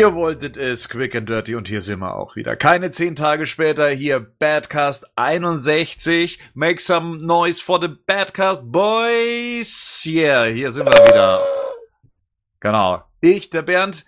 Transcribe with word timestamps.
Ihr 0.00 0.14
wolltet 0.14 0.56
es, 0.56 0.88
Quick 0.88 1.14
and 1.14 1.28
Dirty, 1.28 1.54
und 1.54 1.68
hier 1.68 1.82
sind 1.82 1.98
wir 1.98 2.14
auch 2.14 2.34
wieder. 2.34 2.56
Keine 2.56 2.90
zehn 2.90 3.14
Tage 3.14 3.46
später, 3.46 3.90
hier 3.90 4.18
Badcast 4.18 5.12
61. 5.14 6.38
Make 6.54 6.80
some 6.80 7.18
noise 7.18 7.60
for 7.60 7.78
the 7.78 7.88
Badcast 7.88 8.72
Boys. 8.72 10.02
Yeah, 10.06 10.44
hier 10.44 10.72
sind 10.72 10.86
wir 10.86 11.06
wieder. 11.06 11.42
Genau. 12.60 13.04
Ich, 13.20 13.50
der 13.50 13.60
Bernd, 13.60 14.06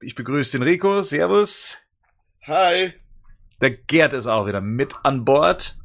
ich 0.00 0.14
begrüße 0.14 0.58
den 0.58 0.66
Rico. 0.66 1.02
Servus. 1.02 1.76
Hi. 2.46 2.94
Der 3.60 3.72
Gerd 3.72 4.14
ist 4.14 4.28
auch 4.28 4.46
wieder 4.46 4.62
mit 4.62 4.94
an 5.02 5.26
Bord. 5.26 5.76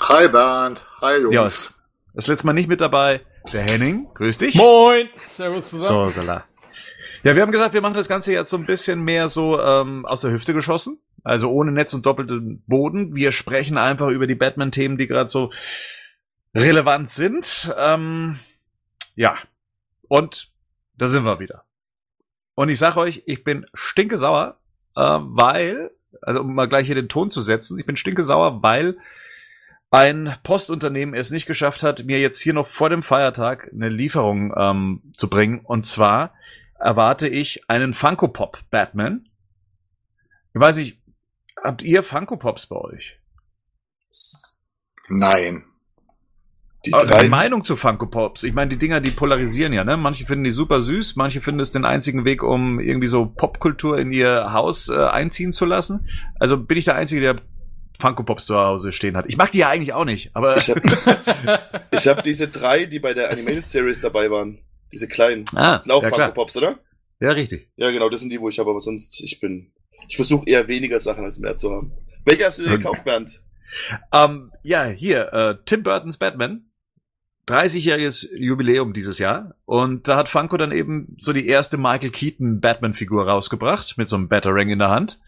Hi 0.00 0.28
Bernd. 0.28 0.80
Hi 1.00 1.20
Jungs. 1.20 1.34
Ja, 1.34 1.42
das, 1.42 1.88
das 2.14 2.26
letzte 2.28 2.46
Mal 2.46 2.52
nicht 2.52 2.68
mit 2.68 2.80
dabei. 2.80 3.22
Der 3.52 3.62
Henning. 3.62 4.06
Grüß 4.14 4.38
dich. 4.38 4.54
Moin. 4.54 5.08
Servus 5.26 5.70
zusammen. 5.70 6.12
So, 6.12 6.14
gala. 6.14 6.44
Ja, 7.24 7.36
wir 7.36 7.42
haben 7.42 7.52
gesagt, 7.52 7.72
wir 7.72 7.80
machen 7.80 7.94
das 7.94 8.08
Ganze 8.08 8.32
jetzt 8.32 8.50
so 8.50 8.56
ein 8.56 8.66
bisschen 8.66 9.04
mehr 9.04 9.28
so 9.28 9.60
ähm, 9.60 10.04
aus 10.06 10.22
der 10.22 10.32
Hüfte 10.32 10.54
geschossen. 10.54 10.98
Also 11.22 11.52
ohne 11.52 11.70
Netz 11.70 11.94
und 11.94 12.04
doppelten 12.04 12.64
Boden. 12.66 13.14
Wir 13.14 13.30
sprechen 13.30 13.78
einfach 13.78 14.08
über 14.08 14.26
die 14.26 14.34
Batman-Themen, 14.34 14.98
die 14.98 15.06
gerade 15.06 15.28
so 15.28 15.52
relevant 16.52 17.08
sind. 17.08 17.72
Ähm, 17.78 18.40
ja. 19.14 19.36
Und 20.08 20.50
da 20.96 21.06
sind 21.06 21.24
wir 21.24 21.38
wieder. 21.38 21.62
Und 22.54 22.70
ich 22.70 22.78
sag 22.80 22.96
euch, 22.96 23.22
ich 23.26 23.44
bin 23.44 23.66
stinke 23.72 24.18
sauer, 24.18 24.58
äh, 24.96 25.00
weil, 25.00 25.92
also 26.22 26.40
um 26.40 26.54
mal 26.54 26.68
gleich 26.68 26.86
hier 26.86 26.96
den 26.96 27.08
Ton 27.08 27.30
zu 27.30 27.40
setzen, 27.40 27.78
ich 27.78 27.86
bin 27.86 27.96
stinke 27.96 28.24
sauer, 28.24 28.64
weil 28.64 28.98
ein 29.92 30.34
Postunternehmen 30.42 31.14
es 31.14 31.30
nicht 31.30 31.46
geschafft 31.46 31.84
hat, 31.84 32.04
mir 32.04 32.18
jetzt 32.18 32.40
hier 32.40 32.54
noch 32.54 32.66
vor 32.66 32.90
dem 32.90 33.04
Feiertag 33.04 33.70
eine 33.72 33.90
Lieferung 33.90 34.52
ähm, 34.56 35.02
zu 35.14 35.30
bringen. 35.30 35.60
Und 35.60 35.84
zwar 35.84 36.34
erwarte 36.82 37.28
ich 37.28 37.68
einen 37.68 37.92
Funko 37.92 38.28
Pop 38.28 38.58
Batman. 38.70 39.28
Ich 40.54 40.60
weiß 40.60 40.76
nicht, 40.78 41.00
habt 41.62 41.82
ihr 41.82 42.02
Funko 42.02 42.36
Pops 42.36 42.66
bei 42.66 42.76
euch? 42.76 43.18
Nein. 45.08 45.64
Die 46.84 46.90
drei 46.90 47.28
Meinung 47.28 47.62
zu 47.62 47.76
Funko 47.76 48.06
Pops. 48.06 48.42
Ich 48.42 48.52
meine, 48.52 48.68
die 48.68 48.78
Dinger, 48.78 49.00
die 49.00 49.10
polarisieren 49.10 49.72
ja, 49.72 49.84
ne? 49.84 49.96
Manche 49.96 50.26
finden 50.26 50.44
die 50.44 50.50
super 50.50 50.80
süß, 50.80 51.14
manche 51.14 51.40
finden 51.40 51.60
es 51.60 51.70
den 51.70 51.84
einzigen 51.84 52.24
Weg, 52.24 52.42
um 52.42 52.80
irgendwie 52.80 53.06
so 53.06 53.26
Popkultur 53.26 53.98
in 53.98 54.12
ihr 54.12 54.52
Haus 54.52 54.88
äh, 54.88 54.96
einziehen 54.96 55.52
zu 55.52 55.64
lassen. 55.64 56.08
Also 56.40 56.58
bin 56.58 56.76
ich 56.76 56.84
der 56.84 56.96
Einzige, 56.96 57.20
der 57.20 57.36
Funko 57.98 58.24
Pops 58.24 58.46
zu 58.46 58.56
Hause 58.56 58.90
stehen 58.90 59.16
hat. 59.16 59.26
Ich 59.28 59.36
mag 59.36 59.52
die 59.52 59.58
ja 59.58 59.68
eigentlich 59.68 59.92
auch 59.92 60.04
nicht, 60.04 60.34
aber 60.34 60.56
ich 60.56 60.68
habe 60.68 60.82
hab 61.94 62.24
diese 62.24 62.48
drei, 62.48 62.86
die 62.86 62.98
bei 62.98 63.14
der 63.14 63.30
Animated 63.30 63.70
Series 63.70 64.00
dabei 64.00 64.30
waren. 64.30 64.58
Diese 64.92 65.08
kleinen. 65.08 65.44
Ah, 65.54 65.74
das 65.74 65.84
sind 65.84 65.92
auch 65.92 66.02
ja, 66.02 66.08
Funko. 66.10 66.32
Pops, 66.32 66.56
oder? 66.56 66.78
ja 67.20 67.30
richtig. 67.30 67.68
Ja, 67.76 67.90
genau, 67.90 68.08
das 68.08 68.20
sind 68.20 68.30
die, 68.30 68.40
wo 68.40 68.48
ich 68.48 68.58
habe, 68.58 68.70
aber 68.70 68.80
sonst, 68.80 69.20
ich 69.20 69.40
bin. 69.40 69.72
Ich 70.08 70.16
versuche 70.16 70.46
eher 70.46 70.66
weniger 70.68 70.98
Sachen 70.98 71.24
als 71.24 71.38
mehr 71.38 71.56
zu 71.56 71.70
haben. 71.70 71.92
Welche 72.24 72.44
hast 72.46 72.58
du 72.58 72.64
Okay. 72.64 72.76
gekauft, 72.76 73.04
Bernd? 73.04 73.40
Ähm, 74.12 74.52
ja, 74.62 74.84
hier, 74.84 75.32
äh, 75.32 75.56
Tim 75.64 75.82
Burtons 75.82 76.18
Batman. 76.18 76.66
30-jähriges 77.48 78.28
Jubiläum 78.36 78.92
dieses 78.92 79.18
Jahr. 79.18 79.56
Und 79.64 80.06
da 80.06 80.16
hat 80.16 80.28
Funko 80.28 80.56
dann 80.56 80.70
eben 80.70 81.16
so 81.18 81.32
die 81.32 81.46
erste 81.48 81.76
Michael 81.76 82.10
Keaton 82.10 82.60
Batman-Figur 82.60 83.26
rausgebracht, 83.28 83.98
mit 83.98 84.08
so 84.08 84.16
einem 84.16 84.28
Batarang 84.28 84.68
in 84.70 84.78
der 84.78 84.90
Hand. 84.90 85.20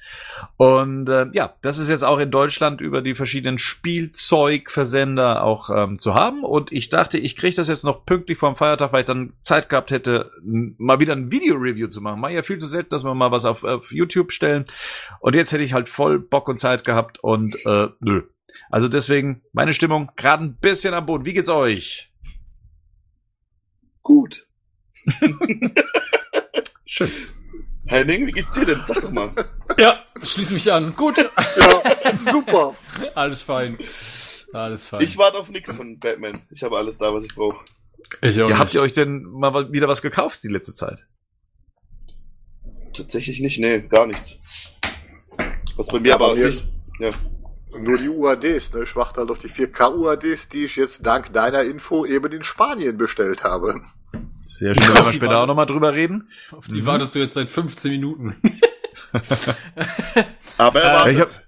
Und 0.56 1.08
äh, 1.08 1.26
ja, 1.32 1.56
das 1.62 1.78
ist 1.78 1.90
jetzt 1.90 2.04
auch 2.04 2.18
in 2.18 2.30
Deutschland 2.30 2.80
über 2.80 3.02
die 3.02 3.16
verschiedenen 3.16 3.58
Spielzeugversender 3.58 5.42
auch 5.42 5.68
ähm, 5.70 5.98
zu 5.98 6.14
haben. 6.14 6.44
Und 6.44 6.70
ich 6.70 6.90
dachte, 6.90 7.18
ich 7.18 7.34
kriege 7.34 7.56
das 7.56 7.68
jetzt 7.68 7.84
noch 7.84 8.06
pünktlich 8.06 8.38
vor 8.38 8.52
dem 8.52 8.56
Feiertag, 8.56 8.92
weil 8.92 9.00
ich 9.00 9.06
dann 9.06 9.32
Zeit 9.40 9.68
gehabt 9.68 9.90
hätte, 9.90 10.30
mal 10.42 11.00
wieder 11.00 11.14
ein 11.14 11.32
Video-Review 11.32 11.88
zu 11.88 12.00
machen. 12.00 12.20
Mach 12.20 12.30
ja 12.30 12.42
viel 12.42 12.58
zu 12.58 12.66
selten, 12.66 12.90
dass 12.90 13.04
wir 13.04 13.14
mal 13.14 13.32
was 13.32 13.46
auf, 13.46 13.64
auf 13.64 13.90
YouTube 13.90 14.30
stellen. 14.30 14.64
Und 15.20 15.34
jetzt 15.34 15.52
hätte 15.52 15.64
ich 15.64 15.72
halt 15.72 15.88
voll 15.88 16.20
Bock 16.20 16.48
und 16.48 16.58
Zeit 16.58 16.84
gehabt 16.84 17.18
und 17.18 17.56
äh, 17.66 17.88
nö. 18.00 18.22
Also 18.70 18.86
deswegen 18.88 19.42
meine 19.52 19.72
Stimmung 19.72 20.12
gerade 20.16 20.44
ein 20.44 20.56
bisschen 20.56 20.94
am 20.94 21.06
Boden. 21.06 21.24
Wie 21.24 21.32
geht's 21.32 21.50
euch? 21.50 22.12
Gut. 24.02 24.46
Schön. 26.86 27.10
Henning, 27.86 28.26
wie 28.26 28.32
geht's 28.32 28.52
dir 28.52 28.64
denn? 28.64 28.82
Sag 28.82 29.02
doch 29.02 29.10
mal. 29.10 29.30
Ja, 29.78 30.02
schließ 30.22 30.50
mich 30.50 30.72
an. 30.72 30.94
Gut. 30.96 31.16
Ja, 31.18 32.16
super. 32.16 32.74
Alles 33.14 33.42
fein. 33.42 33.78
Alles 34.52 34.86
fein. 34.86 35.02
Ich 35.02 35.18
warte 35.18 35.38
auf 35.38 35.50
nichts 35.50 35.74
von 35.74 35.98
Batman. 35.98 36.42
Ich 36.50 36.62
habe 36.62 36.78
alles 36.78 36.98
da, 36.98 37.12
was 37.12 37.24
ich 37.24 37.34
brauche. 37.34 37.64
ich 38.22 38.40
auch 38.40 38.48
Ja, 38.48 38.58
habt 38.58 38.72
ihr 38.72 38.82
euch 38.82 38.92
denn 38.92 39.24
mal 39.24 39.72
wieder 39.72 39.88
was 39.88 40.00
gekauft 40.00 40.44
die 40.44 40.48
letzte 40.48 40.74
Zeit? 40.74 41.06
Tatsächlich 42.94 43.40
nicht, 43.40 43.58
nee, 43.58 43.80
gar 43.80 44.06
nichts. 44.06 44.36
Was 45.76 45.88
bei 45.88 45.98
mir 45.98 46.10
Ja, 46.10 46.14
aber 46.14 46.34
nicht. 46.36 46.68
Ja. 47.00 47.10
Nur 47.76 47.98
die 47.98 48.08
UADs, 48.08 48.72
ne? 48.74 48.84
Ich 48.84 48.94
warte 48.94 49.20
halt 49.20 49.30
auf 49.30 49.38
die 49.38 49.48
4K 49.48 49.92
UADs, 49.96 50.48
die 50.48 50.64
ich 50.64 50.76
jetzt 50.76 51.04
dank 51.04 51.32
deiner 51.32 51.64
Info 51.64 52.06
eben 52.06 52.30
in 52.30 52.44
Spanien 52.44 52.96
bestellt 52.96 53.42
habe. 53.42 53.80
Sehr 54.46 54.74
schön, 54.74 54.94
werden 54.94 55.06
wir 55.06 55.12
später 55.12 55.38
auch 55.40 55.46
nochmal 55.46 55.66
drüber 55.66 55.94
reden. 55.94 56.28
Auf 56.52 56.66
die 56.66 56.82
Mhm. 56.82 56.86
wartest 56.86 57.14
du 57.14 57.18
jetzt 57.18 57.34
seit 57.34 57.50
15 57.50 57.90
Minuten. 57.92 58.36
Aber 60.58 60.80
er 60.82 61.06
Äh, 61.06 61.16
hab- 61.20 61.42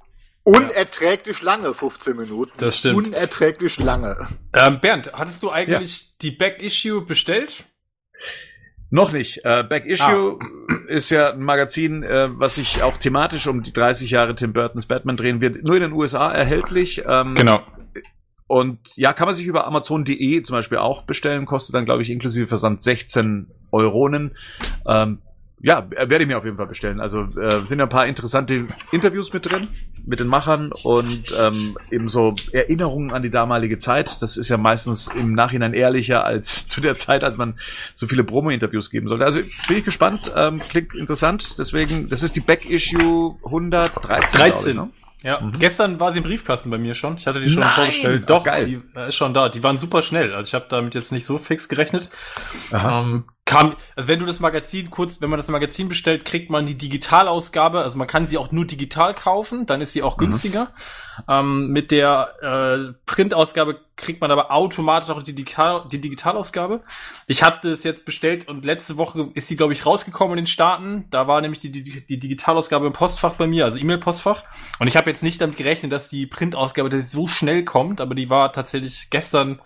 Unerträglich 0.45 1.43
lange, 1.43 1.75
15 1.75 2.17
Minuten. 2.17 2.53
Das 2.59 2.79
stimmt. 2.79 3.09
Unerträglich 3.09 3.79
lange. 3.81 4.15
ähm, 4.53 4.79
Bernd, 4.81 5.13
hattest 5.13 5.43
du 5.43 5.51
eigentlich 5.51 6.19
die 6.19 6.31
Back-Issue 6.31 7.03
bestellt? 7.05 7.65
Noch 8.91 9.11
nicht. 9.11 9.45
Äh, 9.45 9.65
Back 9.65 9.85
Issue 9.87 10.39
ist 10.87 11.11
ja 11.11 11.33
ein 11.33 11.43
Magazin, 11.43 12.05
äh, 12.05 12.29
was 12.39 12.55
sich 12.55 12.85
auch 12.85 12.97
thematisch 12.97 13.49
um 13.49 13.65
die 13.65 13.73
30 13.73 14.13
Jahre 14.13 14.37
Tim 14.37 14.53
Burtons 14.53 14.87
Batman 14.87 15.17
drehen 15.17 15.41
wird. 15.41 15.65
Nur 15.65 15.75
in 15.75 15.83
den 15.83 15.93
USA 15.93 16.31
erhältlich. 16.31 17.03
Ähm, 17.05 17.35
Genau. 17.35 17.61
Und 18.47 18.79
ja, 18.95 19.13
kann 19.13 19.27
man 19.27 19.35
sich 19.35 19.47
über 19.47 19.67
Amazon.de 19.67 20.43
zum 20.43 20.55
Beispiel 20.55 20.79
auch 20.79 21.03
bestellen. 21.03 21.47
Kostet 21.47 21.75
dann, 21.75 21.85
glaube 21.85 22.03
ich, 22.03 22.11
inklusive 22.11 22.47
Versand 22.47 22.83
16 22.83 23.49
Euronen. 23.73 24.37
Ähm, 24.87 25.19
ja, 25.63 25.89
werde 25.91 26.19
ich 26.19 26.27
mir 26.27 26.37
auf 26.37 26.45
jeden 26.45 26.59
Fall 26.59 26.67
bestellen. 26.67 27.01
Also 27.01 27.23
äh, 27.23 27.65
sind 27.65 27.79
ja 27.79 27.87
ein 27.87 27.91
paar 27.91 28.07
interessante 28.07 28.69
Interviews 28.93 29.33
mit 29.33 29.47
drin, 29.47 29.69
mit 30.05 30.21
den 30.21 30.27
Machern 30.27 30.71
und 30.85 31.25
ähm, 31.41 31.77
eben 31.91 32.09
so 32.09 32.35
Erinnerungen 32.53 33.11
an 33.13 33.23
die 33.23 33.31
damalige 33.31 33.79
Zeit. 33.79 34.21
Das 34.21 34.37
ist 34.37 34.51
ja 34.51 34.59
meistens 34.59 35.09
im 35.09 35.33
Nachhinein 35.33 35.73
ehrlicher 35.73 36.25
als 36.25 36.69
zu 36.69 36.81
der 36.81 36.97
Zeit, 36.97 37.25
als 37.25 37.39
man 37.39 37.59
so 37.95 38.07
viele 38.07 38.23
Promo-Interviews 38.23 38.91
geben 38.91 39.09
sollte. 39.09 39.25
Also 39.25 39.41
bin 39.67 39.79
ich 39.79 39.85
gespannt, 39.85 40.31
ähm, 40.37 40.59
klingt 40.59 40.95
interessant. 40.95 41.59
Deswegen, 41.59 42.09
das 42.09 42.23
ist 42.23 42.37
die 42.37 42.41
Back-Issue 42.41 43.37
113. 43.45 43.93
glaube 44.03 44.25
ich, 44.25 44.31
13. 44.31 44.91
Ja, 45.23 45.41
Mhm. 45.41 45.59
gestern 45.59 45.99
war 45.99 46.13
sie 46.13 46.19
im 46.19 46.25
Briefkasten 46.25 46.71
bei 46.71 46.79
mir 46.79 46.95
schon. 46.95 47.17
Ich 47.17 47.27
hatte 47.27 47.41
die 47.41 47.49
schon 47.49 47.61
Nein! 47.63 47.71
vorbestellt. 47.75 48.23
Ach, 48.25 48.27
Doch, 48.27 48.45
geil. 48.45 48.67
die 48.67 48.83
äh, 48.99 49.09
ist 49.09 49.15
schon 49.17 49.33
da. 49.35 49.49
Die 49.49 49.63
waren 49.63 49.79
super 49.79 50.03
schnell. 50.03 50.35
Also 50.35 50.49
ich 50.49 50.55
habe 50.55 50.67
damit 50.69 50.95
jetzt 50.95 51.11
nicht 51.13 51.25
so 51.27 51.39
fix 51.39 51.69
gerechnet. 51.69 52.11
Ähm, 52.73 53.25
kam, 53.47 53.77
also 53.95 54.09
wenn 54.09 54.19
du 54.19 54.27
das 54.27 54.41
Magazin 54.41 54.91
kurz, 54.91 55.21
wenn 55.21 55.31
man 55.31 55.39
das 55.39 55.49
Magazin 55.49 55.89
bestellt, 55.89 56.25
kriegt 56.25 56.51
man 56.51 56.67
die 56.67 56.75
Digitalausgabe. 56.75 57.81
Also 57.81 57.97
man 57.97 58.09
kann 58.09 58.27
sie 58.27 58.39
auch 58.39 58.51
nur 58.51 58.67
digital 58.67 59.15
kaufen, 59.15 59.67
dann 59.67 59.81
ist 59.81 59.93
sie 59.93 60.03
auch 60.03 60.17
günstiger. 60.17 60.73
Ähm, 61.29 61.69
mit 61.69 61.93
der 61.93 62.35
äh, 62.43 62.93
Printausgabe 63.07 63.81
kriegt 63.95 64.21
man 64.21 64.33
aber 64.33 64.51
automatisch 64.51 65.11
auch 65.11 65.23
die, 65.23 65.33
Digital, 65.33 65.87
die 65.91 66.01
Digitalausgabe. 66.01 66.83
Ich 67.29 67.45
hatte 67.45 67.71
es 67.71 67.85
jetzt 67.85 68.05
bestellt 68.05 68.49
und 68.49 68.65
letzte 68.65 68.99
Woche 68.99 69.31
ist 69.35 69.47
sie, 69.47 69.57
glaube 69.57 69.73
ich, 69.73 69.87
rausgekommen 69.87 70.37
in 70.37 70.45
den 70.45 70.49
Staaten. 70.49 71.07
Da 71.11 71.29
war 71.29 71.41
nämlich 71.41 71.61
die, 71.61 71.71
die, 71.71 72.05
die 72.05 72.19
Digitalausgabe 72.19 72.87
im 72.87 72.93
Postfach 72.93 73.35
bei 73.35 73.47
mir, 73.47 73.65
also 73.65 73.79
E-Mail-Postfach. 73.79 74.43
Und 74.81 74.89
ich 74.89 74.97
habe 74.97 75.09
jetzt 75.09 75.23
nicht 75.23 75.41
damit 75.41 75.57
gerechnet, 75.57 75.93
dass 75.93 76.09
die 76.09 76.27
Printausgabe 76.27 76.91
dass 76.91 77.13
so 77.13 77.29
schnell 77.29 77.65
kommt, 77.65 78.01
aber 78.01 78.17
die 78.17 78.29
war 78.29 78.53
tatsächlich 78.53 79.09
gestern 79.11 79.61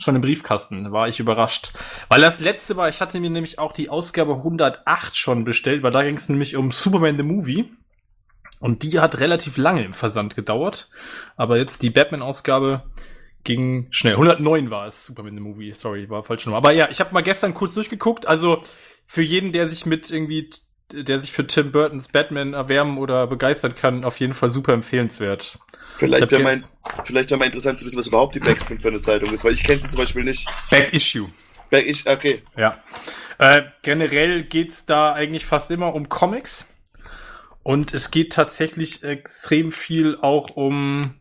schon 0.00 0.14
im 0.14 0.20
Briefkasten. 0.20 0.92
War 0.92 1.08
ich 1.08 1.20
überrascht. 1.20 1.72
Weil 2.08 2.20
das 2.20 2.40
letzte 2.40 2.74
Mal, 2.74 2.88
ich 2.88 3.00
hatte 3.00 3.20
mir 3.20 3.30
nämlich 3.30 3.58
auch 3.58 3.72
die 3.72 3.88
Ausgabe 3.88 4.34
108 4.34 5.16
schon 5.16 5.44
bestellt, 5.44 5.82
weil 5.82 5.92
da 5.92 6.02
ging 6.02 6.16
es 6.16 6.28
nämlich 6.28 6.56
um 6.56 6.70
Superman 6.70 7.16
the 7.16 7.24
Movie. 7.24 7.72
Und 8.60 8.82
die 8.82 8.98
hat 8.98 9.20
relativ 9.20 9.56
lange 9.56 9.84
im 9.84 9.92
Versand 9.92 10.34
gedauert. 10.34 10.90
Aber 11.36 11.58
jetzt 11.58 11.82
die 11.82 11.90
Batman-Ausgabe 11.90 12.84
ging 13.44 13.88
schnell. 13.90 14.14
109 14.14 14.70
war 14.70 14.86
es, 14.86 15.06
Superman 15.06 15.34
the 15.34 15.40
Movie. 15.40 15.72
Sorry, 15.72 16.08
war 16.08 16.22
falsch 16.22 16.46
Nummer. 16.46 16.58
Aber 16.58 16.72
ja, 16.72 16.88
ich 16.90 17.00
habe 17.00 17.14
mal 17.14 17.22
gestern 17.22 17.54
kurz 17.54 17.74
durchgeguckt. 17.74 18.26
Also 18.26 18.62
für 19.04 19.22
jeden, 19.22 19.52
der 19.52 19.68
sich 19.68 19.86
mit 19.86 20.10
irgendwie, 20.10 20.50
der 20.92 21.18
sich 21.18 21.32
für 21.32 21.46
Tim 21.46 21.72
Burtons 21.72 22.08
Batman 22.08 22.54
erwärmen 22.54 22.98
oder 22.98 23.26
begeistern 23.26 23.74
kann, 23.74 24.04
auf 24.04 24.20
jeden 24.20 24.34
Fall 24.34 24.48
super 24.50 24.72
empfehlenswert. 24.72 25.58
Vielleicht 25.96 26.30
wäre 26.30 26.42
mal, 26.42 26.54
jetzt- 26.54 26.70
vielleicht 27.04 27.30
wäre 27.30 27.38
mal 27.38 27.46
interessant 27.46 27.80
zu 27.80 27.86
wissen, 27.86 27.98
was 27.98 28.06
überhaupt 28.06 28.34
die 28.34 28.40
Backspin 28.40 28.80
für 28.80 28.88
eine 28.88 29.00
Zeitung 29.00 29.32
ist, 29.32 29.44
weil 29.44 29.52
ich 29.54 29.62
kenne 29.64 29.80
sie 29.80 29.88
zum 29.88 29.98
Beispiel 30.00 30.24
nicht. 30.24 30.48
Back 30.70 30.92
Issue. 30.94 31.28
Back 31.70 31.86
ich, 31.86 32.08
okay. 32.08 32.42
Ja. 32.56 32.78
Äh, 33.38 33.62
generell 33.82 34.44
geht's 34.44 34.86
da 34.86 35.12
eigentlich 35.12 35.44
fast 35.46 35.70
immer 35.70 35.94
um 35.94 36.08
Comics. 36.08 36.68
Und 37.62 37.92
es 37.92 38.10
geht 38.10 38.32
tatsächlich 38.32 39.02
extrem 39.04 39.72
viel 39.72 40.16
auch 40.22 40.50
um 40.56 41.14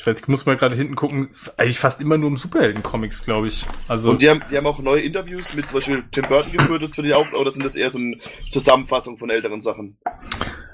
Ich 0.00 0.06
weiß, 0.06 0.18
ich 0.18 0.28
muss 0.28 0.46
mal 0.46 0.56
gerade 0.56 0.74
hinten 0.74 0.94
gucken. 0.94 1.28
Eigentlich 1.58 1.78
fast 1.78 2.00
immer 2.00 2.16
nur 2.16 2.28
um 2.28 2.38
Superhelden-Comics, 2.38 3.22
glaube 3.22 3.48
ich. 3.48 3.66
Also 3.86 4.12
Und 4.12 4.22
die 4.22 4.30
haben, 4.30 4.40
die 4.50 4.56
haben 4.56 4.66
auch 4.66 4.78
neue 4.78 5.02
Interviews 5.02 5.52
mit 5.52 5.68
zum 5.68 5.76
Beispiel 5.76 6.02
Tim 6.10 6.24
Burton 6.26 6.52
geführt 6.52 6.80
jetzt 6.80 6.94
für 6.94 7.02
die 7.02 7.12
Aufnahme, 7.12 7.36
oder 7.36 7.50
sind 7.50 7.66
das 7.66 7.76
eher 7.76 7.90
so 7.90 7.98
eine 7.98 8.16
Zusammenfassung 8.16 9.18
von 9.18 9.28
älteren 9.28 9.60
Sachen? 9.60 9.98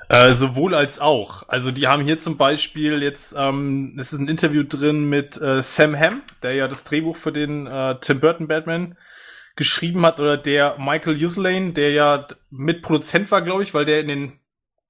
Äh, 0.08 0.34
sowohl 0.34 0.76
als 0.76 1.00
auch. 1.00 1.42
Also 1.48 1.72
die 1.72 1.88
haben 1.88 2.04
hier 2.04 2.20
zum 2.20 2.36
Beispiel 2.36 3.02
jetzt, 3.02 3.34
ähm, 3.36 3.96
es 3.98 4.12
ist 4.12 4.20
ein 4.20 4.28
Interview 4.28 4.62
drin 4.62 5.08
mit 5.08 5.36
äh, 5.42 5.60
Sam 5.60 5.98
Hamm, 5.98 6.22
der 6.44 6.54
ja 6.54 6.68
das 6.68 6.84
Drehbuch 6.84 7.16
für 7.16 7.32
den 7.32 7.66
äh, 7.66 7.98
Tim 8.00 8.20
Burton 8.20 8.46
Batman 8.46 8.96
geschrieben 9.56 10.06
hat, 10.06 10.20
oder 10.20 10.36
der 10.36 10.76
Michael 10.78 11.20
Uslane, 11.20 11.72
der 11.72 11.90
ja 11.90 12.28
Mitproduzent 12.50 13.32
war, 13.32 13.42
glaube 13.42 13.64
ich, 13.64 13.74
weil 13.74 13.86
der 13.86 13.98
in 13.98 14.06
den 14.06 14.32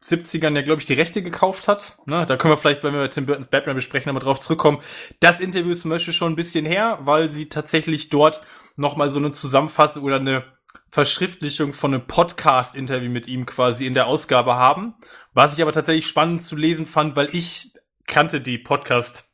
70ern 0.07 0.55
ja, 0.55 0.63
glaube 0.63 0.81
ich, 0.81 0.87
die 0.87 0.95
Rechte 0.95 1.23
gekauft 1.23 1.69
hat. 1.69 1.99
Ne? 2.07 2.27
Da 2.27 2.37
können 2.37 2.53
wir 2.53 2.59
vielleicht, 2.59 2.83
wenn 2.85 2.95
wir 2.95 3.11
Tim 3.11 3.27
Burtons 3.27 3.49
Batman 3.49 3.75
besprechen, 3.75 4.09
nochmal 4.09 4.23
drauf 4.23 4.41
zurückkommen. 4.41 4.79
Das 5.21 5.41
Interview 5.41 5.73
ist 5.73 5.83
zum 5.83 5.91
Beispiel 5.91 6.15
schon 6.15 6.33
ein 6.33 6.37
bisschen 6.37 6.65
her, 6.65 6.99
weil 7.03 7.31
sie 7.31 7.49
tatsächlich 7.49 8.09
dort 8.09 8.43
nochmal 8.77 9.11
so 9.11 9.19
eine 9.19 9.33
Zusammenfassung 9.33 10.05
oder 10.05 10.17
eine 10.17 10.45
Verschriftlichung 10.89 11.73
von 11.73 11.93
einem 11.93 12.07
Podcast-Interview 12.07 13.11
mit 13.11 13.27
ihm 13.27 13.47
quasi 13.47 13.87
in 13.87 13.95
der 13.95 14.07
Ausgabe 14.07 14.57
haben. 14.57 14.95
Was 15.35 15.55
ich 15.55 15.63
aber 15.63 15.73
tatsächlich 15.73 16.07
spannend 16.07 16.43
zu 16.43 16.57
lesen 16.57 16.87
fand, 16.87 17.17
weil 17.17 17.35
ich 17.35 17.73
kannte 18.07 18.41
die 18.41 18.59
Podcast- 18.59 19.26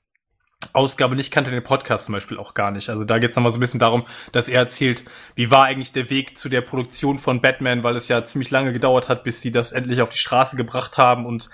Ausgabe 0.73 1.17
nicht, 1.17 1.31
kannte 1.31 1.50
den 1.50 1.62
Podcast 1.62 2.06
zum 2.06 2.14
Beispiel 2.14 2.38
auch 2.38 2.55
gar 2.55 2.70
nicht. 2.70 2.88
Also 2.88 3.05
da 3.05 3.19
geht 3.19 3.31
es 3.31 3.37
nochmal 3.37 3.53
so 3.53 3.59
ein 3.59 3.61
bisschen 3.61 3.81
darum, 3.81 4.06
dass 4.32 4.49
er 4.49 4.61
erzählt, 4.61 5.05
wie 5.35 5.50
war 5.50 5.64
eigentlich 5.64 5.93
der 5.93 6.11
Weg 6.11 6.38
zu 6.38 6.49
der 6.49 6.61
Produktion 6.61 7.19
von 7.19 7.41
Batman, 7.41 7.82
weil 7.82 7.97
es 7.97 8.09
ja 8.09 8.25
ziemlich 8.25 8.50
lange 8.50 8.73
gedauert 8.73 9.09
hat, 9.09 9.25
bis 9.25 9.41
sie 9.41 9.53
das 9.53 9.73
endlich 9.73 10.00
auf 10.00 10.11
die 10.11 10.19
Straße 10.19 10.56
gebracht 10.56 10.99
haben 10.99 11.26
und 11.26 11.50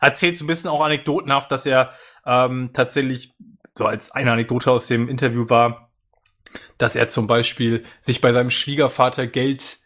erzählt 0.00 0.36
so 0.36 0.44
ein 0.44 0.48
bisschen 0.48 0.70
auch 0.70 0.80
anekdotenhaft, 0.80 1.50
dass 1.50 1.66
er 1.66 1.92
ähm, 2.26 2.70
tatsächlich, 2.72 3.34
so 3.74 3.86
als 3.86 4.10
eine 4.10 4.32
Anekdote 4.32 4.70
aus 4.70 4.86
dem 4.86 5.08
Interview 5.08 5.48
war, 5.48 5.90
dass 6.78 6.96
er 6.96 7.08
zum 7.08 7.26
Beispiel 7.26 7.84
sich 8.00 8.20
bei 8.20 8.32
seinem 8.32 8.50
Schwiegervater 8.50 9.26
Geld 9.26 9.78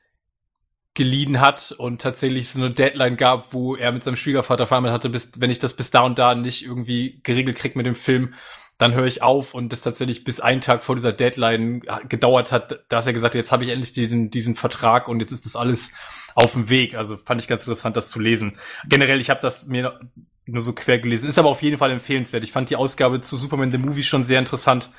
geliehen 0.96 1.40
hat 1.40 1.72
und 1.78 2.00
tatsächlich 2.00 2.48
so 2.48 2.58
eine 2.58 2.72
Deadline 2.72 3.16
gab, 3.16 3.52
wo 3.52 3.76
er 3.76 3.92
mit 3.92 4.02
seinem 4.02 4.16
Schwiegervater 4.16 4.66
verhandelt 4.66 4.94
hatte, 4.94 5.08
bis, 5.08 5.32
wenn 5.38 5.50
ich 5.50 5.60
das 5.60 5.74
bis 5.74 5.90
da 5.90 6.00
und 6.00 6.18
da 6.18 6.34
nicht 6.34 6.64
irgendwie 6.64 7.20
geregelt 7.22 7.56
krieg 7.56 7.76
mit 7.76 7.86
dem 7.86 7.94
Film, 7.94 8.34
dann 8.78 8.92
höre 8.92 9.06
ich 9.06 9.22
auf 9.22 9.54
und 9.54 9.72
das 9.72 9.80
tatsächlich 9.80 10.24
bis 10.24 10.40
einen 10.40 10.60
Tag 10.60 10.82
vor 10.82 10.96
dieser 10.96 11.12
Deadline 11.12 11.82
gedauert 12.08 12.52
hat, 12.52 12.84
dass 12.88 13.06
er 13.06 13.12
gesagt 13.12 13.34
hat, 13.34 13.38
jetzt 13.38 13.52
habe 13.52 13.64
ich 13.64 13.70
endlich 13.70 13.92
diesen, 13.92 14.30
diesen 14.30 14.54
Vertrag 14.54 15.08
und 15.08 15.20
jetzt 15.20 15.32
ist 15.32 15.46
das 15.46 15.56
alles 15.56 15.92
auf 16.34 16.52
dem 16.52 16.68
Weg. 16.68 16.94
Also 16.94 17.16
fand 17.16 17.40
ich 17.40 17.48
ganz 17.48 17.62
interessant, 17.62 17.96
das 17.96 18.10
zu 18.10 18.20
lesen. 18.20 18.58
Generell, 18.88 19.20
ich 19.20 19.30
habe 19.30 19.40
das 19.40 19.66
mir 19.66 19.98
nur 20.44 20.62
so 20.62 20.72
quer 20.72 20.98
gelesen. 20.98 21.28
Ist 21.28 21.38
aber 21.38 21.48
auf 21.48 21.62
jeden 21.62 21.78
Fall 21.78 21.90
empfehlenswert. 21.90 22.44
Ich 22.44 22.52
fand 22.52 22.68
die 22.68 22.76
Ausgabe 22.76 23.20
zu 23.20 23.36
Superman 23.36 23.72
the 23.72 23.78
Movie 23.78 24.02
schon 24.02 24.24
sehr 24.24 24.38
interessant. 24.38 24.90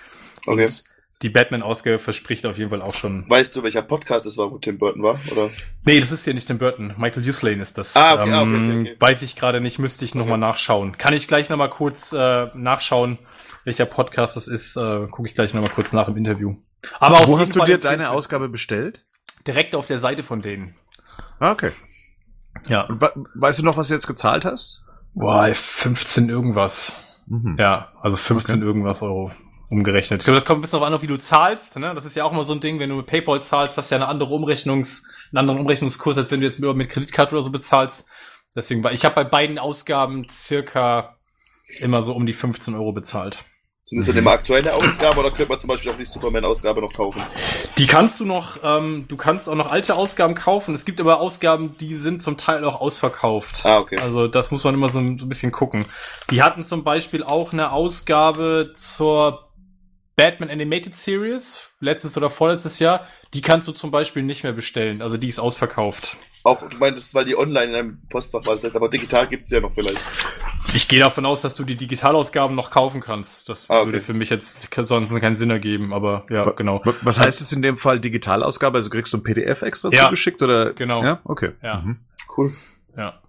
Okay. 0.46 0.66
Und 0.66 0.84
die 1.24 1.30
Batman-Ausgabe 1.30 1.98
verspricht 2.00 2.46
auf 2.46 2.58
jeden 2.58 2.70
Fall 2.70 2.82
auch 2.82 2.94
schon. 2.94 3.28
Weißt 3.30 3.56
du, 3.56 3.64
welcher 3.64 3.82
Podcast 3.82 4.26
es 4.28 4.38
war, 4.38 4.52
wo 4.52 4.58
Tim 4.60 4.78
Burton 4.78 5.02
war? 5.02 5.20
Oder? 5.32 5.50
Nee, 5.84 6.00
das 6.00 6.12
ist 6.12 6.26
ja 6.28 6.34
nicht 6.34 6.46
Tim 6.48 6.60
Burton. 6.60 6.94
Michael 6.98 7.28
Uslane 7.28 7.62
ist 7.62 7.78
das. 7.78 7.96
Ah, 7.96 8.14
okay, 8.14 8.24
ähm, 8.30 8.34
ah, 8.34 8.42
okay, 8.44 8.56
okay, 8.56 8.82
okay. 8.92 8.96
Weiß 9.00 9.22
ich 9.24 9.36
gerade 9.36 9.60
nicht, 9.62 9.80
müsste 9.80 10.06
ich 10.06 10.14
nochmal 10.14 10.38
Okay. 10.38 10.48
nachschauen. 10.52 10.98
Kann 10.98 11.14
ich 11.14 11.28
gleich 11.28 11.50
nochmal 11.50 11.70
kurz 11.72 12.14
äh, 12.14 12.48
nachschauen, 12.56 13.18
welcher 13.64 13.86
Podcast 13.88 14.36
das 14.36 14.48
ist. 14.48 14.76
Äh, 14.78 15.08
Gucke 15.08 15.28
ich 15.28 15.34
gleich 15.36 15.54
nochmal 15.56 15.72
kurz 15.72 15.92
nach 15.94 16.08
im 16.08 16.18
Interview. 16.18 16.56
Aber 17.00 17.16
auf 17.18 17.28
Wo 17.28 17.32
jeden 17.32 17.42
hast 17.42 17.56
du 17.56 17.60
Fall 17.60 17.66
dir 17.68 17.74
empfehlenswert. 17.76 18.08
deine 18.10 18.16
Ausgabe 18.16 18.50
bestellt? 18.50 19.04
Direkt 19.48 19.74
auf 19.74 19.88
der 19.88 20.00
Seite 20.00 20.22
von 20.22 20.42
denen. 20.42 20.76
Ah, 21.40 21.52
okay. 21.52 21.72
Ja. 22.68 22.88
Weißt 23.36 23.60
du 23.60 23.66
noch, 23.66 23.76
was 23.78 23.88
du 23.88 23.96
jetzt 23.96 24.08
gezahlt 24.08 24.46
hast? 24.46 24.84
Boah, 25.16 25.48
15 25.54 26.30
irgendwas. 26.30 26.94
Mhm. 27.26 27.56
Ja, 27.58 27.92
also 28.02 28.18
15 28.18 28.58
Okay. 28.58 28.66
irgendwas 28.66 29.02
Euro 29.02 29.32
umgerechnet. 29.70 30.22
Ich 30.22 30.26
glaube, 30.26 30.40
das 30.40 30.46
kommt 30.46 30.60
ein 30.60 30.62
bisschen 30.62 30.80
darauf 30.80 30.94
an, 30.94 31.02
wie 31.02 31.08
du 31.08 31.18
zahlst. 31.18 31.78
Ne? 31.78 31.94
Das 31.94 32.06
ist 32.06 32.16
ja 32.16 32.24
auch 32.24 32.32
immer 32.32 32.44
so 32.44 32.54
ein 32.54 32.62
Ding, 32.62 32.80
wenn 32.80 32.90
du 32.90 32.96
mit 32.96 33.06
PayPal 33.06 33.42
zahlst, 33.42 33.78
hast 33.78 33.92
du 33.92 33.96
ja 33.96 34.02
eine 34.02 34.08
andere 34.08 34.34
Umrechnungs, 34.34 35.06
einen 35.32 35.40
anderen 35.40 35.60
Umrechnungskurs, 35.60 36.18
als 36.18 36.32
wenn 36.32 36.40
du 36.40 36.46
jetzt 36.46 36.60
mit, 36.60 36.76
mit 36.76 36.90
Kreditkarte 36.90 37.36
oder 37.36 37.44
so 37.44 37.52
bezahlst. 37.52 38.08
Deswegen 38.56 38.84
war 38.84 38.94
ich 38.94 39.04
habe 39.06 39.16
bei 39.16 39.24
beiden 39.24 39.60
Ausgaben 39.60 40.28
circa 40.30 41.18
immer 41.80 42.02
so 42.02 42.14
um 42.14 42.26
die 42.26 42.34
15 42.34 42.76
Euro 42.76 42.94
bezahlt. 42.94 43.44
Sind 43.84 44.00
das 44.00 44.08
dann 44.08 44.18
immer 44.18 44.32
aktuelle 44.32 44.74
Ausgaben 44.74 45.18
oder 45.18 45.30
könnte 45.30 45.48
man 45.48 45.60
zum 45.60 45.70
Beispiel 45.70 45.94
auch 45.94 45.96
die 45.96 46.04
Superman-Ausgabe 46.04 46.82
noch 46.82 46.92
kaufen? 46.92 47.22
Die 47.78 47.88
kannst 47.88 48.20
du 48.20 48.26
noch, 48.26 48.58
ähm, 48.62 49.06
du 49.08 49.16
kannst 49.16 49.48
auch 49.48 49.56
noch 49.56 49.72
alte 49.72 49.96
Ausgaben 49.96 50.36
kaufen. 50.36 50.76
Es 50.76 50.84
gibt 50.84 51.00
aber 51.00 51.22
Ausgaben, 51.22 51.78
die 51.78 51.96
sind 51.96 52.22
zum 52.22 52.36
Teil 52.36 52.66
auch 52.66 52.82
ausverkauft. 52.82 53.62
Ah, 53.64 53.80
okay. 53.80 53.98
Also 54.02 54.28
das 54.28 54.52
muss 54.52 54.66
man 54.66 54.74
immer 54.74 54.90
so 54.90 55.00
ein 55.00 55.30
bisschen 55.30 55.54
gucken. 55.54 55.86
Die 56.32 56.44
hatten 56.44 56.64
zum 56.64 56.84
Beispiel 56.84 57.24
auch 57.24 57.54
eine 57.54 57.72
Ausgabe 57.72 58.74
zur 58.76 59.47
Batman 60.18 60.50
Animated 60.50 60.96
Series, 60.96 61.70
letztes 61.80 62.18
oder 62.18 62.32
vorletztes 62.32 62.80
Jahr. 62.80 63.08
Die 63.36 63.42
kannst 63.42 63.68
du 63.68 63.72
zum 63.72 63.92
Beispiel 63.92 64.24
nicht 64.24 64.44
mehr 64.44 64.52
bestellen. 64.54 65.04
Also 65.04 65.16
die 65.16 65.28
ist 65.28 65.38
ausverkauft. 65.40 66.18
Auch, 66.44 66.68
du 66.68 66.76
meintest, 66.78 67.14
weil 67.14 67.24
die 67.26 67.38
online 67.38 67.66
in 67.66 67.76
einem 67.76 68.02
Postfach 68.10 68.44
war. 68.48 68.56
Das 68.56 68.64
heißt, 68.64 68.76
aber 68.76 68.90
digital 68.90 69.28
gibt's 69.28 69.52
ja 69.52 69.60
noch 69.60 69.74
vielleicht. 69.74 70.04
Ich 70.74 70.88
gehe 70.88 71.00
davon 71.04 71.24
aus, 71.28 71.42
dass 71.44 71.54
du 71.54 71.64
die 71.64 71.76
Digitalausgaben 71.76 72.56
noch 72.56 72.72
kaufen 72.72 73.00
kannst. 73.00 73.48
Das 73.48 73.70
Ah, 73.70 73.78
okay. 73.78 73.86
würde 73.88 74.00
für 74.00 74.14
mich 74.16 74.32
jetzt 74.32 74.70
sonst 74.88 75.14
keinen 75.22 75.38
Sinn 75.38 75.52
ergeben, 75.52 75.94
aber 75.94 76.26
ja, 76.32 76.48
Wa- 76.48 76.52
genau. 76.52 76.82
Wa- 76.84 76.96
Was 77.04 77.20
heißt 77.20 77.40
es 77.40 77.52
in 77.52 77.62
dem 77.62 77.78
Fall 77.78 78.00
Digitalausgabe? 78.00 78.78
Also 78.80 78.90
kriegst 78.90 79.14
du 79.14 79.18
ein 79.18 79.24
PDF 79.24 79.62
extra 79.62 79.90
Ja. 79.92 80.06
zugeschickt 80.06 80.42
oder? 80.42 80.74
Genau. 80.74 81.04
Ja, 81.04 81.20
okay. 81.26 81.52
Ja. 81.62 81.82
Mhm. 81.82 82.00
Cool. 82.36 82.54
Ja. 82.98 83.22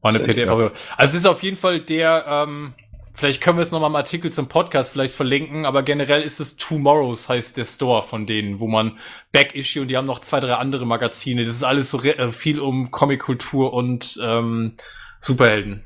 War 0.00 0.10
eine 0.14 0.20
PDF. 0.20 0.48
gut. 0.48 0.72
Also 0.96 1.10
es 1.10 1.14
ist 1.14 1.26
auf 1.26 1.42
jeden 1.42 1.58
Fall 1.58 1.80
der, 1.80 2.24
ähm, 2.26 2.72
vielleicht 3.14 3.42
können 3.42 3.58
wir 3.58 3.62
es 3.62 3.70
nochmal 3.70 3.90
im 3.90 3.96
Artikel 3.96 4.32
zum 4.32 4.48
Podcast 4.48 4.92
vielleicht 4.92 5.14
verlinken, 5.14 5.66
aber 5.66 5.82
generell 5.82 6.22
ist 6.22 6.40
es 6.40 6.56
Tomorrows, 6.56 7.28
heißt 7.28 7.56
der 7.56 7.64
Store 7.64 8.02
von 8.02 8.26
denen, 8.26 8.60
wo 8.60 8.68
man 8.68 8.98
Back-Issue 9.32 9.82
und 9.82 9.88
die 9.88 9.96
haben 9.96 10.06
noch 10.06 10.20
zwei, 10.20 10.40
drei 10.40 10.54
andere 10.54 10.86
Magazine. 10.86 11.44
Das 11.44 11.54
ist 11.54 11.64
alles 11.64 11.90
so 11.90 12.02
äh, 12.02 12.32
viel 12.32 12.60
um 12.60 12.90
Comic-Kultur 12.90 13.72
und 13.72 14.18
ähm, 14.22 14.74
Superhelden. 15.18 15.84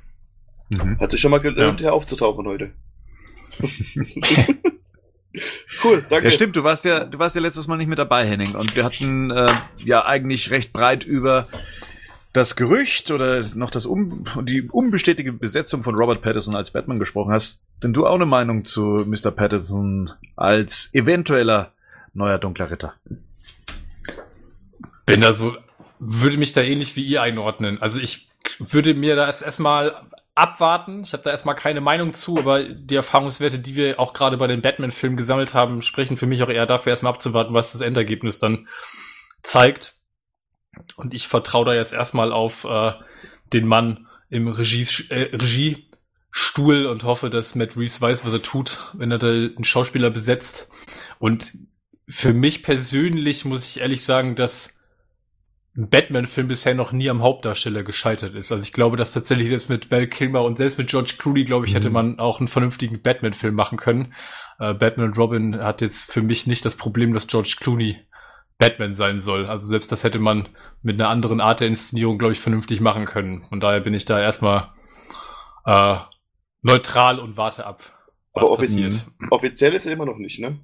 Mhm. 0.69 0.99
Hat 1.00 1.11
sich 1.11 1.21
schon 1.21 1.31
mal 1.31 1.41
gelernt, 1.41 1.81
hier 1.81 1.93
aufzutauchen 1.93 2.47
heute. 2.47 2.73
cool, 5.85 6.05
danke. 6.09 6.25
Ja, 6.25 6.31
stimmt. 6.31 6.56
Du 6.56 6.65
warst 6.65 6.85
ja, 6.85 7.05
du 7.05 7.19
warst 7.19 7.37
ja 7.37 7.43
letztes 7.43 7.69
Mal 7.69 7.77
nicht 7.77 7.89
mit 7.89 7.98
dabei, 7.98 8.27
Henning. 8.27 8.55
Und 8.55 8.75
wir 8.77 8.84
hatten 8.84 9.31
äh, 9.31 9.46
ja 9.84 10.05
eigentlich 10.05 10.51
recht 10.51 10.72
breit 10.72 11.05
über 11.05 11.48
das 12.34 12.56
Gerücht 12.56 13.12
oder 13.12 13.44
noch 13.55 13.70
das 13.70 13.86
um, 13.86 14.26
die 14.43 14.62
unbestätigte 14.62 15.32
Besetzung 15.32 15.84
von 15.84 15.94
Robert 15.94 16.20
Pattinson 16.20 16.56
als 16.56 16.72
Batman 16.72 16.98
gesprochen. 16.98 17.32
Hast 17.32 17.62
denn 17.82 17.94
du 17.94 18.06
auch 18.06 18.17
eine 18.17 18.26
Meinung 18.26 18.64
zu 18.64 19.06
Mr. 19.06 19.31
Pattinson 19.31 20.10
als 20.34 20.93
eventueller 20.93 21.72
neuer 22.12 22.38
dunkler 22.38 22.72
Ritter? 22.72 22.94
Bin 25.06 25.20
da 25.20 25.32
so, 25.32 25.56
würde 26.00 26.36
mich 26.36 26.53
da 26.53 26.60
ähnlich 26.60 26.96
wie 26.96 27.05
ihr 27.05 27.22
einordnen. 27.22 27.81
Also 27.81 28.00
ich 28.00 28.31
würde 28.58 28.94
mir 28.94 29.14
das 29.14 29.41
erstmal 29.41 29.94
abwarten. 30.34 31.03
Ich 31.03 31.12
habe 31.12 31.22
da 31.22 31.31
erstmal 31.31 31.55
keine 31.55 31.81
Meinung 31.81 32.14
zu, 32.14 32.38
aber 32.38 32.64
die 32.64 32.96
Erfahrungswerte, 32.96 33.60
die 33.60 33.76
wir 33.76 34.00
auch 34.00 34.12
gerade 34.12 34.38
bei 34.38 34.48
den 34.48 34.60
Batman-Filmen 34.60 35.17
gesammelt 35.17 35.55
haben, 35.55 35.82
sprechen 35.82 36.17
für 36.17 36.26
mich 36.26 36.43
auch 36.43 36.48
eher 36.48 36.67
dafür, 36.67 36.91
erstmal 36.91 37.12
abzuwarten, 37.12 37.55
was 37.55 37.70
das 37.70 37.81
Endergebnis 37.81 38.41
dann 38.41 38.67
zeigt. 39.44 39.94
Und 40.96 41.14
ich 41.14 41.26
vertraue 41.28 41.64
da 41.66 41.74
jetzt 41.74 41.93
erstmal 41.93 42.32
auf 42.32 42.64
äh, 42.64 42.93
den 43.52 43.66
Mann 43.66 44.06
im 44.31 44.48
Regie, 44.48 44.86
äh, 45.10 45.34
Regiestuhl 45.36 46.86
und 46.86 47.04
hoffe, 47.04 47.31
dass 47.31 47.54
Matt 47.54 47.76
Reeves 47.76 48.00
weiß, 48.00 48.24
was 48.24 48.32
er 48.32 48.43
tut, 48.43 48.93
wenn 48.94 49.10
er 49.10 49.19
da 49.19 49.28
einen 49.28 49.64
Schauspieler 49.64 50.10
besetzt. 50.10 50.70
Und 51.19 51.52
für 52.08 52.32
mich 52.34 52.62
persönlich 52.62 53.44
muss 53.44 53.64
ich 53.64 53.81
ehrlich 53.81 54.04
sagen, 54.04 54.36
dass 54.36 54.78
ein 55.76 55.88
Batman-Film 55.90 56.46
bisher 56.46 56.74
noch 56.74 56.93
nie 56.93 57.10
am 57.10 57.22
Hauptdarsteller 57.22 57.82
gescheitert 57.82 58.36
ist. 58.36 58.52
Also 58.52 58.62
ich 58.62 58.72
glaube, 58.72 58.96
dass 58.96 59.12
tatsächlich 59.12 59.48
selbst 59.48 59.69
mit 59.69 59.90
Val 59.90 60.06
Kilmer 60.06 60.43
und 60.43 60.56
selbst 60.56 60.78
mit 60.78 60.88
George 60.88 61.14
Clooney, 61.19 61.43
glaube 61.43 61.66
ich, 61.66 61.74
hätte 61.74 61.88
Mhm. 61.88 61.94
man 61.94 62.19
auch 62.20 62.38
einen 62.38 62.46
vernünftigen 62.46 63.02
Batman-Film 63.02 63.54
machen 63.56 63.76
können. 63.76 64.14
Äh, 64.60 64.74
Batman 64.74 65.06
und 65.06 65.19
Robin 65.19 65.56
hat 65.60 65.81
jetzt 65.81 66.12
für 66.12 66.22
mich 66.22 66.46
nicht 66.46 66.64
das 66.64 66.76
Problem, 66.76 67.12
dass 67.12 67.26
George 67.26 67.56
Clooney 67.58 67.98
Batman 68.58 68.94
sein 68.94 69.20
soll. 69.20 69.46
Also 69.46 69.67
selbst 69.67 69.91
das 69.93 70.05
hätte 70.05 70.19
man 70.19 70.49
mit 70.82 71.01
einer 71.01 71.08
anderen 71.08 71.41
Art 71.41 71.61
der 71.61 71.69
Inszenierung, 71.69 72.19
glaube 72.19 72.32
ich, 72.32 72.41
vernünftig 72.41 72.81
machen 72.81 73.05
können. 73.05 73.44
Von 73.49 73.61
daher 73.61 73.81
bin 73.81 73.94
ich 73.94 74.05
da 74.05 74.20
erstmal 74.20 74.69
äh, 75.67 75.96
neutral 76.63 77.19
und 77.19 77.37
warte 77.37 77.67
ab, 77.67 77.82
was 78.32 78.43
Aber 78.43 78.51
offiziell, 78.53 78.91
passiert. 78.91 79.06
offiziell 79.31 79.75
ist 79.75 79.87
er 79.87 79.93
immer 79.93 80.06
noch 80.06 80.19
nicht, 80.19 80.41
ne? 80.41 80.58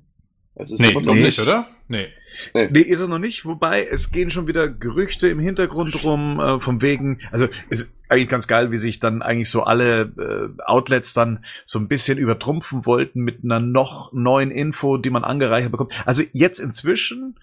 Also 0.56 0.74
es 0.74 0.80
ist 0.80 0.86
Nee, 0.86 0.92
immer 0.92 1.02
noch 1.06 1.14
nee. 1.14 1.22
nicht, 1.22 1.40
oder? 1.40 1.68
Nee. 1.88 2.08
Nee, 2.54 2.80
ist 2.80 3.00
er 3.00 3.08
noch 3.08 3.18
nicht, 3.18 3.44
wobei 3.44 3.84
es 3.84 4.12
gehen 4.12 4.30
schon 4.30 4.46
wieder 4.46 4.68
Gerüchte 4.68 5.28
im 5.28 5.40
Hintergrund 5.40 6.02
rum, 6.04 6.38
äh, 6.38 6.60
vom 6.60 6.80
wegen, 6.80 7.20
also 7.32 7.48
ist 7.70 7.92
eigentlich 8.08 8.28
ganz 8.28 8.46
geil, 8.46 8.70
wie 8.70 8.76
sich 8.76 9.00
dann 9.00 9.22
eigentlich 9.22 9.50
so 9.50 9.64
alle 9.64 10.02
äh, 10.02 10.62
Outlets 10.64 11.12
dann 11.12 11.44
so 11.64 11.78
ein 11.78 11.88
bisschen 11.88 12.18
übertrumpfen 12.18 12.86
wollten 12.86 13.22
mit 13.22 13.42
einer 13.42 13.58
noch 13.60 14.12
neuen 14.12 14.50
Info, 14.50 14.96
die 14.96 15.10
man 15.10 15.24
angereichert 15.24 15.72
bekommt. 15.72 15.92
Also 16.06 16.22
jetzt 16.32 16.60
inzwischen 16.60 17.38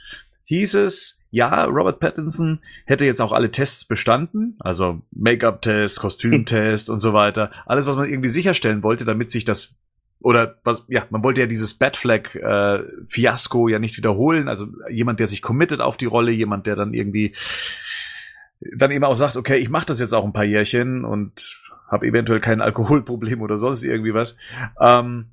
hieß 0.47 0.75
es, 0.75 1.21
ja, 1.29 1.65
Robert 1.65 1.99
Pattinson 1.99 2.59
hätte 2.85 3.05
jetzt 3.05 3.21
auch 3.21 3.33
alle 3.33 3.51
Tests 3.51 3.83
bestanden, 3.85 4.55
also 4.59 5.01
Make-up-Test, 5.11 5.99
Kostümtest 5.99 6.89
und 6.89 7.01
so 7.01 7.13
weiter. 7.13 7.51
Alles, 7.65 7.85
was 7.85 7.97
man 7.97 8.09
irgendwie 8.09 8.29
sicherstellen 8.29 8.81
wollte, 8.81 9.03
damit 9.03 9.29
sich 9.29 9.43
das 9.43 9.75
oder 10.19 10.57
was, 10.63 10.85
ja, 10.87 11.05
man 11.09 11.23
wollte 11.23 11.41
ja 11.41 11.47
dieses 11.47 11.73
Batflag-Fiasko 11.75 13.67
ja 13.67 13.77
nicht 13.77 13.97
wiederholen. 13.97 14.47
Also 14.47 14.67
jemand, 14.89 15.19
der 15.19 15.27
sich 15.27 15.41
committet 15.41 15.81
auf 15.81 15.97
die 15.97 16.05
Rolle, 16.05 16.31
jemand, 16.31 16.65
der 16.65 16.75
dann 16.75 16.93
irgendwie 16.93 17.35
dann 18.75 18.91
eben 18.91 19.03
auch 19.03 19.13
sagt, 19.13 19.35
okay, 19.35 19.57
ich 19.57 19.69
mache 19.69 19.85
das 19.85 19.99
jetzt 19.99 20.13
auch 20.13 20.25
ein 20.25 20.33
paar 20.33 20.43
Jährchen 20.43 21.05
und 21.05 21.59
habe 21.87 22.07
eventuell 22.07 22.39
kein 22.39 22.61
Alkoholproblem 22.61 23.41
oder 23.41 23.57
sonst 23.57 23.83
irgendwie 23.83 24.13
was. 24.13 24.37
Ähm, 24.81 25.27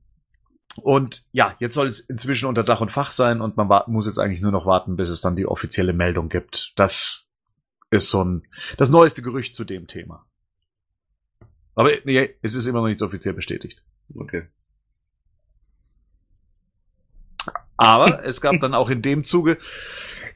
und 0.82 1.24
ja, 1.32 1.56
jetzt 1.60 1.74
soll 1.74 1.86
es 1.86 2.00
inzwischen 2.00 2.46
unter 2.46 2.64
Dach 2.64 2.80
und 2.80 2.90
Fach 2.90 3.10
sein 3.10 3.40
und 3.40 3.56
man 3.56 3.68
muss 3.86 4.06
jetzt 4.06 4.18
eigentlich 4.18 4.40
nur 4.40 4.52
noch 4.52 4.66
warten, 4.66 4.96
bis 4.96 5.10
es 5.10 5.20
dann 5.20 5.36
die 5.36 5.46
offizielle 5.46 5.92
Meldung 5.92 6.28
gibt. 6.28 6.72
Das 6.76 7.26
ist 7.90 8.10
so 8.10 8.24
ein 8.24 8.46
das 8.76 8.90
neueste 8.90 9.22
Gerücht 9.22 9.54
zu 9.54 9.64
dem 9.64 9.86
Thema. 9.86 10.26
Aber 11.74 11.90
nee, 12.04 12.36
es 12.42 12.54
ist 12.54 12.66
immer 12.66 12.80
noch 12.80 12.88
nicht 12.88 13.02
offiziell 13.02 13.34
bestätigt. 13.34 13.84
Okay. 14.14 14.48
Aber 17.76 18.24
es 18.24 18.40
gab 18.40 18.60
dann 18.60 18.74
auch 18.74 18.90
in 18.90 19.02
dem 19.02 19.24
Zuge 19.24 19.58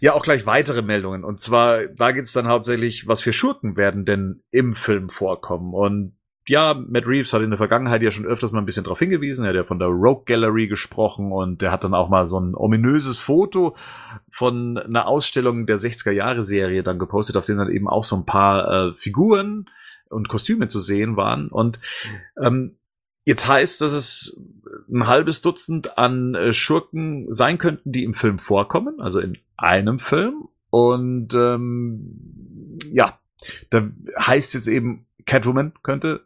ja 0.00 0.12
auch 0.12 0.23
gleich 0.23 0.47
weitere 0.47 0.83
Meldungen. 0.83 1.25
Und 1.25 1.40
zwar, 1.40 1.87
da 1.87 2.12
geht's 2.12 2.33
dann 2.33 2.49
hauptsächlich, 2.49 3.07
was 3.07 3.21
für 3.21 3.33
Schurken 3.33 3.76
werden 3.76 4.04
denn 4.04 4.42
im 4.50 4.75
Film 4.75 5.09
vorkommen. 5.09 5.75
Und 5.75 6.17
ja, 6.48 6.74
Matt 6.74 7.06
Reeves 7.06 7.32
hat 7.32 7.42
in 7.42 7.50
der 7.50 7.58
Vergangenheit 7.58 8.02
ja 8.02 8.10
schon 8.10 8.24
öfters 8.24 8.52
mal 8.52 8.60
ein 8.60 8.64
bisschen 8.66 8.84
darauf 8.84 8.98
hingewiesen. 8.98 9.44
Er 9.44 9.50
hat 9.50 9.56
ja 9.56 9.64
von 9.64 9.78
der 9.78 9.88
Rogue 9.88 10.24
Gallery 10.24 10.66
gesprochen 10.66 11.30
und 11.30 11.62
er 11.62 11.70
hat 11.70 11.84
dann 11.84 11.94
auch 11.94 12.08
mal 12.08 12.26
so 12.26 12.40
ein 12.40 12.54
ominöses 12.54 13.18
Foto 13.18 13.76
von 14.30 14.78
einer 14.78 15.06
Ausstellung 15.06 15.66
der 15.66 15.78
60er 15.78 16.10
Jahre 16.10 16.44
Serie 16.44 16.82
dann 16.82 16.98
gepostet, 16.98 17.36
auf 17.36 17.46
dem 17.46 17.58
dann 17.58 17.70
eben 17.70 17.88
auch 17.88 18.04
so 18.04 18.16
ein 18.16 18.24
paar 18.24 18.88
äh, 18.88 18.94
Figuren 18.94 19.66
und 20.08 20.28
Kostüme 20.28 20.68
zu 20.68 20.78
sehen 20.78 21.16
waren. 21.16 21.48
Und 21.48 21.80
ähm, 22.42 22.78
jetzt 23.24 23.46
heißt, 23.46 23.80
dass 23.82 23.92
es 23.92 24.40
ein 24.90 25.06
halbes 25.06 25.42
Dutzend 25.42 25.98
an 25.98 26.34
äh, 26.34 26.52
Schurken 26.54 27.32
sein 27.32 27.58
könnten, 27.58 27.92
die 27.92 28.04
im 28.04 28.14
Film 28.14 28.38
vorkommen, 28.38 29.00
also 29.00 29.20
in 29.20 29.36
einem 29.58 29.98
Film. 29.98 30.48
Und 30.70 31.34
ähm, 31.34 32.78
ja, 32.90 33.18
da 33.70 33.86
heißt 34.18 34.54
jetzt 34.54 34.68
eben, 34.68 35.06
Catwoman 35.26 35.74
könnte 35.82 36.22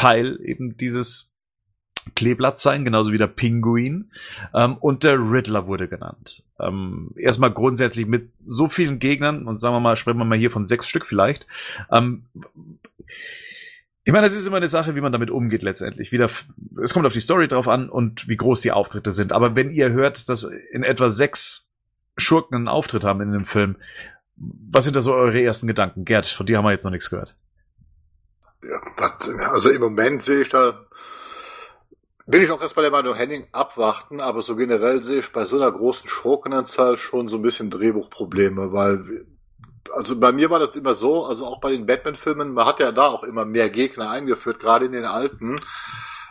Teil 0.00 0.40
eben 0.42 0.78
dieses 0.78 1.30
Kleeblatts 2.14 2.62
sein, 2.62 2.86
genauso 2.86 3.12
wie 3.12 3.18
der 3.18 3.26
Pinguin. 3.26 4.10
Ähm, 4.54 4.78
und 4.78 5.04
der 5.04 5.18
Riddler 5.18 5.66
wurde 5.66 5.88
genannt. 5.88 6.42
Ähm, 6.58 7.12
erstmal 7.16 7.50
grundsätzlich 7.50 8.06
mit 8.06 8.30
so 8.46 8.66
vielen 8.66 8.98
Gegnern, 8.98 9.46
und 9.46 9.58
sagen 9.58 9.74
wir 9.74 9.80
mal, 9.80 9.96
sprechen 9.96 10.18
wir 10.18 10.24
mal 10.24 10.38
hier 10.38 10.50
von 10.50 10.64
sechs 10.64 10.88
Stück 10.88 11.04
vielleicht. 11.04 11.46
Ähm, 11.90 12.24
ich 14.04 14.12
meine, 14.14 14.26
es 14.26 14.34
ist 14.34 14.46
immer 14.46 14.56
eine 14.56 14.68
Sache, 14.68 14.96
wie 14.96 15.02
man 15.02 15.12
damit 15.12 15.30
umgeht 15.30 15.62
letztendlich. 15.62 16.12
Wieder, 16.12 16.30
es 16.82 16.94
kommt 16.94 17.04
auf 17.04 17.12
die 17.12 17.20
Story 17.20 17.48
drauf 17.48 17.68
an 17.68 17.90
und 17.90 18.26
wie 18.26 18.36
groß 18.36 18.62
die 18.62 18.72
Auftritte 18.72 19.12
sind. 19.12 19.32
Aber 19.32 19.54
wenn 19.54 19.70
ihr 19.70 19.90
hört, 19.90 20.30
dass 20.30 20.44
in 20.72 20.82
etwa 20.82 21.10
sechs 21.10 21.70
Schurken 22.16 22.56
einen 22.56 22.68
Auftritt 22.68 23.04
haben 23.04 23.20
in 23.20 23.32
dem 23.32 23.44
Film, 23.44 23.76
was 24.36 24.84
sind 24.84 24.96
da 24.96 25.02
so 25.02 25.12
eure 25.12 25.42
ersten 25.42 25.66
Gedanken? 25.66 26.06
Gerd, 26.06 26.26
von 26.26 26.46
dir 26.46 26.56
haben 26.56 26.64
wir 26.64 26.70
jetzt 26.70 26.84
noch 26.84 26.90
nichts 26.90 27.10
gehört. 27.10 27.36
Also 29.50 29.70
im 29.70 29.80
Moment 29.80 30.22
sehe 30.22 30.42
ich 30.42 30.50
da, 30.50 30.86
will 32.26 32.42
ich 32.42 32.50
auch 32.50 32.60
erst 32.60 32.76
bei 32.76 32.82
der 32.82 32.90
Meinung 32.90 33.14
Henning 33.14 33.46
abwarten, 33.52 34.20
aber 34.20 34.42
so 34.42 34.56
generell 34.56 35.02
sehe 35.02 35.20
ich 35.20 35.32
bei 35.32 35.44
so 35.44 35.56
einer 35.56 35.72
großen 35.72 36.08
Schurkenanzahl 36.08 36.98
schon 36.98 37.28
so 37.28 37.36
ein 37.36 37.42
bisschen 37.42 37.70
Drehbuchprobleme, 37.70 38.72
weil 38.72 39.26
also 39.92 40.18
bei 40.18 40.32
mir 40.32 40.50
war 40.50 40.58
das 40.58 40.76
immer 40.76 40.94
so, 40.94 41.24
also 41.24 41.46
auch 41.46 41.60
bei 41.60 41.70
den 41.70 41.86
Batman-Filmen, 41.86 42.52
man 42.52 42.66
hat 42.66 42.80
ja 42.80 42.92
da 42.92 43.06
auch 43.06 43.24
immer 43.24 43.44
mehr 43.44 43.70
Gegner 43.70 44.10
eingeführt, 44.10 44.60
gerade 44.60 44.86
in 44.86 44.92
den 44.92 45.04
alten. 45.04 45.60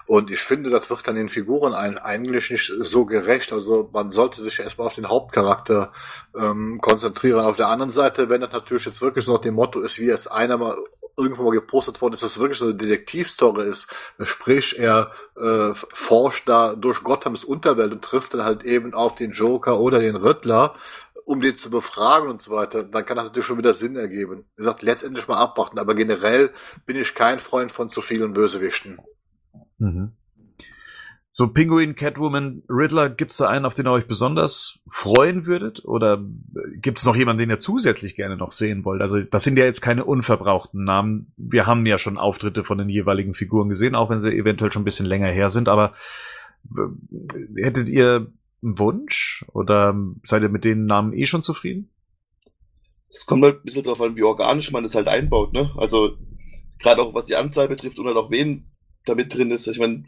Und 0.06 0.32
ich 0.32 0.40
finde, 0.40 0.72
das 0.72 0.90
wird 0.90 1.08
dann 1.08 1.16
den 1.16 1.30
Figuren 1.30 1.76
ein, 1.76 2.00
eigentlich 2.00 2.50
nicht 2.50 2.72
so 2.80 3.06
gerecht. 3.06 3.54
Also 3.54 3.92
man 3.94 4.10
sollte 4.10 4.42
sich 4.42 4.58
erstmal 4.58 4.88
auf 4.88 4.96
den 4.96 5.08
Hauptcharakter 5.08 5.94
ähm, 6.36 6.80
konzentrieren. 6.82 7.46
Auf 7.46 7.58
der 7.58 7.68
anderen 7.68 7.92
Seite, 7.92 8.28
wenn 8.28 8.42
das 8.42 8.52
natürlich 8.52 8.86
jetzt 8.86 9.04
wirklich 9.04 9.26
so 9.26 9.34
nach 9.34 9.42
dem 9.42 9.54
Motto 9.54 9.82
ist, 9.82 10.00
wie 10.00 10.10
es 10.10 10.26
einer 10.26 10.58
mal 10.58 10.76
irgendwo 11.20 11.44
mal 11.44 11.52
gepostet 11.52 12.02
worden 12.02 12.14
ist, 12.14 12.24
dass 12.24 12.32
es 12.32 12.40
wirklich 12.40 12.60
so 12.60 12.66
eine 12.66 12.76
Detektivstory 12.76 13.68
ist. 13.68 13.88
Sprich, 14.24 14.80
er 14.80 15.12
äh, 15.38 15.74
forscht 15.74 16.48
da 16.48 16.76
durch 16.76 17.04
Gothams 17.04 17.44
Unterwelt 17.44 17.92
und 17.92 18.04
trifft 18.04 18.34
dann 18.34 18.44
halt 18.44 18.64
eben 18.64 18.94
auf 18.94 19.16
den 19.16 19.32
Joker 19.32 19.80
oder 19.80 20.00
den 20.00 20.16
Riddler 20.16 20.74
um 21.30 21.42
den 21.42 21.56
zu 21.56 21.70
befragen 21.70 22.28
und 22.28 22.42
so 22.42 22.54
weiter, 22.54 22.84
dann 22.84 23.06
kann 23.06 23.16
das 23.16 23.28
natürlich 23.28 23.46
schon 23.46 23.60
wieder 23.60 23.76
Sinn 23.76 23.96
ergeben. 23.96 24.46
Wie 24.56 24.64
gesagt, 24.64 24.82
letztendlich 24.82 25.28
mal 25.28 25.38
abwarten, 25.38 25.78
aber 25.78 25.94
generell 25.94 26.50
bin 26.88 26.98
ich 26.98 27.14
kein 27.14 27.38
Freund 27.38 27.72
von 27.72 27.92
zu 27.92 28.02
vielen 28.02 28.34
Bösewichten. 28.34 29.00
Mhm. 29.78 30.14
So 31.40 31.48
Pinguin, 31.48 31.96
Catwoman, 31.96 32.64
Riddler, 32.68 33.10
gibt's 33.10 33.38
da 33.38 33.48
einen, 33.48 33.64
auf 33.64 33.74
den 33.74 33.88
ihr 33.88 33.94
euch 33.94 34.08
besonders 34.08 34.82
freuen 34.92 35.46
würdet? 35.46 35.86
Oder 35.86 36.22
gibt's 36.82 37.06
noch 37.06 37.16
jemanden, 37.16 37.40
den 37.40 37.50
ihr 37.50 37.60
zusätzlich 37.60 38.18
gerne 38.18 38.36
noch 38.36 38.52
sehen 38.52 38.84
wollt? 38.84 39.02
Also 39.02 39.22
das 39.22 39.46
sind 39.46 39.58
ja 39.58 39.64
jetzt 39.64 39.80
keine 39.80 40.04
unverbrauchten 40.04 40.84
Namen. 40.84 41.32
Wir 41.38 41.66
haben 41.66 41.86
ja 41.86 41.98
schon 41.98 42.18
Auftritte 42.18 42.66
von 42.66 42.78
den 42.78 42.90
jeweiligen 42.90 43.36
Figuren 43.36 43.70
gesehen, 43.70 43.96
auch 43.96 44.10
wenn 44.10 44.20
sie 44.20 44.36
eventuell 44.36 44.70
schon 44.70 44.82
ein 44.82 44.84
bisschen 44.84 45.06
länger 45.06 45.30
her 45.30 45.50
sind. 45.50 45.70
Aber 45.70 45.94
äh, 46.76 47.64
hättet 47.64 47.88
ihr 47.88 48.28
einen 48.62 48.78
Wunsch? 48.78 49.46
Oder 49.54 49.96
seid 50.26 50.42
ihr 50.42 50.50
mit 50.50 50.66
den 50.66 50.88
Namen 50.88 51.14
eh 51.14 51.26
schon 51.26 51.42
zufrieden? 51.42 51.90
Es 53.08 53.26
kommt 53.26 53.46
halt 53.46 53.60
ein 53.60 53.64
bisschen 53.64 53.84
drauf 53.84 54.02
an, 54.02 54.18
wie 54.18 54.24
organisch 54.24 54.74
man 54.74 54.84
das 54.84 54.94
halt 54.94 55.08
einbaut, 55.08 55.54
ne? 55.54 55.72
Also, 55.78 56.18
gerade 56.80 57.02
auch 57.02 57.14
was 57.14 57.28
die 57.28 57.38
Anzahl 57.38 57.70
betrifft 57.70 57.98
und 57.98 58.08
halt 58.08 58.18
auch 58.18 58.30
wen 58.30 58.74
da 59.06 59.16
mit 59.16 59.34
drin 59.34 59.52
ist. 59.52 59.68
Ich 59.68 59.80
meine, 59.80 60.04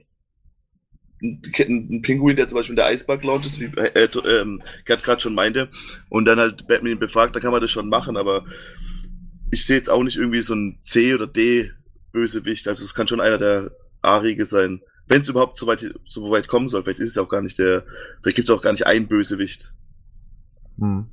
ein, 1.22 2.02
Pinguin, 2.02 2.36
der 2.36 2.48
zum 2.48 2.58
Beispiel 2.58 2.74
in 2.74 2.78
der 2.78 2.88
Eisberg 2.88 3.24
Lounge 3.24 3.46
ist, 3.46 3.60
wie 3.60 3.66
äh, 3.66 4.06
äh, 4.06 4.42
ähm, 4.42 4.62
Gerd 4.86 5.04
gerade 5.04 5.22
schon 5.22 5.36
meinte, 5.36 5.70
und 6.10 6.26
dann 6.26 6.40
halt 6.40 6.68
Batman 6.68 6.94
ihn 6.94 7.00
befragt, 7.00 7.36
da 7.36 7.40
kann 7.40 7.52
man 7.52 7.62
das 7.62 7.72
schon 7.72 7.90
machen, 7.90 8.18
aber 8.18 8.46
ich 9.52 9.66
sehe 9.66 9.78
jetzt 9.78 9.90
auch 9.90 10.04
nicht 10.04 10.18
irgendwie 10.18 10.42
so 10.42 10.56
ein 10.56 10.78
C 10.82 11.14
oder 11.14 11.28
D 11.28 11.72
Bösewicht. 12.12 12.68
Also 12.68 12.84
es 12.84 12.96
kann 12.96 13.08
schon 13.08 13.22
einer 13.22 13.38
der 13.38 13.72
A-Riege 14.02 14.46
sein 14.46 14.82
wenn 15.12 15.22
es 15.22 15.30
überhaupt 15.30 15.58
so 15.58 15.68
weit, 15.68 15.86
so 16.06 16.32
weit 16.32 16.48
kommen 16.48 16.70
soll, 16.70 16.84
vielleicht 16.84 17.02
ist 17.02 17.12
es 17.12 17.18
auch 17.18 17.28
gar 17.28 17.42
nicht 17.42 17.60
der, 17.60 17.84
vielleicht 18.22 18.38
gibt 18.38 18.50
es 18.50 18.56
auch 18.56 18.62
gar 18.62 18.72
nicht 18.72 18.88
einen 18.88 19.08
Bösewicht. 19.08 19.74
Hm. 20.80 21.08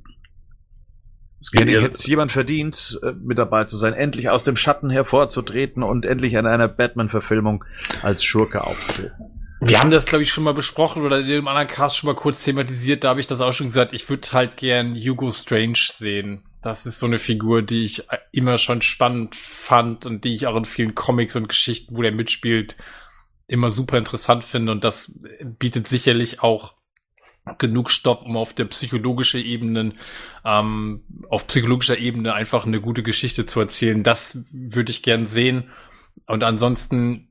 Hätte 1.53 1.71
jetzt 1.71 2.07
jemand 2.07 2.31
verdient, 2.31 2.99
äh, 3.03 3.11
mit 3.13 3.37
dabei 3.37 3.65
zu 3.65 3.77
sein, 3.77 3.93
endlich 3.93 4.29
aus 4.29 4.43
dem 4.43 4.55
Schatten 4.55 4.89
hervorzutreten 4.89 5.83
und 5.83 6.05
endlich 6.05 6.37
an 6.37 6.45
einer 6.45 6.67
Batman-Verfilmung 6.67 7.63
als 8.01 8.23
Schurke 8.23 8.63
aufzutreten. 8.63 9.38
Wir 9.61 9.79
haben 9.79 9.91
das, 9.91 10.05
glaube 10.05 10.23
ich, 10.23 10.31
schon 10.31 10.45
mal 10.45 10.53
besprochen 10.53 11.03
oder 11.03 11.19
in 11.19 11.27
dem 11.27 11.47
anderen 11.47 11.67
Cast 11.67 11.97
schon 11.97 12.07
mal 12.07 12.15
kurz 12.15 12.43
thematisiert. 12.43 13.03
Da 13.03 13.09
habe 13.09 13.19
ich 13.19 13.27
das 13.27 13.41
auch 13.41 13.51
schon 13.51 13.67
gesagt. 13.67 13.93
Ich 13.93 14.09
würde 14.09 14.31
halt 14.31 14.55
gern 14.55 14.95
Hugo 14.95 15.29
Strange 15.31 15.77
sehen. 15.91 16.43
Das 16.61 16.85
ist 16.85 16.99
so 16.99 17.05
eine 17.05 17.17
Figur, 17.17 17.61
die 17.61 17.83
ich 17.83 18.03
immer 18.31 18.57
schon 18.57 18.81
spannend 18.81 19.35
fand 19.35 20.05
und 20.05 20.23
die 20.23 20.35
ich 20.35 20.47
auch 20.47 20.55
in 20.55 20.65
vielen 20.65 20.95
Comics 20.95 21.35
und 21.35 21.49
Geschichten, 21.49 21.95
wo 21.95 22.01
der 22.01 22.11
mitspielt, 22.11 22.77
immer 23.47 23.71
super 23.71 23.97
interessant 23.97 24.43
finde 24.43 24.71
und 24.71 24.83
das 24.83 25.19
bietet 25.41 25.87
sicherlich 25.87 26.41
auch 26.41 26.73
genug 27.57 27.89
Stoff, 27.89 28.23
um 28.23 28.37
auf 28.37 28.53
der 28.53 28.65
psychologische 28.65 29.39
Ebene, 29.39 29.93
ähm, 30.45 31.03
auf 31.29 31.47
psychologischer 31.47 31.97
Ebene 31.97 32.33
einfach 32.33 32.65
eine 32.65 32.81
gute 32.81 33.03
Geschichte 33.03 33.45
zu 33.45 33.59
erzählen. 33.59 34.03
Das 34.03 34.43
würde 34.51 34.91
ich 34.91 35.01
gern 35.01 35.25
sehen. 35.25 35.69
Und 36.27 36.43
ansonsten 36.43 37.28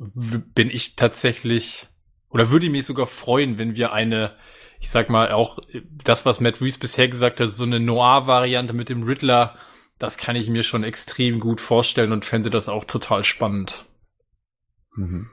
bin 0.00 0.70
ich 0.70 0.96
tatsächlich 0.96 1.88
oder 2.30 2.50
würde 2.50 2.66
ich 2.66 2.72
mich 2.72 2.86
sogar 2.86 3.06
freuen, 3.06 3.58
wenn 3.58 3.76
wir 3.76 3.92
eine, 3.92 4.36
ich 4.78 4.90
sag 4.90 5.10
mal, 5.10 5.32
auch 5.32 5.58
das, 6.04 6.24
was 6.24 6.40
Matt 6.40 6.60
Reeves 6.60 6.78
bisher 6.78 7.08
gesagt 7.08 7.40
hat, 7.40 7.50
so 7.50 7.64
eine 7.64 7.80
Noir-Variante 7.80 8.72
mit 8.72 8.88
dem 8.88 9.02
Riddler, 9.02 9.56
das 9.98 10.16
kann 10.16 10.36
ich 10.36 10.48
mir 10.48 10.62
schon 10.62 10.84
extrem 10.84 11.40
gut 11.40 11.60
vorstellen 11.60 12.12
und 12.12 12.24
fände 12.24 12.48
das 12.48 12.68
auch 12.68 12.84
total 12.84 13.24
spannend. 13.24 13.84
Mhm. 14.96 15.28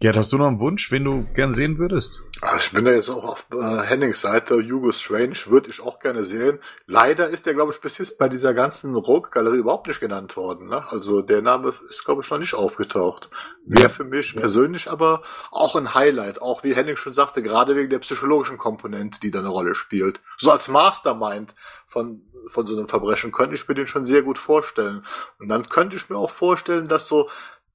Gerd, 0.00 0.16
hast 0.16 0.32
du 0.32 0.38
noch 0.38 0.46
einen 0.46 0.60
Wunsch, 0.60 0.92
wen 0.92 1.02
du 1.02 1.24
gern 1.34 1.52
sehen 1.52 1.78
würdest? 1.78 2.22
Also 2.40 2.58
ich 2.58 2.70
bin 2.70 2.84
da 2.84 2.92
jetzt 2.92 3.08
auch 3.08 3.24
auf 3.24 3.46
äh, 3.52 3.82
Hennings 3.82 4.20
Seite. 4.20 4.54
Hugo 4.54 4.92
Strange 4.92 5.36
würde 5.46 5.70
ich 5.70 5.80
auch 5.80 5.98
gerne 5.98 6.22
sehen. 6.22 6.60
Leider 6.86 7.28
ist 7.28 7.46
der, 7.46 7.54
glaube 7.54 7.72
ich, 7.72 7.80
bis 7.80 7.98
jetzt 7.98 8.16
bei 8.16 8.28
dieser 8.28 8.54
ganzen 8.54 8.94
Rogue-Galerie 8.94 9.56
überhaupt 9.56 9.88
nicht 9.88 9.98
genannt 9.98 10.36
worden. 10.36 10.68
Ne? 10.68 10.84
Also 10.90 11.20
der 11.20 11.42
Name 11.42 11.74
ist, 11.90 12.04
glaube 12.04 12.22
ich, 12.22 12.30
noch 12.30 12.38
nicht 12.38 12.54
aufgetaucht. 12.54 13.28
Wäre 13.66 13.88
für 13.88 14.04
mich 14.04 14.34
ja. 14.34 14.40
persönlich 14.40 14.88
aber 14.88 15.22
auch 15.50 15.74
ein 15.74 15.94
Highlight. 15.94 16.40
Auch 16.42 16.62
wie 16.62 16.76
Henning 16.76 16.96
schon 16.96 17.12
sagte, 17.12 17.42
gerade 17.42 17.74
wegen 17.74 17.90
der 17.90 17.98
psychologischen 17.98 18.56
Komponente, 18.56 19.18
die 19.18 19.32
da 19.32 19.40
eine 19.40 19.48
Rolle 19.48 19.74
spielt. 19.74 20.20
So 20.36 20.52
als 20.52 20.68
Mastermind 20.68 21.54
von 21.88 22.22
von 22.46 22.66
so 22.66 22.76
einem 22.78 22.88
Verbrechen 22.88 23.30
könnte 23.30 23.54
ich 23.56 23.68
mir 23.68 23.74
den 23.74 23.86
schon 23.86 24.06
sehr 24.06 24.22
gut 24.22 24.38
vorstellen. 24.38 25.04
Und 25.38 25.48
dann 25.48 25.68
könnte 25.68 25.96
ich 25.96 26.08
mir 26.08 26.16
auch 26.16 26.30
vorstellen, 26.30 26.88
dass 26.88 27.06
so 27.06 27.28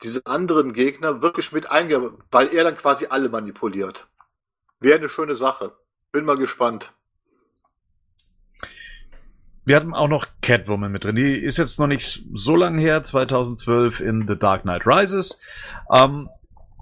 diese 0.03 0.25
anderen 0.25 0.73
Gegner 0.73 1.21
wirklich 1.21 1.51
mit 1.51 1.71
einge, 1.71 2.13
weil 2.31 2.47
er 2.47 2.63
dann 2.65 2.75
quasi 2.75 3.07
alle 3.09 3.29
manipuliert. 3.29 4.07
Wäre 4.79 4.99
eine 4.99 5.09
schöne 5.09 5.35
Sache. 5.35 5.71
Bin 6.11 6.25
mal 6.25 6.37
gespannt. 6.37 6.93
Wir 9.65 9.77
hatten 9.77 9.93
auch 9.93 10.09
noch 10.09 10.27
Catwoman 10.41 10.91
mit 10.91 11.05
drin. 11.05 11.15
Die 11.15 11.37
ist 11.37 11.57
jetzt 11.57 11.79
noch 11.79 11.87
nicht 11.87 12.25
so 12.33 12.55
lang 12.55 12.77
her, 12.77 13.01
2012 13.01 14.01
in 14.01 14.27
The 14.27 14.37
Dark 14.37 14.63
Knight 14.63 14.85
Rises. 14.85 15.39
Ähm, 15.89 16.29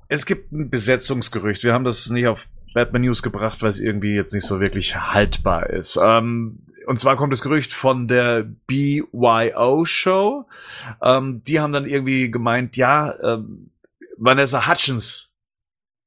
es 0.08 0.26
gibt 0.26 0.52
ein 0.52 0.70
Besetzungsgerücht. 0.72 1.64
Wir 1.64 1.74
haben 1.74 1.86
das 1.86 2.10
nicht 2.10 2.28
auf 2.28 2.48
Batman 2.74 3.04
News 3.04 3.22
gebracht, 3.22 3.62
weil 3.62 3.70
es 3.70 3.80
irgendwie 3.80 4.16
jetzt 4.16 4.34
nicht 4.34 4.46
so 4.46 4.60
wirklich 4.60 4.96
haltbar 4.96 5.70
ist. 5.70 6.00
Ähm, 6.02 6.60
und 6.86 6.98
zwar 6.98 7.16
kommt 7.16 7.32
das 7.32 7.42
Gerücht 7.42 7.74
von 7.74 8.08
der 8.08 8.44
BYO 8.68 9.86
Show. 9.86 10.48
Ähm, 11.02 11.44
die 11.46 11.60
haben 11.60 11.74
dann 11.74 11.86
irgendwie 11.86 12.32
gemeint, 12.32 12.78
ja, 12.78 13.14
ähm, 13.22 13.72
Vanessa 14.18 14.68
Hutchins 14.68 15.34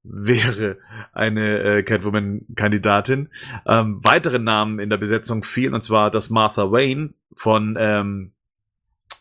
wäre 0.05 0.79
eine 1.13 1.59
äh, 1.61 1.83
Catwoman-Kandidatin. 1.83 3.31
Ähm, 3.67 4.01
weitere 4.03 4.39
Namen 4.39 4.79
in 4.79 4.91
der 4.91 4.99
Besetzung 4.99 5.43
fielen, 5.43 5.75
und 5.75 5.81
zwar 5.81 6.11
dass 6.11 6.31
Martha 6.31 6.71
Wayne 6.71 7.15
von, 7.35 7.77
ähm, 7.79 8.33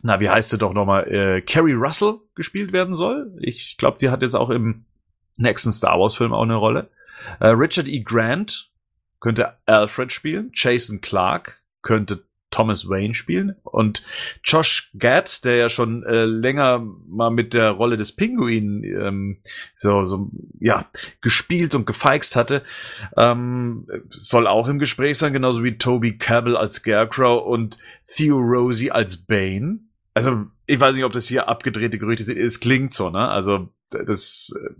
na, 0.02 0.20
wie 0.20 0.28
heißt 0.28 0.50
sie 0.50 0.58
doch 0.58 0.74
nochmal, 0.74 1.08
äh, 1.08 1.40
Carrie 1.40 1.72
Russell 1.72 2.16
gespielt 2.34 2.72
werden 2.72 2.94
soll. 2.94 3.32
Ich 3.40 3.76
glaube, 3.78 3.98
die 3.98 4.10
hat 4.10 4.22
jetzt 4.22 4.34
auch 4.34 4.50
im 4.50 4.84
nächsten 5.36 5.72
Star 5.72 5.98
Wars-Film 5.98 6.32
auch 6.32 6.42
eine 6.42 6.56
Rolle. 6.56 6.90
Äh, 7.40 7.48
Richard 7.48 7.88
E. 7.88 8.00
Grant 8.00 8.70
könnte 9.24 9.56
Alfred 9.64 10.12
spielen. 10.12 10.50
Jason 10.52 11.00
Clark 11.00 11.62
könnte 11.80 12.26
Thomas 12.50 12.90
Wayne 12.90 13.14
spielen 13.14 13.56
und 13.62 14.04
Josh 14.44 14.90
Gad, 14.98 15.46
der 15.46 15.56
ja 15.56 15.70
schon 15.70 16.02
äh, 16.02 16.26
länger 16.26 16.80
mal 17.08 17.30
mit 17.30 17.54
der 17.54 17.70
Rolle 17.70 17.96
des 17.96 18.12
Pinguin 18.12 18.84
ähm, 18.84 19.40
so, 19.74 20.04
so 20.04 20.30
ja 20.60 20.90
gespielt 21.22 21.74
und 21.74 21.86
gefeixt 21.86 22.36
hatte, 22.36 22.64
ähm, 23.16 23.86
soll 24.10 24.46
auch 24.46 24.68
im 24.68 24.78
Gespräch 24.78 25.16
sein, 25.16 25.32
genauso 25.32 25.64
wie 25.64 25.78
Toby 25.78 26.18
Cabell 26.18 26.58
als 26.58 26.74
Scarecrow 26.74 27.42
und 27.46 27.78
Theo 28.14 28.36
Rosie 28.36 28.90
als 28.90 29.16
Bane. 29.16 29.78
Also 30.12 30.44
ich 30.66 30.78
weiß 30.78 30.96
nicht, 30.96 31.04
ob 31.04 31.14
das 31.14 31.28
hier 31.28 31.48
abgedrehte 31.48 31.96
Gerüchte 31.96 32.24
sind. 32.24 32.36
Es 32.36 32.60
klingt 32.60 32.92
so, 32.92 33.08
ne? 33.08 33.26
Also 33.26 33.70
das 33.88 34.54
äh, 34.62 34.74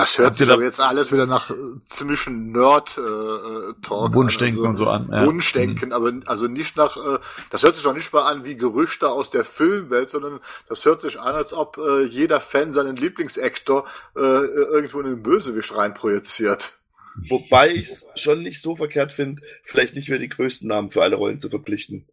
Das 0.00 0.18
hört 0.18 0.36
sich 0.36 0.46
da- 0.48 0.54
aber 0.54 0.62
jetzt 0.62 0.80
alles 0.80 1.12
wieder 1.12 1.26
nach 1.26 1.50
äh, 1.50 1.54
ziemlichen 1.86 2.52
Nerd-Talk 2.52 4.14
Wunschdenken 4.14 4.62
an. 4.62 4.68
und 4.70 4.76
so 4.76 4.86
an. 4.88 5.08
Ja. 5.10 5.22
Mhm. 5.22 5.26
Wunschdenken, 5.26 5.92
aber 5.92 6.12
also 6.26 6.46
nicht 6.46 6.76
nach, 6.76 6.96
äh, 6.96 7.18
das 7.50 7.62
hört 7.62 7.74
sich 7.74 7.84
doch 7.84 7.94
nicht 7.94 8.12
mal 8.12 8.22
an 8.30 8.44
wie 8.44 8.56
Gerüchte 8.56 9.10
aus 9.10 9.30
der 9.30 9.44
Filmwelt, 9.44 10.10
sondern 10.10 10.40
das 10.68 10.84
hört 10.84 11.00
sich 11.00 11.20
an, 11.20 11.34
als 11.34 11.52
ob 11.52 11.78
äh, 11.78 12.02
jeder 12.02 12.40
Fan 12.40 12.72
seinen 12.72 12.96
Lieblingsactor 12.96 13.84
äh, 14.16 14.20
irgendwo 14.20 15.00
in 15.00 15.06
den 15.06 15.22
Bösewicht 15.22 15.74
reinprojiziert. 15.76 16.72
Wobei 17.28 17.70
ich 17.72 17.88
es 17.88 18.06
schon 18.14 18.42
nicht 18.42 18.60
so 18.62 18.76
verkehrt 18.76 19.10
finde, 19.10 19.42
vielleicht 19.62 19.94
nicht 19.94 20.08
mehr 20.08 20.20
die 20.20 20.28
größten 20.28 20.68
Namen 20.68 20.90
für 20.90 21.02
alle 21.02 21.16
Rollen 21.16 21.40
zu 21.40 21.50
verpflichten. 21.50 22.06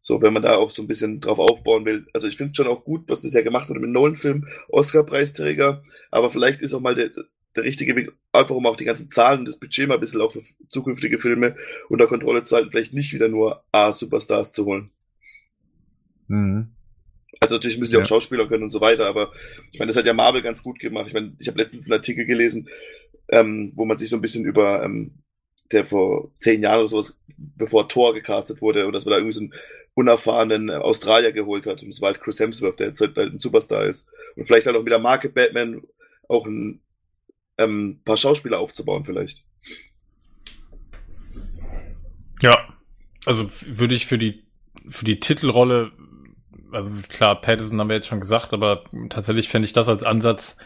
So, 0.00 0.22
wenn 0.22 0.32
man 0.32 0.42
da 0.42 0.56
auch 0.56 0.70
so 0.70 0.82
ein 0.82 0.86
bisschen 0.88 1.20
drauf 1.20 1.38
aufbauen 1.38 1.84
will. 1.84 2.06
Also 2.14 2.28
ich 2.28 2.36
finde 2.36 2.54
schon 2.54 2.68
auch 2.68 2.84
gut, 2.84 3.08
was 3.08 3.22
bisher 3.22 3.42
gemacht 3.42 3.68
wurde 3.68 3.80
mit 3.80 3.90
Nolan-Film, 3.90 4.46
Oscar-Preisträger, 4.68 5.82
aber 6.10 6.30
vielleicht 6.30 6.62
ist 6.62 6.72
auch 6.72 6.80
mal 6.80 6.94
der, 6.94 7.10
der 7.56 7.64
richtige 7.64 7.96
Weg, 7.96 8.12
einfach 8.32 8.54
um 8.54 8.66
auch 8.66 8.76
die 8.76 8.84
ganzen 8.84 9.10
Zahlen 9.10 9.40
und 9.40 9.44
das 9.46 9.58
Budget 9.58 9.88
mal 9.88 9.94
ein 9.94 10.00
bisschen 10.00 10.20
auch 10.20 10.32
für 10.32 10.42
zukünftige 10.68 11.18
Filme 11.18 11.56
unter 11.88 12.06
Kontrolle 12.06 12.44
zu 12.44 12.54
halten, 12.56 12.70
vielleicht 12.70 12.94
nicht 12.94 13.12
wieder 13.12 13.28
nur 13.28 13.64
A-Superstars 13.72 14.52
zu 14.52 14.64
holen. 14.66 14.90
Mhm. 16.28 16.68
Also 17.40 17.56
natürlich 17.56 17.78
müssen 17.78 17.92
die 17.92 17.96
Ja. 17.96 18.02
auch 18.02 18.06
Schauspieler 18.08 18.48
können 18.48 18.64
und 18.64 18.70
so 18.70 18.80
weiter, 18.80 19.06
aber 19.06 19.32
ich 19.72 19.78
meine, 19.78 19.88
das 19.88 19.96
hat 19.96 20.06
ja 20.06 20.14
Marvel 20.14 20.42
ganz 20.42 20.62
gut 20.62 20.78
gemacht. 20.78 21.08
Ich 21.08 21.12
meine, 21.14 21.36
ich 21.38 21.48
habe 21.48 21.58
letztens 21.58 21.90
einen 21.90 21.98
Artikel 21.98 22.24
gelesen, 22.24 22.68
ähm, 23.28 23.72
wo 23.74 23.84
man 23.84 23.96
sich 23.96 24.08
so 24.08 24.16
ein 24.16 24.22
bisschen 24.22 24.44
über, 24.44 24.82
ähm, 24.82 25.22
der 25.70 25.84
vor 25.84 26.32
zehn 26.36 26.62
Jahren 26.62 26.80
oder 26.80 26.88
sowas, 26.88 27.20
bevor 27.36 27.88
Thor 27.88 28.14
gecastet 28.14 28.62
wurde, 28.62 28.86
und 28.86 28.92
dass 28.92 29.04
man 29.04 29.12
da 29.12 29.18
irgendwie 29.18 29.34
so 29.34 29.40
einen 29.40 29.52
unerfahrenen 29.98 30.68
äh, 30.68 30.74
Australier 30.74 31.32
geholt 31.32 31.66
hat. 31.66 31.82
Und 31.82 31.88
es 31.88 32.00
war 32.00 32.12
halt 32.12 32.20
Chris 32.20 32.38
Hemsworth, 32.38 32.78
der 32.78 32.86
jetzt 32.86 33.00
halt 33.00 33.18
ein 33.18 33.38
Superstar 33.38 33.84
ist. 33.84 34.08
Und 34.36 34.44
vielleicht 34.44 34.66
halt 34.66 34.76
auch 34.76 34.82
mit 34.82 34.92
der 34.92 35.00
Marke 35.00 35.28
Batman 35.28 35.82
auch 36.28 36.46
ein 36.46 36.80
ähm, 37.58 38.00
paar 38.04 38.16
Schauspieler 38.16 38.60
aufzubauen 38.60 39.04
vielleicht. 39.04 39.44
Ja, 42.42 42.56
also 43.26 43.48
würde 43.66 43.94
ich 43.94 44.06
für 44.06 44.18
die 44.18 44.44
für 44.88 45.04
die 45.04 45.18
Titelrolle, 45.18 45.90
also 46.70 46.92
klar, 47.08 47.40
Patterson 47.40 47.80
haben 47.80 47.88
wir 47.88 47.96
jetzt 47.96 48.06
schon 48.06 48.20
gesagt, 48.20 48.52
aber 48.52 48.84
tatsächlich 49.10 49.48
fände 49.48 49.66
ich 49.66 49.72
das 49.72 49.88
als 49.88 50.04
Ansatz 50.04 50.56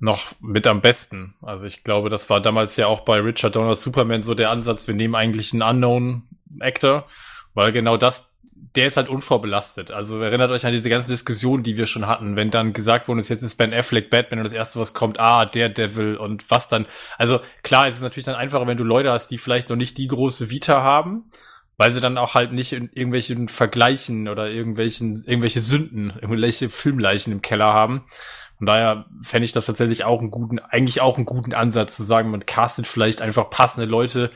noch 0.00 0.32
mit 0.40 0.66
am 0.66 0.80
besten. 0.80 1.34
Also 1.42 1.66
ich 1.66 1.84
glaube, 1.84 2.08
das 2.08 2.30
war 2.30 2.40
damals 2.40 2.76
ja 2.76 2.86
auch 2.86 3.00
bei 3.00 3.20
Richard 3.20 3.54
Donner 3.54 3.76
Superman 3.76 4.22
so 4.22 4.34
der 4.34 4.50
Ansatz, 4.50 4.88
wir 4.88 4.94
nehmen 4.94 5.14
eigentlich 5.14 5.52
einen 5.52 5.62
Unknown 5.62 6.22
Actor, 6.58 7.06
weil 7.52 7.70
genau 7.72 7.96
das, 7.96 8.33
der 8.76 8.88
ist 8.88 8.96
halt 8.96 9.08
unvorbelastet. 9.08 9.92
Also 9.92 10.20
erinnert 10.20 10.50
euch 10.50 10.66
an 10.66 10.72
diese 10.72 10.88
ganze 10.88 11.08
Diskussion, 11.08 11.62
die 11.62 11.76
wir 11.76 11.86
schon 11.86 12.06
hatten, 12.06 12.34
wenn 12.34 12.50
dann 12.50 12.72
gesagt 12.72 13.06
wurde, 13.06 13.20
jetzt 13.20 13.42
ist 13.42 13.56
Ben 13.56 13.72
Affleck 13.72 14.10
Batman 14.10 14.40
und 14.40 14.44
das 14.44 14.52
erste, 14.52 14.80
was 14.80 14.94
kommt, 14.94 15.20
ah, 15.20 15.46
der 15.46 15.68
Devil 15.68 16.16
und 16.16 16.50
was 16.50 16.68
dann. 16.68 16.86
Also 17.16 17.40
klar, 17.62 17.86
es 17.86 17.96
ist 17.96 18.02
natürlich 18.02 18.26
dann 18.26 18.34
einfacher, 18.34 18.66
wenn 18.66 18.76
du 18.76 18.84
Leute 18.84 19.12
hast, 19.12 19.28
die 19.28 19.38
vielleicht 19.38 19.68
noch 19.68 19.76
nicht 19.76 19.96
die 19.96 20.08
große 20.08 20.50
Vita 20.50 20.82
haben, 20.82 21.30
weil 21.76 21.92
sie 21.92 22.00
dann 22.00 22.18
auch 22.18 22.34
halt 22.34 22.52
nicht 22.52 22.72
in 22.72 22.90
irgendwelchen 22.92 23.48
Vergleichen 23.48 24.28
oder 24.28 24.50
irgendwelchen, 24.50 25.22
irgendwelche 25.24 25.60
Sünden, 25.60 26.12
irgendwelche 26.20 26.68
Filmleichen 26.68 27.32
im 27.32 27.42
Keller 27.42 27.72
haben. 27.72 28.04
Von 28.58 28.66
daher 28.66 29.06
fände 29.22 29.44
ich 29.44 29.52
das 29.52 29.66
tatsächlich 29.66 30.04
auch 30.04 30.20
einen 30.20 30.30
guten, 30.30 30.58
eigentlich 30.58 31.00
auch 31.00 31.16
einen 31.16 31.26
guten 31.26 31.54
Ansatz 31.54 31.96
zu 31.96 32.02
sagen, 32.02 32.30
man 32.30 32.46
castet 32.46 32.86
vielleicht 32.86 33.20
einfach 33.20 33.50
passende 33.50 33.88
Leute 33.88 34.30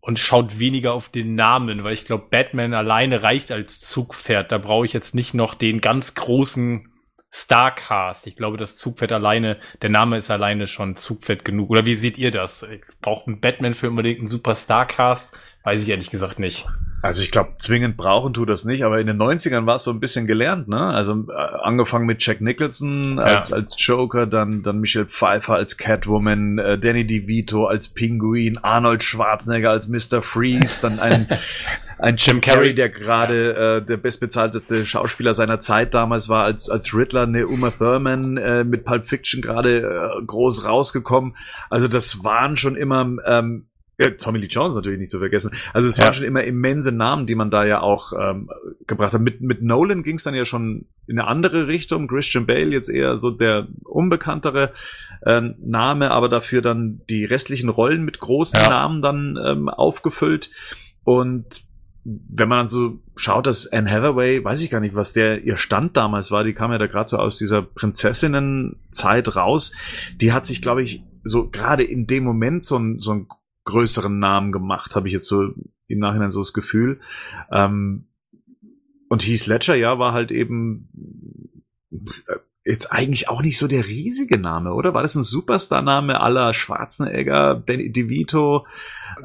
und 0.00 0.18
schaut 0.18 0.58
weniger 0.58 0.92
auf 0.92 1.08
den 1.08 1.34
Namen, 1.34 1.84
weil 1.84 1.94
ich 1.94 2.04
glaube, 2.04 2.26
Batman 2.30 2.74
alleine 2.74 3.22
reicht 3.22 3.52
als 3.52 3.80
Zugpferd. 3.80 4.52
Da 4.52 4.58
brauche 4.58 4.86
ich 4.86 4.92
jetzt 4.92 5.14
nicht 5.14 5.34
noch 5.34 5.54
den 5.54 5.80
ganz 5.80 6.14
großen 6.14 6.88
Starcast. 7.30 8.26
Ich 8.26 8.36
glaube, 8.36 8.56
das 8.56 8.76
Zugpferd 8.76 9.12
alleine, 9.12 9.58
der 9.82 9.90
Name 9.90 10.16
ist 10.16 10.30
alleine 10.30 10.66
schon 10.66 10.96
Zugpferd 10.96 11.44
genug. 11.44 11.70
Oder 11.70 11.84
wie 11.84 11.94
seht 11.94 12.18
ihr 12.18 12.30
das? 12.30 12.66
Braucht 13.00 13.26
ein 13.26 13.40
Batman 13.40 13.74
für 13.74 13.90
unbedingt 13.90 14.18
einen 14.18 14.28
super 14.28 14.56
Starcast? 14.56 15.36
Weiß 15.64 15.82
ich 15.82 15.88
ehrlich 15.88 16.10
gesagt 16.10 16.38
nicht. 16.38 16.66
Also 17.00 17.22
ich 17.22 17.30
glaube, 17.30 17.52
zwingend 17.58 17.96
brauchen 17.96 18.34
tut 18.34 18.48
das 18.48 18.64
nicht, 18.64 18.84
aber 18.84 18.98
in 19.00 19.06
den 19.06 19.18
90ern 19.18 19.66
war 19.66 19.76
es 19.76 19.84
so 19.84 19.92
ein 19.92 20.00
bisschen 20.00 20.26
gelernt, 20.26 20.66
ne? 20.66 20.80
Also 20.80 21.26
äh, 21.28 21.32
angefangen 21.62 22.06
mit 22.06 22.24
Jack 22.24 22.40
Nicholson 22.40 23.20
als, 23.20 23.52
als 23.52 23.76
Joker, 23.78 24.26
dann, 24.26 24.64
dann 24.64 24.80
Michelle 24.80 25.06
Pfeiffer 25.06 25.54
als 25.54 25.76
Catwoman, 25.76 26.58
äh, 26.58 26.78
Danny 26.78 27.06
DeVito 27.06 27.66
als 27.66 27.88
Pinguin, 27.88 28.58
Arnold 28.58 29.04
Schwarzenegger 29.04 29.70
als 29.70 29.86
Mr. 29.86 30.22
Freeze, 30.22 30.82
dann 30.82 30.98
ein, 30.98 31.28
ein 31.98 32.16
Jim 32.16 32.40
Carrey, 32.40 32.74
der 32.74 32.88
gerade 32.88 33.76
äh, 33.78 33.86
der 33.86 33.96
bestbezahlteste 33.96 34.84
Schauspieler 34.84 35.34
seiner 35.34 35.60
Zeit 35.60 35.94
damals 35.94 36.28
war, 36.28 36.42
als, 36.42 36.68
als 36.68 36.92
Riddler, 36.92 37.22
eine 37.22 37.46
Uma 37.46 37.70
Thurman 37.70 38.38
äh, 38.38 38.64
mit 38.64 38.84
Pulp 38.84 39.06
Fiction 39.06 39.40
gerade 39.40 39.82
äh, 39.82 40.24
groß 40.26 40.64
rausgekommen. 40.64 41.36
Also 41.70 41.86
das 41.86 42.24
waren 42.24 42.56
schon 42.56 42.74
immer 42.74 43.08
ähm, 43.24 43.67
ja, 44.00 44.10
Tommy 44.10 44.38
Lee 44.38 44.46
Jones 44.46 44.76
natürlich 44.76 44.98
nicht 44.98 45.10
zu 45.10 45.18
vergessen. 45.18 45.50
Also 45.72 45.88
es 45.88 45.96
Ja. 45.96 46.04
waren 46.04 46.14
schon 46.14 46.24
immer 46.24 46.44
immense 46.44 46.92
Namen, 46.92 47.26
die 47.26 47.34
man 47.34 47.50
da 47.50 47.64
ja 47.64 47.80
auch 47.80 48.12
ähm, 48.18 48.48
gebracht 48.86 49.12
hat. 49.12 49.20
Mit, 49.20 49.40
mit 49.40 49.62
Nolan 49.62 50.02
ging 50.02 50.16
es 50.16 50.22
dann 50.22 50.34
ja 50.34 50.44
schon 50.44 50.86
in 51.06 51.18
eine 51.18 51.26
andere 51.28 51.66
Richtung. 51.66 52.06
Christian 52.06 52.46
Bale 52.46 52.70
jetzt 52.70 52.88
eher 52.88 53.16
so 53.18 53.30
der 53.30 53.66
unbekanntere 53.84 54.72
äh, 55.22 55.40
Name, 55.58 56.12
aber 56.12 56.28
dafür 56.28 56.62
dann 56.62 57.00
die 57.10 57.24
restlichen 57.24 57.68
Rollen 57.68 58.04
mit 58.04 58.20
großen 58.20 58.60
Ja. 58.60 58.68
Namen 58.68 59.02
dann 59.02 59.38
ähm, 59.44 59.68
aufgefüllt. 59.68 60.50
Und 61.02 61.62
wenn 62.04 62.48
man 62.48 62.58
dann 62.60 62.68
so 62.68 63.00
schaut, 63.16 63.46
dass 63.48 63.66
Anne 63.70 63.90
Hathaway, 63.90 64.42
weiß 64.42 64.62
ich 64.62 64.70
gar 64.70 64.80
nicht, 64.80 64.94
was 64.94 65.12
der 65.12 65.42
ihr 65.42 65.56
Stand 65.56 65.96
damals 65.96 66.30
war, 66.30 66.44
die 66.44 66.54
kam 66.54 66.70
ja 66.70 66.78
da 66.78 66.86
gerade 66.86 67.08
so 67.08 67.18
aus 67.18 67.36
dieser 67.36 67.62
Prinzessinnenzeit 67.62 69.34
raus, 69.36 69.72
die 70.20 70.32
hat 70.32 70.46
sich, 70.46 70.62
glaube 70.62 70.82
ich, 70.82 71.02
so 71.24 71.48
gerade 71.50 71.82
in 71.82 72.06
dem 72.06 72.24
Moment 72.24 72.64
so 72.64 72.78
ein, 72.78 73.00
so 73.00 73.12
ein 73.12 73.26
größeren 73.68 74.18
Namen 74.18 74.50
gemacht, 74.50 74.96
habe 74.96 75.08
ich 75.08 75.14
jetzt 75.14 75.28
so 75.28 75.52
im 75.86 75.98
Nachhinein 75.98 76.30
so 76.30 76.40
das 76.40 76.52
Gefühl. 76.52 77.00
Ähm, 77.52 78.08
und 79.08 79.26
Heath 79.26 79.46
Ledger, 79.46 79.74
ja, 79.74 79.98
war 79.98 80.12
halt 80.12 80.30
eben 80.30 80.88
äh, 81.92 82.36
jetzt 82.68 82.92
eigentlich 82.92 83.28
auch 83.30 83.40
nicht 83.40 83.58
so 83.58 83.66
der 83.66 83.86
riesige 83.86 84.38
Name, 84.38 84.74
oder? 84.74 84.92
War 84.92 85.02
das 85.02 85.14
ein 85.14 85.22
Superstar-Name 85.22 86.20
aller 86.20 86.52
Schwarzenegger, 86.52 87.62
Danny 87.64 87.90
DeVito? 87.90 88.66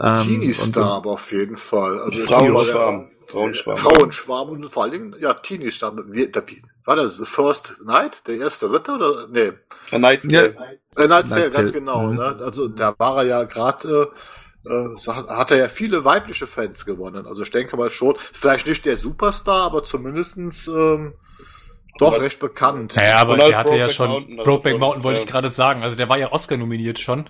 Ähm, 0.02 0.14
Teenie-Star 0.14 0.96
aber 0.96 1.12
auf 1.12 1.32
jeden 1.32 1.58
Fall. 1.58 2.00
Also 2.00 2.20
Frauenschwarm. 2.20 3.02
war 3.02 3.10
Frauenschwarm. 3.26 3.78
Frauenschwarm 3.78 4.50
und 4.50 4.70
vor 4.70 4.84
allen 4.84 4.92
Dingen, 4.94 5.16
ja, 5.20 5.34
Teenie-Star. 5.34 5.94
War 6.86 6.96
das 6.96 7.18
The 7.18 7.26
First 7.26 7.76
Night, 7.86 8.26
der 8.28 8.38
erste 8.38 8.72
Ritter 8.72 8.96
oder? 8.96 9.28
Nee. 9.30 9.52
A 9.92 9.98
Knight's 9.98 10.26
Ja. 10.32 10.48
Tale. 10.48 10.80
Äh, 10.96 11.06
Knight's 11.06 11.30
Tale, 11.30 11.42
Knight's 11.42 11.54
ganz 11.54 11.54
Tale. 11.54 11.72
genau. 11.72 12.08
Mhm. 12.08 12.16
Ne? 12.16 12.38
Also 12.40 12.68
da 12.70 12.96
war 12.98 13.18
er 13.18 13.24
ja 13.24 13.44
gerade, 13.44 14.12
äh, 14.66 14.70
äh, 14.70 14.98
hat 14.98 15.52
er 15.52 15.58
ja 15.58 15.68
viele 15.68 16.06
weibliche 16.06 16.48
Fans 16.48 16.86
gewonnen. 16.86 17.28
Also 17.28 17.42
ich 17.42 17.52
denke 17.52 17.76
mal 17.76 17.90
schon, 17.90 18.16
vielleicht 18.32 18.68
nicht 18.68 18.86
der 18.86 18.96
Superstar, 18.96 19.64
aber 19.64 19.84
zumindestens 19.84 20.68
ähm, 20.68 21.14
doch 22.00 22.14
Aber- 22.14 22.22
recht 22.22 22.40
bekannt. 22.40 22.96
Naja, 22.96 23.18
aber 23.18 23.34
halt 23.38 23.44
der 23.44 23.58
hatte 23.58 23.70
ja 23.76 23.86
Brokeback 23.86 23.92
schon, 23.96 24.10
Mountain, 24.10 24.40
also 24.40 24.52
Brokeback 24.52 24.80
Mountain 24.80 25.04
wollte 25.04 25.20
ja. 25.20 25.26
ich 25.26 25.32
gerade 25.32 25.52
sagen. 25.52 25.84
Also 25.84 25.96
der 25.96 26.10
war 26.10 26.18
ja 26.18 26.32
Oscar 26.32 26.58
nominiert 26.58 27.00
schon. 27.00 27.30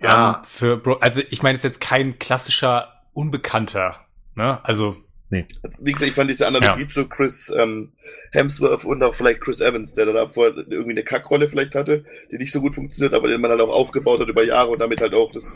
Ja. 0.00 0.36
Ähm, 0.38 0.44
für 0.44 0.76
Bro 0.76 0.94
also 1.00 1.22
ich 1.30 1.42
meine, 1.42 1.56
ist 1.56 1.64
jetzt 1.64 1.80
kein 1.80 2.18
klassischer 2.18 2.88
Unbekannter. 3.12 3.96
Ne? 4.34 4.60
Also 4.64 4.96
Nee. 5.32 5.46
Also, 5.62 5.78
wie 5.80 5.92
gesagt, 5.92 6.10
ich 6.10 6.14
fand 6.14 6.28
diese 6.28 6.46
Analogie 6.46 6.82
Ja. 6.82 6.88
zu 6.90 7.08
Chris 7.08 7.50
ähm, 7.56 7.92
Hemsworth 8.32 8.84
und 8.84 9.02
auch 9.02 9.14
vielleicht 9.14 9.40
Chris 9.40 9.62
Evans, 9.62 9.94
der 9.94 10.04
da 10.04 10.28
vorher 10.28 10.54
irgendwie 10.68 10.90
eine 10.90 11.04
Kackrolle 11.04 11.48
vielleicht 11.48 11.74
hatte, 11.74 12.04
die 12.30 12.36
nicht 12.36 12.52
so 12.52 12.60
gut 12.60 12.74
funktioniert, 12.74 13.14
aber 13.14 13.28
den 13.28 13.40
man 13.40 13.50
halt 13.50 13.62
auch 13.62 13.70
aufgebaut 13.70 14.20
hat 14.20 14.28
über 14.28 14.44
Jahre 14.44 14.68
und 14.68 14.80
damit 14.80 15.00
halt 15.00 15.14
auch 15.14 15.32
das 15.32 15.50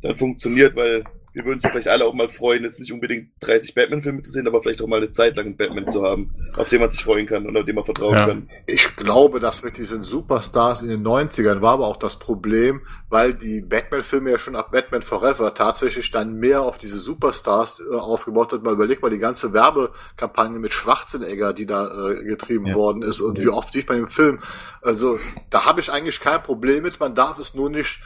dann 0.00 0.16
funktioniert, 0.16 0.74
weil 0.74 1.04
wir 1.32 1.44
würden 1.44 1.54
uns 1.54 1.62
ja 1.62 1.70
vielleicht 1.70 1.88
alle 1.88 2.04
auch 2.04 2.14
mal 2.14 2.28
freuen, 2.28 2.64
jetzt 2.64 2.80
nicht 2.80 2.92
unbedingt 2.92 3.30
30 3.40 3.74
Batman-Filme 3.74 4.22
zu 4.22 4.32
sehen, 4.32 4.46
aber 4.48 4.62
vielleicht 4.62 4.82
auch 4.82 4.86
mal 4.88 4.96
eine 4.96 5.12
Zeit 5.12 5.36
lang 5.36 5.46
einen 5.46 5.56
Batman 5.56 5.88
zu 5.88 6.02
haben, 6.04 6.34
auf 6.56 6.68
den 6.68 6.80
man 6.80 6.90
sich 6.90 7.04
freuen 7.04 7.26
kann 7.26 7.46
und 7.46 7.56
auf 7.56 7.64
den 7.64 7.74
man 7.76 7.84
vertrauen 7.84 8.16
Ja. 8.18 8.26
kann. 8.26 8.50
Ich 8.66 8.94
glaube, 8.96 9.38
dass 9.38 9.62
mit 9.62 9.76
diesen 9.76 10.02
Superstars 10.02 10.82
in 10.82 10.88
den 10.88 11.02
90ern 11.06 11.60
war 11.62 11.74
aber 11.74 11.86
auch 11.86 11.96
das 11.98 12.18
Problem, 12.18 12.80
weil 13.08 13.34
die 13.34 13.60
Batman-Filme 13.60 14.30
ja 14.32 14.38
schon 14.38 14.56
ab 14.56 14.72
Batman 14.72 15.02
Forever 15.02 15.54
tatsächlich 15.54 16.10
dann 16.10 16.34
mehr 16.34 16.62
auf 16.62 16.78
diese 16.78 16.98
Superstars 16.98 17.80
äh, 17.90 17.94
aufgebaut 17.96 18.52
hat. 18.52 18.62
Mal 18.62 18.72
überleg 18.72 19.00
mal 19.02 19.10
die 19.10 19.18
ganze 19.18 19.52
Werbekampagne 19.52 20.58
mit 20.58 20.72
Schwarzenegger, 20.72 21.52
die 21.52 21.66
da 21.66 22.08
äh, 22.10 22.24
getrieben 22.24 22.66
Ja. 22.66 22.74
worden 22.74 23.02
ist 23.02 23.20
und 23.20 23.38
wie 23.42 23.48
oft 23.48 23.70
sieht 23.70 23.88
man 23.88 23.98
im 23.98 24.08
Film. 24.08 24.40
Also 24.82 25.18
da 25.50 25.66
habe 25.66 25.80
ich 25.80 25.92
eigentlich 25.92 26.20
kein 26.20 26.42
Problem 26.42 26.82
mit. 26.82 26.98
Man 27.00 27.14
darf 27.14 27.38
es 27.38 27.54
nur 27.54 27.70
nicht 27.70 28.00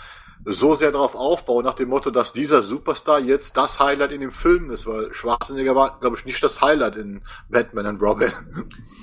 so 0.46 0.74
sehr 0.74 0.90
darauf 0.92 1.14
aufbauen, 1.14 1.64
nach 1.64 1.74
dem 1.74 1.88
Motto, 1.88 2.10
dass 2.10 2.32
dieser 2.32 2.62
Superstar 2.62 3.18
jetzt 3.20 3.56
das 3.56 3.80
Highlight 3.80 4.12
in 4.12 4.20
dem 4.20 4.32
Film 4.32 4.70
ist, 4.70 4.86
weil 4.86 5.12
Schwarzenegger 5.14 5.74
war, 5.74 5.98
glaube 6.00 6.16
ich, 6.18 6.24
nicht 6.26 6.42
das 6.42 6.60
Highlight 6.60 6.96
in 6.96 7.22
Batman 7.48 7.86
and 7.86 8.02
Robin. 8.02 8.28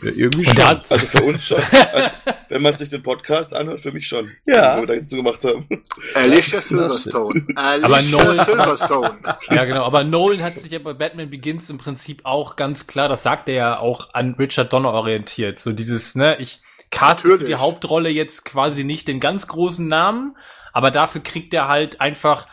Ja, 0.03 0.11
irgendwie 0.15 0.47
Und 0.47 0.55
schon. 0.55 0.67
Also 0.67 0.95
für 0.97 1.23
uns 1.23 1.43
schon. 1.43 1.61
Also, 1.93 2.09
wenn 2.49 2.61
man 2.61 2.75
sich 2.75 2.89
den 2.89 3.01
Podcast 3.01 3.55
anhört, 3.55 3.79
für 3.79 3.91
mich 3.91 4.07
schon. 4.07 4.31
Ja. 4.45 4.75
Den 4.75 4.83
wir 4.83 4.87
da 4.87 4.93
jetzt 4.93 5.09
so 5.09 5.15
gemacht 5.15 5.43
haben. 5.45 5.67
Alicia 6.15 6.59
Silverstone. 6.61 7.45
Aber 7.55 7.95
Alicia 7.95 8.17
Nolan- 8.19 8.45
Silverstone. 8.45 9.17
ja, 9.49 9.65
genau. 9.65 9.83
Aber 9.83 10.03
Nolan 10.03 10.43
hat 10.43 10.59
sich 10.59 10.71
ja 10.71 10.79
bei 10.79 10.93
Batman 10.93 11.29
Begins 11.29 11.69
im 11.69 11.77
Prinzip 11.77 12.21
auch 12.23 12.55
ganz 12.55 12.87
klar, 12.87 13.09
das 13.09 13.23
sagt 13.23 13.49
er 13.49 13.55
ja 13.55 13.79
auch, 13.79 14.13
an 14.13 14.35
Richard 14.37 14.71
Donner 14.73 14.91
orientiert. 14.93 15.59
So 15.59 15.71
dieses, 15.71 16.15
ne, 16.15 16.37
ich 16.39 16.61
caste 16.91 17.37
für 17.37 17.43
die 17.45 17.55
Hauptrolle 17.55 18.09
jetzt 18.09 18.43
quasi 18.45 18.83
nicht 18.83 19.07
den 19.07 19.19
ganz 19.19 19.47
großen 19.47 19.87
Namen, 19.87 20.35
aber 20.73 20.91
dafür 20.91 21.21
kriegt 21.21 21.53
er 21.53 21.67
halt 21.67 22.01
einfach 22.01 22.47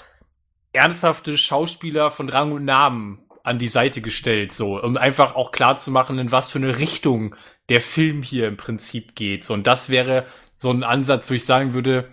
ernsthafte 0.73 1.37
Schauspieler 1.37 2.11
von 2.11 2.29
Rang 2.29 2.53
und 2.53 2.65
Namen 2.65 3.27
an 3.43 3.59
die 3.59 3.69
Seite 3.69 4.01
gestellt, 4.01 4.53
so, 4.53 4.81
um 4.81 4.97
einfach 4.97 5.35
auch 5.35 5.53
klar 5.53 5.77
zu 5.77 5.91
machen, 5.91 6.19
in 6.19 6.31
was 6.31 6.51
für 6.51 6.59
eine 6.59 6.79
Richtung 6.79 7.35
der 7.69 7.81
Film 7.81 8.23
hier 8.23 8.47
im 8.49 8.57
Prinzip 8.57 9.15
geht. 9.15 9.45
So, 9.45 9.55
und 9.55 9.67
das 9.67 9.89
wäre 9.89 10.27
so 10.57 10.71
ein 10.71 10.85
Ansatz, 10.85 11.31
wo 11.31 11.35
ich 11.35 11.45
sagen 11.45 11.73
würde, 11.73 12.13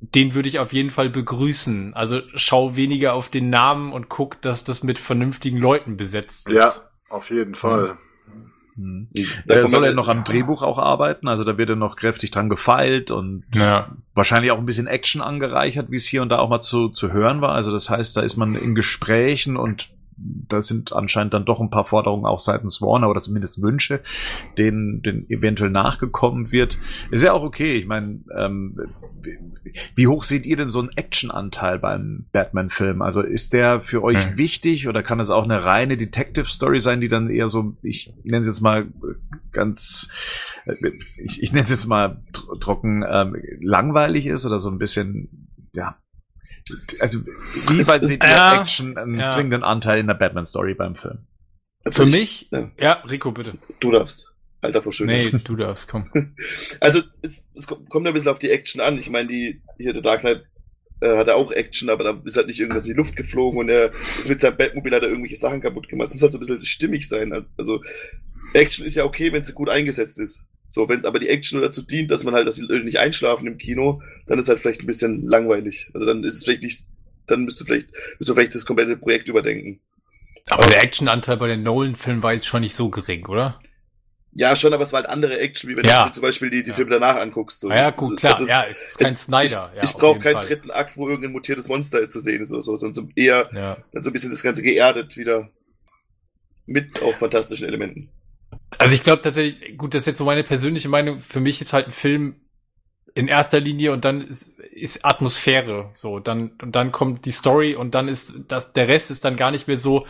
den 0.00 0.34
würde 0.34 0.48
ich 0.48 0.58
auf 0.58 0.72
jeden 0.72 0.90
Fall 0.90 1.08
begrüßen. 1.08 1.94
Also 1.94 2.20
schau 2.34 2.76
weniger 2.76 3.14
auf 3.14 3.28
den 3.28 3.50
Namen 3.50 3.92
und 3.92 4.08
guck, 4.08 4.42
dass 4.42 4.64
das 4.64 4.82
mit 4.82 4.98
vernünftigen 4.98 5.58
Leuten 5.58 5.96
besetzt 5.96 6.48
ist. 6.48 6.54
Ja, 6.54 6.72
auf 7.08 7.30
jeden 7.30 7.54
Fall. 7.54 7.96
Hm. 8.76 9.08
Da 9.46 9.66
soll 9.68 9.84
er 9.84 9.94
noch 9.94 10.08
am 10.08 10.24
Drehbuch 10.24 10.62
auch 10.62 10.78
arbeiten, 10.78 11.28
also 11.28 11.44
da 11.44 11.56
wird 11.58 11.70
er 11.70 11.76
noch 11.76 11.96
kräftig 11.96 12.30
dran 12.32 12.48
gefeilt 12.48 13.10
und 13.10 13.44
Ja. 13.54 13.94
wahrscheinlich 14.14 14.50
auch 14.50 14.58
ein 14.58 14.66
bisschen 14.66 14.86
Action 14.86 15.20
angereichert, 15.22 15.90
wie 15.90 15.96
es 15.96 16.06
hier 16.06 16.22
und 16.22 16.28
da 16.30 16.38
auch 16.38 16.48
mal 16.48 16.60
zu, 16.60 16.88
zu 16.88 17.12
hören 17.12 17.40
war. 17.40 17.52
Also 17.52 17.70
das 17.72 17.90
heißt, 17.90 18.16
da 18.16 18.22
ist 18.22 18.36
man 18.36 18.54
in 18.56 18.74
Gesprächen 18.74 19.56
und 19.56 19.90
da 20.16 20.62
sind 20.62 20.92
anscheinend 20.92 21.34
dann 21.34 21.44
doch 21.44 21.60
ein 21.60 21.70
paar 21.70 21.84
Forderungen 21.84 22.26
auch 22.26 22.38
seitens 22.38 22.80
Warner 22.80 23.08
oder 23.08 23.20
zumindest 23.20 23.62
Wünsche, 23.62 24.00
denen, 24.58 25.02
denen 25.02 25.28
eventuell 25.28 25.70
nachgekommen 25.70 26.52
wird. 26.52 26.78
Ist 27.10 27.24
ja 27.24 27.32
auch 27.32 27.42
okay. 27.42 27.74
Ich 27.74 27.86
meine, 27.86 28.20
ähm, 28.36 28.76
wie 29.94 30.06
hoch 30.06 30.24
seht 30.24 30.46
ihr 30.46 30.56
denn 30.56 30.70
so 30.70 30.80
einen 30.80 30.90
Actionanteil 30.96 31.78
beim 31.78 32.26
Batman-Film? 32.32 33.02
Also 33.02 33.22
ist 33.22 33.52
der 33.52 33.80
für 33.80 34.02
euch 34.02 34.24
Hm. 34.24 34.36
wichtig 34.36 34.88
oder 34.88 35.02
kann 35.02 35.20
es 35.20 35.30
auch 35.30 35.44
eine 35.44 35.64
reine 35.64 35.96
Detective-Story 35.96 36.80
sein, 36.80 37.00
die 37.00 37.08
dann 37.08 37.30
eher 37.30 37.48
so, 37.48 37.76
ich 37.82 38.12
nenne 38.22 38.42
es 38.42 38.46
jetzt 38.46 38.60
mal 38.60 38.86
ganz, 39.52 40.10
äh, 40.66 40.74
ich, 41.16 41.42
ich 41.42 41.52
nenne 41.52 41.64
es 41.64 41.70
jetzt 41.70 41.86
mal 41.86 42.22
tr 42.32 42.58
trocken 42.60 43.04
ähm, 43.08 43.36
langweilig 43.60 44.26
ist 44.26 44.46
oder 44.46 44.60
so 44.60 44.70
ein 44.70 44.78
bisschen, 44.78 45.48
ja. 45.74 45.96
Also 46.98 47.20
wie 47.68 47.82
seht 47.82 48.22
ihr 48.22 48.28
ja, 48.30 48.62
Action 48.62 48.96
einen 48.96 49.14
ja. 49.14 49.26
zwingenden 49.26 49.62
Anteil 49.62 49.98
in 49.98 50.06
der 50.06 50.14
Batman-Story 50.14 50.74
beim 50.74 50.96
Film? 50.96 51.26
Für 51.90 52.04
ich- 52.04 52.12
mich, 52.12 52.48
ja. 52.50 52.70
ja, 52.78 52.92
Rico, 53.10 53.32
bitte. 53.32 53.58
Du 53.80 53.90
darfst. 53.90 54.30
Alter 54.62 54.80
Verschöner. 54.80 55.12
Nee, 55.12 55.30
du 55.44 55.56
darfst, 55.56 55.88
komm. 55.88 56.10
Also 56.80 57.02
es, 57.20 57.46
es 57.54 57.66
kommt 57.66 57.90
kommt 57.90 58.06
ein 58.06 58.14
bisschen 58.14 58.30
auf 58.30 58.38
die 58.38 58.50
Action 58.50 58.80
an. 58.80 58.98
Ich 58.98 59.10
meine, 59.10 59.28
die 59.28 59.62
hier 59.76 59.92
der 59.92 60.00
Dark 60.00 60.20
Knight 60.20 60.44
äh, 61.00 61.18
hat 61.18 61.28
er 61.28 61.36
auch 61.36 61.52
Action, 61.52 61.90
aber 61.90 62.02
da 62.02 62.22
ist 62.24 62.38
halt 62.38 62.46
nicht 62.46 62.60
irgendwas 62.60 62.86
in 62.86 62.94
die 62.94 62.96
Luft 62.96 63.14
geflogen 63.14 63.58
und 63.58 63.68
er 63.68 63.92
ist 64.18 64.28
mit 64.28 64.40
seinem 64.40 64.56
Batmobil 64.56 64.94
hat 64.94 65.02
er 65.02 65.10
irgendwelche 65.10 65.36
Sachen 65.36 65.60
kaputt 65.60 65.88
gemacht. 65.90 66.08
Es 66.08 66.14
muss 66.14 66.22
halt 66.22 66.32
so 66.32 66.38
ein 66.38 66.40
bisschen 66.40 66.64
stimmig 66.64 67.06
sein. 67.06 67.46
Also 67.58 67.82
Action 68.54 68.86
ist 68.86 68.94
ja 68.94 69.04
okay, 69.04 69.32
wenn 69.32 69.44
sie 69.44 69.52
gut 69.52 69.68
eingesetzt 69.68 70.18
ist. 70.18 70.46
So, 70.68 70.88
wenn 70.88 71.04
aber 71.04 71.18
die 71.18 71.28
Action 71.28 71.58
nur 71.60 71.68
dazu 71.68 71.82
dient, 71.82 72.10
dass 72.10 72.24
man 72.24 72.34
halt, 72.34 72.46
dass 72.48 72.56
die 72.56 72.62
Leute 72.62 72.84
nicht 72.84 72.98
einschlafen 72.98 73.46
im 73.46 73.58
Kino, 73.58 74.02
dann 74.26 74.38
ist 74.38 74.48
halt 74.48 74.60
vielleicht 74.60 74.80
ein 74.80 74.86
bisschen 74.86 75.26
langweilig. 75.28 75.90
Also 75.94 76.06
dann 76.06 76.24
ist 76.24 76.34
es 76.34 76.44
vielleicht 76.44 76.62
nicht, 76.62 76.80
dann 77.26 77.44
müsst 77.44 77.60
du 77.60 77.64
vielleicht, 77.64 77.88
müsst 78.18 78.28
du 78.30 78.34
vielleicht 78.34 78.54
das 78.54 78.66
komplette 78.66 78.96
Projekt 78.96 79.28
überdenken. 79.28 79.80
Aber 80.48 80.66
der 80.66 80.82
Actionanteil 80.82 81.36
bei 81.36 81.46
den 81.48 81.62
Nolan-Filmen 81.62 82.22
war 82.22 82.34
jetzt 82.34 82.46
schon 82.46 82.62
nicht 82.62 82.74
so 82.74 82.90
gering, 82.90 83.26
oder? 83.26 83.58
Ja, 84.36 84.56
schon, 84.56 84.72
aber 84.72 84.82
es 84.82 84.92
war 84.92 85.00
halt 85.00 85.08
andere 85.08 85.38
Action, 85.38 85.70
wie 85.70 85.76
wenn 85.76 85.84
Ja. 85.84 86.06
du 86.06 86.12
zum 86.12 86.22
Beispiel 86.22 86.50
die, 86.50 86.64
die 86.64 86.70
Ja. 86.70 86.74
Filme 86.74 86.90
danach 86.90 87.16
anguckst. 87.20 87.60
So. 87.60 87.68
Ah 87.70 87.76
ja, 87.76 87.90
gut, 87.90 88.16
klar. 88.18 88.32
Also 88.32 88.42
es- 88.44 88.50
ja, 88.50 88.64
es 88.68 88.80
ist 88.88 88.98
kein 88.98 89.14
es- 89.14 89.22
Snyder. 89.22 89.70
Ich, 89.72 89.76
ja, 89.78 89.84
ich 89.84 89.92
brauche 89.92 90.18
keinen 90.18 90.32
Fall. 90.34 90.42
dritten 90.46 90.70
Akt, 90.72 90.96
wo 90.96 91.08
irgendein 91.08 91.30
mutiertes 91.32 91.68
Monster 91.68 92.08
zu 92.08 92.18
sehen 92.18 92.42
ist 92.42 92.50
oder 92.50 92.60
so, 92.62 92.74
sondern 92.74 92.94
so 92.94 93.08
eher 93.14 93.44
dann 93.92 94.02
so 94.02 94.10
ein 94.10 94.12
bisschen 94.12 94.32
das 94.32 94.42
Ganze 94.42 94.62
geerdet 94.62 95.16
wieder. 95.16 95.50
Mit 96.66 97.00
auch 97.02 97.14
fantastischen 97.14 97.66
Elementen. 97.68 98.08
Also 98.78 98.94
ich 98.94 99.02
glaube 99.02 99.22
tatsächlich, 99.22 99.76
gut, 99.78 99.94
das 99.94 100.02
ist 100.02 100.06
jetzt 100.06 100.18
so 100.18 100.24
meine 100.24 100.44
persönliche 100.44 100.88
Meinung. 100.88 101.18
Für 101.18 101.40
mich 101.40 101.60
ist 101.60 101.72
halt 101.72 101.86
ein 101.86 101.92
Film 101.92 102.36
in 103.14 103.28
erster 103.28 103.60
Linie 103.60 103.92
und 103.92 104.04
dann 104.04 104.22
ist, 104.22 104.58
ist 104.58 105.04
Atmosphäre 105.04 105.88
so. 105.92 106.18
Dann 106.18 106.52
und 106.60 106.74
dann 106.74 106.92
kommt 106.92 107.24
die 107.26 107.32
Story 107.32 107.74
und 107.74 107.94
dann 107.94 108.08
ist 108.08 108.34
das 108.48 108.72
der 108.72 108.88
Rest 108.88 109.10
ist 109.10 109.24
dann 109.24 109.36
gar 109.36 109.50
nicht 109.50 109.68
mehr 109.68 109.78
so. 109.78 110.06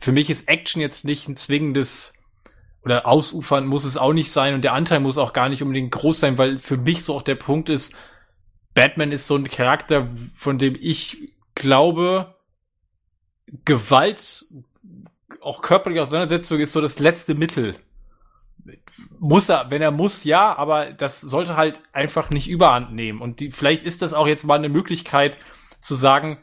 Für 0.00 0.12
mich 0.12 0.30
ist 0.30 0.48
Action 0.48 0.80
jetzt 0.80 1.04
nicht 1.04 1.28
ein 1.28 1.36
zwingendes 1.36 2.14
oder 2.82 3.06
ausufern 3.06 3.66
muss 3.66 3.84
es 3.84 3.96
auch 3.96 4.12
nicht 4.12 4.30
sein 4.30 4.54
und 4.54 4.62
der 4.62 4.72
Anteil 4.72 5.00
muss 5.00 5.18
auch 5.18 5.32
gar 5.32 5.48
nicht 5.48 5.62
unbedingt 5.62 5.90
groß 5.90 6.20
sein, 6.20 6.38
weil 6.38 6.58
für 6.58 6.76
mich 6.76 7.04
so 7.04 7.14
auch 7.14 7.22
der 7.22 7.34
Punkt 7.34 7.68
ist, 7.68 7.94
Batman 8.74 9.12
ist 9.12 9.26
so 9.26 9.36
ein 9.36 9.50
Charakter, 9.50 10.08
von 10.34 10.58
dem 10.58 10.76
ich 10.80 11.32
glaube, 11.54 12.36
Gewalt, 13.64 14.44
auch 15.40 15.62
körperliche 15.62 16.02
Auseinandersetzung 16.02 16.60
ist 16.60 16.72
so 16.72 16.80
das 16.80 16.98
letzte 16.98 17.34
Mittel. 17.34 17.74
Muss 19.18 19.48
er, 19.48 19.70
wenn 19.70 19.82
er 19.82 19.90
muss, 19.90 20.24
ja, 20.24 20.56
aber 20.56 20.92
das 20.92 21.20
sollte 21.20 21.56
halt 21.56 21.82
einfach 21.92 22.30
nicht 22.30 22.48
überhand 22.48 22.92
nehmen. 22.92 23.20
Und 23.20 23.40
die, 23.40 23.50
vielleicht 23.50 23.82
ist 23.82 24.02
das 24.02 24.12
auch 24.12 24.26
jetzt 24.26 24.44
mal 24.44 24.56
eine 24.56 24.68
Möglichkeit 24.68 25.38
zu 25.80 25.94
sagen, 25.94 26.38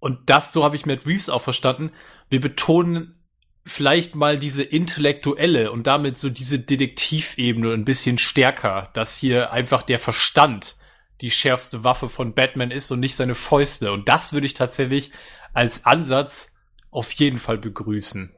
und 0.00 0.30
das, 0.30 0.52
so 0.52 0.64
habe 0.64 0.76
ich 0.76 0.86
Matt 0.86 1.06
Reeves 1.06 1.28
auch 1.28 1.42
verstanden, 1.42 1.90
wir 2.30 2.40
betonen 2.40 3.18
vielleicht 3.64 4.14
mal 4.14 4.38
diese 4.38 4.62
intellektuelle 4.62 5.70
und 5.72 5.86
damit 5.86 6.18
so 6.18 6.30
diese 6.30 6.58
Detektivebene 6.58 7.72
ein 7.72 7.84
bisschen 7.84 8.18
stärker, 8.18 8.90
dass 8.94 9.16
hier 9.16 9.52
einfach 9.52 9.82
der 9.82 9.98
Verstand 9.98 10.76
die 11.20 11.30
schärfste 11.30 11.84
Waffe 11.84 12.08
von 12.08 12.34
Batman 12.34 12.70
ist 12.70 12.90
und 12.90 13.00
nicht 13.00 13.16
seine 13.16 13.34
Fäuste. 13.34 13.92
Und 13.92 14.08
das 14.08 14.32
würde 14.32 14.46
ich 14.46 14.54
tatsächlich 14.54 15.10
als 15.52 15.84
Ansatz 15.84 16.54
auf 16.90 17.12
jeden 17.12 17.38
Fall 17.38 17.58
begrüßen. 17.58 18.34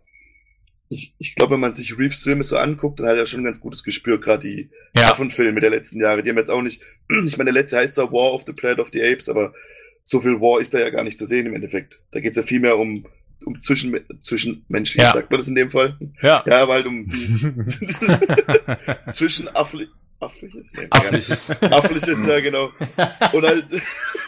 Ich, 0.93 1.15
ich 1.19 1.37
glaube, 1.37 1.53
wenn 1.55 1.61
man 1.61 1.73
sich 1.73 1.97
Reeves 1.97 2.25
Filme 2.25 2.43
so 2.43 2.57
anguckt, 2.59 2.99
dann 2.99 3.07
hat 3.07 3.17
er 3.17 3.25
schon 3.25 3.41
ein 3.41 3.45
ganz 3.45 3.61
gutes 3.61 3.85
Gespür, 3.85 4.21
gerade 4.21 4.47
die 4.49 4.71
Ja. 4.97 5.09
Waffenfilme 5.11 5.61
der 5.61 5.71
letzten 5.71 6.01
Jahre. 6.01 6.23
Die 6.23 6.29
haben 6.31 6.37
jetzt 6.37 6.51
auch 6.51 6.63
nicht, 6.63 6.83
ich 7.27 7.37
meine, 7.39 7.53
der 7.53 7.63
letzte 7.63 7.77
heißt 7.79 7.95
zwar 7.95 8.13
War 8.13 8.33
of 8.35 8.43
the 8.45 8.53
Planet 8.53 8.81
of 8.81 8.89
the 8.93 9.01
Apes, 9.03 9.29
aber 9.29 9.55
so 10.03 10.21
viel 10.21 10.41
War 10.41 10.61
ist 10.61 10.75
da 10.75 10.81
ja 10.81 10.91
gar 10.91 11.05
nicht 11.05 11.17
zu 11.17 11.27
sehen 11.27 11.47
im 11.47 11.55
Endeffekt. 11.55 12.01
Da 12.11 12.19
geht's 12.21 12.37
ja 12.37 12.43
viel 12.43 12.59
mehr 12.59 12.77
um, 12.77 13.07
um 13.45 13.61
zwischen, 13.61 13.99
zwischenmenschlich, 14.21 15.03
Ja. 15.03 15.13
sagt 15.13 15.31
man 15.31 15.39
das 15.39 15.47
in 15.49 15.55
dem 15.55 15.71
Fall? 15.71 15.97
Ja. 16.23 16.43
Ja, 16.47 16.67
weil 16.67 16.85
um 16.87 17.07
diesen, 17.09 17.65
zwischen 19.13 19.49
Affli 19.55 19.89
Affliches? 20.19 20.73
Nee. 20.77 20.87
Affliches, 20.91 22.27
ja, 22.27 22.41
genau. 22.41 22.73
Und 23.33 23.43
halt, 23.47 23.67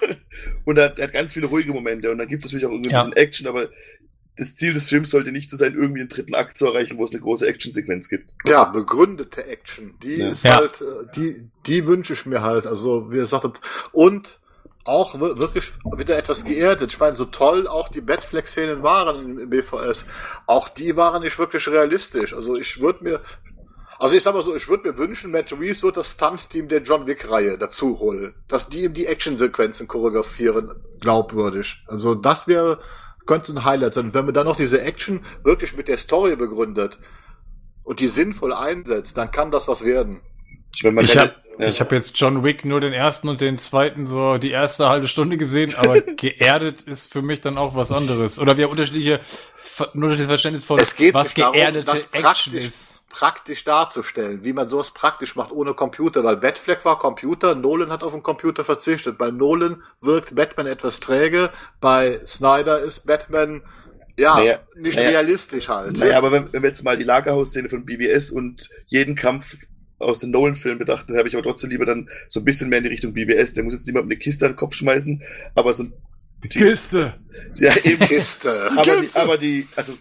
und 0.65 0.79
er 0.79 0.85
hat, 0.87 0.99
er 0.99 1.07
hat 1.09 1.13
ganz 1.13 1.35
viele 1.35 1.47
ruhige 1.47 1.73
Momente 1.73 2.11
und 2.11 2.17
dann 2.19 2.29
gibt's 2.29 2.47
natürlich 2.47 2.65
auch 2.65 2.71
irgendwie 2.71 2.91
Ja. 2.91 3.01
ein 3.01 3.11
bisschen 3.11 3.17
Action, 3.23 3.47
aber 3.47 3.69
das 4.37 4.55
Ziel 4.55 4.73
des 4.73 4.89
Films 4.89 5.11
sollte 5.11 5.31
nicht 5.33 5.51
so 5.51 5.57
sein, 5.57 5.75
irgendwie 5.75 6.01
den 6.01 6.09
dritten 6.09 6.35
Akt 6.35 6.57
zu 6.57 6.67
erreichen, 6.67 6.97
wo 6.99 7.05
es 7.05 7.13
eine 7.13 7.21
große 7.21 7.47
Actionsequenz 7.47 8.09
gibt. 8.09 8.31
Ja, 8.47 8.65
begründete 8.65 9.47
Action. 9.47 9.95
Die 10.03 10.17
Ja. 10.17 10.29
ist 10.31 10.45
Ja. 10.45 10.57
halt, 10.57 10.81
äh, 10.81 10.85
die, 11.15 11.49
die 11.67 11.87
wünsche 11.87 12.15
ich 12.15 12.25
mir 12.27 12.43
halt. 12.43 12.67
Also, 12.67 13.11
wie 13.13 13.17
ihr 13.17 13.27
sagtet. 13.27 13.61
Und 13.93 14.39
auch 14.85 15.21
wir- 15.21 15.39
wirklich 15.39 15.73
wieder 15.97 16.17
etwas 16.17 16.45
geerdet. 16.45 16.93
Ich 16.93 16.99
meine, 16.99 17.15
so 17.15 17.27
toll 17.27 17.69
auch 17.69 17.89
die 17.89 18.01
Batflex-Szenen 18.01 18.83
waren 18.83 19.25
im, 19.25 19.39
im 19.39 19.51
BVS. 19.51 20.07
Auch 20.47 20.69
die 20.71 20.97
waren 20.97 21.23
nicht 21.23 21.39
wirklich 21.39 21.69
realistisch. 21.69 22.33
Also, 22.35 22.57
ich 22.57 22.81
würde 22.81 23.05
mir, 23.05 23.21
also 23.99 24.17
ich 24.17 24.23
sag 24.25 24.35
mal 24.35 24.43
so, 24.43 24.57
ich 24.57 24.67
würde 24.69 24.91
mir 24.91 24.99
wünschen, 24.99 25.31
Matt 25.31 25.53
Reeves 25.53 25.83
wird 25.85 25.99
das 25.99 26.13
Stunt-Team 26.13 26.67
der 26.69 26.81
John 26.83 27.07
Wick-Reihe 27.07 27.59
dazu 27.59 27.99
holen. 28.01 28.35
Dass 28.49 28.69
die 28.71 28.85
ihm 28.85 28.95
die 28.95 29.07
Action-Sequenzen 29.07 29.87
choreografieren, 29.87 30.73
glaubwürdig. 31.01 31.85
Also, 31.87 32.15
das 32.17 32.49
wäre 32.49 32.81
könnte 33.27 33.53
ein 33.53 33.65
Highlight 33.65 33.95
sein. 33.95 34.07
Und 34.07 34.15
wenn 34.15 34.25
man 34.25 34.35
dann 34.35 34.47
noch 34.47 34.57
diese 34.57 34.81
Action 34.83 35.25
wirklich 35.45 35.77
mit 35.77 35.89
der 35.89 35.99
Story 35.99 36.37
begründet 36.37 36.99
und 37.83 38.01
die 38.01 38.07
sinnvoll 38.07 38.53
einsetzt, 38.53 39.17
dann 39.17 39.31
kann 39.31 39.51
das 39.51 39.69
was 39.69 39.85
werden. 39.85 40.23
Ich, 40.75 40.85
habe 40.85 41.35
ja. 41.59 41.67
ich 41.67 41.81
hab 41.81 41.93
jetzt 41.93 42.19
John 42.19 42.43
Wick 42.45 42.65
nur 42.65 42.81
den 42.81 42.93
ersten 42.93 43.29
und 43.29 43.41
den 43.41 43.59
zweiten 43.59 44.07
so 44.07 44.39
die 44.39 44.51
erste 44.51 44.89
halbe 44.89 45.07
Stunde 45.07 45.37
gesehen, 45.37 45.75
aber 45.77 46.01
geerdet 46.01 46.83
ist 46.83 47.13
für 47.13 47.23
mich 47.23 47.41
dann 47.41 47.59
auch 47.59 47.75
was 47.77 47.93
anderes. 47.93 48.39
Oder 48.39 48.57
wir 48.57 48.71
unterschiedliche, 48.71 49.21
ein 49.79 50.03
unterschiedliches 50.03 50.27
Verständnis 50.27 50.65
von 50.65 50.79
was 50.79 50.97
geerdete 51.35 51.85
darum, 51.85 52.01
Action 52.13 52.55
ist 52.55 53.02
praktisch 53.13 53.63
darzustellen, 53.63 54.43
wie 54.43 54.53
man 54.53 54.69
sowas 54.69 54.91
praktisch 54.91 55.37
macht 55.37 55.53
ohne 55.53 55.75
Computer, 55.75 56.25
weil 56.25 56.39
Batfleck 56.39 56.85
war 56.85 56.99
Computer, 56.99 57.55
Nolan 57.55 57.91
hat 57.91 58.03
auf 58.03 58.13
den 58.13 58.23
Computer 58.23 58.65
verzichtet. 58.65 59.19
Bei 59.19 59.31
Nolan 59.31 59.83
wirkt 60.01 60.35
Batman 60.35 60.67
etwas 60.67 60.99
träge, 60.99 61.51
bei 61.81 62.21
Snyder 62.27 62.79
ist 62.81 63.07
Batman 63.07 63.63
ja, 64.19 64.37
naja, 64.37 64.61
nicht 64.77 64.97
naja, 64.97 65.11
realistisch 65.11 65.69
halt. 65.69 65.99
Naja, 65.99 66.19
aber 66.19 66.33
wenn, 66.33 66.53
wenn 66.53 66.63
wir 66.63 66.69
jetzt 66.69 66.83
mal 66.83 66.99
die 66.99 67.05
Lagerhausszene 67.05 67.69
von 67.69 67.85
BBS 67.85 68.31
und 68.31 68.69
jeden 68.87 69.15
Kampf 69.15 69.57
aus 69.99 70.19
den 70.19 70.31
Nolan-Filmen 70.31 70.79
betrachten, 70.79 71.17
habe 71.17 71.29
ich 71.29 71.35
aber 71.35 71.43
trotzdem 71.43 71.71
lieber 71.71 71.87
dann 71.87 72.09
so 72.29 72.41
ein 72.41 72.45
bisschen 72.45 72.69
mehr 72.69 72.79
in 72.79 72.85
die 72.85 72.91
Richtung 72.91 73.15
BBS. 73.15 73.55
Der 73.55 73.65
muss 73.65 73.73
jetzt 73.73 73.87
niemand 73.87 74.07
eine 74.07 74.17
Kiste 74.17 74.47
an 74.47 74.53
den 74.53 74.57
Kopf 74.57 74.75
schmeißen, 74.75 75.23
aber 75.55 75.73
so 75.73 75.85
ein 75.85 75.93
Kiste. 76.49 77.15
Ja, 77.55 77.75
eben 77.85 78.01
Kiste. 78.01 78.71
Aber 78.73 78.83
Kiste. 78.83 79.15
die, 79.15 79.21
aber 79.21 79.39
die, 79.39 79.69
also 79.77 79.95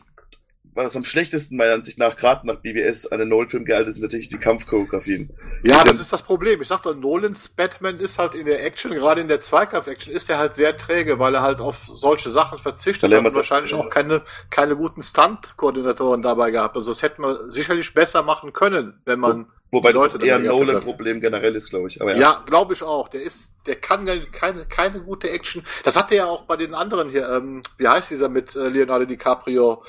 was 0.73 0.95
am 0.95 1.03
schlechtesten 1.03 1.57
meiner 1.57 1.73
Ansicht 1.73 1.97
nach, 1.97 2.15
gerade 2.15 2.47
nach 2.47 2.57
BBS, 2.57 3.07
an 3.07 3.19
den 3.19 3.29
Nolan-Film 3.29 3.65
gehalten 3.65 3.89
ist, 3.89 3.95
sind 3.95 4.03
natürlich 4.03 4.29
die 4.29 4.37
Kampfchoreografien. 4.37 5.29
Ja, 5.63 5.83
das 5.83 5.99
ist 5.99 6.13
das 6.13 6.23
Problem. 6.23 6.61
Ich 6.61 6.67
sag 6.67 6.81
doch, 6.83 6.95
Nolans 6.95 7.49
Batman 7.49 7.99
ist 7.99 8.17
halt 8.17 8.35
in 8.35 8.45
der 8.45 8.63
Action, 8.65 8.91
gerade 8.91 9.21
in 9.21 9.27
der 9.27 9.39
Zweikampf-Action, 9.39 10.13
ist 10.13 10.29
er 10.29 10.37
halt 10.37 10.55
sehr 10.55 10.77
träge, 10.77 11.19
weil 11.19 11.35
er 11.35 11.41
halt 11.41 11.59
auf 11.59 11.77
solche 11.85 12.29
Sachen 12.29 12.57
verzichtet 12.57 13.11
hat 13.11 13.19
und 13.25 13.35
wahrscheinlich 13.35 13.73
auch 13.73 13.89
keine, 13.89 14.21
keine 14.49 14.75
guten 14.77 15.03
Stunt-Koordinatoren 15.03 16.21
dabei 16.21 16.51
gehabt. 16.51 16.75
Also 16.77 16.91
das 16.91 17.01
hätte 17.01 17.21
man 17.21 17.51
sicherlich 17.51 17.93
besser 17.93 18.23
machen 18.23 18.53
können, 18.53 19.01
wenn 19.05 19.19
man 19.19 19.47
Wo, 19.71 19.77
Wobei 19.77 19.91
Leute 19.91 20.19
das 20.19 20.27
eher 20.27 20.35
ein 20.35 20.43
Nolan-Problem 20.43 21.21
generell 21.21 21.55
ist, 21.55 21.69
glaube 21.69 21.87
ich. 21.87 22.01
Aber 22.01 22.13
ja, 22.13 22.19
ja 22.19 22.43
glaube 22.45 22.73
ich 22.73 22.83
auch. 22.83 23.07
Der 23.07 23.21
ist, 23.21 23.53
der 23.65 23.75
kann 23.75 24.05
keine, 24.31 24.65
keine 24.65 25.01
gute 25.01 25.29
Action. 25.29 25.63
Das 25.83 25.97
hat 25.97 26.11
er 26.11 26.17
ja 26.17 26.25
auch 26.25 26.43
bei 26.43 26.57
den 26.57 26.73
anderen 26.73 27.09
hier. 27.09 27.29
Ähm, 27.29 27.61
wie 27.77 27.87
heißt 27.87 28.11
dieser 28.11 28.27
mit 28.27 28.55
äh, 28.55 28.67
Leonardo 28.67 29.05
DiCaprio? 29.05 29.83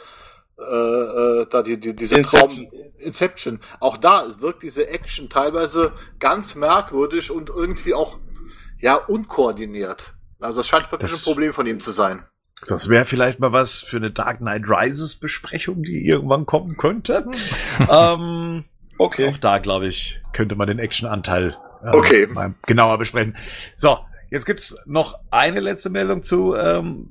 Äh, 0.59 0.63
äh, 0.63 1.47
da 1.51 1.63
die, 1.63 1.79
die 1.79 1.95
diese 1.95 2.17
Inception. 2.17 2.69
Traum 2.69 2.83
Inception. 2.99 3.61
Auch 3.81 3.97
da 3.97 4.25
wirkt 4.39 4.63
diese 4.63 4.89
Action 4.89 5.29
teilweise 5.29 5.93
ganz 6.19 6.55
merkwürdig 6.55 7.31
und 7.31 7.49
irgendwie 7.49 7.95
auch 7.95 8.19
ja 8.79 8.95
unkoordiniert. 8.97 10.15
Also 10.41 10.61
das 10.61 10.69
scheint 10.69 10.91
wirklich 10.91 11.11
das, 11.11 11.27
ein 11.27 11.31
Problem 11.31 11.53
von 11.53 11.67
ihm 11.67 11.81
zu 11.81 11.91
sein. 11.91 12.25
Das 12.69 12.89
wäre 12.89 13.05
vielleicht 13.05 13.41
mal 13.41 13.53
was 13.53 13.81
für 13.81 13.97
eine 13.97 14.11
Dark 14.11 14.39
Knight 14.39 14.65
Rises 14.67 15.17
Besprechung, 15.17 15.83
die 15.83 16.07
irgendwann 16.07 16.47
kommen 16.47 16.77
könnte. 16.77 17.29
ähm, 17.91 18.65
okay. 18.99 19.31
Auch 19.31 19.39
da, 19.39 19.59
glaube 19.59 19.89
ich, 19.89 20.21
könnte 20.33 20.55
man 20.55 20.69
den 20.69 20.79
Action-Anteil 20.79 21.53
äh, 21.83 21.97
okay. 21.97 22.27
mal 22.29 22.55
genauer 22.67 22.99
besprechen. 22.99 23.37
So, 23.75 23.99
jetzt 24.31 24.47
gibt's 24.47 24.77
noch 24.87 25.19
eine 25.31 25.61
letzte 25.61 25.91
Meldung 25.91 26.23
zu 26.23 26.55
ähm, 26.55 27.09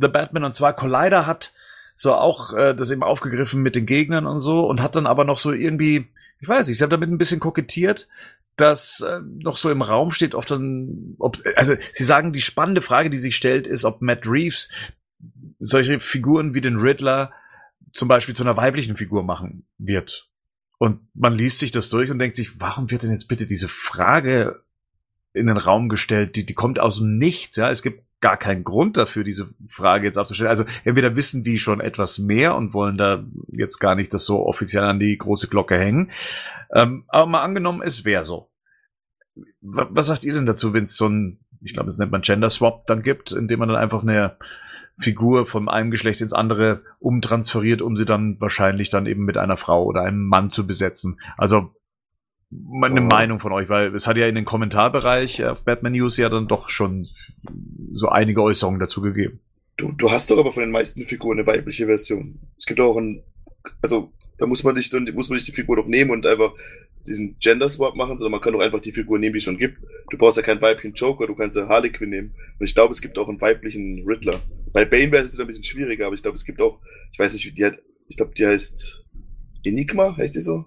The 0.00 0.08
Batman 0.08 0.44
und 0.44 0.54
zwar 0.54 0.74
Collider 0.74 1.26
hat 1.26 1.52
so 1.94 2.14
auch 2.14 2.54
äh, 2.54 2.74
das 2.74 2.90
eben 2.90 3.02
aufgegriffen 3.02 3.62
mit 3.62 3.76
den 3.76 3.86
Gegnern 3.86 4.26
und 4.26 4.38
so 4.38 4.66
und 4.66 4.80
hat 4.80 4.96
dann 4.96 5.06
aber 5.06 5.24
noch 5.24 5.38
so 5.38 5.52
irgendwie, 5.52 6.08
ich 6.40 6.48
weiß 6.48 6.68
nicht, 6.68 6.78
sie 6.78 6.84
haben 6.84 6.90
damit 6.90 7.10
ein 7.10 7.18
bisschen 7.18 7.40
kokettiert, 7.40 8.08
dass 8.56 9.00
äh, 9.00 9.20
noch 9.20 9.56
so 9.56 9.70
im 9.70 9.82
Raum 9.82 10.12
steht, 10.12 10.34
ob 10.34 10.46
dann, 10.46 11.14
ob, 11.18 11.38
also 11.56 11.74
sie 11.92 12.04
sagen, 12.04 12.32
die 12.32 12.40
spannende 12.40 12.82
Frage, 12.82 13.10
die 13.10 13.18
sich 13.18 13.36
stellt, 13.36 13.66
ist, 13.66 13.84
ob 13.84 14.02
Matt 14.02 14.26
Reeves 14.26 14.68
solche 15.58 16.00
Figuren 16.00 16.54
wie 16.54 16.60
den 16.60 16.76
Riddler 16.76 17.32
zum 17.92 18.08
Beispiel 18.08 18.34
zu 18.34 18.42
einer 18.42 18.56
weiblichen 18.56 18.96
Figur 18.96 19.22
machen 19.22 19.66
wird. 19.78 20.28
Und 20.78 21.00
man 21.14 21.34
liest 21.34 21.60
sich 21.60 21.70
das 21.70 21.90
durch 21.90 22.10
und 22.10 22.18
denkt 22.18 22.34
sich, 22.34 22.60
warum 22.60 22.90
wird 22.90 23.04
denn 23.04 23.12
jetzt 23.12 23.28
bitte 23.28 23.46
diese 23.46 23.68
Frage 23.68 24.64
in 25.32 25.46
den 25.46 25.56
Raum 25.56 25.88
gestellt? 25.88 26.34
Die, 26.34 26.44
die 26.44 26.54
kommt 26.54 26.80
aus 26.80 26.98
dem 26.98 27.12
Nichts, 27.12 27.56
ja. 27.56 27.70
Es 27.70 27.82
gibt 27.82 28.02
gar 28.22 28.38
keinen 28.38 28.64
Grund 28.64 28.96
dafür, 28.96 29.24
diese 29.24 29.50
Frage 29.66 30.06
jetzt 30.06 30.16
abzustellen. 30.16 30.48
Also 30.48 30.64
entweder 30.84 31.16
wissen 31.16 31.42
die 31.42 31.58
schon 31.58 31.80
etwas 31.80 32.18
mehr 32.18 32.56
und 32.56 32.72
wollen 32.72 32.96
da 32.96 33.24
jetzt 33.48 33.78
gar 33.80 33.94
nicht 33.94 34.14
das 34.14 34.24
so 34.24 34.46
offiziell 34.46 34.84
an 34.84 35.00
die 35.00 35.18
große 35.18 35.48
Glocke 35.48 35.76
hängen. 35.76 36.10
Ähm, 36.74 37.04
aber 37.08 37.26
mal 37.26 37.42
angenommen, 37.42 37.82
es 37.84 38.06
wäre 38.06 38.24
so. 38.24 38.50
Was, 39.60 39.88
was 39.90 40.06
sagt 40.06 40.24
ihr 40.24 40.32
denn 40.32 40.46
dazu, 40.46 40.72
wenn 40.72 40.84
es 40.84 40.96
so 40.96 41.08
ein, 41.08 41.40
ich 41.60 41.74
glaube, 41.74 41.88
es 41.88 41.98
nennt 41.98 42.12
man 42.12 42.22
Gender 42.22 42.48
Swap 42.48 42.86
dann 42.86 43.02
gibt, 43.02 43.32
indem 43.32 43.58
man 43.58 43.68
dann 43.68 43.78
einfach 43.78 44.02
eine 44.02 44.36
Figur 44.98 45.46
von 45.46 45.68
einem 45.68 45.90
Geschlecht 45.90 46.20
ins 46.20 46.32
andere 46.32 46.82
umtransferiert, 47.00 47.82
um 47.82 47.96
sie 47.96 48.04
dann 48.04 48.40
wahrscheinlich 48.40 48.88
dann 48.88 49.06
eben 49.06 49.24
mit 49.24 49.36
einer 49.36 49.56
Frau 49.56 49.84
oder 49.84 50.02
einem 50.02 50.26
Mann 50.26 50.50
zu 50.50 50.66
besetzen. 50.66 51.18
Also 51.36 51.74
eine 52.82 53.00
oh. 53.00 53.04
Meinung 53.04 53.38
von 53.38 53.52
euch, 53.52 53.68
weil 53.68 53.94
es 53.94 54.06
hat 54.06 54.16
ja 54.16 54.26
in 54.26 54.34
den 54.34 54.44
Kommentarbereich 54.44 55.44
auf 55.44 55.64
Batman 55.64 55.92
News 55.92 56.16
ja 56.16 56.28
dann 56.28 56.48
doch 56.48 56.70
schon 56.70 57.08
so 57.92 58.08
einige 58.08 58.42
Äußerungen 58.42 58.80
dazu 58.80 59.02
gegeben. 59.02 59.40
Du, 59.76 59.92
du 59.92 60.10
hast 60.10 60.30
doch 60.30 60.38
aber 60.38 60.52
von 60.52 60.62
den 60.62 60.70
meisten 60.70 61.04
Figuren 61.04 61.38
eine 61.38 61.46
weibliche 61.46 61.86
Version. 61.86 62.38
Es 62.58 62.66
gibt 62.66 62.80
auch 62.80 62.96
ein, 62.96 63.22
also 63.80 64.12
da 64.38 64.46
muss 64.46 64.64
man 64.64 64.74
nicht, 64.74 64.92
muss 65.14 65.28
man 65.28 65.36
nicht 65.36 65.48
die 65.48 65.52
Figur 65.52 65.76
doch 65.76 65.86
nehmen 65.86 66.10
und 66.10 66.26
einfach 66.26 66.52
diesen 67.06 67.36
Gender 67.38 67.68
Swap 67.68 67.96
machen, 67.96 68.16
sondern 68.16 68.32
man 68.32 68.40
kann 68.40 68.52
doch 68.52 68.60
einfach 68.60 68.80
die 68.80 68.92
Figur 68.92 69.18
nehmen, 69.18 69.32
die 69.32 69.38
es 69.38 69.44
schon 69.44 69.58
gibt. 69.58 69.78
Du 70.10 70.18
brauchst 70.18 70.36
ja 70.36 70.42
keinen 70.42 70.60
weiblichen 70.60 70.94
Joker, 70.94 71.26
du 71.26 71.34
kannst 71.34 71.56
ja 71.56 71.68
Harley 71.68 71.90
Quinn 71.90 72.10
nehmen. 72.10 72.34
Und 72.58 72.66
ich 72.66 72.74
glaube, 72.74 72.92
es 72.92 73.00
gibt 73.00 73.18
auch 73.18 73.28
einen 73.28 73.40
weiblichen 73.40 74.04
Riddler. 74.06 74.40
Bei 74.72 74.84
Bane 74.84 75.10
wäre 75.10 75.24
es 75.24 75.38
ein 75.38 75.46
bisschen 75.46 75.64
schwieriger, 75.64 76.06
aber 76.06 76.14
ich 76.14 76.22
glaube, 76.22 76.36
es 76.36 76.44
gibt 76.44 76.60
auch, 76.60 76.80
ich 77.12 77.18
weiß 77.18 77.32
nicht, 77.32 77.46
wie 77.46 77.52
die 77.52 77.64
hat, 77.64 77.78
ich 78.08 78.16
glaube, 78.16 78.34
die 78.36 78.46
heißt 78.46 79.04
Enigma, 79.64 80.16
heißt 80.16 80.36
die 80.36 80.42
so? 80.42 80.66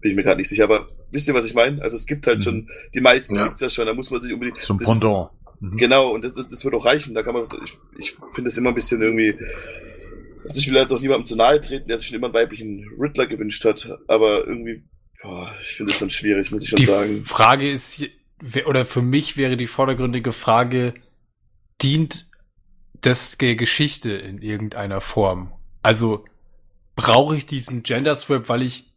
Bin 0.00 0.10
ich 0.10 0.16
mir 0.16 0.22
gerade 0.22 0.38
nicht 0.38 0.48
sicher, 0.48 0.64
aber 0.64 0.86
wisst 1.10 1.28
ihr, 1.28 1.34
was 1.34 1.44
ich 1.44 1.54
meine? 1.54 1.82
Also 1.82 1.96
es 1.96 2.06
gibt 2.06 2.26
halt 2.26 2.38
mhm. 2.38 2.42
schon, 2.42 2.70
die 2.94 3.00
meisten 3.00 3.36
ja. 3.36 3.46
gibt's 3.46 3.60
ja 3.60 3.68
schon, 3.68 3.86
da 3.86 3.94
muss 3.94 4.10
man 4.10 4.20
sich 4.20 4.32
unbedingt. 4.32 4.58
Zum 4.58 4.76
Pendant. 4.76 5.30
Mhm. 5.60 5.76
Genau, 5.76 6.10
und 6.10 6.22
das, 6.22 6.32
das, 6.32 6.48
das 6.48 6.64
wird 6.64 6.74
auch 6.74 6.84
reichen. 6.84 7.14
Da 7.14 7.22
kann 7.22 7.34
man, 7.34 7.46
ich, 7.64 7.76
ich 7.98 8.16
finde 8.32 8.48
es 8.48 8.56
immer 8.56 8.70
ein 8.70 8.74
bisschen 8.74 9.02
irgendwie. 9.02 9.34
Also 10.44 10.58
ich 10.58 10.68
will 10.68 10.76
jetzt 10.76 10.92
auch 10.92 11.00
niemandem 11.00 11.26
zu 11.26 11.36
nahe 11.36 11.60
treten, 11.60 11.86
der 11.86 11.98
sich 11.98 12.06
schon 12.06 12.16
immer 12.16 12.28
einen 12.28 12.34
weiblichen 12.34 12.88
Riddler 12.98 13.26
gewünscht 13.26 13.64
hat, 13.64 13.98
aber 14.08 14.46
irgendwie, 14.46 14.82
boah, 15.22 15.54
ich 15.62 15.76
finde 15.76 15.92
es 15.92 15.98
schon 15.98 16.10
schwierig, 16.10 16.50
muss 16.50 16.62
ich 16.62 16.70
schon 16.70 16.78
die 16.78 16.86
sagen. 16.86 17.16
Die 17.16 17.28
Frage 17.28 17.70
ist, 17.70 18.02
oder 18.64 18.86
für 18.86 19.02
mich 19.02 19.36
wäre 19.36 19.58
die 19.58 19.66
vordergründige 19.66 20.32
Frage, 20.32 20.94
dient 21.82 22.30
das 23.02 23.36
der 23.36 23.54
Geschichte 23.54 24.12
in 24.12 24.38
irgendeiner 24.38 25.02
Form? 25.02 25.52
Also, 25.82 26.24
brauche 26.96 27.36
ich 27.36 27.46
diesen 27.46 27.82
Gender 27.82 28.16
Swap, 28.16 28.48
weil 28.48 28.62
ich 28.62 28.89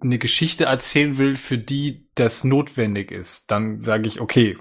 eine 0.00 0.18
Geschichte 0.18 0.64
erzählen 0.64 1.18
will, 1.18 1.36
für 1.36 1.58
die 1.58 2.08
das 2.14 2.44
notwendig 2.44 3.10
ist, 3.10 3.50
dann 3.50 3.84
sage 3.84 4.08
ich, 4.08 4.20
okay, 4.20 4.58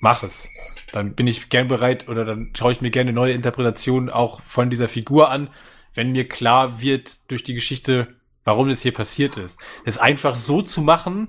mach 0.00 0.22
es. 0.22 0.48
Dann 0.92 1.14
bin 1.14 1.26
ich 1.26 1.48
gern 1.48 1.68
bereit 1.68 2.08
oder 2.08 2.24
dann 2.24 2.52
schaue 2.56 2.72
ich 2.72 2.80
mir 2.80 2.90
gerne 2.90 3.12
neue 3.12 3.32
Interpretationen 3.32 4.10
auch 4.10 4.40
von 4.40 4.70
dieser 4.70 4.88
Figur 4.88 5.30
an, 5.30 5.50
wenn 5.94 6.12
mir 6.12 6.28
klar 6.28 6.80
wird 6.80 7.30
durch 7.30 7.44
die 7.44 7.54
Geschichte, 7.54 8.14
warum 8.44 8.68
das 8.68 8.82
hier 8.82 8.92
passiert 8.92 9.36
ist. 9.36 9.60
Es 9.84 9.98
einfach 9.98 10.36
so 10.36 10.60
zu 10.62 10.82
machen, 10.82 11.28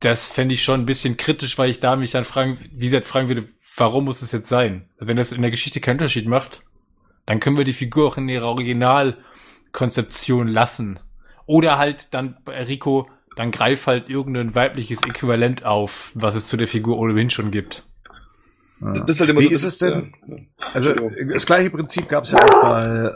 das 0.00 0.28
fände 0.28 0.54
ich 0.54 0.62
schon 0.62 0.80
ein 0.80 0.86
bisschen 0.86 1.16
kritisch, 1.16 1.58
weil 1.58 1.70
ich 1.70 1.80
da 1.80 1.96
mich 1.96 2.12
dann 2.12 2.24
fragen, 2.24 2.58
wie 2.72 2.86
gesagt, 2.86 3.06
fragen 3.06 3.28
würde, 3.28 3.48
warum 3.76 4.04
muss 4.04 4.22
es 4.22 4.32
jetzt 4.32 4.48
sein? 4.48 4.88
Wenn 4.98 5.16
das 5.16 5.32
in 5.32 5.42
der 5.42 5.50
Geschichte 5.50 5.80
keinen 5.80 5.96
Unterschied 5.96 6.26
macht, 6.26 6.62
dann 7.24 7.40
können 7.40 7.56
wir 7.56 7.64
die 7.64 7.72
Figur 7.72 8.06
auch 8.06 8.16
in 8.16 8.28
ihrer 8.28 8.46
Original 8.46 9.18
Konzeption 9.76 10.48
lassen. 10.48 10.98
Oder 11.44 11.78
halt 11.78 12.12
dann, 12.12 12.38
Rico, 12.48 13.08
dann 13.36 13.50
greif 13.50 13.86
halt 13.86 14.08
irgendein 14.08 14.54
weibliches 14.54 15.02
Äquivalent 15.06 15.64
auf, 15.64 16.10
was 16.14 16.34
es 16.34 16.48
zu 16.48 16.56
der 16.56 16.66
Figur 16.66 16.98
ohnehin 16.98 17.30
schon 17.30 17.50
gibt. 17.50 17.84
Das 18.80 19.08
ist 19.08 19.20
halt 19.20 19.30
immer 19.30 19.40
Wie 19.40 19.46
so, 19.46 19.50
ist 19.50 19.64
es 19.64 19.78
denn? 19.78 20.14
Ja, 20.26 20.36
also 20.74 20.94
das 21.32 21.46
gleiche 21.46 21.70
Prinzip 21.70 22.08
gab 22.08 22.24
es 22.24 22.32
ja 22.32 22.38
auch 22.38 22.62
bei, 22.62 23.14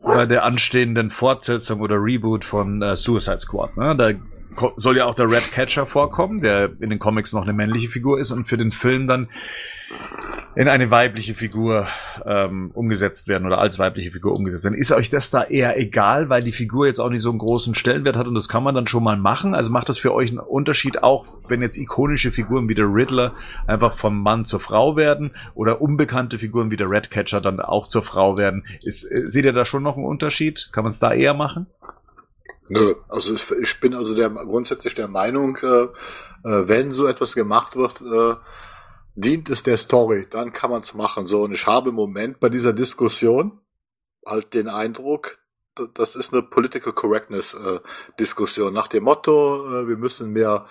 bei 0.00 0.26
der 0.26 0.44
anstehenden 0.44 1.10
Fortsetzung 1.10 1.80
oder 1.80 1.96
Reboot 1.96 2.44
von 2.44 2.82
äh, 2.82 2.96
Suicide 2.96 3.40
Squad. 3.40 3.76
Ne? 3.76 3.94
Da 3.96 4.12
soll 4.76 4.96
ja 4.96 5.04
auch 5.04 5.14
der 5.14 5.30
Red 5.30 5.52
Catcher 5.52 5.86
vorkommen, 5.86 6.40
der 6.40 6.70
in 6.80 6.90
den 6.90 6.98
Comics 6.98 7.32
noch 7.32 7.42
eine 7.42 7.52
männliche 7.52 7.88
Figur 7.88 8.18
ist 8.18 8.30
und 8.30 8.46
für 8.46 8.56
den 8.56 8.70
Film 8.70 9.06
dann 9.06 9.28
in 10.54 10.68
eine 10.68 10.90
weibliche 10.90 11.34
Figur 11.34 11.86
ähm, 12.26 12.70
umgesetzt 12.74 13.28
werden 13.28 13.46
oder 13.46 13.58
als 13.58 13.78
weibliche 13.78 14.10
Figur 14.10 14.34
umgesetzt 14.34 14.64
werden. 14.64 14.74
Ist 14.74 14.92
euch 14.92 15.08
das 15.08 15.30
da 15.30 15.44
eher 15.44 15.78
egal, 15.78 16.28
weil 16.28 16.42
die 16.42 16.52
Figur 16.52 16.86
jetzt 16.86 16.98
auch 16.98 17.10
nicht 17.10 17.22
so 17.22 17.30
einen 17.30 17.38
großen 17.38 17.74
Stellenwert 17.74 18.16
hat 18.16 18.26
und 18.26 18.34
das 18.34 18.48
kann 18.48 18.64
man 18.64 18.74
dann 18.74 18.86
schon 18.86 19.04
mal 19.04 19.16
machen? 19.16 19.54
Also 19.54 19.70
macht 19.70 19.88
das 19.88 19.98
für 19.98 20.12
euch 20.12 20.30
einen 20.30 20.40
Unterschied 20.40 21.02
auch, 21.02 21.26
wenn 21.48 21.62
jetzt 21.62 21.78
ikonische 21.78 22.32
Figuren 22.32 22.68
wie 22.68 22.74
der 22.74 22.86
Riddler 22.86 23.34
einfach 23.66 23.96
vom 23.96 24.20
Mann 24.22 24.44
zur 24.44 24.60
Frau 24.60 24.96
werden 24.96 25.30
oder 25.54 25.80
unbekannte 25.80 26.38
Figuren 26.38 26.70
wie 26.70 26.76
der 26.76 26.90
Redcatcher 26.90 27.40
dann 27.40 27.60
auch 27.60 27.86
zur 27.86 28.02
Frau 28.02 28.36
werden? 28.36 28.66
Ist, 28.82 29.04
äh, 29.04 29.22
seht 29.26 29.44
ihr 29.44 29.52
da 29.52 29.64
schon 29.64 29.82
noch 29.82 29.96
einen 29.96 30.06
Unterschied? 30.06 30.70
Kann 30.72 30.84
man 30.84 30.90
es 30.90 30.98
da 30.98 31.12
eher 31.12 31.34
machen? 31.34 31.66
Nö, 32.68 32.94
also 33.08 33.34
ich 33.62 33.80
bin 33.80 33.94
also 33.94 34.14
der 34.14 34.28
grundsätzlich 34.28 34.94
der 34.94 35.08
Meinung, 35.08 35.56
äh, 35.62 35.84
äh 36.44 36.68
wenn 36.68 36.92
so 36.92 37.06
etwas 37.06 37.34
gemacht 37.34 37.76
wird, 37.76 38.02
äh, 38.02 38.34
dient 39.18 39.50
es 39.50 39.64
der 39.64 39.78
Story, 39.78 40.26
dann 40.30 40.52
kann 40.52 40.70
man 40.70 40.82
es 40.82 40.94
machen. 40.94 41.26
So, 41.26 41.42
und 41.42 41.52
ich 41.52 41.66
habe 41.66 41.88
im 41.90 41.96
Moment 41.96 42.38
bei 42.38 42.48
dieser 42.48 42.72
Diskussion 42.72 43.60
halt 44.24 44.54
den 44.54 44.68
Eindruck, 44.68 45.38
das 45.94 46.14
ist 46.14 46.32
eine 46.32 46.42
Political 46.42 46.92
Correctness 46.92 47.54
äh, 47.54 48.70
nach 48.70 48.88
dem 48.88 49.04
Motto, 49.04 49.66
äh, 49.66 49.88
wir 49.88 49.96
müssen 49.96 50.32
mehr 50.32 50.66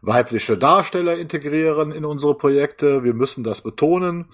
weibliche 0.00 0.58
Darsteller 0.58 1.16
integrieren 1.16 1.92
in 1.92 2.04
unsere 2.04 2.36
Projekte, 2.36 3.04
wir 3.04 3.14
müssen 3.14 3.44
das 3.44 3.62
betonen. 3.62 4.26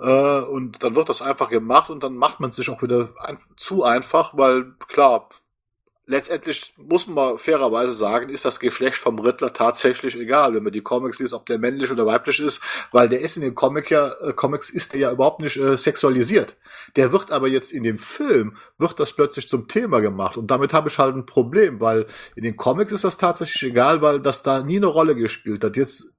Äh, 0.00 0.40
und 0.40 0.82
dann 0.82 0.96
wird 0.96 1.08
das 1.08 1.22
einfach 1.22 1.48
gemacht 1.48 1.90
und 1.90 2.02
dann 2.02 2.16
macht 2.16 2.40
man 2.40 2.50
sich 2.50 2.68
auch 2.70 2.82
wieder 2.82 3.10
ein, 3.20 3.38
zu 3.56 3.84
einfach, 3.84 4.36
weil 4.36 4.74
klar, 4.88 5.28
letztendlich 6.06 6.74
muss 6.76 7.06
man 7.06 7.38
fairerweise 7.38 7.92
sagen, 7.92 8.28
ist 8.28 8.44
das 8.44 8.60
Geschlecht 8.60 8.96
vom 8.96 9.18
Riddler 9.18 9.52
tatsächlich 9.52 10.16
egal, 10.16 10.54
wenn 10.54 10.62
man 10.62 10.72
die 10.72 10.80
Comics 10.80 11.18
liest, 11.18 11.32
ob 11.32 11.46
der 11.46 11.58
männlich 11.58 11.90
oder 11.90 12.06
weiblich 12.06 12.40
ist, 12.40 12.62
weil 12.90 13.08
der 13.08 13.20
ist 13.20 13.36
in 13.36 13.42
den 13.42 13.54
Comic 13.54 13.90
ja, 13.90 14.12
äh, 14.22 14.32
Comics 14.32 14.70
ist 14.70 14.94
er 14.94 15.00
ja 15.00 15.12
überhaupt 15.12 15.40
nicht 15.40 15.56
äh, 15.56 15.76
sexualisiert. 15.76 16.56
Der 16.96 17.12
wird 17.12 17.30
aber 17.30 17.48
jetzt 17.48 17.72
in 17.72 17.84
dem 17.84 17.98
Film, 17.98 18.56
wird 18.78 18.98
das 18.98 19.12
plötzlich 19.12 19.48
zum 19.48 19.68
Thema 19.68 20.00
gemacht 20.00 20.36
und 20.36 20.50
damit 20.50 20.72
habe 20.72 20.88
ich 20.88 20.98
halt 20.98 21.14
ein 21.14 21.26
Problem, 21.26 21.80
weil 21.80 22.06
in 22.34 22.42
den 22.42 22.56
Comics 22.56 22.92
ist 22.92 23.04
das 23.04 23.16
tatsächlich 23.16 23.70
egal, 23.70 24.02
weil 24.02 24.20
das 24.20 24.42
da 24.42 24.62
nie 24.62 24.76
eine 24.76 24.86
Rolle 24.86 25.14
gespielt 25.14 25.62
hat. 25.64 25.76
Jetzt 25.76 26.12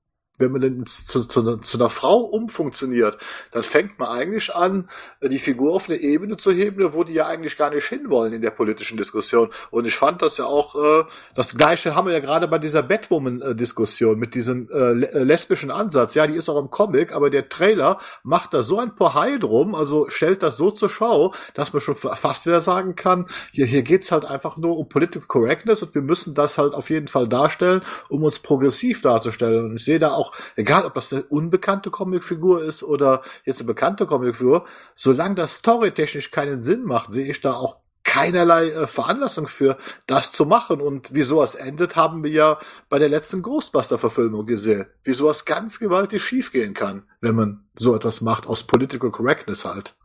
wenn 0.43 0.51
man 0.51 0.61
denn 0.61 0.85
zu, 0.85 1.25
zu, 1.25 1.57
zu, 1.57 1.77
einer 1.77 1.89
Frau 1.89 2.17
umfunktioniert, 2.17 3.17
dann 3.51 3.63
fängt 3.63 3.97
man 3.99 4.09
eigentlich 4.09 4.53
an, 4.53 4.89
die 5.21 5.39
Figur 5.39 5.73
auf 5.73 5.89
eine 5.89 5.99
Ebene 5.99 6.37
zu 6.37 6.51
heben, 6.51 6.93
wo 6.93 7.03
die 7.03 7.13
ja 7.13 7.27
eigentlich 7.27 7.57
gar 7.57 7.73
nicht 7.73 7.85
hinwollen 7.85 8.33
in 8.33 8.41
der 8.41 8.51
politischen 8.51 8.97
Diskussion. 8.97 9.49
Und 9.71 9.85
ich 9.85 9.95
fand 9.95 10.21
das 10.21 10.37
ja 10.37 10.45
auch, 10.45 10.75
äh, 10.75 11.03
das 11.35 11.55
Gleiche 11.55 11.95
haben 11.95 12.07
wir 12.07 12.13
ja 12.13 12.19
gerade 12.19 12.47
bei 12.47 12.57
dieser 12.59 12.83
Batwoman-Diskussion 12.83 14.19
mit 14.19 14.35
diesem 14.35 14.69
äh, 14.69 14.91
äh, 15.03 15.23
lesbischen 15.23 15.71
Ansatz. 15.71 16.13
Ja, 16.13 16.27
die 16.27 16.35
ist 16.35 16.49
auch 16.49 16.59
im 16.59 16.69
Comic, 16.69 17.15
aber 17.15 17.29
der 17.29 17.49
Trailer 17.49 17.99
macht 18.23 18.53
da 18.53 18.63
so 18.63 18.79
ein 18.79 18.95
Pohai 18.95 19.37
drum, 19.37 19.75
also 19.75 20.09
stellt 20.09 20.43
das 20.43 20.57
so 20.57 20.71
zur 20.71 20.89
Schau, 20.89 21.33
dass 21.53 21.73
man 21.73 21.81
schon 21.81 21.95
fast 21.95 22.45
wieder 22.45 22.61
sagen 22.61 22.95
kann, 22.95 23.27
hier, 23.51 23.65
hier 23.65 23.83
geht's 23.83 24.11
halt 24.11 24.25
einfach 24.25 24.57
nur 24.57 24.77
um 24.77 24.89
Political 24.89 25.27
Correctness 25.27 25.83
und 25.83 25.95
wir 25.95 26.01
müssen 26.01 26.35
das 26.35 26.57
halt 26.57 26.73
auf 26.73 26.89
jeden 26.89 27.07
Fall 27.07 27.27
darstellen, 27.27 27.81
um 28.09 28.23
uns 28.23 28.39
progressiv 28.39 29.01
darzustellen. 29.01 29.65
Und 29.65 29.75
ich 29.75 29.85
sehe 29.85 29.99
da 29.99 30.11
auch 30.11 30.32
auch, 30.33 30.37
egal 30.55 30.85
ob 30.85 30.93
das 30.95 31.13
eine 31.13 31.23
unbekannte 31.23 31.91
Comicfigur 31.91 32.63
ist 32.63 32.83
oder 32.83 33.21
jetzt 33.45 33.61
eine 33.61 33.67
bekannte 33.67 34.05
Comicfigur, 34.05 34.65
solange 34.95 35.35
das 35.35 35.57
storytechnisch 35.57 36.31
keinen 36.31 36.61
Sinn 36.61 36.83
macht, 36.83 37.11
sehe 37.11 37.29
ich 37.29 37.41
da 37.41 37.53
auch 37.53 37.77
keinerlei 38.03 38.67
äh, 38.67 38.87
Veranlassung 38.87 39.47
für, 39.47 39.77
das 40.07 40.31
zu 40.31 40.45
machen. 40.45 40.81
Und 40.81 41.15
wie 41.15 41.21
sowas 41.21 41.55
endet, 41.55 41.95
haben 41.95 42.23
wir 42.23 42.31
ja 42.31 42.59
bei 42.89 42.99
der 42.99 43.09
letzten 43.09 43.41
Ghostbuster-Verfilmung 43.41 44.45
gesehen. 44.45 44.85
Wie 45.03 45.13
sowas 45.13 45.45
ganz 45.45 45.79
gewaltig 45.79 46.21
schiefgehen 46.21 46.73
kann, 46.73 47.03
wenn 47.21 47.35
man 47.35 47.63
so 47.75 47.95
etwas 47.95 48.21
macht, 48.21 48.47
aus 48.47 48.63
Political 48.67 49.11
Correctness 49.11 49.65
halt. 49.65 49.95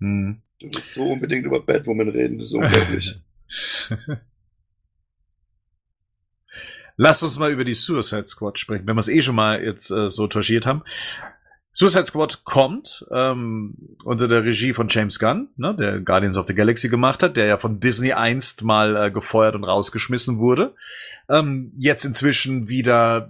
Hm. 0.00 0.40
Du 0.60 0.66
willst 0.72 0.94
so 0.94 1.02
unbedingt 1.02 1.44
über 1.44 1.60
Batwoman 1.60 2.08
reden, 2.08 2.38
das 2.38 2.50
ist 2.50 2.54
unglaublich. 2.54 3.20
Lass 6.96 7.22
uns 7.22 7.38
mal 7.38 7.50
über 7.50 7.64
die 7.64 7.74
Suicide 7.74 8.26
Squad 8.26 8.58
sprechen, 8.58 8.86
wenn 8.86 8.96
wir 8.96 9.00
es 9.00 9.08
eh 9.08 9.22
schon 9.22 9.34
mal 9.34 9.62
jetzt 9.62 9.90
äh, 9.90 10.08
so 10.10 10.26
touchiert 10.26 10.66
haben. 10.66 10.82
Suicide 11.72 12.06
Squad 12.06 12.44
kommt 12.44 13.04
ähm, 13.10 13.96
unter 14.04 14.28
der 14.28 14.44
Regie 14.44 14.74
von 14.74 14.86
James 14.88 15.18
Gunn, 15.18 15.48
ne, 15.56 15.74
der 15.74 16.00
Guardians 16.00 16.36
of 16.36 16.46
the 16.46 16.54
Galaxy 16.54 16.88
gemacht 16.88 17.20
hat, 17.24 17.36
der 17.36 17.46
ja 17.46 17.58
von 17.58 17.80
Disney 17.80 18.12
einst 18.12 18.62
mal 18.62 18.96
äh, 18.96 19.10
gefeuert 19.10 19.56
und 19.56 19.64
rausgeschmissen 19.64 20.38
wurde. 20.38 20.74
Ähm, 21.28 21.72
jetzt 21.76 22.04
inzwischen 22.04 22.68
wieder 22.68 23.28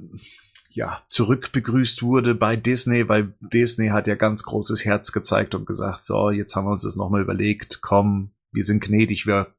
ja 0.68 1.02
zurückbegrüßt 1.08 2.02
wurde 2.02 2.34
bei 2.34 2.56
Disney, 2.56 3.08
weil 3.08 3.32
Disney 3.40 3.88
hat 3.88 4.06
ja 4.06 4.14
ganz 4.14 4.42
großes 4.42 4.84
Herz 4.84 5.12
gezeigt 5.12 5.54
und 5.54 5.66
gesagt, 5.66 6.04
so 6.04 6.30
jetzt 6.30 6.54
haben 6.54 6.66
wir 6.66 6.72
uns 6.72 6.82
das 6.82 6.96
nochmal 6.96 7.22
überlegt, 7.22 7.80
komm, 7.80 8.32
wir 8.52 8.64
sind 8.64 8.82
gnädig, 8.82 9.26
wir 9.26 9.54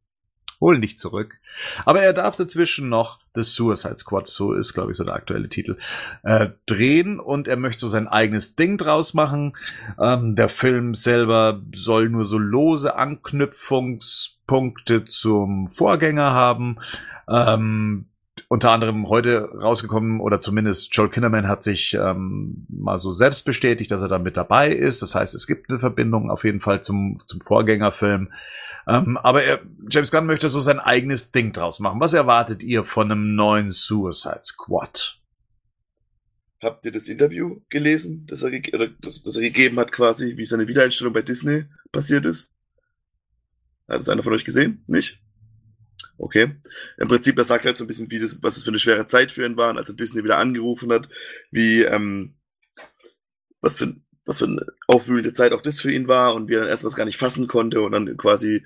holen 0.65 0.82
dich 0.82 0.97
zurück. 0.97 1.38
Aber 1.86 2.01
er 2.01 2.12
darf 2.12 2.36
dazwischen 2.36 2.89
noch 2.89 3.19
das 3.34 3.54
Suicide 3.54 3.99
Squad, 3.99 4.28
so 4.28 4.54
ist, 4.54 4.73
glaube 4.73 4.89
ich, 4.91 4.97
so 4.97 5.04
der 5.04 5.13
aktuelle 5.13 5.47
Titel, 5.47 5.78
äh, 6.23 6.47
drehen 6.65 7.19
und 7.19 7.47
er 7.47 7.56
möchte 7.56 7.82
so 7.82 7.88
sein 7.88 8.08
eigenes 8.08 8.56
Ding 8.56 8.80
draus 8.80 9.13
machen. 9.13 9.56
Ähm, 9.99 10.36
der 10.36 10.49
Film 10.49 10.95
selber 10.95 11.62
soll 11.73 12.10
nur 12.10 12.25
so 12.25 12.39
lose 12.39 12.95
Anknüpfungspunkte 12.95 15.06
zum 15.06 15.67
Vorgänger 15.67 16.34
haben. 16.34 16.80
Ähm, 17.30 18.08
unter 18.47 18.71
anderem 18.71 19.08
heute 19.08 19.49
rausgekommen 19.54 20.19
oder 20.19 20.39
zumindest 20.39 20.95
Joel 20.95 21.10
Kinnerman 21.10 21.47
hat 21.47 21.62
sich 21.63 21.93
ähm, 21.93 22.65
mal 22.69 22.97
so 22.97 23.12
selbst 23.12 23.45
bestätigt, 23.45 23.91
dass 23.91 24.01
er 24.01 24.08
da 24.08 24.17
mit 24.17 24.36
dabei 24.36 24.71
ist. 24.71 25.04
Das 25.04 25.13
heißt, 25.13 25.36
es 25.36 25.45
gibt 25.45 25.69
eine 25.69 25.78
Verbindung 25.80 26.32
auf 26.32 26.43
jeden 26.43 26.60
Fall 26.60 26.82
zum, 26.82 27.21
zum 27.28 27.41
Vorgängerfilm. 27.41 28.30
Ähm, 28.88 29.17
aber 29.17 29.43
er, 29.43 29.62
James 29.89 30.12
Gunn 30.12 30.26
möchte 30.26 30.50
so 30.50 30.60
sein 30.60 30.80
eigenes 30.80 31.32
Ding 31.32 31.52
draus 31.52 31.80
machen. 31.80 32.00
Was 32.00 32.13
erwartet 32.13 32.63
ihr 32.63 32.84
von 32.84 33.12
einem 33.12 33.36
neuen 33.36 33.71
Suicide 33.71 34.41
Squad? 34.43 35.19
Habt 36.62 36.86
ihr 36.86 36.91
das 36.91 37.08
Interview 37.08 37.62
gelesen, 37.69 38.26
das 38.28 38.43
er, 38.43 38.52
das, 39.02 39.24
das 39.24 39.36
er 39.38 39.41
gegeben 39.41 39.80
hat, 39.80 39.91
quasi, 39.91 40.38
wie 40.38 40.45
seine 40.45 40.67
Wiedereinstellung 40.67 41.13
bei 41.13 41.21
Disney 41.21 41.65
passiert 41.91 42.26
ist? 42.26 42.54
Hat 43.88 44.02
es 44.02 44.10
einer 44.10 44.24
von 44.24 44.34
euch 44.34 44.45
gesehen? 44.45 44.84
Nicht? 44.88 45.21
Okay. 46.17 46.56
Im 46.98 47.08
Prinzip, 47.08 47.38
er 47.38 47.43
sagt 47.43 47.65
halt 47.65 47.78
so 47.78 47.84
ein 47.84 47.88
bisschen, 47.88 48.10
wie 48.10 48.19
das, 48.19 48.41
was 48.41 48.58
es 48.58 48.63
für 48.63 48.71
eine 48.71 48.80
schwere 48.80 49.06
Zeit 49.08 49.32
für 49.32 49.45
ihn 49.45 49.58
war, 49.58 49.76
als 49.76 49.89
er 49.89 49.95
Disney 49.95 50.24
wieder 50.24 50.38
angerufen 50.38 50.91
hat, 50.91 51.10
wie, 51.52 51.84
ähm, 51.84 52.36
was 53.62 53.78
für, 53.78 53.95
was 54.25 54.39
für 54.39 54.45
eine 54.45 54.65
aufwühlende 54.88 55.33
Zeit 55.33 55.51
auch 55.53 55.61
das 55.61 55.79
für 55.81 55.91
ihn 55.91 56.07
war 56.07 56.35
und 56.35 56.49
wie 56.49 56.53
er 56.55 56.61
dann 56.61 56.69
erstmal 56.69 56.93
gar 56.93 57.05
nicht 57.05 57.17
fassen 57.17 57.47
konnte 57.47 57.81
und 57.81 57.91
dann 57.91 58.17
quasi 58.17 58.63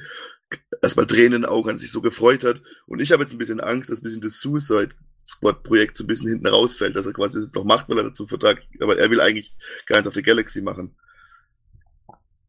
erstmal 0.81 1.05
Tränen 1.05 1.33
in 1.33 1.41
den 1.41 1.45
Augen 1.45 1.69
an 1.69 1.77
sich 1.77 1.91
so 1.91 2.01
gefreut 2.01 2.43
hat. 2.43 2.61
Und 2.87 2.99
ich 3.01 3.11
habe 3.11 3.21
jetzt 3.23 3.33
ein 3.33 3.37
bisschen 3.37 3.59
Angst, 3.59 3.89
dass 3.91 3.99
ein 4.01 4.03
bisschen 4.03 4.21
das 4.21 4.39
Suicide 4.39 4.89
Squad 5.25 5.63
Projekt 5.63 5.97
so 5.97 6.05
ein 6.05 6.07
bisschen 6.07 6.29
hinten 6.29 6.47
rausfällt, 6.47 6.95
dass 6.95 7.05
er 7.05 7.13
quasi 7.13 7.35
das 7.37 7.43
jetzt 7.45 7.55
noch 7.55 7.65
macht, 7.65 7.87
weil 7.89 7.97
er 7.97 8.05
dazu 8.05 8.25
Vertrag, 8.25 8.61
aber 8.79 8.97
er 8.97 9.09
will 9.11 9.21
eigentlich 9.21 9.53
Guardians 9.85 10.07
of 10.07 10.13
the 10.15 10.23
Galaxy 10.23 10.61
machen. 10.61 10.95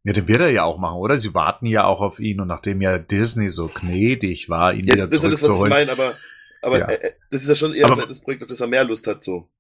Ja, 0.05 0.15
den 0.15 0.29
wird 0.29 0.41
er 0.41 0.49
ja 0.51 0.63
auch 0.65 0.79
machen, 0.79 0.97
oder? 0.97 1.19
Sie 1.19 1.35
warten 1.35 1.67
ja 1.67 1.85
auch 1.85 2.01
auf 2.01 2.21
ihn 2.21 2.41
und 2.41 2.49
nachdem 2.49 2.81
ja 2.81 2.97
Disney 2.99 3.51
so 3.51 3.67
gnädig 3.67 4.49
war, 4.49 4.73
ihn 4.73 4.87
ja, 4.87 4.95
wieder 4.95 5.07
das 5.09 5.21
zurückzuholen. 5.21 5.33
ist 5.33 5.43
das, 5.43 5.51
was 5.51 5.65
ich 5.67 5.69
meine, 5.69 5.93
aber, 5.93 6.17
aber 6.63 6.79
Ja. 6.79 6.89
äh, 6.89 7.13
das 7.31 7.43
ist 7.43 7.49
ja 7.51 7.55
schon 7.55 7.75
eher 7.75 7.85
Aber- 7.91 8.07
das 8.07 8.21
Projekt, 8.21 8.43
auf 8.43 8.49
das 8.49 8.61
er 8.61 8.67
mehr 8.69 8.85
Lust 8.85 9.07
hat, 9.07 9.23
so. 9.23 9.51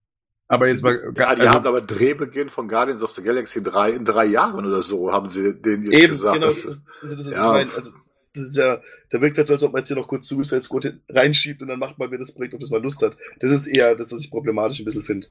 Aber 0.52 0.68
jetzt 0.68 0.82
mal, 0.82 1.00
Ja, 1.16 1.34
die 1.34 1.42
also, 1.42 1.48
haben 1.54 1.66
aber 1.66 1.80
Drehbeginn 1.80 2.48
von 2.48 2.66
Guardians 2.68 3.02
of 3.02 3.10
the 3.10 3.22
Galaxy 3.22 3.62
drei, 3.62 3.90
in 3.92 4.04
drei 4.04 4.26
Jahren 4.26 4.66
oder 4.66 4.82
so, 4.82 5.12
haben 5.12 5.28
sie 5.28 5.54
denen 5.60 5.84
jetzt 5.84 5.94
Eben, 6.02 6.08
gesagt. 6.10 6.34
genau, 6.34 6.46
dass- 6.46 6.62
das, 6.62 6.82
das 7.02 7.10
ist 7.12 7.18
das, 7.20 7.26
was 7.30 7.36
ja. 7.36 7.50
Also, 7.52 7.92
das 8.34 8.42
ist 8.44 8.56
ja, 8.56 8.80
da 9.10 9.20
wirkt 9.20 9.38
es 9.38 9.48
so, 9.48 9.54
als 9.54 9.62
ob 9.62 9.72
man 9.72 9.80
jetzt 9.80 9.88
hier 9.88 9.96
noch 9.96 10.06
kurz 10.08 10.28
Suicide 10.28 10.62
Squad 10.62 10.92
reinschiebt 11.08 11.62
und 11.62 11.68
dann 11.68 11.78
macht 11.80 11.98
man 11.98 12.10
wieder 12.10 12.18
das 12.18 12.32
Projekt, 12.32 12.54
auf 12.54 12.60
das 12.60 12.70
man 12.70 12.82
Lust 12.82 13.02
hat. 13.02 13.16
Das 13.40 13.50
ist 13.50 13.66
eher 13.66 13.94
das, 13.96 14.12
was 14.12 14.20
ich 14.22 14.30
problematisch 14.30 14.78
ein 14.80 14.84
bisschen 14.84 15.02
finde. 15.04 15.26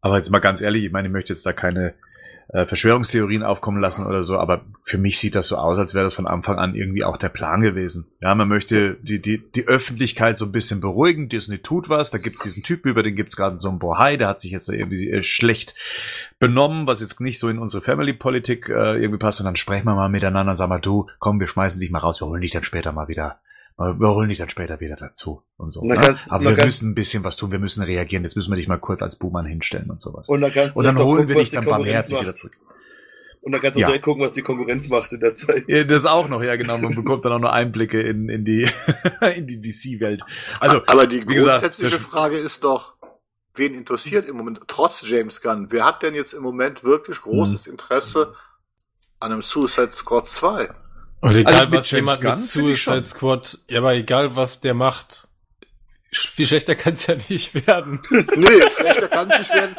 aber 0.00 0.16
jetzt 0.16 0.30
mal 0.30 0.38
ganz 0.40 0.60
ehrlich, 0.60 0.84
ich 0.84 0.92
meine, 0.92 1.08
ich 1.08 1.12
möchte 1.12 1.32
jetzt 1.32 1.44
da 1.46 1.52
keine 1.52 1.94
äh, 2.48 2.66
Verschwörungstheorien 2.66 3.42
aufkommen 3.42 3.80
lassen 3.80 4.06
oder 4.06 4.22
so, 4.22 4.38
aber 4.38 4.62
für 4.84 4.98
mich 4.98 5.18
sieht 5.18 5.34
das 5.34 5.48
so 5.48 5.56
aus, 5.56 5.78
als 5.78 5.94
wäre 5.94 6.04
das 6.04 6.14
von 6.14 6.26
Anfang 6.26 6.58
an 6.58 6.74
irgendwie 6.74 7.04
auch 7.04 7.16
der 7.16 7.28
Plan 7.28 7.60
gewesen. 7.60 8.06
Ja, 8.20 8.34
man 8.34 8.48
möchte 8.48 8.96
die, 9.02 9.20
die, 9.20 9.38
die 9.38 9.66
Öffentlichkeit 9.66 10.36
so 10.36 10.44
ein 10.46 10.52
bisschen 10.52 10.80
beruhigen. 10.80 11.28
Disney 11.28 11.58
tut 11.58 11.88
was, 11.88 12.10
da 12.10 12.18
gibt's 12.18 12.42
diesen 12.42 12.62
Typen, 12.62 12.90
über 12.90 13.02
den 13.02 13.16
gibt's 13.16 13.36
gerade 13.36 13.56
so 13.56 13.68
einen 13.68 13.78
Bohai, 13.78 14.16
der 14.16 14.28
hat 14.28 14.40
sich 14.40 14.50
jetzt 14.50 14.68
irgendwie 14.68 15.10
äh, 15.10 15.22
schlecht 15.22 15.74
benommen, 16.38 16.86
was 16.86 17.00
jetzt 17.00 17.20
nicht 17.20 17.38
so 17.38 17.48
in 17.48 17.58
unsere 17.58 17.82
Family-Politik 17.82 18.68
äh, 18.68 19.00
irgendwie 19.00 19.18
passt. 19.18 19.40
Und 19.40 19.46
dann 19.46 19.56
sprechen 19.56 19.86
wir 19.86 19.94
mal 19.94 20.08
miteinander 20.08 20.50
und 20.50 20.56
sagen 20.56 20.70
mal, 20.70 20.80
du, 20.80 21.06
komm, 21.18 21.40
wir 21.40 21.46
schmeißen 21.46 21.80
dich 21.80 21.90
mal 21.90 22.00
raus, 22.00 22.20
wir 22.20 22.26
holen 22.26 22.42
dich 22.42 22.52
dann 22.52 22.64
später 22.64 22.92
mal 22.92 23.08
wieder. 23.08 23.38
Wir 23.98 24.14
holen 24.14 24.28
dich 24.28 24.38
dann 24.38 24.48
später 24.48 24.80
wieder 24.80 24.96
dazu 24.96 25.42
und 25.56 25.70
so. 25.70 25.80
Und 25.80 25.88
ne? 25.88 25.96
kannst- 25.96 26.30
Aber 26.30 26.44
wir 26.56 26.64
müssen 26.64 26.90
ein 26.90 26.94
bisschen 26.94 27.24
was 27.24 27.36
tun, 27.36 27.50
wir 27.50 27.58
müssen 27.58 27.82
reagieren. 27.82 28.22
Jetzt 28.24 28.36
müssen 28.36 28.50
wir 28.52 28.56
dich 28.56 28.68
mal 28.68 28.78
kurz 28.78 29.02
als 29.02 29.16
Buhmann 29.16 29.44
hinstellen 29.46 29.90
und 29.90 30.00
sowas. 30.00 30.28
Und 30.28 30.40
dann 30.40 30.52
kannst 30.52 30.76
Und 30.76 30.84
du 30.84 30.92
dann 30.92 30.98
holen 30.98 31.16
gucken, 31.22 31.28
wir 31.28 31.36
dich 31.36 31.50
dann 31.50 31.64
barmherzig 31.64 32.20
wieder 32.20 32.34
zurück. 32.34 32.56
Und 33.40 33.50
dann 33.52 33.60
kannst 33.60 33.76
du 33.76 33.80
Ja. 33.80 33.86
direkt 33.88 34.04
gucken, 34.04 34.22
was 34.22 34.32
die 34.34 34.42
Konkurrenz 34.42 34.88
macht 34.88 35.12
in 35.12 35.18
der 35.20 35.34
Zeit. 35.34 35.64
Ja, 35.68 35.82
Das 35.82 36.06
auch 36.06 36.28
noch, 36.28 36.42
ja 36.44 36.54
genau. 36.56 36.78
Man 36.78 36.94
bekommt 36.94 37.24
dann 37.24 37.32
auch 37.32 37.40
nur 37.40 37.52
Einblicke 37.52 38.00
in, 38.00 38.28
in 38.28 38.44
die, 38.44 38.68
in 39.34 39.46
die 39.48 39.60
DC-Welt. 39.60 40.22
Also, 40.60 40.82
aber 40.86 41.06
die 41.08 41.20
gesagt, 41.20 41.60
grundsätzliche 41.60 41.96
das- 41.96 42.04
Frage 42.04 42.36
ist 42.36 42.62
doch, 42.62 42.94
wen 43.54 43.74
interessiert 43.74 44.28
im 44.28 44.36
Moment, 44.36 44.60
trotz 44.68 45.02
James 45.08 45.40
Gunn, 45.40 45.66
wer 45.70 45.84
hat 45.84 46.02
denn 46.04 46.14
jetzt 46.14 46.32
im 46.34 46.42
Moment 46.42 46.84
wirklich 46.84 47.20
großes 47.20 47.66
Mhm. 47.66 47.72
Interesse 47.72 48.34
an 49.18 49.32
einem 49.32 49.42
Suicide 49.42 49.90
Squad 49.90 50.28
2? 50.28 50.70
Und 51.22 51.34
egal, 51.34 51.54
Also 51.54 51.76
was 51.76 51.90
jemand 51.92 52.20
Gunn 52.20 52.32
mit. 52.32 52.40
Suicide 52.40 53.06
Squad, 53.06 53.58
ja, 53.68 53.78
aber 53.78 53.94
egal, 53.94 54.34
was 54.36 54.60
der 54.60 54.74
macht, 54.74 55.28
viel 56.12 56.46
schlechter 56.46 56.74
kann 56.74 56.94
es 56.94 57.06
ja 57.06 57.14
nicht 57.28 57.54
werden. 57.66 58.02
Nee, 58.10 58.60
schlechter 58.76 59.08
kann 59.08 59.30
es 59.30 59.38
nicht 59.38 59.54
werden. 59.54 59.76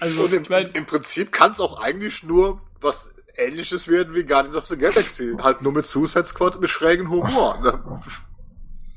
Also, 0.00 0.22
Und 0.22 0.32
im, 0.32 0.42
ich 0.42 0.48
mein, 0.48 0.66
im 0.72 0.86
Prinzip 0.86 1.32
kann 1.32 1.52
es 1.52 1.60
auch 1.60 1.80
eigentlich 1.80 2.22
nur 2.22 2.62
was 2.80 3.12
ähnliches 3.36 3.88
werden 3.88 4.14
wie 4.14 4.24
Guardians 4.24 4.56
of 4.56 4.66
the 4.66 4.78
Galaxy. 4.78 5.36
Halt 5.42 5.60
nur 5.60 5.72
mit 5.72 5.86
Suicide 5.86 6.24
Squad 6.24 6.60
mit 6.60 6.70
schrägen 6.70 7.10
Humor. 7.10 7.60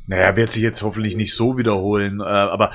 Naja, 0.10 0.36
wird 0.36 0.52
sich 0.52 0.64
jetzt 0.64 0.82
hoffentlich 0.82 1.16
nicht 1.16 1.36
so 1.36 1.58
wiederholen, 1.58 2.20
äh, 2.20 2.24
aber 2.24 2.72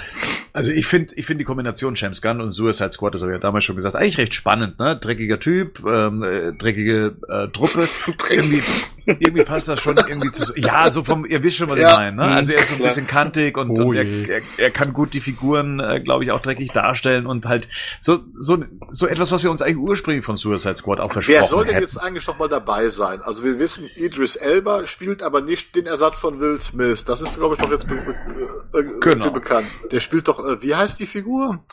also 0.52 0.70
ich 0.70 0.86
finde 0.86 1.14
ich 1.16 1.26
finde 1.26 1.38
die 1.38 1.44
Kombination 1.44 1.96
James 1.96 2.22
Gunn 2.22 2.40
und 2.40 2.52
Suicide 2.52 2.92
Squad, 2.92 3.12
das 3.14 3.22
habe 3.22 3.32
ich 3.32 3.36
ja 3.36 3.40
damals 3.40 3.64
schon 3.64 3.74
gesagt, 3.74 3.96
eigentlich 3.96 4.18
recht 4.18 4.34
spannend, 4.34 4.78
ne? 4.78 4.96
Dreckiger 4.96 5.40
Typ, 5.40 5.84
ähm, 5.84 6.22
äh, 6.22 6.52
dreckige 6.52 7.16
äh, 7.28 7.48
Truppe. 7.48 7.88
irgendwie, 8.30 8.62
irgendwie 9.06 9.42
passt 9.42 9.68
das 9.68 9.80
schon 9.80 9.96
irgendwie 9.96 10.30
zu. 10.30 10.54
Ja, 10.54 10.88
so 10.92 11.02
vom, 11.02 11.26
ihr 11.26 11.42
wisst 11.42 11.56
schon, 11.56 11.68
was 11.68 11.80
Ja. 11.80 11.88
ich 11.90 11.96
meine, 11.96 12.16
ne? 12.16 12.22
Also 12.22 12.52
er 12.52 12.60
ist 12.60 12.68
so 12.68 12.76
ein 12.76 12.82
bisschen 12.82 13.08
kantig 13.08 13.58
und, 13.58 13.70
Oh 13.80 13.86
und 13.88 13.96
er, 13.96 14.04
er, 14.04 14.40
er 14.58 14.70
kann 14.70 14.92
gut 14.92 15.12
die 15.12 15.20
Figuren, 15.20 15.80
äh, 15.80 16.00
glaube 16.00 16.22
ich, 16.22 16.30
auch 16.30 16.40
dreckig 16.40 16.70
darstellen 16.70 17.26
und 17.26 17.46
halt 17.46 17.68
so, 17.98 18.20
so, 18.38 18.62
so 18.90 19.08
etwas, 19.08 19.32
was 19.32 19.42
wir 19.42 19.50
uns 19.50 19.60
eigentlich 19.60 19.78
ursprünglich 19.78 20.24
von 20.24 20.36
Suicide 20.36 20.76
Squad 20.76 21.00
auch 21.00 21.10
versprochen 21.12 21.34
Wer 21.40 21.44
soll 21.48 21.64
denn 21.64 21.74
hätten. 21.74 21.82
jetzt 21.82 21.96
eigentlich 21.96 22.28
noch 22.28 22.38
mal 22.38 22.48
dabei 22.48 22.88
sein? 22.90 23.20
Also 23.22 23.42
wir 23.42 23.58
wissen, 23.58 23.90
Idris 23.96 24.36
Elba 24.36 24.86
spielt 24.86 25.20
aber 25.24 25.40
nicht 25.40 25.74
den 25.74 25.86
Ersatz 25.86 26.20
von 26.20 26.38
Will 26.38 26.60
Smith. 26.60 27.04
Das 27.04 27.23
ist, 27.24 27.36
glaube 27.38 27.54
ich, 27.54 27.60
doch 27.60 27.70
jetzt 27.70 27.88
be 27.88 27.96
be 27.96 28.78
äh, 28.78 29.00
Genau. 29.00 29.30
bekannt. 29.30 29.66
Der 29.90 30.00
spielt 30.00 30.28
doch, 30.28 30.38
äh, 30.44 30.62
wie 30.62 30.74
heißt 30.74 31.00
die 31.00 31.06
Figur? 31.06 31.64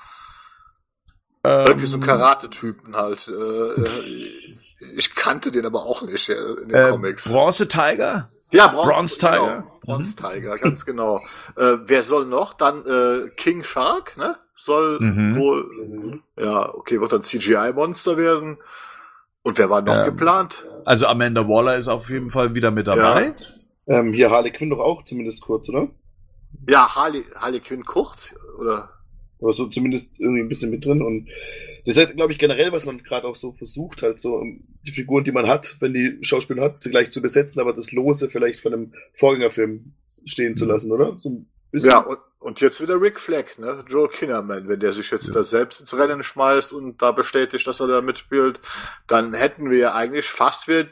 Ähm, 1.44 1.66
Irgendwie 1.68 1.86
so 1.88 2.00
Karate-Typen 2.00 2.96
halt. 2.96 3.28
Äh, 3.28 3.32
äh, 3.32 4.58
ich 4.96 5.16
kannte 5.16 5.52
den 5.52 5.66
aber 5.66 5.80
auch 5.86 6.02
nicht 6.04 6.30
äh, 6.30 6.34
in 6.64 6.70
den 6.70 6.76
äh, 6.86 6.90
Comics. 6.90 7.28
Bronze 7.28 7.68
Tiger? 7.68 8.32
Ja, 8.52 8.68
Bronze, 8.68 8.90
Bronze 8.92 9.18
Tiger. 9.20 9.38
Genau, 9.58 9.80
Bronze 9.86 10.16
Tiger, 10.16 10.58
ganz 10.58 10.86
genau. 10.86 11.20
Äh, 11.56 11.78
wer 11.86 12.04
soll 12.04 12.26
noch? 12.26 12.54
Dann 12.54 12.84
äh, 12.86 13.30
King 13.38 13.64
Shark, 13.64 14.18
ne? 14.18 14.38
Soll 14.56 15.00
Mhm. 15.00 15.36
wohl, 15.36 16.22
ja, 16.38 16.72
okay, 16.76 17.00
wird 17.02 17.12
dann 17.12 17.24
CGI-Monster 17.24 18.18
werden. 18.18 18.58
Und 19.44 19.58
wer 19.58 19.70
war 19.72 19.82
noch 19.82 19.98
Ähm, 20.00 20.04
geplant? 20.04 20.66
Also 20.86 21.08
Amanda 21.08 21.48
Waller 21.48 21.78
ist 21.78 21.88
auf 21.88 22.10
jeden 22.10 22.30
Fall 22.30 22.54
wieder 22.54 22.70
mit 22.70 22.86
dabei. 22.88 23.34
Ähm, 23.92 24.14
hier 24.14 24.30
Harley 24.30 24.52
Quinn 24.52 24.70
doch 24.70 24.80
auch, 24.80 25.04
zumindest 25.04 25.42
kurz, 25.42 25.68
oder? 25.70 25.90
Ja, 26.68 26.96
Harley, 26.96 27.24
Harley 27.36 27.60
Quinn 27.60 27.84
kurz, 27.84 28.34
oder? 28.58 28.90
Oder 29.40 29.52
so 29.52 29.68
zumindest 29.68 30.22
irgendwie 30.22 30.42
ein 30.42 30.48
bisschen 30.48 30.72
mit 30.72 30.86
drin. 30.86 31.02
Und 31.02 31.28
das 31.86 31.96
ist 31.96 32.06
halt, 32.06 32.16
glaube 32.16 32.32
ich, 32.32 32.40
generell, 32.40 32.72
was 32.72 32.86
man 32.86 33.04
gerade 33.04 33.28
auch 33.28 33.36
so 33.36 33.52
versucht, 33.52 34.04
halt 34.04 34.20
so 34.20 34.36
um, 34.36 34.64
die 34.86 34.92
Figuren, 34.92 35.24
die 35.24 35.32
man 35.32 35.48
hat, 35.48 35.78
wenn 35.80 35.94
die 35.94 36.20
Schauspieler 36.22 36.64
hat, 36.64 36.84
sie 36.84 36.92
gleich 36.92 37.12
zu 37.12 37.22
besetzen, 37.22 37.60
aber 37.60 37.74
das 37.74 37.92
Lose 37.92 38.30
vielleicht 38.30 38.62
von 38.62 38.74
einem 38.74 38.94
Vorgängerfilm 39.14 39.94
stehen 40.26 40.56
zu 40.56 40.66
lassen, 40.66 40.92
oder? 40.92 41.20
So. 41.20 41.46
Ja, 41.74 42.00
und, 42.00 42.20
und 42.40 42.62
jetzt 42.62 42.82
wieder 42.82 43.02
Rick 43.02 43.20
Fleck, 43.20 43.58
ne? 43.60 43.84
Joel 43.90 44.10
Kinnaman, 44.10 44.68
wenn 44.68 44.80
der 44.80 44.94
sich 44.94 45.10
jetzt 45.12 45.34
da 45.36 45.44
selbst 45.44 45.82
ins 45.82 45.98
Rennen 45.98 46.24
schmeißt 46.24 46.72
und 46.72 47.02
da 47.02 47.12
bestätigt, 47.12 47.66
dass 47.66 47.80
er 47.80 47.88
da 47.88 48.02
mitspielt, 48.02 48.60
dann 49.08 49.34
hätten 49.34 49.70
wir 49.70 49.78
ja 49.78 49.96
eigentlich 49.96 50.28
fast 50.28 50.68
mehr, 50.68 50.88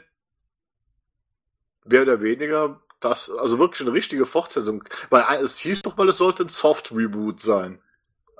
mehr 1.84 2.02
oder 2.02 2.20
weniger 2.20 2.82
das, 3.00 3.30
also 3.30 3.58
wirklich 3.58 3.86
eine 3.86 3.92
richtige 3.96 4.26
Fortsetzung. 4.26 4.84
Weil 5.08 5.24
es 5.42 5.58
hieß 5.58 5.82
doch 5.82 5.96
mal, 5.96 6.08
es 6.08 6.18
sollte 6.18 6.44
ein 6.44 6.48
Soft-Reboot 6.48 7.40
sein. 7.40 7.80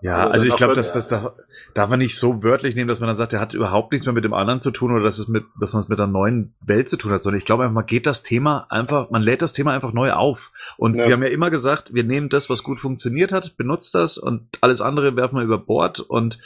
Ja, 0.03 0.17
Aber 0.17 0.33
also 0.33 0.47
ich 0.47 0.57
glaube, 0.57 0.75
dass 0.75 0.93
das 0.93 1.09
da 1.09 1.35
darf 1.75 1.91
man 1.91 1.99
nicht 1.99 2.17
so 2.17 2.43
wörtlich 2.43 2.75
nehmen, 2.75 2.89
dass 2.89 3.01
man 3.01 3.09
dann 3.09 3.17
sagt, 3.17 3.33
der 3.33 3.41
hat 3.41 3.53
überhaupt 3.53 3.93
nichts 3.93 4.07
mehr 4.07 4.15
mit 4.15 4.25
dem 4.25 4.33
anderen 4.33 4.59
zu 4.59 4.71
tun 4.71 4.93
oder 4.93 5.05
dass 5.05 5.19
es 5.19 5.29
mit, 5.29 5.45
dass 5.61 5.75
man 5.75 5.83
es 5.83 5.89
mit 5.91 6.01
einer 6.01 6.11
neuen 6.11 6.55
Welt 6.63 6.89
zu 6.89 6.97
tun 6.97 7.13
hat, 7.13 7.23
sondern 7.23 7.39
ich 7.39 7.45
glaube 7.45 7.65
einfach, 7.65 7.75
man 7.75 7.85
geht 7.85 8.07
das 8.07 8.23
Thema 8.23 8.67
einfach, 8.71 9.11
man 9.11 9.21
lädt 9.21 9.43
das 9.43 9.53
Thema 9.53 9.73
einfach 9.73 9.93
neu 9.93 10.13
auf. 10.13 10.53
Und 10.79 10.97
Ja. 10.97 11.03
sie 11.03 11.13
haben 11.13 11.23
ja 11.23 11.29
immer 11.29 11.51
gesagt, 11.51 11.93
wir 11.93 12.05
nehmen 12.05 12.31
das, 12.31 12.49
was 12.49 12.63
gut 12.63 12.81
funktioniert 12.81 13.31
hat, 13.31 13.59
benutzt 13.59 13.95
das 13.95 14.17
und 14.17 14.49
alles 14.63 14.81
andere 14.81 15.17
werfen 15.17 15.37
wir 15.37 15.45
über 15.45 15.59
Bord 15.59 16.01
und 16.01 16.39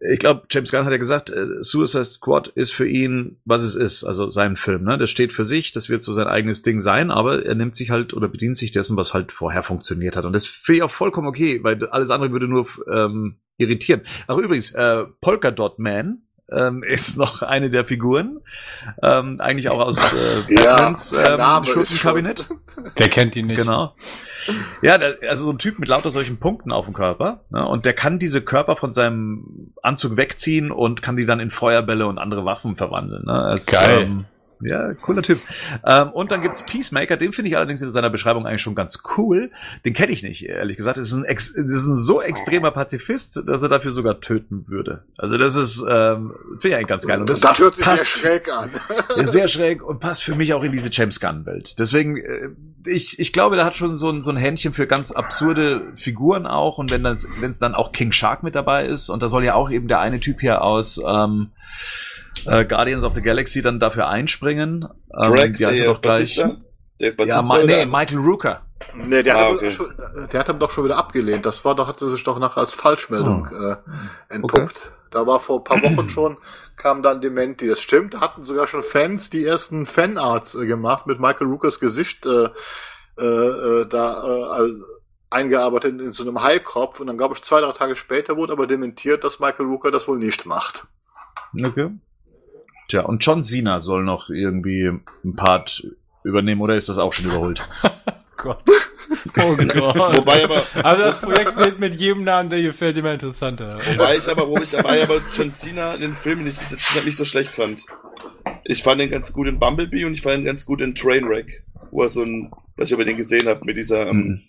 ich 0.00 0.18
glaube, 0.18 0.42
James 0.50 0.70
Gunn 0.70 0.84
hat 0.86 0.92
ja 0.92 0.98
gesagt, 0.98 1.30
äh, 1.30 1.62
Suicide 1.62 2.04
Squad 2.04 2.48
ist 2.48 2.72
für 2.72 2.88
ihn, 2.88 3.38
was 3.44 3.62
es 3.62 3.74
ist, 3.74 4.02
also 4.04 4.30
sein 4.30 4.56
Film, 4.56 4.84
ne? 4.84 4.96
Das 4.96 5.10
steht 5.10 5.32
für 5.32 5.44
sich, 5.44 5.72
das 5.72 5.90
wird 5.90 6.02
so 6.02 6.14
sein 6.14 6.26
eigenes 6.26 6.62
Ding 6.62 6.80
sein, 6.80 7.10
aber 7.10 7.44
er 7.44 7.54
nimmt 7.54 7.76
sich 7.76 7.90
halt 7.90 8.14
oder 8.14 8.28
bedient 8.28 8.56
sich 8.56 8.72
dessen, 8.72 8.96
was 8.96 9.12
halt 9.12 9.30
vorher 9.30 9.62
funktioniert 9.62 10.16
hat. 10.16 10.24
Und 10.24 10.32
das 10.32 10.46
finde 10.46 10.78
ich 10.78 10.82
auch 10.84 10.90
vollkommen 10.90 11.28
okay, 11.28 11.62
weil 11.62 11.84
alles 11.86 12.10
andere 12.10 12.32
würde 12.32 12.48
nur 12.48 12.66
ähm, 12.90 13.36
irritieren. 13.58 14.00
Ach 14.26 14.38
übrigens, 14.38 14.72
äh, 14.72 15.04
Polka 15.20 15.50
Dot 15.50 15.78
Man 15.78 16.22
ähm, 16.52 16.82
ist 16.86 17.18
noch 17.18 17.42
eine 17.42 17.70
der 17.70 17.84
Figuren, 17.84 18.40
ähm, 19.02 19.40
eigentlich 19.40 19.68
auch 19.68 19.80
aus 19.80 20.12
äh, 20.12 20.54
Ja, 20.54 20.76
Batmans 20.76 21.10
der 21.10 21.38
ähm, 21.38 21.64
Schurkenkabinett. 21.64 22.46
Der 22.98 23.08
kennt 23.08 23.36
ihn 23.36 23.46
nicht. 23.48 23.58
Genau. 23.58 23.94
Ja, 24.80 24.96
der, 24.96 25.16
also 25.28 25.44
so 25.44 25.50
ein 25.52 25.58
Typ 25.58 25.78
mit 25.78 25.88
lauter 25.88 26.10
solchen 26.10 26.38
Punkten 26.38 26.72
auf 26.72 26.86
dem 26.86 26.94
Körper. 26.94 27.44
Ne? 27.50 27.66
Und 27.66 27.84
der 27.84 27.92
kann 27.92 28.18
diese 28.18 28.40
Körper 28.40 28.76
von 28.76 28.90
seinem 28.90 29.74
Anzug 29.82 30.16
wegziehen 30.16 30.70
und 30.70 31.02
kann 31.02 31.16
die 31.16 31.26
dann 31.26 31.40
in 31.40 31.50
Feuerbälle 31.50 32.06
und 32.06 32.18
andere 32.18 32.46
Waffen 32.46 32.76
verwandeln. 32.76 33.24
Ne? 33.26 33.52
Es, 33.54 33.66
Geil. 33.66 34.02
Ähm, 34.02 34.24
ja, 34.62 34.94
cooler 34.94 35.22
Typ. 35.22 35.40
Ähm, 35.84 36.10
und 36.10 36.30
dann 36.30 36.42
gibt's 36.42 36.64
Peacemaker, 36.64 37.16
den 37.16 37.32
finde 37.32 37.50
ich 37.50 37.56
allerdings 37.56 37.82
in 37.82 37.90
seiner 37.90 38.10
Beschreibung 38.10 38.46
eigentlich 38.46 38.62
schon 38.62 38.74
ganz 38.74 39.02
cool. 39.16 39.50
Den 39.84 39.92
kenne 39.92 40.12
ich 40.12 40.22
nicht, 40.22 40.46
ehrlich 40.46 40.76
gesagt. 40.76 40.98
Das 40.98 41.08
ist, 41.08 41.14
ein 41.14 41.24
ex 41.24 41.54
das 41.54 41.64
ist 41.64 41.86
ein 41.86 41.96
so 41.96 42.20
extremer 42.20 42.70
Pazifist, 42.70 43.42
dass 43.46 43.62
er 43.62 43.68
dafür 43.68 43.90
sogar 43.90 44.20
töten 44.20 44.68
würde. 44.68 45.04
Also 45.16 45.38
das 45.38 45.56
ist, 45.56 45.84
ähm, 45.88 46.34
finde 46.60 46.68
ich 46.68 46.74
eigentlich 46.74 46.86
ganz 46.86 47.06
geil. 47.06 47.20
Und 47.20 47.30
das, 47.30 47.40
Das, 47.40 47.58
hört 47.58 47.76
sich 47.76 47.84
sehr 47.84 47.94
passt 47.94 48.08
schräg 48.08 48.52
an. 48.52 48.70
sehr 49.26 49.48
schräg 49.48 49.82
und 49.82 50.00
passt 50.00 50.22
für 50.22 50.34
mich 50.34 50.54
auch 50.54 50.62
in 50.62 50.72
diese 50.72 50.90
James 50.92 51.20
Gunn-Welt. 51.20 51.78
Deswegen, 51.78 52.16
äh, 52.16 52.50
ich, 52.86 53.18
ich 53.18 53.32
glaube, 53.32 53.56
der 53.56 53.64
hat 53.64 53.76
schon 53.76 53.96
so 53.96 54.10
ein, 54.10 54.20
so 54.20 54.30
ein 54.30 54.36
Händchen 54.36 54.72
für 54.72 54.86
ganz 54.86 55.12
absurde 55.12 55.92
Figuren 55.94 56.46
auch. 56.46 56.78
Und 56.78 56.90
wenn 56.90 57.04
es 57.04 57.58
dann 57.58 57.74
auch 57.74 57.92
King 57.92 58.12
Shark 58.12 58.42
mit 58.42 58.54
dabei 58.54 58.86
ist, 58.86 59.10
und 59.10 59.22
da 59.22 59.28
soll 59.28 59.44
ja 59.44 59.54
auch 59.54 59.70
eben 59.70 59.88
der 59.88 60.00
eine 60.00 60.20
Typ 60.20 60.40
hier 60.40 60.62
aus 60.62 61.00
ähm, 61.06 61.50
äh, 62.46 62.64
Guardians 62.64 63.04
of 63.04 63.14
the 63.14 63.22
Galaxy 63.22 63.62
dann 63.62 63.80
dafür 63.80 64.08
einspringen. 64.08 64.88
Ähm, 65.22 65.34
Drax, 65.34 65.58
die 65.58 65.66
heißt 65.66 65.80
äh, 65.80 65.84
ja 65.84 65.92
doch 65.92 66.00
gleich. 66.00 66.36
Batista? 66.36 66.44
Dave 66.98 67.10
Ja, 67.10 67.14
Batista? 67.16 67.42
Ma 67.42 67.64
nee? 67.64 67.86
Michael 67.86 68.18
Rooker. 68.18 68.62
Nee, 68.94 69.22
der, 69.22 69.36
Ah, 69.36 69.40
hat 69.40 69.52
okay. 69.52 69.66
aber 69.66 69.70
schon, 69.70 69.94
der 70.32 70.40
hat 70.40 70.48
ihn 70.48 70.58
doch 70.58 70.70
schon 70.70 70.84
wieder 70.84 70.96
abgelehnt. 70.96 71.44
Das 71.44 71.64
war 71.64 71.74
doch, 71.74 71.86
hatte 71.86 72.08
sich 72.08 72.24
doch 72.24 72.38
nachher 72.38 72.58
als 72.60 72.74
Falschmeldung 72.74 73.48
Oh. 73.52 73.54
äh, 73.54 73.76
entpuppt. 74.34 74.92
Da 75.10 75.26
war 75.26 75.40
vor 75.40 75.58
ein 75.58 75.64
paar 75.64 75.82
Wochen 75.82 76.08
schon, 76.08 76.38
kam 76.76 77.02
dann 77.02 77.20
Dementi. 77.20 77.66
Das 77.66 77.80
stimmt, 77.80 78.14
da 78.14 78.20
hatten 78.20 78.44
sogar 78.44 78.66
schon 78.68 78.82
Fans 78.82 79.28
die 79.28 79.44
ersten 79.44 79.84
Fanarts 79.84 80.54
äh, 80.54 80.66
gemacht 80.66 81.06
mit 81.06 81.18
Michael 81.20 81.48
Rookers 81.48 81.80
Gesicht 81.80 82.24
äh, 82.26 82.48
äh, 83.18 83.24
äh, 83.24 83.86
da 83.86 84.58
äh, 84.64 84.70
eingearbeitet 85.28 85.92
in, 85.92 86.00
in 86.06 86.12
so 86.12 86.22
einem 86.22 86.42
Haikopf. 86.42 87.00
Und 87.00 87.08
dann 87.08 87.18
glaube 87.18 87.34
ich 87.34 87.42
zwei, 87.42 87.60
drei 87.60 87.72
Tage 87.72 87.96
später 87.96 88.36
wurde 88.36 88.52
aber 88.52 88.66
dementiert, 88.66 89.24
dass 89.24 89.40
Michael 89.40 89.66
Rooker 89.66 89.90
das 89.90 90.06
wohl 90.08 90.18
nicht 90.18 90.46
macht. 90.46 90.86
Okay. 91.60 91.90
Tja, 92.90 93.02
und 93.02 93.24
John 93.24 93.42
Cena 93.42 93.78
soll 93.80 94.02
noch 94.02 94.30
irgendwie 94.30 94.90
ein 95.24 95.36
Part 95.36 95.86
übernehmen, 96.24 96.60
oder 96.60 96.74
ist 96.76 96.88
das 96.88 96.98
auch 96.98 97.12
schon 97.12 97.26
überholt? 97.26 97.66
Gott. 98.36 98.58
Oh 99.38 99.56
Gott. 99.56 100.16
Wobei 100.16 100.44
aber, 100.44 100.62
Also 100.82 101.02
das 101.02 101.20
Projekt 101.20 101.56
wird 101.56 101.78
mit 101.78 101.94
jedem 102.00 102.24
Namen, 102.24 102.48
der 102.50 102.58
hier 102.58 102.72
fällt, 102.74 102.96
immer 102.96 103.12
interessanter. 103.12 103.78
wobei 103.92 104.16
ich 104.16 104.28
aber, 104.28 104.48
wo 104.48 104.56
ich 104.58 104.70
dabei 104.70 105.02
aber 105.02 105.20
John 105.32 105.50
Cena 105.52 105.94
in 105.94 106.00
den 106.00 106.14
Filmen 106.14 106.44
nicht, 106.44 106.58
nicht 107.04 107.16
so 107.16 107.24
schlecht 107.24 107.54
fand. 107.54 107.84
Ich 108.64 108.82
fand 108.82 109.00
ihn 109.02 109.10
ganz 109.10 109.32
gut 109.32 109.46
in 109.46 109.58
Bumblebee 109.58 110.04
und 110.04 110.14
ich 110.14 110.22
fand 110.22 110.38
ihn 110.38 110.44
ganz 110.46 110.64
gut 110.64 110.80
in 110.80 110.94
Trainwreck, 110.94 111.62
wo 111.90 112.02
er 112.02 112.08
so 112.08 112.22
ein, 112.22 112.50
was 112.76 112.88
ich 112.88 112.94
über 112.94 113.04
den 113.04 113.16
gesehen 113.16 113.46
habe, 113.48 113.64
mit 113.64 113.76
dieser 113.76 114.08
ähm, 114.08 114.40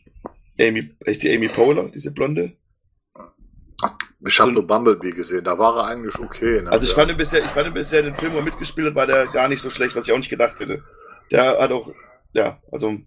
Mhm. 0.57 0.67
Amy, 0.67 0.83
ist 1.05 1.23
die 1.23 1.33
Amy 1.35 1.47
Poehler, 1.47 1.89
diese 1.93 2.13
Blonde? 2.13 2.51
Ich 4.27 4.39
habe 4.39 4.49
So- 4.49 4.53
nur 4.53 4.67
Bumblebee 4.67 5.11
gesehen, 5.11 5.43
da 5.43 5.57
war 5.57 5.75
er 5.77 5.87
eigentlich 5.87 6.17
okay. 6.19 6.61
Ne? 6.61 6.71
Also 6.71 6.85
ich 6.85 6.93
fand 6.93 7.09
ihn 7.11 7.17
bisher, 7.17 7.43
ich 7.43 7.51
fand 7.51 7.67
ihn 7.67 7.73
bisher 7.73 8.03
den 8.03 8.13
Film, 8.13 8.33
wo 8.33 8.37
er 8.37 8.43
mitgespielt 8.43 8.87
hat, 8.87 8.95
war 8.95 9.07
der 9.07 9.25
gar 9.27 9.47
nicht 9.47 9.61
so 9.61 9.69
schlecht, 9.69 9.95
was 9.95 10.07
ich 10.07 10.13
auch 10.13 10.17
nicht 10.17 10.29
gedacht 10.29 10.59
hätte. 10.59 10.83
Der 11.31 11.59
hat 11.59 11.71
auch, 11.71 11.91
ja, 12.33 12.59
also 12.71 12.97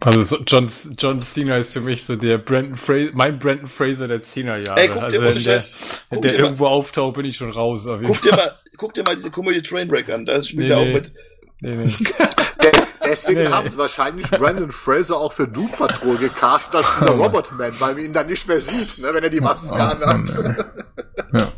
Also 0.00 0.22
so 0.22 0.38
John, 0.46 0.68
John 0.98 1.20
Cena 1.20 1.56
ist 1.58 1.72
für 1.72 1.80
mich 1.80 2.04
so 2.04 2.16
der 2.16 2.38
Brandon 2.38 2.76
Fraser, 2.76 3.10
mein 3.14 3.38
Brandon 3.38 3.66
Fraser 3.66 4.08
der 4.08 4.22
10er 4.22 4.56
Jahre. 4.64 4.80
Ey, 4.80 4.88
guck 4.88 4.96
dir 4.98 5.04
also 5.04 5.18
ohne 5.26 5.34
wenn 5.36 5.42
der, 5.44 5.62
wenn 6.10 6.20
der 6.22 6.30
dir 6.32 6.36
mal- 6.38 6.44
irgendwo 6.44 6.66
auftaucht, 6.66 7.14
bin 7.16 7.24
ich 7.26 7.36
schon 7.36 7.50
raus. 7.50 7.86
Guck 8.04 8.22
dir 8.22 8.32
mal, 8.32 8.58
guck 8.76 8.94
dir 8.94 9.02
mal 9.04 9.16
diese 9.16 9.30
Komödie 9.30 9.62
Trainwreck 9.62 10.10
an, 10.12 10.24
da 10.26 10.42
spielt 10.42 10.68
Nee, 10.68 10.70
er 10.74 10.78
auch 10.78 10.84
nee. 10.84 10.94
mit. 10.94 11.12
Nee, 11.60 11.76
nee. 11.76 11.86
De 12.62 12.70
deswegen 13.04 13.40
Nee. 13.42 13.48
haben 13.48 13.70
sie 13.70 13.78
wahrscheinlich 13.78 14.30
Brandon 14.30 14.70
Fraser 14.70 15.16
auch 15.16 15.32
für 15.32 15.48
Doom 15.48 15.70
Patrol 15.72 16.16
gecastet 16.18 16.76
als 16.76 16.98
dieser 16.98 17.10
Robotman, 17.16 17.72
weil 17.80 17.94
man 17.94 18.04
ihn 18.04 18.12
dann 18.12 18.26
nicht 18.26 18.46
mehr 18.48 18.60
sieht, 18.60 18.98
ne, 18.98 19.08
wenn 19.12 19.22
er 19.24 19.30
die 19.30 19.40
Maske 19.40 19.74
anhat. 19.76 20.66
Ja. 21.32 21.52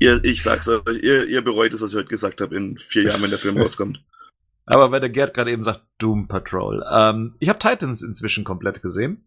Ihr, 0.00 0.22
ich 0.22 0.42
sag's 0.42 0.68
euch, 0.68 0.84
ihr, 1.02 1.26
ihr 1.26 1.42
bereut 1.42 1.72
es, 1.72 1.80
was 1.80 1.90
ich 1.92 1.96
heute 1.96 2.08
gesagt 2.08 2.40
habe, 2.42 2.54
in 2.54 2.76
vier 2.76 3.04
Jahren, 3.04 3.22
wenn 3.22 3.30
der 3.30 3.38
Film 3.38 3.58
rauskommt. 3.58 4.00
Aber 4.66 4.90
weil 4.90 5.00
der 5.00 5.08
Gerd 5.08 5.32
gerade 5.32 5.50
eben 5.50 5.64
sagt, 5.64 5.80
Doom 5.98 6.28
Patrol. 6.28 6.84
Ähm, 6.92 7.34
ich 7.38 7.48
habe 7.48 7.58
Titans 7.58 8.02
inzwischen 8.02 8.44
komplett 8.44 8.82
gesehen. 8.82 9.26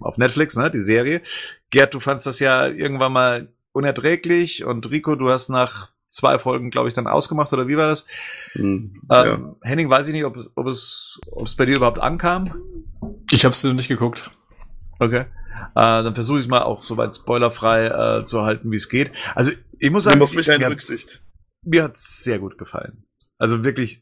Auf 0.00 0.18
Netflix, 0.18 0.56
ne, 0.56 0.68
die 0.70 0.80
Serie. 0.80 1.22
Gerd, 1.70 1.94
du 1.94 2.00
fandst 2.00 2.26
das 2.26 2.40
ja 2.40 2.66
irgendwann 2.66 3.12
mal 3.12 3.52
unerträglich 3.72 4.64
und 4.64 4.90
Rico, 4.90 5.14
du 5.14 5.30
hast 5.30 5.48
nach 5.48 5.90
zwei 6.14 6.38
Folgen, 6.38 6.70
glaube 6.70 6.88
ich, 6.88 6.94
dann 6.94 7.06
ausgemacht, 7.06 7.52
oder 7.52 7.68
wie 7.68 7.76
war 7.76 7.88
das? 7.88 8.06
Hm, 8.52 9.00
ja. 9.10 9.34
Ähm, 9.34 9.56
Henning, 9.62 9.90
weiß 9.90 10.08
ich 10.08 10.14
nicht, 10.14 10.24
ob, 10.24 10.38
ob 10.54 10.66
es 10.66 11.20
ob 11.32 11.46
es 11.46 11.54
bei 11.56 11.64
dir 11.66 11.76
überhaupt 11.76 11.98
ankam. 11.98 12.44
Ich 13.30 13.44
hab's 13.44 13.62
nicht 13.64 13.88
geguckt. 13.88 14.30
Okay. 14.98 15.20
Äh, 15.20 15.24
dann 15.74 16.14
versuche 16.14 16.38
ich 16.38 16.44
es 16.44 16.50
mal 16.50 16.62
auch 16.62 16.84
soweit 16.84 17.14
spoilerfrei 17.14 17.86
äh, 18.20 18.24
zu 18.24 18.42
halten, 18.42 18.70
wie 18.70 18.76
es 18.76 18.88
geht. 18.88 19.12
Also 19.34 19.50
ich 19.78 19.90
muss 19.90 20.04
sagen, 20.04 20.18
Nimm 20.18 20.24
auf 20.24 20.34
mich 20.34 20.48
eine 20.50 20.58
mir 20.58 20.66
hat's- 20.70 20.90
Rücksicht. 20.90 21.22
mir 21.64 21.82
hat's 21.84 22.22
sehr 22.24 22.38
gut 22.38 22.58
gefallen. 22.58 23.04
Also 23.38 23.64
wirklich, 23.64 24.00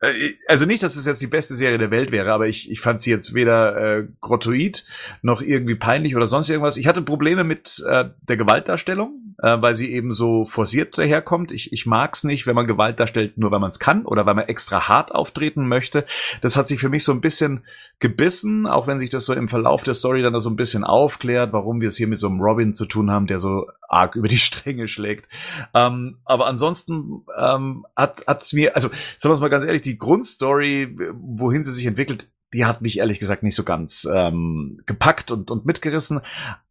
Äh, 0.00 0.12
also 0.48 0.66
nicht, 0.66 0.82
dass 0.82 0.94
es 0.96 1.06
jetzt 1.06 1.22
die 1.22 1.26
beste 1.26 1.54
Serie 1.54 1.78
der 1.78 1.90
Welt 1.90 2.10
wäre, 2.10 2.32
aber 2.32 2.48
ich, 2.48 2.70
ich 2.70 2.80
fand 2.80 3.00
sie 3.00 3.10
jetzt 3.10 3.32
weder 3.34 3.76
äh, 4.00 4.08
grottoid 4.20 4.84
noch 5.22 5.40
irgendwie 5.40 5.74
peinlich 5.76 6.14
oder 6.16 6.26
sonst 6.26 6.50
irgendwas. 6.50 6.76
Ich 6.76 6.86
hatte 6.86 7.00
Probleme 7.02 7.44
mit 7.44 7.82
äh, 7.88 8.10
der 8.28 8.36
Gewaltdarstellung, 8.36 9.25
äh, 9.38 9.60
weil 9.60 9.74
sie 9.74 9.92
eben 9.92 10.12
so 10.12 10.44
forciert 10.44 10.96
daherkommt. 10.96 11.52
Ich, 11.52 11.72
ich 11.72 11.86
mag's 11.86 12.24
nicht, 12.24 12.46
wenn 12.46 12.54
man 12.54 12.66
Gewalt 12.66 13.00
darstellt, 13.00 13.38
nur 13.38 13.50
weil 13.50 13.60
man 13.60 13.70
es 13.70 13.78
kann 13.78 14.04
oder 14.04 14.26
weil 14.26 14.34
man 14.34 14.48
extra 14.48 14.88
hart 14.88 15.14
auftreten 15.14 15.68
möchte. 15.68 16.06
Das 16.40 16.56
hat 16.56 16.68
sich 16.68 16.80
für 16.80 16.88
mich 16.88 17.04
so 17.04 17.12
ein 17.12 17.20
bisschen 17.20 17.64
gebissen, 17.98 18.66
auch 18.66 18.86
wenn 18.86 18.98
sich 18.98 19.10
das 19.10 19.24
so 19.24 19.32
im 19.32 19.48
Verlauf 19.48 19.82
der 19.82 19.94
Story 19.94 20.22
dann 20.22 20.38
so 20.40 20.50
ein 20.50 20.56
bisschen 20.56 20.84
aufklärt, 20.84 21.52
warum 21.52 21.80
wir 21.80 21.88
es 21.88 21.96
hier 21.96 22.08
mit 22.08 22.18
so 22.18 22.28
einem 22.28 22.40
Robin 22.40 22.74
zu 22.74 22.86
tun 22.86 23.10
haben, 23.10 23.26
der 23.26 23.38
so 23.38 23.66
arg 23.88 24.16
über 24.16 24.28
die 24.28 24.38
Stränge 24.38 24.88
schlägt. 24.88 25.28
Ähm, 25.74 26.18
aber 26.24 26.46
ansonsten 26.46 27.24
ähm, 27.38 27.86
hat 27.94 28.24
es 28.28 28.52
mir, 28.52 28.74
also 28.74 28.90
sagen 29.16 29.34
wir 29.34 29.40
mal 29.40 29.48
ganz 29.48 29.64
ehrlich, 29.64 29.82
die 29.82 29.98
Grundstory, 29.98 30.94
wohin 31.14 31.64
sie 31.64 31.72
sich 31.72 31.86
entwickelt, 31.86 32.28
die 32.52 32.64
hat 32.64 32.80
mich 32.80 32.98
ehrlich 32.98 33.18
gesagt 33.18 33.42
nicht 33.42 33.54
so 33.54 33.64
ganz 33.64 34.08
ähm, 34.12 34.78
gepackt 34.86 35.30
und, 35.30 35.50
und 35.50 35.66
mitgerissen. 35.66 36.20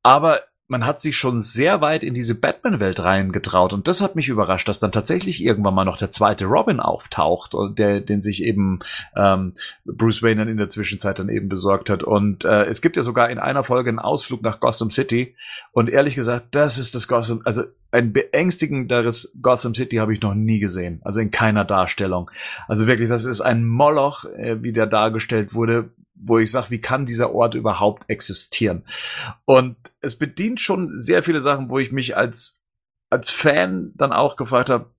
Aber 0.01 0.41
man 0.67 0.85
hat 0.85 0.99
sich 0.99 1.15
schon 1.15 1.39
sehr 1.39 1.81
weit 1.81 2.03
in 2.03 2.15
diese 2.15 2.39
Batman-Welt 2.39 3.03
reingetraut 3.03 3.71
und 3.71 3.87
das 3.87 4.01
hat 4.01 4.15
mich 4.15 4.29
überrascht, 4.29 4.67
dass 4.67 4.79
dann 4.79 4.91
tatsächlich 4.91 5.43
irgendwann 5.43 5.75
mal 5.75 5.85
noch 5.85 5.97
der 5.97 6.09
zweite 6.09 6.45
Robin 6.45 6.79
auftaucht 6.79 7.53
und 7.53 7.77
der, 7.77 8.01
den 8.01 8.21
sich 8.23 8.43
eben 8.43 8.79
ähm, 9.15 9.53
Bruce 9.85 10.23
Wayne 10.23 10.37
dann 10.37 10.47
in 10.47 10.57
der 10.57 10.67
Zwischenzeit 10.67 11.19
dann 11.19 11.29
eben 11.29 11.49
besorgt 11.49 11.91
hat. 11.91 12.03
Und 12.03 12.45
äh, 12.45 12.65
es 12.65 12.81
gibt 12.81 12.97
ja 12.97 13.03
sogar 13.03 13.29
in 13.29 13.37
einer 13.37 13.63
Folge 13.63 13.89
einen 13.89 13.99
Ausflug 13.99 14.41
nach 14.41 14.59
Gotham 14.59 14.89
City 14.89 15.35
und 15.71 15.89
ehrlich 15.89 16.15
gesagt, 16.15 16.47
das 16.51 16.79
ist 16.79 16.95
das 16.95 17.07
Gotham, 17.07 17.41
also 17.45 17.63
ein 17.91 18.11
beängstigenderes 18.11 19.37
Gotham 19.41 19.75
City 19.75 19.97
habe 19.97 20.13
ich 20.13 20.21
noch 20.21 20.33
nie 20.33 20.59
gesehen, 20.59 20.99
also 21.03 21.19
in 21.19 21.29
keiner 21.29 21.63
Darstellung. 21.63 22.31
Also 22.67 22.87
wirklich, 22.87 23.09
das 23.09 23.25
ist 23.25 23.41
ein 23.41 23.65
Moloch, 23.65 24.25
äh, 24.25 24.63
wie 24.63 24.73
der 24.73 24.87
dargestellt 24.87 25.53
wurde, 25.53 25.91
wo 26.15 26.39
ich 26.39 26.51
sage, 26.51 26.71
wie 26.71 26.79
kann 26.79 27.05
dieser 27.05 27.33
Ort 27.33 27.55
überhaupt 27.55 28.09
existieren? 28.09 28.83
Und 29.45 29.75
es 30.01 30.15
bedient 30.17 30.61
schon 30.61 30.97
sehr 30.97 31.23
viele 31.23 31.41
Sachen, 31.41 31.69
wo 31.69 31.79
ich 31.79 31.91
mich 31.91 32.17
als, 32.17 32.61
als 33.09 33.29
Fan 33.29 33.91
dann 33.95 34.13
auch 34.13 34.35
gefragt 34.35 34.69
habe, 34.69 34.89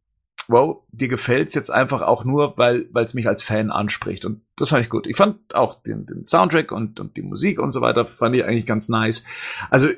wow, 0.48 0.84
dir 0.92 1.08
gefällt's 1.08 1.54
jetzt 1.54 1.70
einfach 1.70 2.02
auch 2.02 2.24
nur, 2.24 2.56
weil 2.56 2.88
es 2.94 3.14
mich 3.14 3.26
als 3.26 3.42
Fan 3.42 3.70
anspricht. 3.70 4.24
Und 4.24 4.42
das 4.56 4.68
fand 4.68 4.84
ich 4.84 4.90
gut. 4.90 5.06
Ich 5.06 5.16
fand 5.16 5.54
auch 5.54 5.82
den, 5.82 6.06
den 6.06 6.24
Soundtrack 6.24 6.70
und, 6.70 7.00
und 7.00 7.16
die 7.16 7.22
Musik 7.22 7.58
und 7.58 7.70
so 7.70 7.80
weiter, 7.80 8.06
fand 8.06 8.36
ich 8.36 8.44
eigentlich 8.44 8.66
ganz 8.66 8.88
nice. 8.88 9.24
Also 9.70 9.88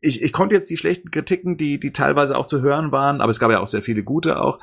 ich, 0.00 0.22
ich 0.22 0.32
konnte 0.32 0.54
jetzt 0.54 0.70
die 0.70 0.76
schlechten 0.76 1.10
Kritiken, 1.10 1.56
die, 1.56 1.78
die 1.80 1.92
teilweise 1.92 2.36
auch 2.36 2.46
zu 2.46 2.62
hören 2.62 2.92
waren, 2.92 3.20
aber 3.20 3.30
es 3.30 3.40
gab 3.40 3.50
ja 3.50 3.60
auch 3.60 3.66
sehr 3.66 3.82
viele 3.82 4.02
gute 4.02 4.40
auch, 4.40 4.58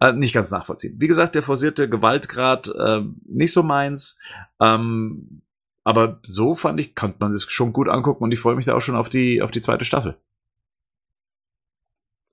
äh, 0.00 0.12
nicht 0.12 0.34
ganz 0.34 0.50
nachvollziehen. 0.50 0.96
Wie 0.98 1.06
gesagt, 1.06 1.34
der 1.34 1.42
forcierte 1.42 1.88
Gewaltgrad 1.88 2.68
äh, 2.68 3.02
nicht 3.26 3.52
so 3.52 3.62
meins. 3.62 4.18
Ähm, 4.60 5.42
aber 5.88 6.20
so 6.22 6.54
fand 6.54 6.78
ich, 6.80 6.94
konnte 6.94 7.16
man 7.18 7.32
es 7.32 7.50
schon 7.50 7.72
gut 7.72 7.88
angucken 7.88 8.22
und 8.22 8.30
ich 8.30 8.40
freue 8.40 8.56
mich 8.56 8.66
da 8.66 8.74
auch 8.74 8.82
schon 8.82 8.94
auf 8.94 9.08
die, 9.08 9.40
auf 9.40 9.50
die 9.50 9.62
zweite 9.62 9.86
Staffel. 9.86 10.18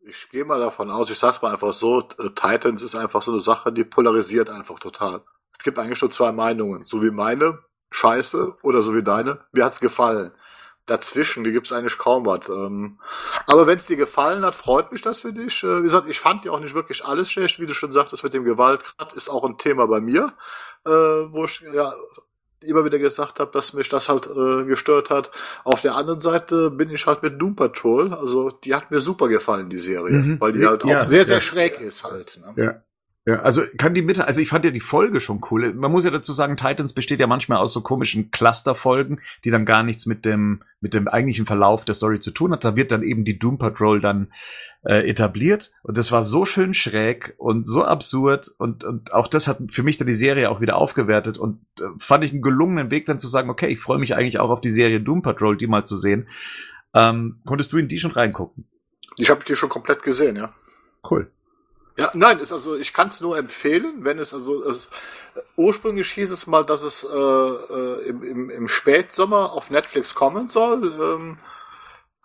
Ich 0.02 0.30
gehe 0.30 0.44
mal 0.44 0.60
davon 0.60 0.92
aus, 0.92 1.10
ich 1.10 1.18
sag's 1.18 1.42
mal 1.42 1.54
einfach 1.54 1.72
so, 1.72 2.02
äh, 2.20 2.32
Titans 2.36 2.82
ist 2.82 2.96
einfach 2.96 3.22
so 3.22 3.32
eine 3.32 3.40
Sache, 3.40 3.72
die 3.72 3.86
polarisiert 3.86 4.50
einfach 4.50 4.78
total. 4.80 5.22
Es 5.58 5.64
gibt 5.64 5.80
eigentlich 5.80 6.02
nur 6.02 6.12
zwei 6.12 6.34
Meinungen, 6.34 6.84
so 6.84 7.02
wie 7.02 7.12
meine, 7.12 7.60
scheiße, 7.92 8.58
oder 8.62 8.82
so 8.82 8.94
wie 8.94 9.04
deine, 9.04 9.40
mir 9.54 9.64
hat's 9.64 9.80
gefallen. 9.80 10.32
Dazwischen, 10.86 11.46
die 11.46 11.54
gibt's 11.54 11.72
eigentlich 11.72 11.98
kaum 11.98 12.26
was. 12.26 12.50
Ähm, 12.50 13.00
aber 13.48 13.68
wenn's 13.68 13.88
dir 13.88 13.96
gefallen 13.96 14.46
hat, 14.46 14.54
freut 14.54 14.92
mich 14.92 15.02
das 15.02 15.22
für 15.22 15.32
dich. 15.32 15.64
Äh, 15.64 15.78
wie 15.80 15.84
gesagt, 15.84 16.10
ich 16.10 16.20
fand 16.20 16.44
ja 16.44 16.52
auch 16.52 16.60
nicht 16.60 16.76
wirklich 16.76 17.06
alles 17.06 17.32
schlecht, 17.32 17.58
wie 17.62 17.68
du 17.68 17.74
schon 17.74 17.94
sagtest, 17.94 18.22
mit 18.22 18.34
dem 18.34 18.44
Gewaltgrad 18.44 19.14
ist 19.14 19.30
auch 19.30 19.46
ein 19.46 19.58
Thema 19.58 19.88
bei 19.88 20.02
mir, 20.02 20.34
äh, 20.86 20.90
wo 20.90 21.46
ich 21.46 21.62
ja 21.74 21.94
immer 22.70 22.86
wieder 22.86 23.00
gesagt 23.00 23.40
habe, 23.40 23.52
dass 23.52 23.74
mich 23.74 23.90
das 23.90 24.10
halt 24.10 24.28
äh, 24.28 24.66
gestört 24.66 25.10
hat. 25.10 25.32
Auf 25.64 25.82
der 25.82 25.96
anderen 25.96 26.20
Seite 26.20 26.72
bin 26.72 26.90
ich 26.90 27.06
halt 27.06 27.24
mit 27.24 27.42
Doom 27.42 27.56
Patrol, 27.56 28.14
also 28.14 28.52
die 28.52 28.76
hat 28.76 28.92
mir 28.92 29.02
super 29.02 29.28
gefallen, 29.28 29.70
die 29.70 29.78
Serie, 29.78 30.18
mhm. 30.18 30.42
weil 30.42 30.54
die 30.54 30.66
halt 30.66 30.84
auch 30.84 30.90
ja, 30.90 31.04
sehr, 31.04 31.26
sehr 31.26 31.36
ja. 31.36 31.42
schräg 31.42 31.80
ist 31.80 32.04
halt. 32.04 32.40
Ne? 32.42 32.64
Ja. 32.64 32.82
Ja, 33.28 33.42
also 33.42 33.64
kann 33.78 33.96
die 33.96 34.04
Mitte, 34.04 34.28
also 34.28 34.40
ich 34.40 34.50
fand 34.50 34.66
ja 34.66 34.72
die 34.72 34.80
Folge 34.80 35.20
schon 35.20 35.42
cool. 35.50 35.74
Man 35.74 35.92
muss 35.92 36.06
ja 36.06 36.12
dazu 36.12 36.32
sagen, 36.32 36.58
Titans 36.58 36.94
besteht 36.94 37.20
ja 37.20 37.26
manchmal 37.26 37.58
aus 37.58 37.74
so 37.74 37.82
komischen 37.82 38.30
Clusterfolgen, 38.30 39.20
die 39.44 39.50
dann 39.50 39.66
gar 39.66 39.82
nichts 39.82 40.06
mit 40.06 40.26
dem 40.26 40.62
mit 40.80 40.94
dem 40.94 41.08
eigentlichen 41.08 41.48
Verlauf 41.48 41.86
der 41.86 41.96
Story 41.96 42.20
zu 42.20 42.30
tun 42.30 42.52
hat. 42.52 42.64
Da 42.64 42.76
wird 42.76 42.92
dann 42.92 43.02
eben 43.02 43.24
die 43.24 43.40
Doom 43.40 43.58
Patrol 43.58 44.00
dann 44.00 44.32
äh, 44.84 45.10
etabliert 45.10 45.72
und 45.82 45.98
das 45.98 46.12
war 46.12 46.22
so 46.22 46.46
schön 46.46 46.76
schräg 46.76 47.34
und 47.38 47.66
so 47.66 47.84
absurd 47.84 48.52
und 48.60 48.84
und 48.84 49.12
auch 49.12 49.26
das 49.26 49.48
hat 49.48 49.58
für 49.70 49.82
mich 49.82 49.98
dann 49.98 50.06
die 50.06 50.14
Serie 50.14 50.52
auch 50.52 50.62
wieder 50.62 50.76
aufgewertet 50.76 51.40
und 51.40 51.66
äh, 51.80 51.86
fand 51.98 52.24
ich 52.24 52.32
einen 52.32 52.44
gelungenen 52.44 52.92
Weg 52.92 53.08
dann 53.08 53.18
zu 53.18 53.28
sagen, 53.28 53.50
okay, 53.50 53.70
ich 53.70 53.80
freue 53.80 53.98
mich 53.98 54.16
eigentlich 54.16 54.38
auch 54.38 54.52
auf 54.52 54.62
die 54.62 54.70
Serie 54.70 55.02
Doom 55.02 55.24
Patrol, 55.24 55.58
die 55.58 55.66
mal 55.66 55.84
zu 55.84 55.98
sehen. 55.98 56.28
Ähm, 56.94 57.42
konntest 57.44 57.74
du 57.74 57.80
in 57.80 57.88
die 57.88 57.98
schon 57.98 58.12
reingucken? 58.12 58.66
Ich 59.18 59.32
habe 59.32 59.44
die 59.44 59.56
schon 59.56 59.70
komplett 59.70 60.04
gesehen, 60.04 60.36
ja. 60.36 60.54
Cool. 61.10 61.32
Ja, 61.98 62.12
nein, 62.14 62.40
ist 62.40 62.52
also 62.52 62.76
ich 62.76 62.92
kann 62.92 63.08
es 63.08 63.22
nur 63.22 63.38
empfehlen, 63.38 64.04
wenn 64.04 64.20
es 64.20 64.34
also 64.34 64.64
es, 64.66 64.90
ursprünglich 65.56 66.12
hieß 66.12 66.30
es 66.32 66.46
mal, 66.46 66.66
dass 66.66 66.84
es 66.84 67.04
äh, 67.06 67.08
äh, 67.08 68.08
im, 68.08 68.22
im, 68.24 68.50
im 68.50 68.68
Spätsommer 68.68 69.54
auf 69.54 69.72
Netflix 69.72 70.14
kommen 70.14 70.50
soll. 70.50 70.94
Ähm, 71.02 71.38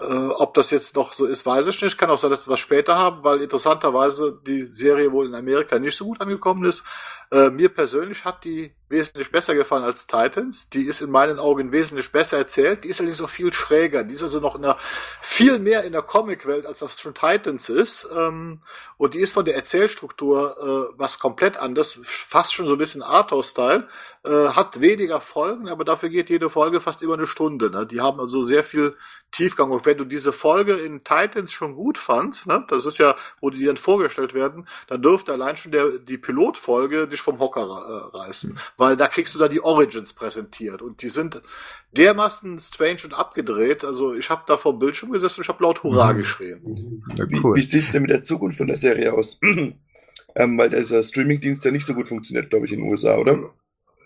äh, 0.00 0.04
ob 0.04 0.54
das 0.54 0.70
jetzt 0.70 0.96
noch 0.96 1.12
so 1.12 1.26
ist, 1.26 1.46
weiß 1.46 1.68
ich 1.68 1.80
nicht. 1.82 1.98
Kann 1.98 2.10
auch 2.10 2.18
sein, 2.18 2.30
dass 2.30 2.48
wir 2.48 2.54
es 2.54 2.60
später 2.60 2.98
haben, 2.98 3.22
weil 3.22 3.42
interessanterweise 3.42 4.40
die 4.44 4.62
Serie 4.64 5.12
wohl 5.12 5.26
in 5.26 5.34
Amerika 5.34 5.78
nicht 5.78 5.96
so 5.96 6.06
gut 6.06 6.20
angekommen 6.20 6.64
ist. 6.64 6.82
Äh, 7.30 7.50
mir 7.50 7.68
persönlich 7.68 8.24
hat 8.24 8.44
die 8.44 8.74
wesentlich 8.90 9.30
besser 9.30 9.54
gefallen 9.54 9.84
als 9.84 10.06
Titans. 10.06 10.68
Die 10.68 10.82
ist 10.82 11.00
in 11.00 11.10
meinen 11.10 11.38
Augen 11.38 11.72
wesentlich 11.72 12.10
besser 12.10 12.38
erzählt. 12.38 12.84
Die 12.84 12.88
ist 12.88 13.00
allerdings 13.00 13.22
auch 13.22 13.30
viel 13.30 13.52
schräger. 13.52 14.04
Die 14.04 14.14
ist 14.14 14.22
also 14.22 14.40
noch 14.40 14.56
in 14.56 14.62
der, 14.62 14.76
viel 15.22 15.58
mehr 15.58 15.84
in 15.84 15.92
der 15.92 16.02
Comicwelt, 16.02 16.66
als 16.66 16.80
das 16.80 17.00
schon 17.00 17.14
Titans 17.14 17.68
ist. 17.68 18.08
Ähm, 18.14 18.60
und 18.96 19.14
die 19.14 19.20
ist 19.20 19.32
von 19.32 19.44
der 19.44 19.54
Erzählstruktur 19.54 20.90
äh, 20.90 20.94
was 20.98 21.18
komplett 21.18 21.56
anders, 21.56 22.00
fast 22.02 22.52
schon 22.52 22.66
so 22.66 22.72
ein 22.72 22.78
bisschen 22.78 23.02
Arthouse-Style. 23.02 23.88
Äh, 24.22 24.48
hat 24.48 24.80
weniger 24.82 25.20
Folgen, 25.22 25.68
aber 25.70 25.84
dafür 25.84 26.10
geht 26.10 26.28
jede 26.28 26.50
Folge 26.50 26.80
fast 26.80 27.00
über 27.00 27.14
eine 27.14 27.26
Stunde. 27.26 27.70
Ne? 27.70 27.86
Die 27.86 28.02
haben 28.02 28.20
also 28.20 28.42
sehr 28.42 28.62
viel 28.62 28.94
Tiefgang. 29.30 29.70
Und 29.70 29.86
wenn 29.86 29.96
du 29.96 30.04
diese 30.04 30.32
Folge 30.32 30.74
in 30.74 31.04
Titans 31.04 31.52
schon 31.52 31.74
gut 31.74 31.98
fandst, 31.98 32.46
ne, 32.46 32.64
das 32.68 32.84
ist 32.84 32.98
ja, 32.98 33.14
wo 33.40 33.50
die 33.50 33.64
dann 33.64 33.76
vorgestellt 33.76 34.34
werden, 34.34 34.66
dann 34.88 35.02
dürfte 35.02 35.32
allein 35.32 35.56
schon 35.56 35.72
der, 35.72 35.98
die 35.98 36.18
Pilotfolge 36.18 37.06
dich 37.08 37.20
vom 37.20 37.38
Hocker 37.38 37.62
äh, 37.62 38.16
reißen. 38.16 38.58
Weil 38.80 38.96
da 38.96 39.08
kriegst 39.08 39.34
du 39.34 39.38
da 39.38 39.46
die 39.46 39.62
Origins 39.62 40.14
präsentiert. 40.14 40.80
Und 40.80 41.02
die 41.02 41.10
sind 41.10 41.42
dermaßen 41.92 42.58
strange 42.58 43.00
und 43.04 43.12
abgedreht. 43.12 43.84
Also 43.84 44.14
ich 44.14 44.30
habe 44.30 44.44
da 44.46 44.56
vor 44.56 44.72
dem 44.72 44.78
Bildschirm 44.78 45.12
gesessen 45.12 45.40
und 45.40 45.44
ich 45.44 45.48
habe 45.50 45.62
laut 45.62 45.82
Hurra 45.82 46.14
mhm. 46.14 46.16
geschrien. 46.16 47.04
Ja, 47.14 47.26
cool. 47.42 47.52
Wie, 47.52 47.58
wie 47.58 47.62
sieht's 47.62 47.92
denn 47.92 48.00
mit 48.00 48.10
der 48.10 48.22
Zukunft 48.22 48.56
von 48.56 48.68
der 48.68 48.78
Serie 48.78 49.12
aus? 49.12 49.38
ähm, 50.34 50.56
weil 50.56 50.70
dieser 50.70 51.02
Streamingdienst 51.02 51.62
ja 51.62 51.72
nicht 51.72 51.84
so 51.84 51.92
gut 51.92 52.08
funktioniert, 52.08 52.48
glaube 52.48 52.64
ich, 52.64 52.72
in 52.72 52.78
den 52.78 52.88
USA, 52.88 53.18
oder? 53.18 53.52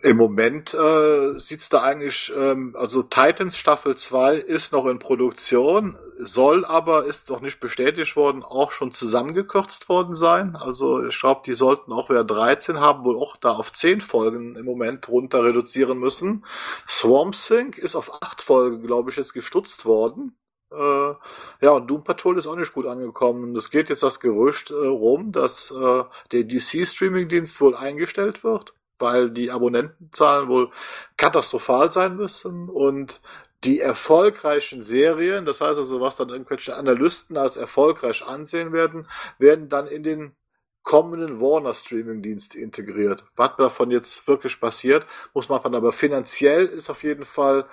Im 0.05 0.19
Moment 0.19 0.75
äh, 0.75 1.39
sieht's 1.39 1.71
da 1.71 1.81
eigentlich, 1.81 2.31
ähm, 2.37 2.77
also 2.79 3.03
Titans 3.03 3.57
Staffel 3.57 3.97
2 3.97 4.35
ist 4.37 4.71
noch 4.75 4.85
in 4.85 4.99
Produktion, 4.99 5.97
soll 6.19 6.67
aber, 6.67 7.07
ist 7.07 7.31
noch 7.31 7.41
nicht 7.41 7.59
bestätigt 7.59 8.15
worden, 8.15 8.43
auch 8.43 8.71
schon 8.71 8.93
zusammengekürzt 8.93 9.89
worden 9.89 10.15
sein. 10.15 10.57
Also 10.57 11.07
ich 11.07 11.19
glaube, 11.19 11.41
die 11.47 11.55
sollten 11.55 11.91
auch 11.91 12.11
wieder 12.11 12.23
13 12.23 12.81
haben, 12.81 13.03
wohl 13.05 13.17
auch 13.17 13.39
da 13.39 13.53
auf 13.53 13.73
10 13.73 14.03
Folgen 14.03 14.57
im 14.57 14.67
Moment 14.67 15.09
runter 15.09 15.43
reduzieren 15.43 15.97
müssen. 15.99 16.45
Swamp 16.87 17.35
Thing 17.35 17.73
ist 17.73 17.97
auf 17.97 18.23
8 18.23 18.43
Folgen, 18.43 18.83
glaube 18.83 19.09
ich, 19.09 19.17
jetzt 19.17 19.33
gestutzt 19.33 19.87
worden. 19.87 20.37
Äh, 20.71 21.15
ja, 21.63 21.71
und 21.71 21.87
Doom 21.89 22.05
Patrol 22.05 22.37
ist 22.37 22.47
auch 22.47 22.57
nicht 22.57 22.75
gut 22.75 22.85
angekommen. 22.85 23.57
Es 23.57 23.71
geht 23.71 23.89
jetzt 23.89 24.03
das 24.03 24.21
Gerücht 24.21 24.71
äh, 24.71 24.75
rum, 24.75 25.33
dass 25.33 25.71
äh, 25.71 26.05
der 26.31 26.45
DC-Streaming-Dienst 26.45 27.59
wohl 27.63 27.75
eingestellt 27.75 28.45
wird 28.45 28.75
weil 28.99 29.31
die 29.31 29.51
Abonnentenzahlen 29.51 30.49
wohl 30.49 30.71
katastrophal 31.17 31.91
sein 31.91 32.17
müssen 32.17 32.69
und 32.69 33.21
die 33.65 33.81
erfolgreichen 33.81 34.83
Serien, 34.83 35.47
das 35.47 35.61
heißt 35.61 35.79
also, 35.79 36.01
was 36.01 36.17
dann 36.17 36.29
irgendwelche 36.29 36.77
Analysten 36.77 37.37
als 37.37 37.57
erfolgreich 37.57 38.25
ansehen 38.27 38.73
werden, 38.73 39.07
werden 39.39 39.69
dann 39.69 39.87
in 39.87 40.03
den 40.03 40.37
kommenden 40.83 41.41
Warner 41.41 41.73
Streaming 41.73 42.23
Dienst 42.23 42.55
integriert. 42.55 43.25
Was 43.37 43.57
davon 43.57 43.91
jetzt 43.91 44.29
wirklich 44.29 44.61
passiert, 44.61 45.07
muss 45.33 45.49
man 45.49 45.75
aber 45.75 45.93
finanziell 45.93 46.67
ist 46.67 46.91
auf 46.91 47.03
jeden 47.03 47.25
Fall 47.25 47.67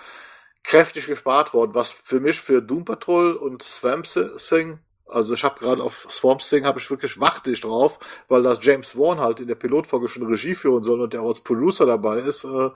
kräftig 0.64 1.08
gespart 1.08 1.54
worden, 1.54 1.76
was 1.76 1.92
für 1.92 2.20
mich 2.20 2.40
für 2.40 2.62
Doom 2.62 2.86
Patrol 2.86 3.34
und 3.34 3.62
Swamp 3.62 4.06
Thing 4.06 4.80
also 5.08 5.34
ich 5.34 5.44
habe 5.44 5.60
gerade 5.60 5.84
auf 5.84 6.08
Swamp 6.10 6.42
Thing 6.42 6.66
habe 6.66 6.80
ich 6.80 6.90
wirklich 6.90 7.18
ich 7.46 7.62
drauf, 7.62 8.00
weil 8.28 8.44
das 8.44 8.60
James 8.62 8.98
Wan 8.98 9.20
halt 9.20 9.40
in 9.40 9.48
der 9.48 9.56
Pilotfolge 9.56 10.08
schon 10.08 10.26
Regie 10.26 10.56
führen 10.56 10.84
soll 10.84 11.02
und 11.02 11.14
der 11.14 11.22
auch 11.22 11.30
als 11.30 11.42
Producer 11.42 11.86
dabei 11.86 12.20
ist. 12.20 12.44
Äh, 12.44 12.70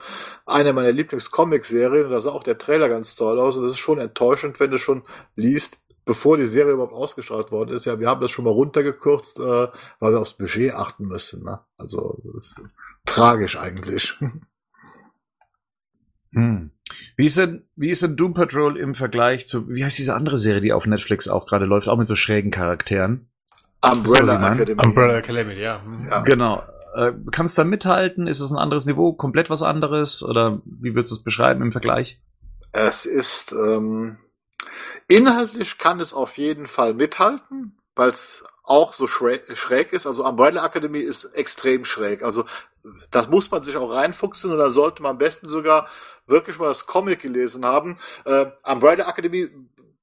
eine 0.44 0.72
meiner 0.72 0.92
Lieblings-Comic-Serien 0.92 2.06
und 2.06 2.12
da 2.12 2.20
sah 2.20 2.30
auch 2.30 2.42
der 2.42 2.58
Trailer 2.58 2.88
ganz 2.88 3.14
toll 3.14 3.38
aus 3.38 3.56
und 3.56 3.64
das 3.64 3.72
ist 3.72 3.78
schon 3.78 3.98
enttäuschend, 3.98 4.60
wenn 4.60 4.70
du 4.70 4.78
schon 4.78 5.02
liest, 5.34 5.78
bevor 6.04 6.36
die 6.36 6.44
Serie 6.44 6.74
überhaupt 6.74 6.92
ausgestrahlt 6.92 7.50
worden 7.52 7.74
ist. 7.74 7.84
Ja, 7.84 7.98
wir 7.98 8.08
haben 8.08 8.20
das 8.20 8.30
schon 8.30 8.44
mal 8.44 8.52
runtergekürzt, 8.52 9.38
äh, 9.38 9.68
weil 10.00 10.12
wir 10.12 10.20
aufs 10.20 10.34
Budget 10.34 10.74
achten 10.74 11.06
müssen. 11.06 11.44
Ne? 11.44 11.60
Also 11.78 12.18
das, 12.34 12.60
tragisch 13.04 13.56
eigentlich. 13.56 14.14
Hm. 16.32 16.75
Wie 17.16 17.26
ist 17.26 17.38
denn, 17.38 17.64
wie 17.74 17.90
ist 17.90 18.02
denn 18.02 18.16
Doom 18.16 18.34
Patrol 18.34 18.76
im 18.76 18.94
Vergleich 18.94 19.46
zu, 19.48 19.68
wie 19.68 19.84
heißt 19.84 19.98
diese 19.98 20.14
andere 20.14 20.36
Serie, 20.36 20.60
die 20.60 20.72
auf 20.72 20.86
Netflix 20.86 21.28
auch 21.28 21.46
gerade 21.46 21.64
läuft, 21.64 21.88
auch 21.88 21.96
mit 21.96 22.06
so 22.06 22.16
schrägen 22.16 22.50
Charakteren? 22.50 23.28
Umbrella? 23.82 24.52
Academy. 24.52 24.82
Umbrella 24.84 25.16
Academy, 25.18 25.54
ja. 25.54 25.82
Ja. 26.10 26.20
Genau. 26.22 26.62
Äh, 26.94 27.12
kannst 27.30 27.58
du 27.58 27.62
da 27.62 27.68
mithalten? 27.68 28.26
Ist 28.26 28.40
es 28.40 28.50
ein 28.50 28.58
anderes 28.58 28.86
Niveau, 28.86 29.12
komplett 29.12 29.50
was 29.50 29.62
anderes? 29.62 30.22
Oder 30.22 30.60
wie 30.64 30.94
würdest 30.94 31.12
du 31.12 31.16
es 31.16 31.22
beschreiben 31.22 31.62
im 31.62 31.72
Vergleich? 31.72 32.20
Es 32.72 33.04
ist 33.04 33.52
ähm, 33.52 34.18
inhaltlich 35.08 35.78
kann 35.78 36.00
es 36.00 36.12
auf 36.12 36.38
jeden 36.38 36.66
Fall 36.66 36.94
mithalten, 36.94 37.78
weil 37.94 38.10
es 38.10 38.44
auch 38.64 38.94
so 38.94 39.06
schräg, 39.06 39.56
schräg 39.56 39.92
ist. 39.92 40.06
Also 40.06 40.26
Umbrella 40.26 40.64
Academy 40.64 40.98
ist 40.98 41.24
extrem 41.24 41.84
schräg. 41.84 42.22
Also 42.22 42.44
das 43.10 43.28
muss 43.28 43.50
man 43.50 43.62
sich 43.62 43.76
auch 43.76 43.92
reinfuchsen 43.92 44.50
und 44.50 44.58
da 44.58 44.70
sollte 44.70 45.02
man 45.02 45.12
am 45.12 45.18
besten 45.18 45.48
sogar 45.48 45.88
wirklich 46.26 46.58
mal 46.58 46.68
das 46.68 46.86
Comic 46.86 47.20
gelesen 47.20 47.64
haben. 47.64 47.98
Äh, 48.24 48.46
Umbrella 48.64 49.08
Academy 49.08 49.50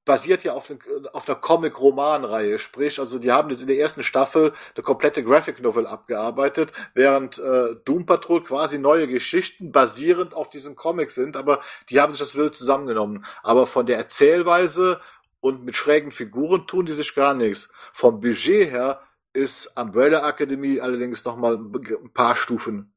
basiert 0.06 0.44
ja 0.44 0.54
auf, 0.54 0.68
den, 0.68 0.80
auf 1.14 1.26
der 1.26 1.36
Comic-Roman-Reihe, 1.36 2.60
sprich, 2.60 3.00
also 3.00 3.20
die 3.20 3.32
haben 3.32 3.50
jetzt 3.50 3.62
in 3.62 3.68
der 3.68 3.78
ersten 3.78 4.04
Staffel 4.04 4.54
eine 4.76 4.84
komplette 4.84 5.24
Graphic 5.24 5.62
Novel 5.62 5.88
abgearbeitet, 5.88 6.72
während 6.94 7.38
äh, 7.38 7.76
Doom 7.86 8.06
Patrol 8.06 8.44
quasi 8.44 8.80
neue 8.80 9.08
Geschichten 9.08 9.72
basierend 9.72 10.34
auf 10.34 10.50
diesen 10.50 10.76
Comics 10.76 11.16
sind, 11.16 11.38
aber 11.38 11.62
die 11.90 12.02
haben 12.02 12.14
sich 12.14 12.20
das 12.20 12.36
wild 12.36 12.56
zusammengenommen. 12.56 13.26
Aber 13.44 13.66
von 13.66 13.86
der 13.86 13.98
Erzählweise 13.98 15.00
und 15.40 15.64
mit 15.64 15.76
schrägen 15.76 16.12
Figuren 16.12 16.68
tun 16.68 16.86
die 16.86 16.94
sich 16.94 17.16
gar 17.16 17.34
nichts. 17.34 17.70
Vom 17.94 18.20
Budget 18.20 18.72
her 18.72 19.02
ist 19.34 19.74
Umbrella 19.76 20.28
Academy 20.28 20.80
allerdings 20.80 21.26
nochmal 21.26 21.56
ein 21.56 22.12
paar 22.14 22.36
Stufen 22.36 22.94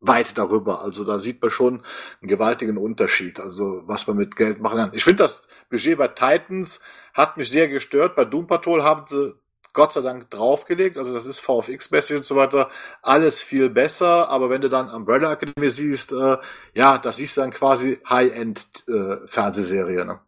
weit 0.00 0.36
darüber. 0.36 0.82
Also 0.82 1.04
da 1.04 1.18
sieht 1.18 1.40
man 1.40 1.50
schon 1.50 1.82
einen 2.20 2.28
gewaltigen 2.28 2.76
Unterschied, 2.76 3.40
also 3.40 3.82
was 3.86 4.06
man 4.06 4.16
mit 4.16 4.36
Geld 4.36 4.60
machen 4.60 4.78
kann. 4.78 4.90
Ich 4.94 5.04
finde 5.04 5.22
das 5.22 5.46
Budget 5.70 5.98
bei 5.98 6.08
Titans 6.08 6.80
hat 7.14 7.36
mich 7.36 7.50
sehr 7.50 7.68
gestört. 7.68 8.16
Bei 8.16 8.24
Doom 8.24 8.46
Patrol 8.46 8.82
haben 8.82 9.04
sie 9.06 9.34
Gott 9.72 9.92
sei 9.92 10.00
Dank 10.02 10.30
draufgelegt, 10.30 10.96
also 10.96 11.12
das 11.12 11.26
ist 11.26 11.40
VFX-mäßig 11.40 12.16
und 12.18 12.24
so 12.24 12.36
weiter, 12.36 12.70
alles 13.02 13.42
viel 13.42 13.68
besser, 13.68 14.28
aber 14.30 14.48
wenn 14.48 14.60
du 14.60 14.68
dann 14.68 14.88
Umbrella 14.88 15.32
Academy 15.32 15.68
siehst, 15.68 16.12
äh, 16.12 16.36
ja, 16.74 16.96
das 16.96 17.16
siehst 17.16 17.36
du 17.36 17.40
dann 17.40 17.50
quasi 17.50 17.98
High-End-Fernsehserie. 18.08 20.04
ne? 20.04 20.20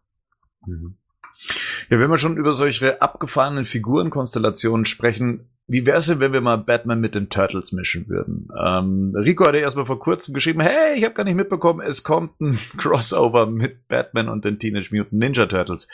Ja, 1.89 1.99
wenn 1.99 2.09
wir 2.09 2.17
schon 2.17 2.37
über 2.37 2.53
solche 2.53 3.01
abgefahrenen 3.01 3.65
Figurenkonstellationen 3.65 4.85
sprechen, 4.85 5.49
wie 5.69 5.85
wäre 5.85 5.97
es 5.97 6.07
denn, 6.07 6.21
wenn 6.21 6.31
wir 6.31 6.39
mal 6.39 6.57
Batman 6.57 7.01
mit 7.01 7.13
den 7.13 7.29
Turtles 7.29 7.73
mischen 7.73 8.07
würden? 8.07 8.47
Ähm, 8.57 9.13
Rico 9.15 9.45
hatte 9.45 9.57
erst 9.57 9.75
mal 9.75 9.85
vor 9.85 9.99
kurzem 9.99 10.33
geschrieben, 10.33 10.61
hey, 10.61 10.97
ich 10.97 11.03
habe 11.03 11.13
gar 11.13 11.25
nicht 11.25 11.35
mitbekommen, 11.35 11.81
es 11.85 12.03
kommt 12.03 12.39
ein 12.39 12.57
Crossover 12.77 13.45
mit 13.45 13.87
Batman 13.89 14.29
und 14.29 14.45
den 14.45 14.59
Teenage 14.59 14.95
Mutant 14.95 15.13
Ninja 15.13 15.45
Turtles. 15.45 15.89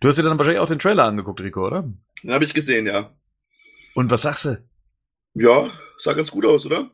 Du 0.00 0.08
hast 0.08 0.16
dir 0.16 0.22
dann 0.22 0.38
wahrscheinlich 0.38 0.60
auch 0.60 0.66
den 0.66 0.78
Trailer 0.78 1.04
angeguckt, 1.04 1.40
Rico, 1.40 1.66
oder? 1.66 1.92
Den 2.22 2.32
habe 2.32 2.44
ich 2.44 2.54
gesehen, 2.54 2.86
ja. 2.86 3.10
Und 3.94 4.10
was 4.10 4.22
sagst 4.22 4.46
du? 4.46 4.62
Ja, 5.34 5.70
sah 5.98 6.14
ganz 6.14 6.30
gut 6.30 6.46
aus, 6.46 6.64
oder? 6.64 6.90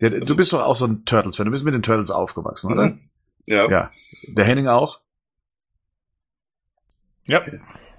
Ja, 0.00 0.10
du 0.10 0.36
bist 0.36 0.52
doch 0.52 0.60
auch 0.60 0.76
so 0.76 0.86
ein 0.86 1.04
Turtles-Fan, 1.06 1.46
du 1.46 1.50
bist 1.50 1.64
mit 1.64 1.74
den 1.74 1.82
Turtles 1.82 2.10
aufgewachsen, 2.10 2.72
oder? 2.72 2.86
Mhm. 2.86 3.10
Ja. 3.46 3.70
Ja. 3.70 3.92
Der 4.28 4.44
Henning 4.44 4.68
auch? 4.68 5.00
Ja. 7.28 7.42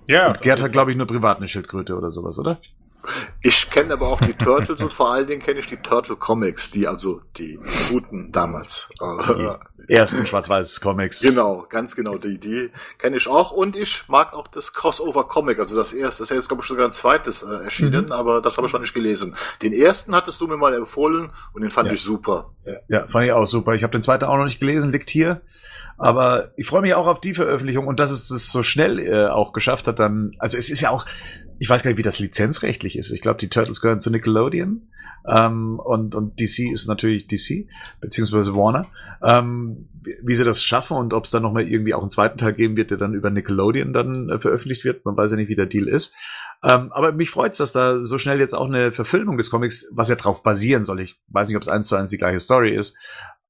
Ja. 0.07 0.27
Und 0.31 0.41
Gerd 0.41 0.61
hat, 0.61 0.71
glaube 0.73 0.91
ich, 0.91 0.97
nur 0.97 1.07
privat 1.07 1.37
eine 1.37 1.47
Schildkröte 1.47 1.95
oder 1.95 2.09
sowas, 2.09 2.37
oder? 2.39 2.59
Ich 3.41 3.69
kenne 3.69 3.93
aber 3.93 4.09
auch 4.09 4.19
die 4.19 4.33
Turtles 4.33 4.81
und 4.81 4.91
vor 4.91 5.13
allen 5.13 5.25
Dingen 5.25 5.41
kenne 5.41 5.59
ich 5.59 5.67
die 5.67 5.77
Turtle 5.77 6.17
Comics, 6.17 6.69
die 6.69 6.85
also 6.85 7.21
die 7.37 7.57
guten 7.89 8.29
damals. 8.33 8.89
Äh, 9.01 9.93
Ersten 9.93 10.25
schwarz-weiß 10.27 10.81
Comics. 10.81 11.21
Genau, 11.21 11.65
ganz 11.69 11.95
genau, 11.95 12.17
die, 12.17 12.37
die 12.37 12.69
kenne 12.97 13.15
ich 13.15 13.27
auch 13.27 13.51
und 13.51 13.77
ich 13.77 14.03
mag 14.09 14.33
auch 14.33 14.47
das 14.49 14.73
Crossover 14.73 15.27
Comic, 15.29 15.59
also 15.59 15.75
das 15.77 15.93
erste, 15.93 16.21
das 16.23 16.25
ist 16.25 16.29
ja 16.31 16.35
jetzt 16.35 16.49
glaube 16.49 16.61
ich 16.61 16.67
sogar 16.67 16.85
ein 16.85 16.91
zweites 16.91 17.41
äh, 17.41 17.63
erschienen, 17.63 18.05
Mhm. 18.07 18.11
aber 18.11 18.41
das 18.41 18.57
habe 18.57 18.67
ich 18.67 18.73
noch 18.73 18.81
nicht 18.81 18.93
gelesen. 18.93 19.33
Den 19.61 19.71
ersten 19.73 20.13
hattest 20.13 20.41
du 20.41 20.47
mir 20.47 20.57
mal 20.57 20.73
empfohlen 20.73 21.31
und 21.53 21.61
den 21.61 21.71
fand 21.71 21.87
Ja. 21.87 21.93
ich 21.93 22.01
super. 22.01 22.51
Ja, 22.89 23.07
fand 23.07 23.25
ich 23.27 23.31
auch 23.31 23.45
super. 23.45 23.73
Ich 23.75 23.83
habe 23.83 23.91
den 23.93 24.01
zweiten 24.01 24.25
auch 24.25 24.37
noch 24.37 24.43
nicht 24.45 24.59
gelesen, 24.59 24.91
liegt 24.91 25.09
hier. 25.09 25.41
Aber 25.99 26.51
ich 26.57 26.65
freue 26.65 26.81
mich 26.81 26.93
auch 26.93 27.07
auf 27.07 27.19
die 27.19 27.33
Veröffentlichung 27.33 27.85
und 27.87 27.99
dass 27.99 28.11
es 28.11 28.29
das 28.29 28.51
so 28.51 28.63
schnell 28.63 28.99
äh, 28.99 29.27
auch 29.27 29.51
geschafft 29.53 29.87
hat, 29.87 29.99
dann, 29.99 30.31
also 30.39 30.57
es 30.57 30.69
ist 30.69 30.81
ja 30.81 30.91
auch, 30.91 31.05
ich 31.59 31.69
weiß 31.69 31.83
gar 31.83 31.91
nicht, 31.91 31.97
wie 31.97 32.03
das 32.03 32.19
lizenzrechtlich 32.19 32.97
ist. 32.97 33.11
Ich 33.11 33.21
glaube, 33.21 33.37
die 33.39 33.49
Turtles 33.49 33.81
gehören 33.81 33.99
zu 33.99 34.09
Nickelodeon. 34.09 34.89
Ähm, 35.27 35.77
und, 35.77 36.15
und 36.15 36.39
DC 36.39 36.71
ist 36.71 36.87
natürlich 36.87 37.27
DC, 37.27 37.67
beziehungsweise 37.99 38.55
Warner. 38.55 38.85
Ähm, 39.21 39.89
wie- 40.23 40.33
sie 40.33 40.45
das 40.45 40.63
schaffen 40.63 40.95
und 40.95 41.13
ob 41.13 41.25
es 41.25 41.31
dann 41.31 41.43
nochmal 41.43 41.67
irgendwie 41.67 41.93
auch 41.93 41.99
einen 42.01 42.09
zweiten 42.09 42.37
Teil 42.37 42.53
geben 42.53 42.77
wird, 42.77 42.91
der 42.91 42.97
dann 42.97 43.13
über 43.13 43.29
Nickelodeon 43.29 43.91
dann 43.91 44.29
äh, 44.29 44.39
veröffentlicht 44.39 44.85
wird. 44.85 45.03
Man 45.03 45.17
weiß 45.17 45.31
ja 45.31 45.37
nicht, 45.37 45.49
wie 45.49 45.55
der 45.55 45.65
Deal 45.65 45.89
ist. 45.89 46.15
Ähm, 46.63 46.91
aber 46.93 47.11
mich 47.11 47.29
freut's, 47.29 47.57
dass 47.57 47.73
da 47.73 48.03
so 48.05 48.17
schnell 48.17 48.39
jetzt 48.39 48.55
auch 48.55 48.67
eine 48.67 48.93
Verfilmung 48.93 49.35
des 49.37 49.49
Comics, 49.49 49.89
was 49.93 50.07
ja 50.07 50.15
drauf 50.15 50.41
basieren 50.43 50.83
soll. 50.85 51.01
Ich 51.01 51.19
weiß 51.27 51.49
nicht, 51.49 51.57
ob 51.57 51.63
es 51.63 51.69
eins 51.69 51.87
zu 51.87 51.97
eins 51.97 52.09
die 52.09 52.17
gleiche 52.17 52.39
Story 52.39 52.73
ist. 52.73 52.95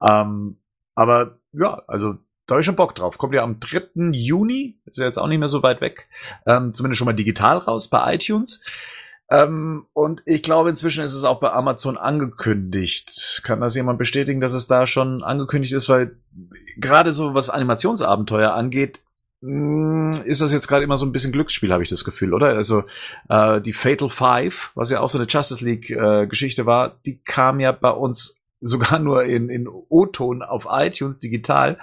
Ähm, 0.09 0.57
aber 0.95 1.39
ja, 1.53 1.83
also 1.87 2.17
da 2.49 2.55
habe 2.55 2.61
ich 2.61 2.65
schon 2.65 2.75
Bock 2.75 2.95
drauf. 2.95 3.17
Kommt 3.17 3.35
ja 3.35 3.43
am 3.43 3.59
3. 3.59 4.11
Juni, 4.11 4.79
ist 4.85 4.97
ja 4.97 5.05
jetzt 5.05 5.17
auch 5.17 5.27
nicht 5.27 5.39
mehr 5.39 5.47
so 5.47 5.61
weit 5.61 5.81
weg. 5.81 6.07
Ähm, 6.45 6.71
zumindest 6.71 6.97
schon 6.97 7.05
mal 7.05 7.13
digital 7.13 7.57
raus 7.57 7.89
bei 7.89 8.15
iTunes. 8.15 8.63
Ähm, 9.29 9.85
und 9.93 10.23
ich 10.25 10.41
glaube, 10.41 10.69
inzwischen 10.69 11.03
ist 11.03 11.13
es 11.13 11.23
auch 11.23 11.39
bei 11.39 11.51
Amazon 11.51 11.97
angekündigt. 11.97 13.41
Kann 13.43 13.61
das 13.61 13.75
jemand 13.75 13.99
bestätigen, 13.99 14.41
dass 14.41 14.53
es 14.53 14.65
da 14.65 14.87
schon 14.87 15.23
angekündigt 15.23 15.73
ist? 15.73 15.89
Weil 15.89 16.17
gerade 16.77 17.11
so, 17.11 17.35
was 17.35 17.51
Animationsabenteuer 17.51 18.53
angeht, 18.53 19.01
mh, 19.41 20.23
ist 20.25 20.41
das 20.41 20.51
jetzt 20.51 20.67
gerade 20.67 20.83
immer 20.83 20.97
so 20.97 21.05
ein 21.05 21.11
bisschen 21.11 21.31
Glücksspiel, 21.31 21.71
habe 21.71 21.83
ich 21.83 21.89
das 21.89 22.03
Gefühl, 22.03 22.33
oder? 22.33 22.47
Also 22.47 22.83
äh, 23.29 23.61
die 23.61 23.73
Fatal 23.73 24.09
Five, 24.09 24.71
was 24.73 24.89
ja 24.89 25.01
auch 25.01 25.09
so 25.09 25.19
eine 25.19 25.27
Justice 25.27 25.63
League-Geschichte 25.63 26.65
war, 26.65 26.97
die 27.05 27.19
kam 27.19 27.59
ja 27.59 27.71
bei 27.71 27.91
uns 27.91 28.41
sogar 28.61 28.99
nur 28.99 29.25
in, 29.25 29.49
in 29.49 29.67
O-Ton 29.67 30.41
auf 30.41 30.67
iTunes 30.69 31.19
digital, 31.19 31.77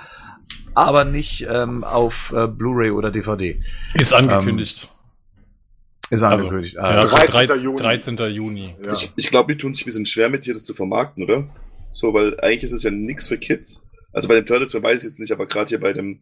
aber 0.75 1.05
nicht 1.05 1.47
ähm, 1.49 1.85
auf 1.85 2.33
äh, 2.37 2.47
Blu-ray 2.47 2.91
oder 2.91 3.11
DVD. 3.11 3.61
Ist 3.95 4.13
angekündigt. 4.13 4.89
Ist 6.11 6.23
Also, 6.23 6.45
angekündigt. 6.47 6.75
ja, 6.75 6.83
Ah, 6.83 7.01
13. 7.01 7.31
13. 7.49 7.63
Juni. 7.65 7.79
13. 7.79 8.17
Juni. 8.33 8.77
Ja. 8.83 8.93
Ich, 8.93 9.13
ich 9.17 9.29
glaube, 9.29 9.53
die 9.53 9.59
tun 9.59 9.75
sich 9.75 9.85
ein 9.85 9.87
bisschen 9.87 10.07
schwer 10.07 10.29
mit 10.29 10.47
dir, 10.47 10.55
das 10.55 10.65
zu 10.65 10.75
vermarkten, 10.75 11.25
oder? 11.25 11.49
So, 11.93 12.13
weil 12.15 12.39
eigentlich 12.41 12.65
ist 12.65 12.73
es 12.73 12.83
ja 12.83 12.91
nix 12.91 13.27
für 13.29 13.39
Kids. 13.39 13.85
Also 14.13 14.29
bei 14.29 14.35
dem 14.35 14.47
Turtles 14.47 14.75
weiß 14.75 14.99
ich 14.99 15.05
jetzt 15.05 15.21
nicht, 15.21 15.33
aber 15.33 15.47
gerade 15.47 15.69
hier 15.69 15.81
bei 15.81 15.93
dem, 15.93 16.21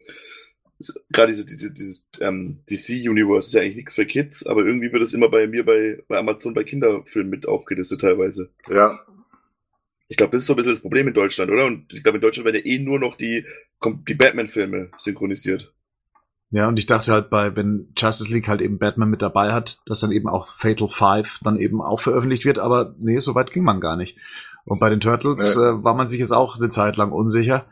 gerade 1.11 1.31
diese, 1.33 1.45
diese, 1.45 1.73
dieses 1.73 2.07
ähm, 2.19 2.59
DC-Universe 2.69 3.47
ist 3.49 3.53
ja 3.53 3.61
eigentlich 3.61 3.75
nichts 3.75 3.93
für 3.95 4.05
Kids, 4.05 4.45
aber 4.45 4.65
irgendwie 4.65 4.91
wird 4.91 5.03
es 5.03 5.13
immer 5.13 5.29
bei 5.29 5.47
mir 5.47 5.65
bei, 5.65 6.01
bei 6.07 6.17
Amazon 6.17 6.53
bei 6.53 6.63
Kinderfilmen 6.63 7.29
mit 7.29 7.47
aufgelistet 7.47 8.01
teilweise. 8.01 8.49
ja. 8.69 8.99
Ich 10.07 10.17
glaube, 10.17 10.33
das 10.33 10.41
ist 10.41 10.47
so 10.47 10.53
ein 10.53 10.57
bisschen 10.57 10.71
das 10.73 10.81
Problem 10.81 11.07
in 11.07 11.13
Deutschland, 11.13 11.51
oder? 11.51 11.65
Und 11.65 11.91
ich 11.93 12.03
glaube, 12.03 12.17
in 12.17 12.21
Deutschland 12.21 12.45
werden 12.45 12.61
ja 12.63 12.71
eh 12.71 12.79
nur 12.79 12.99
noch 12.99 13.15
die, 13.17 13.45
die 14.07 14.13
Batman-Filme 14.13 14.91
synchronisiert. 14.97 15.73
Ja, 16.51 16.67
und 16.67 16.77
ich 16.77 16.85
dachte 16.85 17.11
halt 17.11 17.29
bei, 17.29 17.55
wenn 17.55 17.91
Justice 17.97 18.31
League 18.31 18.47
halt 18.47 18.61
eben 18.61 18.77
Batman 18.77 19.09
mit 19.09 19.21
dabei 19.21 19.51
hat, 19.51 19.81
dass 19.87 19.99
dann 19.99 20.11
eben 20.11 20.29
auch 20.29 20.47
Fatal 20.47 20.87
Five 20.87 21.39
dann 21.43 21.57
eben 21.57 21.81
auch 21.81 21.99
veröffentlicht 21.99 22.45
wird, 22.45 22.59
aber 22.59 22.95
nee, 22.99 23.17
so 23.17 23.35
weit 23.35 23.51
ging 23.51 23.63
man 23.63 23.81
gar 23.81 23.97
nicht. 23.97 24.17
Und 24.63 24.79
bei 24.79 24.89
den 24.89 24.99
Turtles 24.99 25.57
äh, 25.57 25.83
war 25.83 25.95
man 25.95 26.07
sich 26.07 26.19
jetzt 26.19 26.31
auch 26.31 26.57
eine 26.57 26.69
Zeit 26.69 26.97
lang 26.97 27.11
unsicher. 27.11 27.65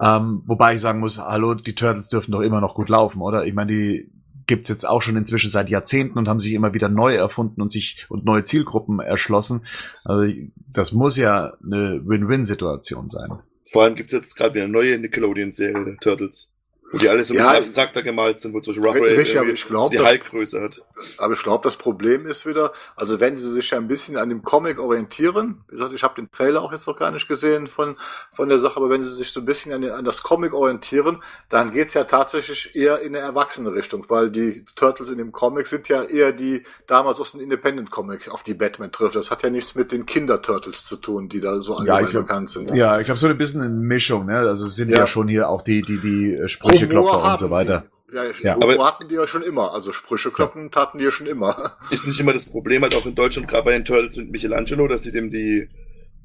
Ähm, 0.00 0.42
wobei 0.44 0.74
ich 0.74 0.80
sagen 0.80 1.00
muss, 1.00 1.18
hallo, 1.18 1.54
die 1.54 1.74
Turtles 1.74 2.08
dürfen 2.08 2.32
doch 2.32 2.40
immer 2.40 2.60
noch 2.60 2.74
gut 2.74 2.88
laufen, 2.88 3.22
oder? 3.22 3.46
Ich 3.46 3.54
meine, 3.54 3.72
die 3.72 4.10
gibt's 4.46 4.68
jetzt 4.68 4.86
auch 4.88 5.02
schon 5.02 5.16
inzwischen 5.16 5.50
seit 5.50 5.68
Jahrzehnten 5.68 6.18
und 6.18 6.28
haben 6.28 6.40
sich 6.40 6.52
immer 6.52 6.74
wieder 6.74 6.88
neu 6.88 7.14
erfunden 7.14 7.60
und 7.60 7.68
sich 7.70 8.06
und 8.08 8.24
neue 8.24 8.44
Zielgruppen 8.44 9.00
erschlossen. 9.00 9.66
Also 10.04 10.32
das 10.72 10.92
muss 10.92 11.16
ja 11.16 11.54
eine 11.62 12.00
Win-Win-Situation 12.04 13.08
sein. 13.08 13.30
Vor 13.70 13.82
allem 13.82 13.96
gibt's 13.96 14.12
jetzt 14.12 14.36
gerade 14.36 14.54
wieder 14.54 14.64
eine 14.64 14.72
neue 14.72 14.98
Nickelodeon-Serie 14.98 15.84
der 15.84 15.96
Turtles. 15.96 16.55
Wo 16.92 16.98
die 16.98 17.08
alle 17.08 17.24
so 17.24 17.34
ein 17.34 17.38
Ja, 17.38 17.42
bisschen 17.50 17.58
abstrakter 17.64 18.02
gemalt 18.04 18.38
sind, 18.40 18.54
wo 18.54 18.60
zum 18.60 18.72
Beispiel 18.74 18.88
Raphael 18.88 19.16
Richtig, 19.18 19.38
aber 19.40 19.48
ich 19.48 19.66
glaub, 19.66 19.90
die 19.90 19.98
Halsgröße 19.98 20.60
hat. 20.62 20.82
Aber 21.18 21.32
ich 21.34 21.42
glaube, 21.42 21.64
das 21.64 21.76
Problem 21.76 22.26
ist 22.26 22.46
wieder, 22.46 22.72
also 22.94 23.18
wenn 23.18 23.36
sie 23.36 23.50
sich 23.52 23.70
ja 23.70 23.78
ein 23.78 23.88
bisschen 23.88 24.16
an 24.16 24.28
dem 24.28 24.42
Comic 24.42 24.78
orientieren, 24.78 25.62
wie 25.68 25.72
gesagt, 25.74 25.92
ich 25.92 26.02
habe 26.04 26.14
den 26.14 26.30
Trailer 26.30 26.62
auch 26.62 26.70
jetzt 26.70 26.86
noch 26.86 26.96
gar 26.96 27.10
nicht 27.10 27.26
gesehen 27.26 27.66
von, 27.66 27.96
von 28.32 28.48
der 28.48 28.60
Sache, 28.60 28.76
aber 28.76 28.88
wenn 28.88 29.02
sie 29.02 29.12
sich 29.12 29.32
so 29.32 29.40
ein 29.40 29.46
bisschen 29.46 29.72
an, 29.72 29.82
den, 29.82 29.90
an 29.90 30.04
das 30.04 30.22
Comic 30.22 30.54
orientieren, 30.54 31.22
dann 31.48 31.72
geht's 31.72 31.94
ja 31.94 32.04
tatsächlich 32.04 32.74
eher 32.76 33.00
in 33.00 33.16
eine 33.16 33.18
erwachsene 33.18 33.72
Richtung, 33.72 34.04
weil 34.08 34.30
die 34.30 34.64
Turtles 34.76 35.10
in 35.10 35.18
dem 35.18 35.32
Comic 35.32 35.66
sind 35.66 35.88
ja 35.88 36.02
eher 36.04 36.30
die 36.30 36.62
damals 36.86 37.18
aus 37.18 37.32
dem 37.32 37.40
Independent-Comic, 37.40 38.28
auf 38.32 38.44
die 38.44 38.54
Batman 38.54 38.92
trifft. 38.92 39.16
Das 39.16 39.32
hat 39.32 39.42
ja 39.42 39.50
nichts 39.50 39.74
mit 39.74 39.90
den 39.90 40.06
Kinder-Turtles 40.06 40.84
zu 40.84 40.96
tun, 40.96 41.28
die 41.28 41.40
da 41.40 41.60
so 41.60 41.74
allgemein 41.76 42.06
glaub- 42.06 42.22
bekannt 42.28 42.48
sind. 42.50 42.70
Ja, 42.76 43.00
ich 43.00 43.06
glaube 43.06 43.18
so 43.18 43.26
ein 43.26 43.36
bisschen 43.36 43.60
eine 43.60 43.70
Mischung, 43.70 44.26
ne? 44.26 44.38
Also 44.38 44.66
sind 44.66 44.88
ja, 44.90 44.98
Ja. 45.00 45.06
schon 45.08 45.26
hier 45.28 45.48
auch 45.48 45.62
die, 45.62 45.82
die, 45.82 45.98
die 46.00 46.48
äh, 46.76 46.86
Sprücheklopfer 46.86 47.30
und 47.32 47.38
so 47.38 47.50
weiter. 47.50 47.84
Sie. 48.08 48.16
Ja, 48.16 48.22
Ja. 48.42 48.54
Humor 48.54 48.72
Aber- 48.74 48.86
hatten 48.86 49.08
die 49.08 49.14
ja 49.16 49.26
schon 49.26 49.42
immer. 49.42 49.72
Also 49.74 49.92
Sprüche 49.92 50.30
kloppen 50.30 50.70
taten 50.70 50.98
die 50.98 51.04
ja 51.04 51.10
schon 51.10 51.26
immer. 51.26 51.56
Ist 51.90 52.06
nicht 52.06 52.20
immer 52.20 52.32
das 52.32 52.46
Problem 52.46 52.82
halt 52.82 52.94
auch 52.94 53.04
in 53.06 53.14
Deutschland, 53.14 53.48
gerade 53.48 53.64
bei 53.64 53.72
den 53.72 53.84
Turtles 53.84 54.16
mit 54.16 54.30
Michelangelo, 54.30 54.86
dass 54.86 55.02
sie 55.02 55.12
dem 55.12 55.30
die, 55.30 55.68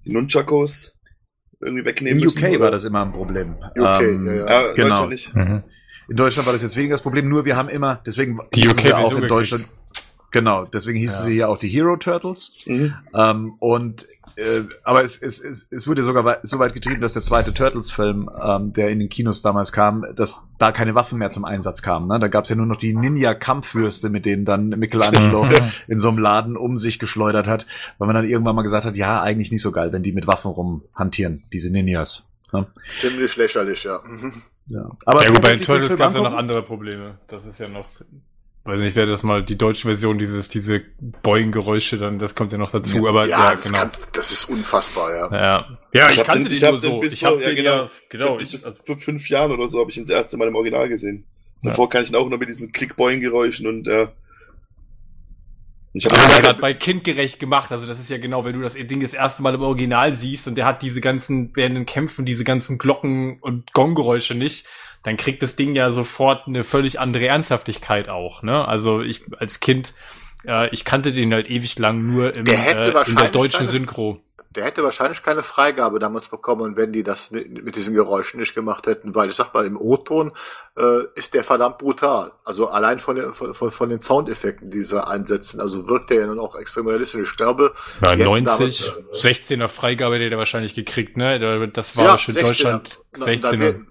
die 0.06 0.12
Nunchakos 0.12 0.94
irgendwie 1.60 1.86
wegnehmen 1.86 2.20
In 2.20 2.24
müssen. 2.26 2.44
UK 2.44 2.50
oder? 2.52 2.60
war 2.60 2.72
das 2.72 2.86
immer 2.86 3.04
ein 3.06 3.12
Problem. 3.12 3.56
UK, 3.78 4.02
Ähm, 4.02 4.26
ja, 4.28 4.34
ja. 4.34 4.46
Ja, 4.68 4.74
Genau. 4.74 4.90
Deutschland 4.90 5.10
nicht. 5.10 5.36
Mhm. 5.36 5.64
In 6.10 6.16
Deutschland 6.18 6.46
war 6.46 6.54
das 6.54 6.62
jetzt 6.64 6.76
weniger 6.76 6.94
das 6.94 7.02
Problem, 7.02 7.30
nur 7.30 7.46
wir 7.46 7.56
haben 7.56 7.70
immer, 7.70 8.02
deswegen 8.06 8.40
Die 8.54 8.62
hießen 8.62 8.80
sie 8.82 8.94
auch 8.94 9.00
UK-Version 9.00 9.24
in 9.24 9.30
Deutschland. 9.30 9.68
Genau, 10.32 10.66
deswegen 10.66 10.98
hießen 11.00 11.20
Ja. 11.20 11.26
sie 11.26 11.34
hier 11.34 11.50
auch 11.50 11.58
die 11.60 11.68
Hero 11.68 11.98
Turtles. 11.98 12.64
Mhm. 12.68 12.94
Ähm, 13.14 13.54
und 13.60 14.08
äh, 14.36 14.62
aber 14.84 15.04
es, 15.04 15.22
es, 15.22 15.40
es, 15.40 15.68
es 15.72 15.88
wurde 15.88 16.04
sogar 16.04 16.40
so 16.44 16.60
weit 16.60 16.74
getrieben, 16.74 17.02
dass 17.02 17.14
der 17.14 17.24
zweite 17.24 17.54
Turtles-Film, 17.54 18.30
ähm, 18.42 18.74
der 18.74 18.90
in 18.90 19.00
den 19.00 19.10
Kinos 19.10 19.42
damals 19.42 19.72
kam, 19.72 20.06
dass 20.16 20.44
da 20.60 20.72
keine 20.72 20.96
Waffen 20.96 21.20
mehr 21.20 21.32
zum 21.32 21.46
Einsatz 21.46 21.82
kamen. 21.82 22.08
Ne? 22.08 22.20
Da 22.20 22.28
gab 22.28 22.46
es 22.46 22.50
ja 22.50 22.56
nur 22.56 22.66
noch 22.66 22.78
die 22.78 22.94
Ninja-Kampfwürste, 22.94 24.10
mit 24.10 24.26
denen 24.26 24.46
dann 24.46 24.70
Michelangelo 24.70 25.48
in 25.88 26.00
so 26.00 26.10
einem 26.10 26.20
Laden 26.20 26.58
um 26.58 26.78
sich 26.78 27.00
geschleudert 27.00 27.48
hat, 27.48 27.66
weil 27.98 28.08
man 28.08 28.16
dann 28.16 28.30
irgendwann 28.30 28.56
mal 28.56 28.62
gesagt 28.62 28.86
hat, 28.86 28.96
ja, 28.96 29.22
eigentlich 29.22 29.52
nicht 29.52 29.62
so 29.62 29.72
geil, 29.72 29.92
wenn 29.92 30.04
die 30.04 30.12
mit 30.12 30.28
Waffen 30.28 30.52
rumhantieren, 30.52 31.44
diese 31.52 31.72
Ninjas. 31.72 32.30
Ne? 32.54 32.68
Ist 32.88 33.00
ziemlich 33.00 33.36
lächerlich, 33.38 33.84
ja. 33.84 34.00
Mhm. 34.06 34.34
Ja. 34.68 34.90
Aber 35.06 35.24
ja 35.24 35.30
gut, 35.30 35.42
bei 35.42 35.56
den 35.56 35.66
Turtles 35.66 35.98
gab 35.98 36.10
es 36.10 36.16
ja 36.16 36.24
noch 36.24 36.36
andere 36.36 36.64
Probleme. 36.64 37.18
Das 37.28 37.46
ist 37.46 37.60
ja 37.60 37.68
noch, 37.68 37.90
weiß 38.64 38.82
nicht, 38.82 38.96
wer 38.96 39.06
das 39.08 39.24
mal, 39.24 39.44
die 39.44 39.58
deutsche 39.58 39.88
Version, 39.88 40.20
dieses, 40.20 40.50
diese 40.50 40.82
Boing-Geräusche, 41.24 41.98
dann, 41.98 42.20
das 42.20 42.36
kommt 42.36 42.52
ja 42.52 42.58
noch 42.58 42.72
dazu, 42.72 43.08
aber 43.08 43.26
ja, 43.26 43.46
ja, 43.46 43.52
das, 43.52 43.64
genau. 43.64 43.78
kann, 43.80 43.90
das 44.14 44.32
ist 44.32 44.46
unfassbar, 44.46 45.10
ja. 45.16 45.32
Ja, 45.32 45.78
ja 45.94 46.08
ich, 46.10 46.20
hab 46.20 46.28
kannte 46.28 46.50
den- 46.50 46.58
den, 46.58 46.64
hab 46.64 46.72
nur 46.72 46.80
so. 46.80 47.04
Ich 47.04 47.24
habe 47.26 47.38
so- 47.38 47.42
ja, 47.42 47.56
genau. 47.56 47.76
ja, 47.76 47.90
genau, 48.10 48.40
ich 48.40 48.54
ich, 48.54 48.64
hab 48.64 48.78
bis 48.78 48.86
vor 48.86 48.98
fünf 48.98 49.30
Jahren 49.30 49.52
oder 49.52 49.68
so 49.68 49.80
habe 49.80 49.90
ich 49.90 49.98
ihn 49.98 50.04
das 50.04 50.12
erste 50.12 50.38
Mal 50.38 50.48
im 50.48 50.56
Original 50.56 50.88
gesehen. 50.90 51.26
Davor 51.64 51.90
kann 51.90 52.04
ich 52.04 52.10
ihn 52.10 52.16
auch 52.16 52.28
nur 52.28 52.40
mit 52.40 52.50
diesen 52.50 52.72
Click-Boing-Geräuschen 52.72 53.68
und 53.68 53.88
äh, 53.88 54.08
ich 55.94 56.06
habe 56.06 56.16
gesagt, 56.16 56.44
gerade 56.44 56.62
bei 56.62 56.74
kindgerecht 56.74 57.40
gemacht. 57.40 57.72
Also 57.72 57.86
das 57.86 58.00
ist 58.00 58.10
ja 58.10 58.18
genau, 58.18 58.46
wenn 58.46 58.54
du 58.54 58.62
das 58.62 58.76
Ding 58.76 59.02
das 59.02 59.14
erste 59.14 59.44
Mal 59.44 59.56
im 59.56 59.62
Original 59.62 60.16
siehst 60.16 60.48
und 60.48 60.56
der 60.56 60.66
hat 60.66 60.82
diese 60.82 61.02
ganzen, 61.02 61.52
während 61.54 61.76
den 61.76 61.86
Kämpfen, 61.86 62.26
diese 62.26 62.44
ganzen 62.46 62.78
Glocken 62.78 63.40
und 63.42 63.74
Gonggeräusche 63.74 64.36
nicht, 64.36 64.68
dann 65.04 65.18
kriegt 65.18 65.42
das 65.44 65.56
Ding 65.56 65.76
ja 65.76 65.92
sofort 65.92 66.48
eine 66.48 66.64
völlig 66.64 67.00
andere 67.00 67.26
Ernsthaftigkeit 67.28 68.10
auch. 68.10 68.44
Ne? 68.44 68.68
Also 68.68 69.02
ich 69.02 69.24
als 69.40 69.60
Kind, 69.60 69.94
äh, 70.46 70.70
ich 70.70 70.86
kannte 70.86 71.12
den 71.12 71.34
halt 71.34 71.50
ewig 71.50 71.78
lang 71.80 72.06
nur 72.06 72.34
im, 72.36 72.46
Der 72.46 72.58
hätte 72.58 72.94
äh, 72.94 73.10
in 73.10 73.16
der 73.16 73.30
deutschen 73.30 73.60
keine- 73.60 73.70
Synchro. 73.72 74.22
Der 74.54 74.66
hätte 74.66 74.84
wahrscheinlich 74.84 75.24
keine 75.24 75.44
Freigabe 75.44 75.98
damals 75.98 76.28
bekommen, 76.28 76.76
wenn 76.76 76.92
die 76.92 77.04
das 77.04 77.32
mit 77.32 77.78
diesen 77.78 77.94
Geräuschen 77.94 78.38
nicht 78.42 78.54
gemacht 78.54 78.86
hätten, 78.86 79.16
weil 79.16 79.30
ich 79.30 79.36
sag 79.38 79.54
mal, 79.54 79.66
im 79.66 79.78
O-Ton 79.78 80.34
äh, 80.78 81.04
ist 81.16 81.34
der 81.34 81.46
verdammt 81.46 81.78
brutal. 81.78 82.34
Also 82.44 82.68
allein 82.68 83.00
von, 83.00 83.16
der, 83.16 83.32
von, 83.32 83.54
von, 83.54 83.72
von 83.72 83.90
den 83.90 84.02
Soundeffekten, 84.02 84.70
die 84.70 84.84
sie 84.84 85.02
einsetzen, 85.08 85.62
also 85.62 85.88
wirkt 85.88 86.10
der 86.10 86.20
ja 86.20 86.28
nun 86.28 86.38
auch 86.38 86.56
extrem 86.60 86.86
realistisch. 86.86 87.30
Ich 87.32 87.38
glaube, 87.38 87.72
Ja, 88.04 88.14
die 88.14 88.24
hätten 88.24 88.44
90, 88.44 88.92
damals, 88.94 89.24
16er 89.24 89.70
Freigabe 89.70 90.16
hätte 90.16 90.30
der 90.30 90.38
wahrscheinlich 90.38 90.76
gekriegt, 90.76 91.16
ne? 91.16 91.40
Da- 91.40 91.66
Das 91.68 91.96
war 91.96 92.04
ja, 92.04 92.18
schon 92.18 92.34
16er. 92.36 92.42
Deutschland 92.44 93.00
Na, 93.20 93.26
Dann 93.28 93.36
16er. 93.36 93.86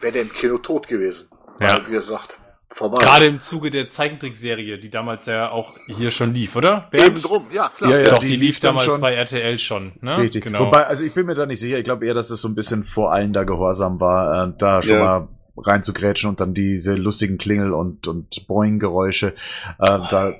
Wäre 0.00 0.02
wär 0.02 0.12
der 0.12 0.22
im 0.22 0.32
Kino 0.32 0.58
tot 0.58 0.88
gewesen. 0.88 1.30
Ja. 1.60 1.74
Weil, 1.74 1.86
wie 1.88 1.90
gesagt, 1.92 2.38
vorbei. 2.68 3.02
Gerade 3.02 3.26
im 3.26 3.40
Zuge 3.40 3.70
der 3.70 3.90
Zeichentrickserie, 3.90 4.78
die 4.78 4.90
damals 4.90 5.26
ja 5.26 5.50
auch 5.50 5.76
hier 5.88 6.10
schon 6.10 6.32
lief, 6.34 6.56
oder? 6.56 6.88
Wer- 6.90 7.06
Eben 7.06 7.20
drum, 7.20 7.42
ja 7.52 7.68
klar. 7.68 7.90
Ja, 7.90 7.98
ja. 7.98 8.10
Doch, 8.10 8.18
die 8.20 8.28
die, 8.28 8.36
lief 8.36 8.40
lief 8.56 8.60
damals 8.60 8.84
schon. 8.84 9.00
bei 9.00 9.14
RTL 9.14 9.58
schon, 9.58 9.92
ne? 10.00 10.18
Richtig. 10.18 10.44
Genau. 10.44 10.60
Wobei, 10.66 10.86
also 10.86 11.04
ich 11.04 11.12
bin 11.14 11.26
mir 11.26 11.34
da 11.34 11.46
nicht 11.46 11.60
sicher. 11.60 11.78
Ich 11.78 11.84
glaube 11.84 12.06
eher, 12.06 12.14
dass 12.14 12.30
es 12.30 12.40
so 12.40 12.48
ein 12.48 12.54
bisschen 12.54 12.84
vor 12.84 13.12
allen 13.12 13.32
da 13.32 13.44
gehorsam 13.44 14.00
war, 14.00 14.48
äh, 14.48 14.52
da 14.58 14.80
schon 14.82 14.96
Ja. 14.96 15.04
mal 15.04 15.28
reinzugrätschen 15.56 16.30
und 16.30 16.40
dann 16.40 16.54
diese 16.54 16.94
lustigen 16.94 17.36
Klingel- 17.36 17.74
und, 17.74 18.06
und 18.08 18.46
Boing-Geräusche. 18.46 19.34
Äh, 19.78 19.98
da, 20.08 20.32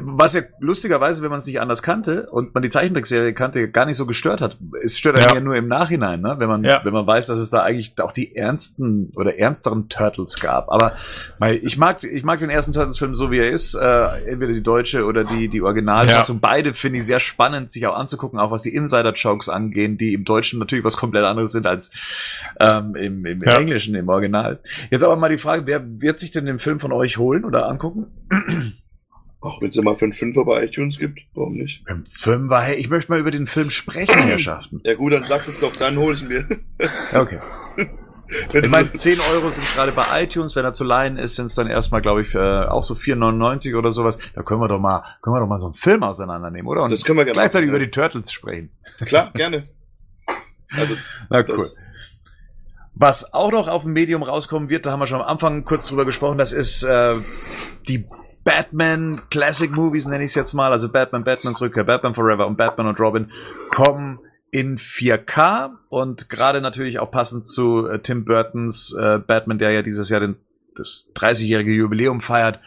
was 0.00 0.34
ja 0.34 0.42
lustigerweise, 0.60 1.22
wenn 1.22 1.30
man 1.30 1.38
es 1.38 1.46
nicht 1.46 1.60
anders 1.60 1.82
kannte 1.82 2.28
und 2.30 2.54
man 2.54 2.62
die 2.62 2.68
Zeichentrickserie 2.68 3.32
kannte, 3.32 3.70
gar 3.70 3.86
nicht 3.86 3.96
so 3.96 4.06
gestört 4.06 4.40
hat. 4.40 4.56
Es 4.82 4.98
stört 4.98 5.18
einen 5.18 5.28
ja, 5.28 5.34
Ja. 5.36 5.40
nur 5.40 5.56
im 5.56 5.68
Nachhinein, 5.68 6.20
ne? 6.20 6.36
wenn 6.38 6.48
man 6.48 6.64
Ja. 6.64 6.80
wenn 6.84 6.92
man 6.92 7.06
weiß, 7.06 7.26
dass 7.28 7.38
es 7.38 7.50
da 7.50 7.62
eigentlich 7.62 7.94
auch 8.00 8.12
die 8.12 8.34
ernsten 8.36 9.12
oder 9.16 9.38
ernsteren 9.38 9.88
Turtles 9.88 10.38
gab. 10.40 10.68
Aber 10.70 10.94
weil 11.38 11.56
ich 11.62 11.78
mag 11.78 12.02
ich 12.04 12.24
mag 12.24 12.38
den 12.38 12.50
ersten 12.50 12.72
Turtles-Film 12.72 13.14
so 13.14 13.30
wie 13.30 13.38
er 13.38 13.50
ist, 13.50 13.74
äh, 13.74 14.04
entweder 14.30 14.52
die 14.52 14.62
deutsche 14.62 15.04
oder 15.04 15.24
die 15.24 15.48
die 15.48 15.62
Originalfassung. 15.62 16.40
Beide 16.40 16.74
finde 16.74 16.98
ich 16.98 17.06
sehr 17.06 17.20
spannend, 17.20 17.72
sich 17.72 17.86
auch 17.86 17.96
anzugucken, 17.96 18.38
auch 18.38 18.50
was 18.50 18.62
die 18.62 18.74
Insider-Jokes 18.74 19.48
angehen, 19.48 19.98
die 19.98 20.14
im 20.14 20.24
Deutschen 20.24 20.58
natürlich 20.58 20.84
was 20.84 20.96
komplett 20.96 21.24
anderes 21.24 21.52
sind 21.52 21.66
als 21.66 21.92
ähm, 22.60 22.94
im, 22.94 23.24
im 23.26 23.38
Ja. 23.40 23.56
Englischen, 23.58 23.94
im 23.94 24.08
Original. 24.08 24.58
Jetzt 24.90 25.02
aber 25.04 25.16
mal 25.16 25.28
die 25.28 25.38
Frage, 25.38 25.66
wer 25.66 25.82
wird 26.00 26.18
sich 26.18 26.30
denn 26.30 26.46
den 26.46 26.58
Film 26.58 26.78
von 26.80 26.92
euch 26.92 27.16
holen 27.18 27.44
oder 27.44 27.68
angucken? 27.68 28.06
Auch 29.40 29.60
wenn 29.62 29.68
es 29.68 29.76
immer 29.76 29.94
für 29.94 30.06
einen 30.06 30.12
Fünfer 30.12 30.44
bei 30.44 30.64
iTunes 30.64 30.98
gibt, 30.98 31.20
warum 31.34 31.54
nicht? 31.54 31.84
Im 31.88 32.04
Fünfer, 32.04 32.60
hey, 32.60 32.76
ich 32.76 32.90
möchte 32.90 33.12
mal 33.12 33.20
über 33.20 33.30
den 33.30 33.46
Film 33.46 33.70
sprechen, 33.70 34.18
Herrschaften. 34.18 34.80
Ja 34.84 34.94
gut, 34.94 35.12
dann 35.12 35.26
sag 35.26 35.46
es 35.46 35.60
doch, 35.60 35.74
dann 35.76 35.96
hole 35.96 36.14
ich 36.14 36.24
mir. 36.24 36.46
Okay. 37.12 37.38
Wenn 38.52 38.64
Ich 38.64 38.70
meine, 38.70 38.90
10 38.90 39.18
Euro 39.32 39.48
sind 39.50 39.66
es 39.66 39.74
gerade 39.74 39.92
bei 39.92 40.22
iTunes, 40.22 40.54
wenn 40.56 40.64
er 40.64 40.72
zu 40.72 40.84
leihen 40.84 41.16
ist, 41.16 41.36
sind 41.36 41.46
es 41.46 41.54
dann 41.54 41.68
erstmal, 41.68 42.02
glaube 42.02 42.22
ich, 42.22 42.34
äh, 42.34 42.38
auch 42.38 42.84
so 42.84 42.94
4,99 42.94 43.76
oder 43.76 43.90
sowas. 43.90 44.18
Da 44.34 44.42
können 44.42 44.60
wir 44.60 44.68
doch 44.68 44.78
mal, 44.78 45.02
können 45.22 45.34
wir 45.36 45.40
doch 45.40 45.46
mal 45.46 45.58
so 45.58 45.66
einen 45.66 45.74
Film 45.74 46.02
auseinandernehmen, 46.02 46.66
oder? 46.68 46.82
Und 46.82 46.90
das 46.90 47.04
können 47.04 47.18
wir 47.18 47.24
gerne 47.24 47.34
gleichzeitig 47.34 47.68
machen, 47.68 47.76
über 47.76 47.84
die 47.84 47.90
Turtles 47.90 48.32
sprechen. 48.32 48.70
ja. 49.00 49.06
Klar, 49.06 49.30
gerne. 49.34 49.62
Also, 50.70 50.94
Na 51.30 51.44
cool. 51.48 51.66
Was 52.94 53.32
auch 53.32 53.52
noch 53.52 53.68
auf 53.68 53.84
dem 53.84 53.92
Medium 53.92 54.24
rauskommen 54.24 54.68
wird, 54.68 54.84
da 54.84 54.90
haben 54.90 55.00
wir 55.00 55.06
schon 55.06 55.20
am 55.20 55.26
Anfang 55.26 55.64
kurz 55.64 55.86
drüber 55.86 56.04
gesprochen, 56.04 56.36
das 56.36 56.52
ist 56.52 56.82
äh, 56.82 57.14
die 57.86 58.04
Batman 58.48 59.20
Classic 59.28 59.70
Movies, 59.70 60.06
nenne 60.06 60.24
ich 60.24 60.30
es 60.30 60.34
jetzt 60.34 60.54
mal. 60.54 60.72
Also 60.72 60.88
Batman, 60.88 61.22
Batman 61.22 61.54
Rückkehr, 61.54 61.84
Batman 61.84 62.14
Forever 62.14 62.46
und 62.46 62.56
Batman 62.56 62.86
und 62.86 62.98
Robin 62.98 63.30
kommen 63.68 64.20
in 64.50 64.78
4K 64.78 65.72
und 65.90 66.30
gerade 66.30 66.62
natürlich 66.62 66.98
auch 66.98 67.10
passend 67.10 67.46
zu 67.46 67.86
äh, 67.86 67.98
Tim 67.98 68.24
Burtons 68.24 68.96
äh, 68.98 69.18
Batman, 69.18 69.58
der 69.58 69.72
ja 69.72 69.82
dieses 69.82 70.08
Jahr 70.08 70.20
den, 70.20 70.36
das 70.74 71.10
30-jährige 71.14 71.72
Jubiläum 71.72 72.22
feiert, 72.22 72.60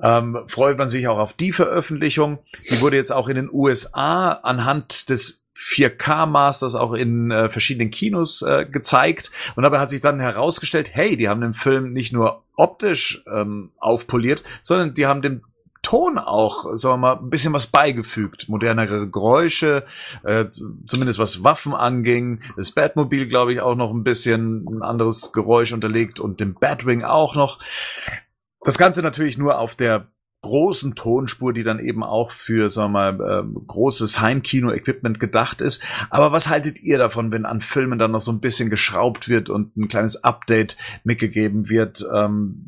ähm, 0.00 0.36
freut 0.48 0.78
man 0.78 0.88
sich 0.88 1.06
auch 1.06 1.20
auf 1.20 1.32
die 1.32 1.52
Veröffentlichung. 1.52 2.40
Die 2.68 2.80
wurde 2.80 2.96
jetzt 2.96 3.12
auch 3.12 3.28
in 3.28 3.36
den 3.36 3.50
USA 3.52 4.32
anhand 4.32 5.10
des 5.10 5.43
4K-Masters 5.56 6.74
auch 6.74 6.92
in 6.94 7.30
äh, 7.30 7.48
verschiedenen 7.48 7.90
Kinos 7.90 8.42
äh, 8.42 8.66
gezeigt. 8.66 9.30
Und 9.56 9.62
dabei 9.62 9.78
hat 9.78 9.90
sich 9.90 10.00
dann 10.00 10.20
herausgestellt, 10.20 10.90
hey, 10.92 11.16
die 11.16 11.28
haben 11.28 11.40
den 11.40 11.54
Film 11.54 11.92
nicht 11.92 12.12
nur 12.12 12.42
optisch 12.56 13.24
ähm, 13.32 13.70
aufpoliert, 13.78 14.42
sondern 14.62 14.94
die 14.94 15.06
haben 15.06 15.22
dem 15.22 15.42
Ton 15.82 16.18
auch, 16.18 16.76
sagen 16.76 16.94
wir 16.94 16.96
mal, 16.96 17.18
ein 17.18 17.28
bisschen 17.28 17.52
was 17.52 17.66
beigefügt. 17.66 18.48
Modernere 18.48 19.08
Geräusche, 19.08 19.84
äh, 20.24 20.46
zumindest 20.46 21.18
was 21.18 21.44
Waffen 21.44 21.74
anging. 21.74 22.40
Das 22.56 22.70
Batmobil, 22.70 23.28
glaube 23.28 23.52
ich, 23.52 23.60
auch 23.60 23.74
noch 23.74 23.92
ein 23.92 24.02
bisschen 24.02 24.64
ein 24.66 24.82
anderes 24.82 25.32
Geräusch 25.32 25.72
unterlegt 25.72 26.20
und 26.20 26.40
dem 26.40 26.54
Batwing 26.54 27.04
auch 27.04 27.36
noch. 27.36 27.58
Das 28.62 28.78
Ganze 28.78 29.02
natürlich 29.02 29.36
nur 29.36 29.58
auf 29.58 29.74
der 29.74 30.08
großen 30.44 30.94
Tonspur, 30.94 31.54
die 31.54 31.62
dann 31.62 31.78
eben 31.78 32.04
auch 32.04 32.30
für, 32.30 32.68
sagen 32.68 32.92
wir 32.92 33.12
mal, 33.12 33.40
ähm, 33.40 33.66
großes 33.66 34.20
Heimkino-Equipment 34.20 35.18
gedacht 35.18 35.62
ist. 35.62 35.82
Aber 36.10 36.32
was 36.32 36.50
haltet 36.50 36.82
ihr 36.82 36.98
davon, 36.98 37.32
wenn 37.32 37.46
an 37.46 37.62
Filmen 37.62 37.98
dann 37.98 38.10
noch 38.10 38.20
so 38.20 38.30
ein 38.30 38.40
bisschen 38.40 38.68
geschraubt 38.68 39.30
wird 39.30 39.48
und 39.48 39.74
ein 39.76 39.88
kleines 39.88 40.22
Update 40.22 40.76
mitgegeben 41.02 41.70
wird? 41.70 42.06
Ähm, 42.14 42.62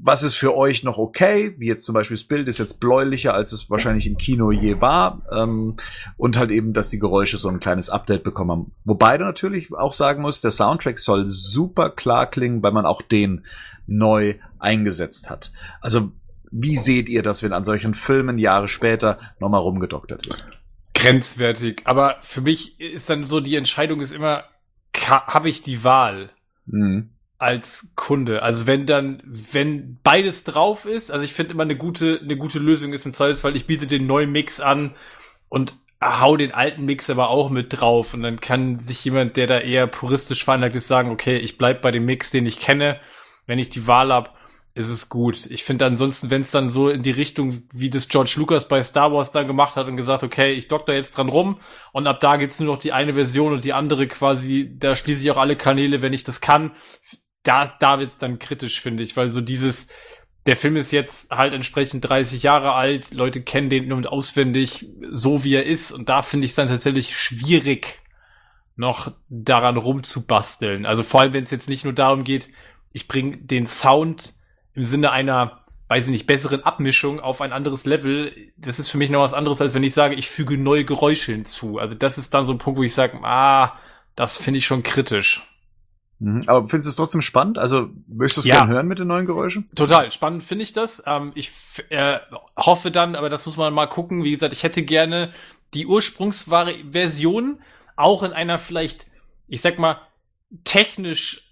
was 0.00 0.22
ist 0.22 0.34
für 0.34 0.56
euch 0.56 0.82
noch 0.82 0.96
okay? 0.96 1.54
Wie 1.58 1.66
jetzt 1.66 1.84
zum 1.84 1.92
Beispiel 1.92 2.16
das 2.16 2.24
Bild 2.24 2.48
ist 2.48 2.58
jetzt 2.58 2.80
bläulicher, 2.80 3.34
als 3.34 3.52
es 3.52 3.68
wahrscheinlich 3.68 4.06
im 4.06 4.16
Kino 4.16 4.50
je 4.50 4.80
war. 4.80 5.22
Ähm, 5.30 5.76
und 6.16 6.38
halt 6.38 6.50
eben, 6.50 6.72
dass 6.72 6.88
die 6.88 6.98
Geräusche 6.98 7.36
so 7.36 7.50
ein 7.50 7.60
kleines 7.60 7.90
Update 7.90 8.24
bekommen 8.24 8.50
haben. 8.50 8.72
Wobei 8.84 9.18
du 9.18 9.24
natürlich 9.24 9.70
auch 9.74 9.92
sagen 9.92 10.22
musst, 10.22 10.42
der 10.42 10.52
Soundtrack 10.52 10.98
soll 10.98 11.28
super 11.28 11.90
klar 11.90 12.30
klingen, 12.30 12.62
weil 12.62 12.72
man 12.72 12.86
auch 12.86 13.02
den 13.02 13.44
neu 13.86 14.36
eingesetzt 14.58 15.28
hat. 15.28 15.52
Also 15.82 16.12
wie 16.50 16.76
seht 16.76 17.08
ihr 17.08 17.22
das, 17.22 17.42
wenn 17.42 17.52
an 17.52 17.64
solchen 17.64 17.94
Filmen 17.94 18.38
Jahre 18.38 18.68
später 18.68 19.18
nochmal 19.38 19.60
rumgedoktert 19.60 20.28
wird? 20.28 20.46
grenzwertig. 20.98 21.82
Aber 21.84 22.16
für 22.22 22.40
mich 22.40 22.78
ist 22.80 23.08
dann 23.08 23.24
so, 23.24 23.40
die 23.40 23.56
Entscheidung 23.56 24.00
ist 24.00 24.12
immer, 24.12 24.44
habe 25.06 25.48
ich 25.48 25.62
die 25.62 25.84
Wahl 25.84 26.30
Mhm. 26.66 27.10
als 27.38 27.92
Kunde? 27.94 28.42
Also 28.42 28.66
wenn 28.66 28.84
dann, 28.84 29.22
wenn 29.24 30.00
beides 30.02 30.44
drauf 30.44 30.84
ist, 30.86 31.10
also 31.10 31.24
ich 31.24 31.32
finde 31.32 31.54
immer 31.54 31.62
eine 31.62 31.76
gute, 31.76 32.20
eine 32.22 32.36
gute 32.36 32.58
Lösung 32.58 32.92
ist 32.92 33.06
im 33.06 33.14
Zweifelsfall, 33.14 33.56
ich 33.56 33.66
biete 33.66 33.86
den 33.86 34.06
neuen 34.06 34.32
Mix 34.32 34.60
an 34.60 34.94
und 35.48 35.76
hau 36.02 36.36
den 36.36 36.52
alten 36.52 36.84
Mix 36.84 37.10
aber 37.10 37.30
auch 37.30 37.48
mit 37.50 37.80
drauf 37.80 38.14
und 38.14 38.22
dann 38.22 38.40
kann 38.40 38.78
sich 38.78 39.04
jemand, 39.04 39.36
der 39.36 39.46
da 39.46 39.60
eher 39.60 39.86
puristisch 39.86 40.44
veranlagt 40.44 40.76
ist, 40.76 40.88
sagen, 40.88 41.10
okay, 41.10 41.36
ich 41.36 41.58
bleib 41.58 41.80
bei 41.80 41.90
dem 41.90 42.04
Mix, 42.04 42.30
den 42.30 42.46
ich 42.46 42.60
kenne. 42.60 43.00
Wenn 43.46 43.58
ich 43.58 43.70
die 43.70 43.86
Wahl 43.86 44.12
hab, 44.12 44.37
ist 44.78 44.90
es 44.90 45.08
gut. 45.08 45.46
Ich 45.50 45.64
finde 45.64 45.86
ansonsten, 45.86 46.30
wenn 46.30 46.42
es 46.42 46.52
dann 46.52 46.70
so 46.70 46.88
in 46.88 47.02
die 47.02 47.10
Richtung, 47.10 47.62
wie 47.72 47.90
das 47.90 48.08
George 48.08 48.34
Lucas 48.36 48.68
bei 48.68 48.82
Star 48.82 49.12
Wars 49.12 49.32
dann 49.32 49.48
gemacht 49.48 49.76
hat 49.76 49.88
und 49.88 49.96
gesagt, 49.96 50.22
okay, 50.22 50.52
ich 50.52 50.68
doktor 50.68 50.94
jetzt 50.94 51.16
dran 51.16 51.28
rum 51.28 51.58
und 51.92 52.06
ab 52.06 52.20
da 52.20 52.36
gibt's 52.36 52.60
nur 52.60 52.74
noch 52.74 52.80
die 52.80 52.92
eine 52.92 53.14
Version 53.14 53.52
und 53.52 53.64
die 53.64 53.72
andere 53.72 54.06
quasi, 54.06 54.72
da 54.78 54.94
schließe 54.94 55.22
ich 55.22 55.30
auch 55.32 55.36
alle 55.36 55.56
Kanäle, 55.56 56.00
wenn 56.00 56.12
ich 56.12 56.22
das 56.22 56.40
kann. 56.40 56.70
Da, 57.42 57.66
da 57.80 57.98
wird's 57.98 58.18
dann 58.18 58.38
kritisch, 58.38 58.80
finde 58.80 59.02
ich, 59.02 59.16
weil 59.16 59.30
so 59.30 59.40
dieses, 59.40 59.88
der 60.46 60.56
Film 60.56 60.76
ist 60.76 60.92
jetzt 60.92 61.32
halt 61.32 61.52
entsprechend 61.54 62.08
30 62.08 62.44
Jahre 62.44 62.72
alt, 62.72 63.12
Leute 63.12 63.42
kennen 63.42 63.70
den 63.70 63.88
nur 63.88 63.96
und 63.96 64.06
auswendig, 64.06 64.88
so 65.10 65.42
wie 65.42 65.54
er 65.54 65.66
ist 65.66 65.90
und 65.90 66.08
da 66.08 66.22
finde 66.22 66.44
ich 66.44 66.52
es 66.52 66.56
dann 66.56 66.68
tatsächlich 66.68 67.16
schwierig, 67.16 67.98
noch 68.76 69.12
daran 69.28 69.76
rumzubasteln. 69.76 70.86
Also 70.86 71.02
vor 71.02 71.22
allem, 71.22 71.32
wenn 71.32 71.42
es 71.42 71.50
jetzt 71.50 71.68
nicht 71.68 71.82
nur 71.82 71.94
darum 71.94 72.22
geht, 72.22 72.48
ich 72.92 73.08
bringe 73.08 73.38
den 73.38 73.66
Sound 73.66 74.37
im 74.78 74.84
Sinne 74.84 75.10
einer, 75.10 75.64
weiß 75.88 76.06
ich 76.06 76.12
nicht, 76.12 76.28
besseren 76.28 76.62
Abmischung 76.62 77.18
auf 77.18 77.40
ein 77.40 77.52
anderes 77.52 77.84
Level. 77.84 78.32
Das 78.56 78.78
ist 78.78 78.88
für 78.90 78.96
mich 78.96 79.10
noch 79.10 79.22
was 79.22 79.34
anderes, 79.34 79.60
als 79.60 79.74
wenn 79.74 79.82
ich 79.82 79.92
sage, 79.92 80.14
ich 80.14 80.28
füge 80.28 80.56
neue 80.56 80.84
Geräusche 80.84 81.32
hinzu. 81.32 81.78
Also 81.78 81.96
das 81.98 82.16
ist 82.16 82.32
dann 82.32 82.46
so 82.46 82.52
ein 82.52 82.58
Punkt, 82.58 82.78
wo 82.78 82.84
ich 82.84 82.94
sage, 82.94 83.18
ah, 83.24 83.76
das 84.14 84.36
finde 84.36 84.58
ich 84.58 84.66
schon 84.66 84.84
kritisch. 84.84 85.42
Mhm. 86.20 86.44
Aber 86.46 86.68
findest 86.68 86.86
du 86.86 86.90
es 86.90 86.96
trotzdem 86.96 87.22
spannend? 87.22 87.58
Also 87.58 87.90
möchtest 88.06 88.36
du 88.36 88.40
es 88.42 88.46
Ja. 88.46 88.58
gerne 88.58 88.72
hören 88.72 88.86
mit 88.86 89.00
den 89.00 89.08
neuen 89.08 89.26
Geräuschen? 89.26 89.68
Total 89.74 90.12
spannend 90.12 90.44
finde 90.44 90.62
ich 90.62 90.72
das. 90.72 91.02
Ähm, 91.06 91.32
ich 91.34 91.50
äh, 91.90 92.20
hoffe 92.56 92.92
dann, 92.92 93.16
aber 93.16 93.30
das 93.30 93.46
muss 93.46 93.56
man 93.56 93.74
mal 93.74 93.86
gucken. 93.86 94.22
Wie 94.22 94.30
gesagt, 94.30 94.52
ich 94.52 94.62
hätte 94.62 94.84
gerne 94.84 95.32
die 95.74 95.86
Ursprungsversion 95.86 97.60
auch 97.96 98.22
in 98.22 98.32
einer 98.32 98.60
vielleicht, 98.60 99.08
ich 99.48 99.60
sag 99.60 99.80
mal, 99.80 100.00
technisch 100.62 101.47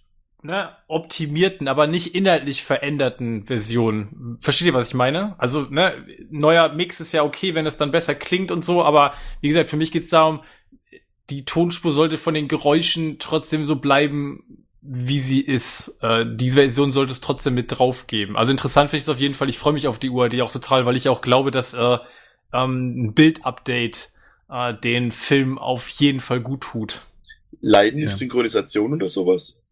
ne, 0.47 0.70
optimierten, 0.88 1.68
aber 1.68 1.86
nicht 1.86 2.14
inhaltlich 2.14 2.62
veränderten 2.62 3.44
Version. 3.47 4.38
Versteht 4.40 4.68
ihr, 4.68 4.74
was 4.74 4.88
ich 4.88 4.94
meine? 4.94 5.34
Also, 5.38 5.62
ne, 5.62 5.92
neuer 6.30 6.70
Mix 6.70 7.01
ist 7.01 7.12
ja 7.12 7.22
okay, 7.22 7.55
wenn 7.55 7.66
es 7.66 7.76
dann 7.76 7.90
besser 7.90 8.14
klingt 8.14 8.51
und 8.51 8.64
so, 8.64 8.82
aber 8.82 9.14
wie 9.40 9.49
gesagt, 9.49 9.68
für 9.68 9.76
mich 9.76 9.92
geht's 9.92 10.11
darum, 10.11 10.40
die 11.30 11.44
Tonspur 11.44 11.92
sollte 11.92 12.16
von 12.16 12.34
den 12.34 12.49
Geräuschen 12.49 13.18
trotzdem 13.18 13.66
so 13.66 13.76
bleiben, 13.76 14.66
wie 14.80 15.18
sie 15.18 15.40
ist. 15.40 15.99
Äh, 16.01 16.24
diese 16.28 16.57
Version 16.57 16.92
sollte 16.92 17.12
es 17.12 17.20
trotzdem 17.20 17.55
mit 17.55 17.76
drauf 17.76 18.07
geben. 18.07 18.36
Also 18.36 18.53
interessant 18.53 18.90
finde 18.90 18.99
ich 18.99 19.05
es 19.05 19.09
auf 19.09 19.18
jeden 19.18 19.34
Fall. 19.34 19.49
Ich 19.49 19.59
freue 19.59 19.72
mich 19.72 19.88
auf 19.88 19.99
die 19.99 20.11
UAD 20.11 20.40
auch 20.42 20.53
total, 20.53 20.86
weil 20.86 20.97
ich 20.97 21.09
auch 21.09 21.20
glaube, 21.20 21.51
dass 21.51 21.74
äh, 21.74 21.99
ähm, 22.53 23.07
ein 23.07 23.14
Bild-Update 23.14 24.11
äh, 24.49 24.74
den 24.74 25.11
Film 25.11 25.59
auf 25.59 25.88
jeden 25.88 26.20
Fall 26.20 26.40
gut 26.40 26.61
tut. 26.61 27.03
Leiden 27.61 28.01
Ja. 28.01 28.11
Synchronisation 28.12 28.92
oder 28.92 29.09
sowas? 29.09 29.62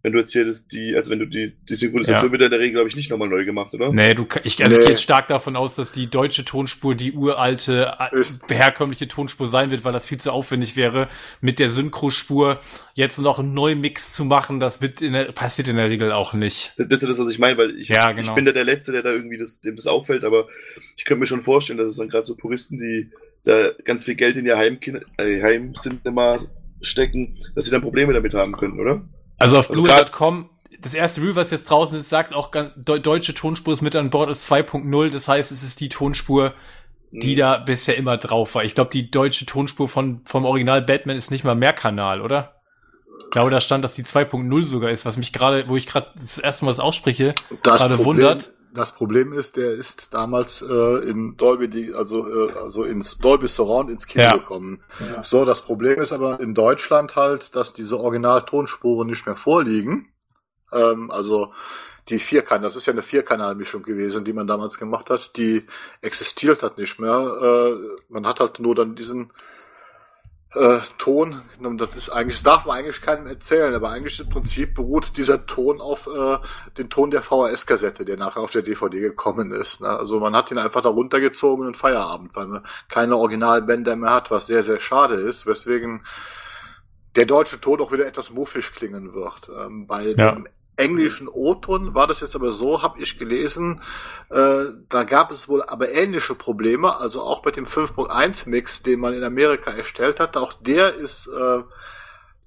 Wenn 0.00 0.12
du 0.12 0.20
jetzt 0.20 0.32
hier 0.32 0.44
das, 0.44 0.68
die, 0.68 0.94
also 0.94 1.10
wenn 1.10 1.18
du 1.18 1.26
die, 1.26 1.52
die 1.68 1.74
Synchronisation 1.74 2.26
Ja. 2.28 2.32
wird 2.32 2.42
in 2.42 2.50
der 2.52 2.60
Regel, 2.60 2.74
glaube 2.74 2.88
ich, 2.88 2.94
nicht 2.94 3.10
nochmal 3.10 3.28
neu 3.28 3.44
gemacht, 3.44 3.74
oder? 3.74 3.92
Nee, 3.92 4.14
du, 4.14 4.26
ich, 4.44 4.60
also 4.60 4.70
ich 4.70 4.78
Nee. 4.78 4.84
gehe 4.84 4.90
jetzt 4.90 5.02
stark 5.02 5.26
davon 5.26 5.56
aus, 5.56 5.74
dass 5.74 5.90
die 5.90 6.08
deutsche 6.08 6.44
Tonspur 6.44 6.94
die 6.94 7.12
uralte, 7.14 7.96
Ist- 8.12 8.48
herkömmliche 8.48 9.08
Tonspur 9.08 9.48
sein 9.48 9.72
wird, 9.72 9.84
weil 9.84 9.92
das 9.92 10.06
viel 10.06 10.18
zu 10.20 10.30
aufwendig 10.32 10.76
wäre, 10.76 11.08
mit 11.40 11.58
der 11.58 11.68
Synchrospur 11.68 12.60
jetzt 12.94 13.18
noch 13.18 13.40
einen 13.40 13.54
neuen 13.54 13.80
Mix 13.80 14.12
zu 14.12 14.24
machen. 14.24 14.60
Das 14.60 14.80
wird 14.80 15.02
in 15.02 15.14
der, 15.14 15.32
passiert 15.32 15.66
in 15.66 15.74
der 15.76 15.90
Regel 15.90 16.12
auch 16.12 16.32
nicht. 16.32 16.74
Das 16.76 16.86
das 16.88 17.02
ist 17.02 17.08
das, 17.10 17.18
was 17.18 17.28
ich 17.30 17.40
meine, 17.40 17.58
weil 17.58 17.76
ich, 17.76 17.88
Ja, 17.88 18.10
ich 18.10 18.16
genau. 18.18 18.34
bin 18.36 18.44
da 18.44 18.52
der 18.52 18.64
Letzte, 18.64 18.92
der 18.92 19.02
da 19.02 19.10
irgendwie 19.10 19.36
das, 19.38 19.60
dem 19.62 19.74
das 19.74 19.88
auffällt, 19.88 20.22
aber 20.22 20.46
ich 20.96 21.04
könnte 21.06 21.18
mir 21.20 21.26
schon 21.26 21.42
vorstellen, 21.42 21.78
dass 21.80 21.88
es 21.88 21.96
dann 21.96 22.08
gerade 22.08 22.24
so 22.24 22.36
Puristen, 22.36 22.78
die 22.78 23.10
da 23.44 23.70
ganz 23.84 24.04
viel 24.04 24.14
Geld 24.14 24.36
in 24.36 24.46
ihr 24.46 24.56
Heimkin 24.58 25.00
äh, 25.16 25.42
Heimcinema 25.42 26.38
stecken, 26.82 27.36
dass 27.56 27.64
sie 27.64 27.72
dann 27.72 27.82
Probleme 27.82 28.12
damit 28.12 28.34
haben 28.34 28.52
könnten, 28.52 28.78
oder? 28.78 29.02
Also 29.38 29.56
auf 29.56 29.70
Also 29.70 29.82
Blu.com, 29.82 30.50
das 30.80 30.94
erste 30.94 31.20
Review, 31.20 31.34
was 31.36 31.50
jetzt 31.50 31.70
draußen 31.70 31.98
ist, 31.98 32.08
sagt 32.08 32.34
auch 32.34 32.50
ganz, 32.50 32.72
deu- 32.74 32.98
deutsche 32.98 33.34
Tonspur 33.34 33.72
ist 33.74 33.82
mit 33.82 33.96
an 33.96 34.10
Bord, 34.10 34.30
ist 34.30 34.50
2.0. 34.50 35.10
Das 35.10 35.28
heißt, 35.28 35.50
es 35.52 35.62
ist 35.62 35.80
die 35.80 35.88
Tonspur, 35.88 36.54
die 37.10 37.34
Mhm. 37.34 37.38
da 37.38 37.58
bisher 37.58 37.96
immer 37.96 38.16
drauf 38.18 38.54
war. 38.54 38.64
Ich 38.64 38.74
glaube, 38.74 38.90
die 38.90 39.10
deutsche 39.10 39.46
Tonspur 39.46 39.88
von, 39.88 40.20
vom 40.24 40.44
Original 40.44 40.82
Batman 40.82 41.16
ist 41.16 41.30
nicht 41.30 41.44
mal 41.44 41.54
Mehrkanal, 41.54 42.20
oder? 42.20 42.54
Ich 43.24 43.30
glaube, 43.30 43.50
da 43.50 43.60
stand, 43.60 43.84
dass 43.84 43.94
die 43.94 44.04
2.0 44.04 44.64
sogar 44.64 44.90
ist, 44.90 45.04
was 45.06 45.16
mich 45.16 45.32
gerade, 45.32 45.68
wo 45.68 45.76
ich 45.76 45.86
gerade 45.86 46.08
das 46.14 46.38
erste 46.38 46.64
Mal 46.64 46.70
das 46.70 46.80
ausspreche, 46.80 47.32
gerade 47.62 48.04
wundert. 48.04 48.50
Das 48.74 48.92
Problem 48.92 49.32
ist, 49.32 49.56
der 49.56 49.72
ist 49.72 50.08
damals 50.12 50.62
äh, 50.62 51.08
in 51.08 51.36
Dolby, 51.36 51.68
die- 51.68 51.94
also 51.94 52.26
äh, 52.48 52.52
also 52.52 52.84
ins 52.84 53.18
Dolby 53.18 53.48
Surround 53.48 53.90
ins 53.90 54.06
Kino 54.06 54.24
Ja. 54.24 54.36
gekommen. 54.36 54.82
So, 55.22 55.44
das 55.44 55.62
Problem 55.62 56.00
ist 56.00 56.12
aber 56.12 56.40
in 56.40 56.54
Deutschland 56.54 57.16
halt, 57.16 57.54
dass 57.54 57.72
diese 57.72 57.98
Originaltonspuren 57.98 59.08
nicht 59.08 59.26
mehr 59.26 59.36
vorliegen. 59.36 60.12
Ähm, 60.72 61.10
also 61.10 61.52
die 62.08 62.18
Vierkanal, 62.18 62.62
das 62.62 62.76
ist 62.76 62.86
ja 62.86 62.92
eine 62.92 63.02
Vierkanalmischung 63.02 63.82
gewesen, 63.82 64.24
die 64.24 64.32
man 64.32 64.46
damals 64.46 64.78
gemacht 64.78 65.10
hat, 65.10 65.36
die 65.36 65.66
existiert 66.00 66.62
hat 66.62 66.78
nicht 66.78 66.98
mehr. 66.98 67.18
Äh, 67.42 67.76
man 68.08 68.26
hat 68.26 68.40
halt 68.40 68.60
nur 68.60 68.74
dann 68.74 68.94
diesen 68.94 69.30
äh, 70.54 70.78
Ton, 70.96 71.42
das 71.76 71.94
ist 71.94 72.10
eigentlich, 72.10 72.36
das 72.36 72.42
darf 72.42 72.64
man 72.66 72.78
eigentlich 72.78 73.02
keinem 73.02 73.26
erzählen, 73.26 73.74
aber 73.74 73.90
eigentlich 73.90 74.18
im 74.18 74.28
Prinzip 74.30 74.74
beruht 74.74 75.16
dieser 75.16 75.44
Ton 75.46 75.80
auf 75.80 76.06
äh, 76.06 76.38
den 76.78 76.88
Ton 76.88 77.10
der 77.10 77.22
VHS-Kassette, 77.22 78.04
der 78.04 78.16
nachher 78.16 78.40
auf 78.40 78.52
der 78.52 78.62
DVD 78.62 79.00
gekommen 79.00 79.52
ist. 79.52 79.82
Ne? 79.82 79.88
Also 79.88 80.20
man 80.20 80.34
hat 80.34 80.50
ihn 80.50 80.58
einfach 80.58 80.80
da 80.80 80.88
runtergezogen 80.88 81.66
und 81.66 81.76
Feierabend, 81.76 82.34
weil 82.34 82.46
man 82.46 82.64
keine 82.88 83.16
Originalbänder 83.16 83.94
mehr 83.96 84.12
hat, 84.14 84.30
was 84.30 84.46
sehr, 84.46 84.62
sehr 84.62 84.80
schade 84.80 85.14
ist, 85.14 85.46
weswegen 85.46 86.04
der 87.16 87.26
deutsche 87.26 87.60
Ton 87.60 87.80
auch 87.80 87.92
wieder 87.92 88.06
etwas 88.06 88.30
muffig 88.30 88.72
klingen 88.74 89.12
wird. 89.12 89.50
Ähm, 89.58 89.86
bei 89.86 90.14
Ja. 90.16 90.32
dem 90.32 90.46
englischen 90.78 91.28
O-Ton 91.28 91.94
war 91.94 92.06
das 92.06 92.20
jetzt 92.20 92.34
aber 92.34 92.52
so, 92.52 92.82
habe 92.82 93.00
ich 93.00 93.18
gelesen, 93.18 93.82
äh, 94.30 94.64
da 94.88 95.04
gab 95.04 95.30
es 95.30 95.48
wohl 95.48 95.62
aber 95.62 95.90
ähnliche 95.90 96.34
Probleme, 96.34 96.98
also 97.00 97.22
auch 97.22 97.44
mit 97.44 97.56
dem 97.56 97.66
5.1 97.66 98.48
Mix, 98.48 98.82
den 98.82 99.00
man 99.00 99.14
in 99.14 99.24
Amerika 99.24 99.70
erstellt 99.70 100.20
hat, 100.20 100.36
auch 100.36 100.52
der 100.52 100.94
ist 100.94 101.26
äh, 101.26 101.62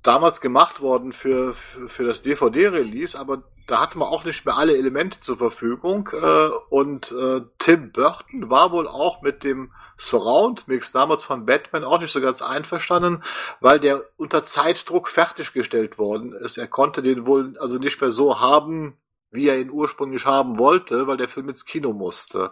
damals 0.03 0.41
gemacht 0.41 0.81
worden 0.81 1.11
für, 1.11 1.53
für, 1.53 1.87
für 1.87 2.03
das 2.05 2.21
DVD-Release, 2.21 3.17
aber 3.17 3.43
da 3.67 3.79
hatte 3.79 3.97
man 3.97 4.07
auch 4.07 4.25
nicht 4.25 4.45
mehr 4.45 4.57
alle 4.57 4.75
Elemente 4.75 5.19
zur 5.19 5.37
Verfügung 5.37 6.09
äh, 6.13 6.49
und 6.69 7.11
äh, 7.11 7.41
Tim 7.59 7.91
Burton 7.91 8.49
war 8.49 8.71
wohl 8.71 8.87
auch 8.87 9.21
mit 9.21 9.43
dem 9.43 9.71
Surround-Mix 9.97 10.91
damals 10.91 11.23
von 11.23 11.45
Batman 11.45 11.83
auch 11.83 11.99
nicht 12.01 12.11
so 12.11 12.21
ganz 12.21 12.41
einverstanden, 12.41 13.23
weil 13.59 13.79
der 13.79 14.01
unter 14.17 14.43
Zeitdruck 14.43 15.07
fertiggestellt 15.07 15.99
worden 15.99 16.33
ist. 16.33 16.57
Er 16.57 16.67
konnte 16.67 17.03
den 17.03 17.27
wohl 17.27 17.55
also 17.59 17.77
nicht 17.77 18.01
mehr 18.01 18.11
so 18.11 18.39
haben, 18.39 18.97
wie 19.31 19.47
er 19.47 19.59
ihn 19.59 19.71
ursprünglich 19.71 20.25
haben 20.25 20.59
wollte, 20.59 21.07
weil 21.07 21.17
der 21.17 21.29
Film 21.29 21.49
ins 21.49 21.65
Kino 21.65 21.93
musste. 21.93 22.51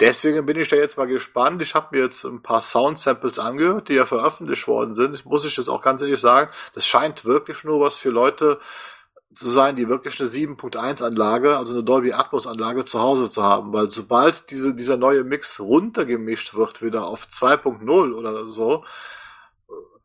Deswegen 0.00 0.44
bin 0.46 0.58
ich 0.58 0.68
da 0.68 0.76
jetzt 0.76 0.98
mal 0.98 1.06
gespannt. 1.06 1.62
Ich 1.62 1.74
habe 1.74 1.96
mir 1.96 2.02
jetzt 2.02 2.24
ein 2.24 2.42
paar 2.42 2.60
Sound-Samples 2.60 3.38
angehört, 3.38 3.88
die 3.88 3.94
ja 3.94 4.04
veröffentlicht 4.04 4.66
worden 4.66 4.94
sind. 4.94 5.24
Muss 5.24 5.44
ich 5.44 5.54
das 5.54 5.68
auch 5.68 5.80
ganz 5.80 6.02
ehrlich 6.02 6.20
sagen, 6.20 6.50
das 6.74 6.86
scheint 6.86 7.24
wirklich 7.24 7.62
nur 7.62 7.80
was 7.80 7.98
für 7.98 8.10
Leute 8.10 8.58
zu 9.32 9.48
sein, 9.48 9.76
die 9.76 9.88
wirklich 9.88 10.20
eine 10.20 10.28
7.1 10.28 11.04
Anlage, 11.04 11.56
also 11.56 11.74
eine 11.74 11.84
Dolby 11.84 12.12
Atmos 12.12 12.46
Anlage 12.46 12.84
zu 12.84 13.00
Hause 13.00 13.30
zu 13.30 13.44
haben, 13.44 13.72
weil 13.72 13.90
sobald 13.90 14.50
diese, 14.50 14.74
dieser 14.74 14.96
neue 14.96 15.22
Mix 15.22 15.60
runtergemischt 15.60 16.54
wird, 16.54 16.82
wieder 16.82 17.06
auf 17.06 17.26
2.0 17.26 18.14
oder 18.14 18.46
so, 18.46 18.84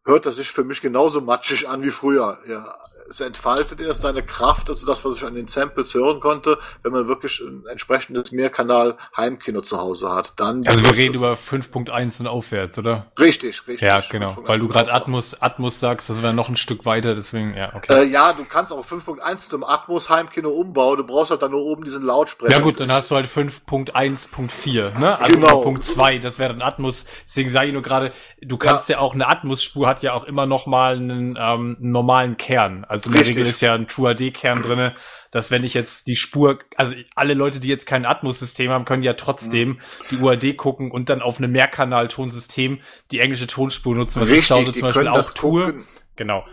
hört 0.06 0.26
er 0.26 0.34
sich 0.34 0.52
für 0.52 0.64
mich 0.64 0.82
genauso 0.82 1.22
matschig 1.22 1.68
an 1.68 1.82
wie 1.82 1.90
früher. 1.90 2.38
Ja, 2.48 2.78
es 3.14 3.20
entfaltet 3.22 3.80
erst 3.82 4.02
seine 4.02 4.24
Kraft, 4.24 4.70
also 4.70 4.86
das, 4.86 5.06
was 5.06 5.18
ich 5.18 5.24
an 5.24 5.36
den 5.36 5.48
Samples 5.48 5.94
hören 5.94 6.20
konnte, 6.20 6.58
wenn 6.82 6.92
man 6.92 7.08
wirklich 7.08 7.40
ein 7.42 7.66
entsprechendes 7.68 8.32
Mehrkanal-Heimkino 8.32 9.62
zu 9.62 9.80
Hause 9.80 10.12
hat. 10.12 10.34
Dann 10.38 10.66
Also 10.68 10.84
wir 10.86 10.96
reden 10.96 11.16
über 11.16 11.34
5.1 11.34 12.22
und 12.22 12.28
aufwärts, 12.28 12.78
oder? 12.80 13.12
richtig, 13.20 13.68
richtig. 13.68 13.90
Ja, 13.90 14.02
genau. 14.10 14.32
5.1 14.32 14.48
Weil 14.48 14.60
du 14.60 14.68
gerade. 14.68 14.94
Atmos, 14.94 15.42
Atmos 15.42 15.80
sagst, 15.80 16.10
das 16.10 16.22
wäre 16.22 16.34
noch 16.34 16.50
ein 16.50 16.58
Stück 16.58 16.86
weiter, 16.86 17.16
deswegen, 17.16 17.56
ja, 17.56 17.74
okay. 17.76 18.04
Äh, 18.04 18.06
ja, 18.06 18.34
du 18.34 18.46
kannst 18.46 18.72
auch 18.72 18.86
5.1 18.86 19.50
zum 19.50 19.64
Atmos 19.64 20.10
Heimkino 20.10 20.50
umbauen. 20.50 20.98
Du 20.98 21.04
brauchst 21.04 21.32
halt 21.32 21.42
dann 21.42 21.52
nur 21.52 21.62
oben 21.62 21.84
diesen 21.84 22.04
Lautsprecher. 22.04 22.54
Ja 22.54 22.60
gut, 22.60 22.80
dann 22.80 22.92
hast 22.92 23.12
du 23.12 23.16
halt 23.16 23.28
5.1.4, 23.28 25.00
ne? 25.00 25.20
Also 25.20 25.34
Genau. 25.34 25.62
Punkt 25.62 25.84
2, 25.84 26.20
das 26.20 26.40
wäre 26.40 26.54
dann 26.54 26.62
Atmos. 26.62 27.06
Deswegen 27.28 27.50
sage 27.50 27.68
ich 27.68 27.74
nur 27.74 27.82
gerade, 27.82 28.12
du 28.42 28.58
kannst 28.58 28.90
ja. 28.90 29.00
auch 29.00 29.14
eine 29.14 29.28
Atmos-Spur 29.28 29.88
hat 29.88 30.04
ja 30.04 30.14
auch 30.14 30.24
immer 30.26 30.46
noch 30.46 30.68
mal 30.68 30.96
einen, 30.96 31.38
ähm, 31.40 31.78
normalen 31.80 32.38
Kern. 32.38 32.86
Also 32.88 33.03
in 33.06 33.12
der 33.12 33.22
Richtig. 33.22 33.38
Regel 33.38 33.50
ist 33.50 33.62
ja 33.62 33.74
ein 33.74 33.88
True 33.88 34.10
AD-Kern 34.12 34.62
drinne, 34.62 34.96
dass 35.32 35.52
wenn 35.52 35.64
ich 35.64 35.74
jetzt 35.74 36.08
die 36.08 36.16
Spur, 36.16 36.60
also 36.78 36.94
alle 37.16 37.34
Leute, 37.34 37.60
die 37.60 37.68
jetzt 37.68 37.86
kein 37.86 38.06
Atmos-System 38.06 38.70
haben, 38.72 38.86
können 38.86 39.04
ja 39.04 39.14
trotzdem 39.14 39.80
die 40.12 40.18
UAD 40.18 40.56
gucken 40.58 40.92
und 40.92 41.10
dann 41.10 41.22
auf 41.22 41.38
einem 41.38 41.52
Mehrkanal-Tonsystem 41.52 42.82
die 43.12 43.20
englische 43.20 43.48
Tonspur 43.48 43.96
nutzen, 43.96 44.22
was 44.22 44.30
ich 44.30 44.46
zu 44.48 44.56
Richtig, 44.56 44.74
zum 44.76 44.82
Beispiel 44.84 45.08
auch 45.08 45.32
tue. 45.32 45.66
gucken. 45.66 45.88
Genau. 46.16 46.46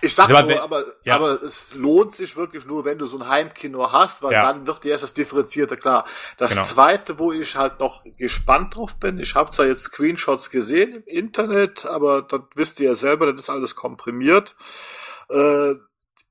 Ich 0.00 0.14
sag 0.14 0.28
Aber 0.28 0.42
nur, 0.42 0.50
wenn- 0.50 0.58
aber, 0.58 0.84
ja. 1.04 1.14
aber 1.14 1.42
es 1.42 1.74
lohnt 1.76 2.14
sich 2.14 2.36
wirklich 2.36 2.66
nur, 2.66 2.84
wenn 2.84 2.98
du 2.98 3.06
so 3.06 3.16
ein 3.18 3.26
Heimkino 3.26 3.90
hast, 3.90 4.22
weil 4.22 4.32
Ja. 4.32 4.42
dann 4.42 4.66
wird 4.66 4.84
dir 4.84 4.90
erst 4.90 5.02
das 5.02 5.14
Differenzierte 5.14 5.78
klar. 5.78 6.04
Das 6.36 6.50
Genau. 6.50 6.62
zweite, 6.64 7.18
wo 7.18 7.32
ich 7.32 7.56
halt 7.56 7.80
noch 7.80 8.04
gespannt 8.18 8.76
drauf 8.76 8.96
bin, 8.96 9.18
ich 9.18 9.34
habe 9.34 9.50
zwar 9.50 9.64
jetzt 9.64 9.84
Screenshots 9.84 10.50
gesehen 10.50 10.96
im 10.96 11.04
Internet, 11.06 11.86
aber 11.86 12.20
das 12.20 12.42
wisst 12.54 12.80
ihr 12.80 12.88
ja 12.90 12.94
selber, 12.94 13.32
das 13.32 13.40
ist 13.44 13.50
alles 13.50 13.74
komprimiert. 13.76 14.56
Äh, 15.30 15.74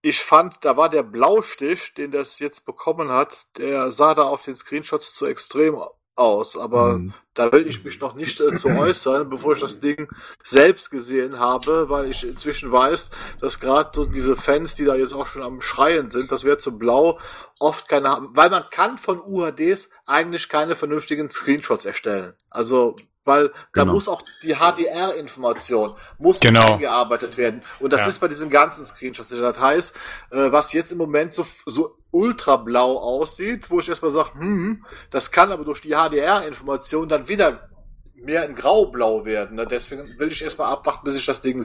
ich 0.02 0.22
fand, 0.22 0.66
da 0.66 0.76
war 0.78 0.89
der 0.89 1.04
Blaustich, 1.04 1.94
den 1.94 2.12
das 2.12 2.39
jetzt 2.39 2.66
bekommen 2.66 3.10
hat, 3.10 3.44
der 3.58 3.91
sah 3.91 4.14
da 4.14 4.24
auf 4.24 4.44
den 4.44 4.56
Screenshots 4.56 5.14
zu 5.16 5.26
extrem 5.26 5.78
aus, 6.16 6.58
aber 6.58 7.00
Mhm. 7.00 7.14
da 7.34 7.52
will 7.52 7.68
ich 7.68 7.84
mich 7.84 8.00
noch 8.00 8.14
nicht 8.14 8.39
äh, 8.41 8.54
zu 8.54 8.74
äußern, 8.74 9.30
bevor 9.30 9.54
ich 9.54 9.62
das 9.62 9.80
Ding 9.80 10.10
selbst 10.44 10.91
gesehen 10.91 11.39
habe, 11.39 11.89
weil 11.89 12.10
ich 12.10 12.24
inzwischen 12.24 12.72
weiß, 12.72 13.10
dass 13.39 13.60
gerade 13.60 13.89
so 13.96 14.06
diese 14.06 14.36
Fans, 14.36 14.76
die 14.76 14.86
da 14.86 14.96
jetzt 14.96 15.14
auch 15.14 15.26
schon 15.26 15.41
am 15.41 15.62
Schreien 15.62 16.10
sind, 16.10 16.32
das 16.32 16.44
wäre 16.44 16.58
zu 16.58 16.78
blau, 16.78 17.20
oft 17.60 17.88
keine 17.88 18.10
haben, 18.10 18.30
weil 18.36 18.50
man 18.50 18.70
kann 18.70 18.98
von 18.98 19.20
UHDs 19.22 19.89
eigentlich 20.06 20.50
keine 20.50 20.76
vernünftigen 20.76 21.30
Screenshots 21.30 21.86
erstellen. 21.86 22.34
Also 22.50 22.96
weil 23.26 23.50
da 23.74 23.82
Genau. 23.84 23.94
muss 23.94 24.08
auch 24.08 24.22
die 24.44 24.56
HDR-Information 24.56 25.94
muss 26.20 26.40
Genau. 26.40 26.74
eingearbeitet 26.74 27.38
werden. 27.38 27.62
Und 27.80 27.94
das 27.94 28.02
Ja. 28.02 28.08
ist 28.08 28.20
bei 28.20 28.28
diesen 28.28 28.50
ganzen 28.50 28.86
Screenshots. 28.86 29.30
Das 29.30 29.60
heißt, 29.60 29.96
äh, 30.32 30.52
was 30.52 30.74
jetzt 30.74 30.92
im 30.92 30.98
Moment 30.98 31.34
so, 31.34 31.46
so 31.66 31.98
ultrablau 32.12 32.98
aussieht, 32.98 33.70
wo 33.70 33.80
ich 33.80 33.90
erstmal 33.90 34.12
sage, 34.12 34.34
hm, 34.36 34.86
das 35.10 35.32
kann 35.32 35.52
aber 35.52 35.64
durch 35.66 35.82
die 35.82 35.92
HDR-Information 35.96 37.10
dann 37.10 37.28
wieder 37.28 37.70
mehr 38.16 38.46
in 38.46 38.56
graublau 38.56 39.26
werden. 39.26 39.58
Ne? 39.58 39.68
Deswegen 39.70 40.18
will 40.18 40.32
ich 40.32 40.42
erstmal 40.44 40.72
abwarten, 40.72 41.04
bis 41.04 41.16
ich 41.16 41.26
das 41.26 41.42
Ding 41.42 41.62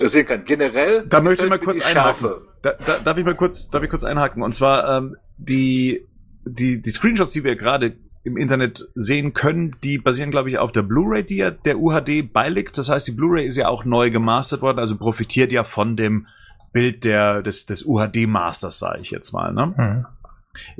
sehen 0.00 0.26
kann. 0.26 0.44
Generell 0.44 1.04
Da 1.08 1.20
möchte 1.20 1.44
ich 1.44 1.50
mal 1.50 1.58
kurz 1.58 1.84
einhaken. 1.84 2.46
Da, 2.62 2.72
da, 2.74 2.98
darf 2.98 3.16
ich 3.18 3.24
mal 3.24 3.34
kurz, 3.34 3.68
darf 3.70 3.82
ich 3.82 3.90
kurz 3.90 4.04
einhaken? 4.04 4.42
Und 4.42 4.52
zwar 4.52 4.98
ähm, 4.98 5.16
die 5.36 6.06
die 6.44 6.80
die 6.80 6.90
Screenshots, 6.90 7.32
die 7.32 7.42
wir 7.42 7.56
gerade 7.56 7.98
im 8.26 8.36
Internet 8.36 8.88
sehen 8.96 9.34
können, 9.34 9.70
die 9.84 9.98
basieren, 9.98 10.32
glaube 10.32 10.50
ich, 10.50 10.58
auf 10.58 10.72
der 10.72 10.82
Blu-ray, 10.82 11.24
die 11.24 11.36
ja 11.36 11.52
der 11.52 11.78
UHD 11.78 12.32
beiliegt. 12.32 12.76
Das 12.76 12.88
heißt, 12.88 13.06
die 13.06 13.12
Blu-ray 13.12 13.46
ist 13.46 13.56
ja 13.56 13.68
auch 13.68 13.84
neu 13.84 14.10
gemastert 14.10 14.62
worden, 14.62 14.80
also 14.80 14.96
profitiert 14.98 15.52
ja 15.52 15.62
von 15.62 15.94
dem 15.94 16.26
Bild 16.72 17.04
der 17.04 17.42
des 17.42 17.66
des 17.66 17.86
UHD-Masters, 17.86 18.80
sage 18.80 19.00
ich 19.00 19.12
jetzt 19.12 19.32
mal. 19.32 19.52
Ne? 19.52 19.74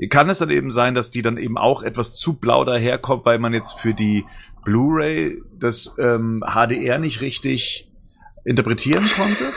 Kann 0.09 0.29
es 0.29 0.39
dann 0.39 0.49
eben 0.49 0.71
sein, 0.71 0.93
dass 0.93 1.09
die 1.09 1.21
dann 1.21 1.37
eben 1.37 1.57
auch 1.57 1.83
etwas 1.83 2.17
zu 2.17 2.37
blau 2.37 2.65
daherkommt, 2.65 3.25
weil 3.25 3.39
man 3.39 3.53
jetzt 3.53 3.79
für 3.79 3.93
die 3.93 4.25
Blu-ray 4.65 5.41
das 5.57 5.95
ähm, 5.97 6.43
HDR 6.45 6.99
nicht 6.99 7.21
richtig 7.21 7.89
interpretieren 8.43 9.07
konnte? 9.15 9.53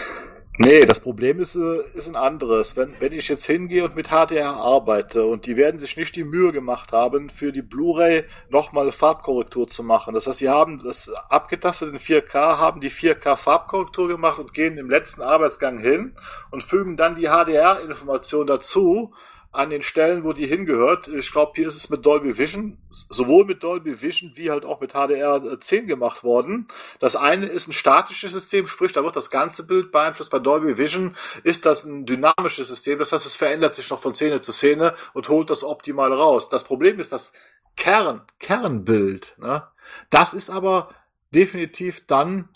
Nee, 0.62 0.84
das 0.84 1.00
Problem 1.00 1.40
ist, 1.40 1.54
äh, 1.56 1.78
ist 1.94 2.06
ein 2.06 2.16
anderes. 2.16 2.76
Wenn, 2.76 2.94
wenn 3.00 3.14
ich 3.14 3.28
jetzt 3.28 3.46
hingehe 3.46 3.82
und 3.82 3.96
mit 3.96 4.08
HDR 4.08 4.56
arbeite 4.56 5.24
und 5.24 5.46
die 5.46 5.56
werden 5.56 5.78
sich 5.78 5.96
nicht 5.96 6.14
die 6.16 6.22
Mühe 6.22 6.52
gemacht 6.52 6.92
haben, 6.92 7.30
für 7.30 7.50
die 7.50 7.62
Blu-ray 7.62 8.24
nochmal 8.50 8.92
Farbkorrektur 8.92 9.68
zu 9.68 9.82
machen. 9.82 10.12
Das 10.12 10.26
heißt, 10.26 10.38
sie 10.38 10.50
haben 10.50 10.78
das 10.78 11.08
abgetastet 11.30 11.94
in 11.94 11.98
4K, 11.98 12.58
haben 12.58 12.82
die 12.82 12.90
4K 12.90 13.36
Farbkorrektur 13.36 14.08
gemacht 14.08 14.38
und 14.38 14.52
gehen 14.52 14.76
im 14.76 14.90
letzten 14.90 15.22
Arbeitsgang 15.22 15.78
hin 15.78 16.14
und 16.50 16.62
fügen 16.62 16.98
dann 16.98 17.14
die 17.14 17.28
HDR-Information 17.28 18.46
dazu 18.46 19.14
an 19.52 19.70
den 19.70 19.82
Stellen, 19.82 20.22
wo 20.22 20.32
die 20.32 20.46
hingehört. 20.46 21.08
Ich 21.08 21.32
glaube, 21.32 21.52
hier 21.56 21.66
ist 21.66 21.76
es 21.76 21.90
mit 21.90 22.06
Dolby 22.06 22.38
Vision, 22.38 22.78
sowohl 22.88 23.44
mit 23.44 23.62
Dolby 23.64 24.00
Vision 24.00 24.32
wie 24.34 24.50
halt 24.50 24.64
auch 24.64 24.80
mit 24.80 24.92
HDR 24.92 25.58
10 25.60 25.88
gemacht 25.88 26.22
worden. 26.22 26.68
Das 27.00 27.16
eine 27.16 27.46
ist 27.46 27.66
ein 27.66 27.72
statisches 27.72 28.32
System, 28.32 28.68
sprich, 28.68 28.92
da 28.92 29.02
wird 29.02 29.16
das 29.16 29.30
ganze 29.30 29.66
Bild 29.66 29.90
beeinflusst. 29.90 30.30
Bei 30.30 30.38
Dolby 30.38 30.78
Vision 30.78 31.16
ist 31.42 31.66
das 31.66 31.84
ein 31.84 32.06
dynamisches 32.06 32.68
System, 32.68 33.00
das 33.00 33.10
heißt, 33.12 33.26
es 33.26 33.36
verändert 33.36 33.74
sich 33.74 33.90
noch 33.90 33.98
von 33.98 34.14
Szene 34.14 34.40
zu 34.40 34.52
Szene 34.52 34.94
und 35.14 35.28
holt 35.28 35.50
das 35.50 35.64
optimal 35.64 36.12
raus. 36.12 36.48
Das 36.48 36.62
Problem 36.62 37.00
ist 37.00 37.10
das 37.10 37.32
Kern, 37.76 38.22
Kernbild. 38.38 39.34
Ne? 39.38 39.66
Das 40.10 40.32
ist 40.32 40.50
aber 40.50 40.90
definitiv 41.34 42.06
dann 42.06 42.48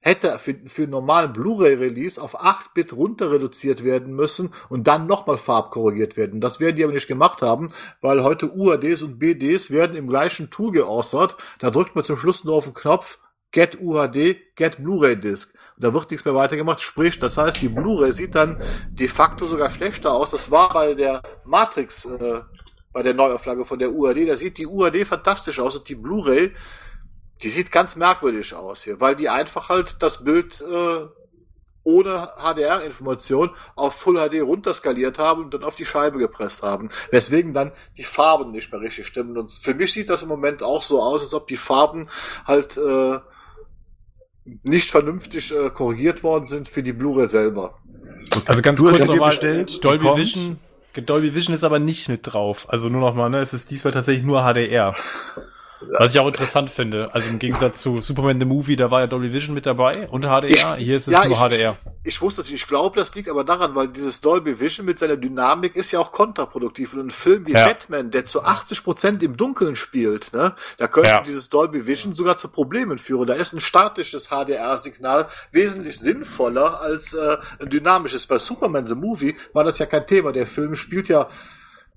hätte 0.00 0.38
für, 0.38 0.56
für 0.66 0.86
normalen 0.86 1.32
Blu-ray-Release 1.32 2.20
auf 2.20 2.40
8-Bit 2.40 2.92
runter 2.94 3.30
reduziert 3.30 3.84
werden 3.84 4.14
müssen 4.14 4.52
und 4.68 4.86
dann 4.86 5.06
nochmal 5.06 5.36
farbkorrigiert 5.36 6.16
werden. 6.16 6.40
Das 6.40 6.58
werden 6.58 6.76
die 6.76 6.84
aber 6.84 6.92
nicht 6.92 7.08
gemacht 7.08 7.42
haben, 7.42 7.72
weil 8.00 8.24
heute 8.24 8.52
UADs 8.52 9.02
und 9.02 9.18
BDs 9.18 9.70
werden 9.70 9.96
im 9.96 10.08
gleichen 10.08 10.50
Tool 10.50 10.72
geäußert. 10.72 11.36
Da 11.58 11.70
drückt 11.70 11.94
man 11.94 12.04
zum 12.04 12.16
Schluss 12.16 12.44
nur 12.44 12.54
auf 12.54 12.64
den 12.64 12.74
Knopf 12.74 13.18
Get 13.52 13.80
UHD, 13.80 14.54
Get 14.54 14.82
Blu-ray 14.82 15.16
Disc. 15.16 15.52
Und 15.76 15.84
da 15.84 15.92
wird 15.92 16.10
nichts 16.10 16.24
mehr 16.24 16.34
weitergemacht. 16.34 16.80
Sprich, 16.80 17.18
das 17.18 17.36
heißt, 17.36 17.60
die 17.60 17.68
Blu-ray 17.68 18.12
sieht 18.12 18.34
dann 18.34 18.60
de 18.90 19.08
facto 19.08 19.46
sogar 19.46 19.70
schlechter 19.70 20.12
aus. 20.12 20.30
Das 20.30 20.50
war 20.50 20.72
bei 20.72 20.94
der 20.94 21.22
Matrix, 21.44 22.04
äh, 22.04 22.42
bei 22.92 23.02
der 23.02 23.14
Neuauflage 23.14 23.64
von 23.64 23.78
der 23.78 23.92
UAD. 23.92 24.28
Da 24.28 24.36
sieht 24.36 24.58
die 24.58 24.66
UAD 24.66 25.04
fantastisch 25.04 25.58
aus 25.58 25.76
und 25.76 25.88
die 25.88 25.96
Blu-ray 25.96 26.52
die 27.42 27.48
sieht 27.48 27.72
ganz 27.72 27.96
merkwürdig 27.96 28.54
aus 28.54 28.84
hier, 28.84 29.00
weil 29.00 29.16
die 29.16 29.28
einfach 29.28 29.68
halt 29.68 30.02
das 30.02 30.24
Bild 30.24 30.60
äh, 30.60 31.06
ohne 31.82 32.28
HDR-Information 32.36 33.50
auf 33.74 33.94
Full 33.94 34.16
HD 34.16 34.42
runterskaliert 34.42 35.18
haben 35.18 35.44
und 35.44 35.54
dann 35.54 35.64
auf 35.64 35.76
die 35.76 35.86
Scheibe 35.86 36.18
gepresst 36.18 36.62
haben. 36.62 36.90
Weswegen 37.10 37.54
dann 37.54 37.72
die 37.96 38.04
Farben 38.04 38.50
nicht 38.50 38.70
mehr 38.70 38.80
richtig 38.80 39.06
stimmen. 39.06 39.38
Und 39.38 39.50
für 39.50 39.74
mich 39.74 39.92
sieht 39.92 40.10
das 40.10 40.22
im 40.22 40.28
Moment 40.28 40.62
auch 40.62 40.82
so 40.82 41.02
aus, 41.02 41.22
als 41.22 41.32
ob 41.34 41.46
die 41.48 41.56
Farben 41.56 42.08
halt 42.46 42.76
äh, 42.76 43.18
nicht 44.62 44.90
vernünftig 44.90 45.52
äh, 45.52 45.70
korrigiert 45.70 46.22
worden 46.22 46.46
sind 46.46 46.68
für 46.68 46.82
die 46.82 46.92
Blu-ray 46.92 47.26
selber. 47.26 47.78
Also 48.44 48.62
ganz 48.62 48.78
Du 48.78 48.84
kurz 48.84 49.06
nochmal, 49.06 49.30
bestellt, 49.30 49.82
Dolby 49.82 49.98
die 49.98 50.04
kommt. 50.04 50.18
Vision, 50.20 50.58
Dolby 50.94 51.34
Vision 51.34 51.54
ist 51.54 51.64
aber 51.64 51.78
nicht 51.78 52.08
mit 52.08 52.20
drauf. 52.24 52.66
Also 52.68 52.88
nur 52.88 53.00
nochmal, 53.00 53.30
ne, 53.30 53.40
es 53.40 53.54
ist 53.54 53.70
diesmal 53.70 53.92
tatsächlich 53.92 54.24
nur 54.24 54.42
HDR. 54.42 54.94
Was 55.98 56.14
ich 56.14 56.20
auch 56.20 56.26
interessant 56.26 56.70
finde. 56.70 57.14
Also 57.14 57.28
im 57.30 57.38
Gegensatz 57.38 57.80
zu 57.82 58.02
Superman 58.02 58.38
the 58.38 58.46
Movie, 58.46 58.76
da 58.76 58.90
war 58.90 59.00
ja 59.00 59.06
Dolby 59.06 59.32
Vision 59.32 59.54
mit 59.54 59.66
dabei 59.66 60.08
und 60.08 60.24
HDR. 60.24 60.76
Hier 60.76 60.96
ist 60.96 61.08
es 61.08 61.12
ja, 61.14 61.24
nur 61.24 61.32
ich, 61.32 61.38
HDR. 61.38 61.76
Ich, 62.02 62.14
ich 62.14 62.20
wusste 62.20 62.42
es 62.42 62.50
nicht. 62.50 62.60
Ich 62.62 62.66
glaube, 62.68 62.98
das 62.98 63.14
liegt 63.14 63.28
aber 63.28 63.44
daran, 63.44 63.74
weil 63.74 63.88
dieses 63.88 64.20
Dolby 64.20 64.60
Vision 64.60 64.84
mit 64.86 64.98
seiner 64.98 65.16
Dynamik 65.16 65.76
ist 65.76 65.90
ja 65.92 65.98
auch 66.00 66.12
kontraproduktiv. 66.12 66.92
Und 66.94 67.00
ein 67.06 67.10
Film 67.10 67.46
wie 67.46 67.52
Ja. 67.52 67.64
Batman, 67.66 68.10
der 68.10 68.24
zu 68.24 68.42
80 68.42 68.84
Prozent 68.84 69.22
im 69.22 69.36
Dunkeln 69.36 69.76
spielt, 69.76 70.32
ne, 70.32 70.54
da 70.76 70.86
könnte 70.86 71.10
Ja. 71.10 71.20
dieses 71.22 71.48
Dolby 71.48 71.86
Vision 71.86 72.14
sogar 72.14 72.36
zu 72.36 72.48
Problemen 72.48 72.98
führen. 72.98 73.26
Da 73.26 73.34
ist 73.34 73.52
ein 73.52 73.60
statisches 73.60 74.28
HDR-Signal 74.28 75.28
wesentlich 75.52 75.98
sinnvoller 75.98 76.80
als 76.80 77.14
äh, 77.14 77.38
ein 77.58 77.70
dynamisches. 77.70 78.26
Bei 78.26 78.38
Superman 78.38 78.86
the 78.86 78.94
Movie 78.94 79.36
war 79.52 79.64
das 79.64 79.78
ja 79.78 79.86
kein 79.86 80.06
Thema. 80.06 80.32
Der 80.32 80.46
Film 80.46 80.76
spielt 80.76 81.08
ja 81.08 81.28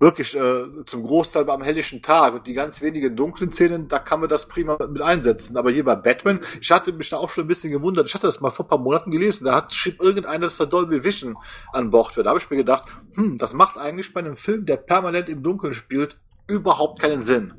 wirklich 0.04 0.36
äh, 0.36 0.86
zum 0.86 1.04
Großteil 1.04 1.50
am 1.50 1.64
helllichen 1.64 2.02
Tag 2.02 2.36
und 2.36 2.46
die 2.46 2.54
ganz 2.54 2.82
wenigen 2.82 3.16
dunklen 3.16 3.50
Szenen, 3.50 3.88
da 3.88 4.00
kann 4.00 4.20
man 4.20 4.30
das 4.30 4.48
prima 4.48 4.78
mit 4.88 5.02
einsetzen. 5.02 5.58
Aber 5.58 5.72
hier 5.72 5.84
bei 5.84 5.96
Batman, 5.96 6.42
ich 6.62 6.72
hatte 6.72 6.94
mich 6.94 7.10
da 7.10 7.18
auch 7.18 7.30
schon 7.30 7.46
ein 7.46 7.48
bisschen 7.48 7.72
gewundert. 7.72 8.08
Ich 8.08 8.14
hatte 8.14 8.28
das 8.28 8.42
mal 8.42 8.52
vor 8.52 8.66
ein 8.66 8.70
paar 8.70 8.78
Monaten 8.78 9.10
gelesen. 9.10 9.46
Da 9.46 9.56
hat 9.56 9.74
schrieb 9.74 10.02
irgendeiner, 10.02 10.46
dass 10.46 10.58
da 10.58 10.66
Dolby 10.66 11.04
Vision 11.04 11.38
an 11.72 11.90
Bord 11.90 12.16
wird. 12.16 12.28
Da 12.28 12.32
habe 12.32 12.40
ich 12.40 12.50
mir 12.50 12.58
gedacht, 12.58 12.86
hm, 13.16 13.38
das 13.38 13.54
macht 13.54 13.78
eigentlich 13.78 14.14
bei 14.14 14.20
einem 14.20 14.36
Film, 14.36 14.66
der 14.66 14.78
permanent 14.78 15.30
im 15.30 15.42
Dunkeln 15.42 15.74
spielt, 15.74 16.18
überhaupt 16.48 17.02
keinen 17.02 17.24
Sinn. 17.24 17.54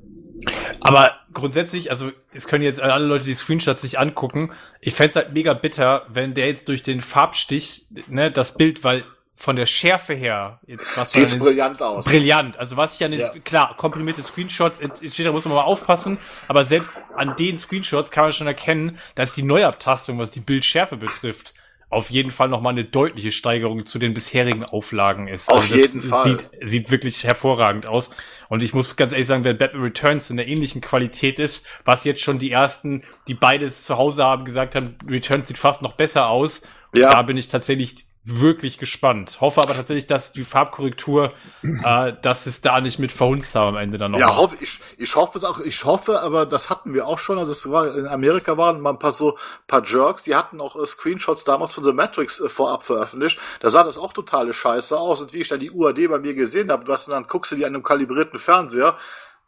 Aber 0.83 1.13
grundsätzlich, 1.33 1.91
also 1.91 2.11
es 2.33 2.47
können 2.47 2.65
jetzt 2.65 2.81
alle 2.81 3.07
Leute 3.07 3.25
die 3.25 3.35
Screenshots 3.35 3.83
sich 3.83 3.99
angucken. 3.99 4.53
Ich 4.81 4.95
fänd's 4.95 5.17
halt 5.17 5.33
mega 5.33 5.55
bitter, 5.55 6.07
wenn 6.11 6.35
der 6.35 6.49
jetzt 6.49 6.69
durch 6.69 6.83
den 6.83 7.01
Farbstich, 7.01 7.87
ne, 8.09 8.31
das 8.31 8.57
Bild, 8.57 8.85
weil 8.85 9.05
von 9.37 9.57
der 9.57 9.67
Schärfe 9.67 10.15
her, 10.15 10.61
jetzt 10.67 10.97
was 10.97 11.13
Sieht's 11.13 11.39
brillant 11.39 11.83
aus. 11.83 12.05
Brillant. 12.05 12.57
Also 12.57 12.77
was 12.77 12.95
ich 12.95 13.05
an 13.05 13.11
den, 13.11 13.21
Ja. 13.21 13.31
klar, 13.45 13.77
komprimierte 13.77 14.23
Screenshots 14.23 14.79
entsteht, 14.79 15.27
da 15.27 15.33
muss 15.33 15.45
man 15.45 15.55
mal 15.55 15.63
aufpassen, 15.63 16.19
aber 16.47 16.65
selbst 16.65 16.97
an 17.17 17.35
den 17.37 17.59
Screenshots 17.59 18.11
kann 18.11 18.25
man 18.25 18.33
schon 18.33 18.47
erkennen, 18.47 18.99
dass 19.17 19.35
die 19.35 19.43
Neuabtastung, 19.43 20.19
was 20.19 20.31
die 20.31 20.41
Bildschärfe 20.41 20.97
betrifft, 20.97 21.55
auf 21.91 22.11
jeden 22.11 22.31
Fall 22.31 22.49
nochmal 22.49 22.73
eine 22.73 22.85
deutliche 22.85 23.31
Steigerung 23.31 23.87
zu 23.87 23.99
den 23.99 24.15
bisherigen 24.15 24.65
Auflagen 24.65 25.29
ist. 25.29 25.49
Auf 25.49 25.69
das 25.69 25.77
jeden 25.77 26.03
Fall. 26.03 26.25
Sieht, 26.25 26.51
sieht 26.65 26.91
wirklich 26.91 27.23
hervorragend 27.23 27.87
aus. 27.87 28.11
Und 28.49 28.63
ich 28.65 28.75
muss 28.75 28.97
ganz 28.97 29.13
ehrlich 29.13 29.29
sagen, 29.29 29.45
wenn 29.45 29.57
Batman 29.59 29.83
Returns 29.83 30.29
in 30.29 30.37
der 30.37 30.49
ähnlichen 30.49 30.81
Qualität 30.81 31.39
ist, 31.39 31.67
was 31.85 32.03
jetzt 32.05 32.21
schon 32.21 32.41
die 32.41 32.51
ersten, 32.51 33.03
die 33.29 33.35
beides 33.35 33.85
zu 33.85 33.97
Hause 33.97 34.25
haben, 34.25 34.45
gesagt 34.45 34.75
haben, 34.75 34.97
Returns 35.09 35.47
sieht 35.47 35.59
fast 35.59 35.83
noch 35.83 35.93
besser 35.93 36.27
aus. 36.27 36.63
Ja. 36.95 37.11
Da 37.11 37.23
bin 37.23 37.37
ich 37.37 37.49
tatsächlich 37.49 38.07
wirklich 38.25 38.79
gespannt. 38.79 39.39
Hoffe 39.41 39.61
aber 39.63 39.75
tatsächlich, 39.75 40.07
dass 40.07 40.33
die 40.33 40.45
Farbkorrektur, 40.45 41.35
äh, 41.63 42.15
dass 42.23 42.47
es 42.47 42.63
da 42.63 42.81
nicht 42.81 42.99
mit 42.99 43.13
verhunzt 43.13 43.55
haben 43.55 43.77
am 43.77 43.83
Ende 43.83 43.99
dann 43.99 44.13
noch. 44.13 44.19
Ja, 44.19 44.37
hoff, 44.37 44.57
ich, 44.61 44.81
ich 44.97 45.15
hoffe 45.15 45.37
es 45.37 45.45
auch, 45.45 45.61
ich 45.61 45.85
hoffe, 45.85 46.21
aber 46.23 46.47
das 46.47 46.71
hatten 46.71 46.95
wir 46.95 47.07
auch 47.07 47.19
schon, 47.19 47.39
also 47.39 47.53
es 47.53 47.71
war, 47.71 47.95
in 47.95 48.07
Amerika 48.07 48.57
waren 48.57 48.81
mal 48.81 48.91
ein 48.91 48.99
paar 48.99 49.13
so, 49.13 49.37
paar 49.67 49.85
Jerks, 49.85 50.23
die 50.23 50.35
hatten 50.35 50.63
auch 50.63 50.75
äh, 50.75 50.87
Screenshots 50.87 51.45
damals 51.45 51.75
von 51.75 51.85
The 51.85 51.93
Matrix 51.93 52.41
äh, 52.41 52.49
vorab 52.49 52.85
veröffentlicht, 52.85 53.39
da 53.61 53.69
sah 53.69 53.85
das 53.85 53.99
auch 53.99 54.15
totale 54.15 54.55
Scheiße 54.55 54.99
aus 54.99 55.21
und 55.21 55.35
wie 55.35 55.43
ich 55.43 55.49
dann 55.49 55.61
die 55.61 55.71
UAD 55.71 56.09
bei 56.09 56.19
mir 56.19 56.33
gesehen 56.33 56.73
habe, 56.73 56.89
was, 56.89 57.07
und 57.07 57.13
dann 57.13 57.27
guckst 57.27 57.53
du 57.53 57.57
die 57.57 57.67
an 57.67 57.75
einem 57.75 57.83
kalibrierten 57.83 58.39
Fernseher, 58.39 58.97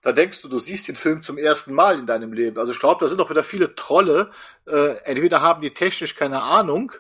da 0.02 0.12
denkst 0.12 0.42
du, 0.42 0.48
du 0.48 0.58
siehst 0.58 0.86
den 0.86 0.96
Film 0.96 1.22
zum 1.22 1.38
ersten 1.38 1.72
Mal 1.72 1.98
in 1.98 2.06
deinem 2.06 2.32
Leben. 2.32 2.58
Also 2.58 2.70
ich 2.70 2.78
glaube, 2.78 3.04
da 3.04 3.08
sind 3.08 3.20
auch 3.20 3.30
wieder 3.30 3.42
viele 3.42 3.74
Trolle, 3.74 4.30
äh, 4.66 4.98
entweder 5.04 5.40
haben 5.40 5.62
die 5.62 5.72
technisch 5.72 6.14
keine 6.14 6.42
Ahnung, 6.42 6.92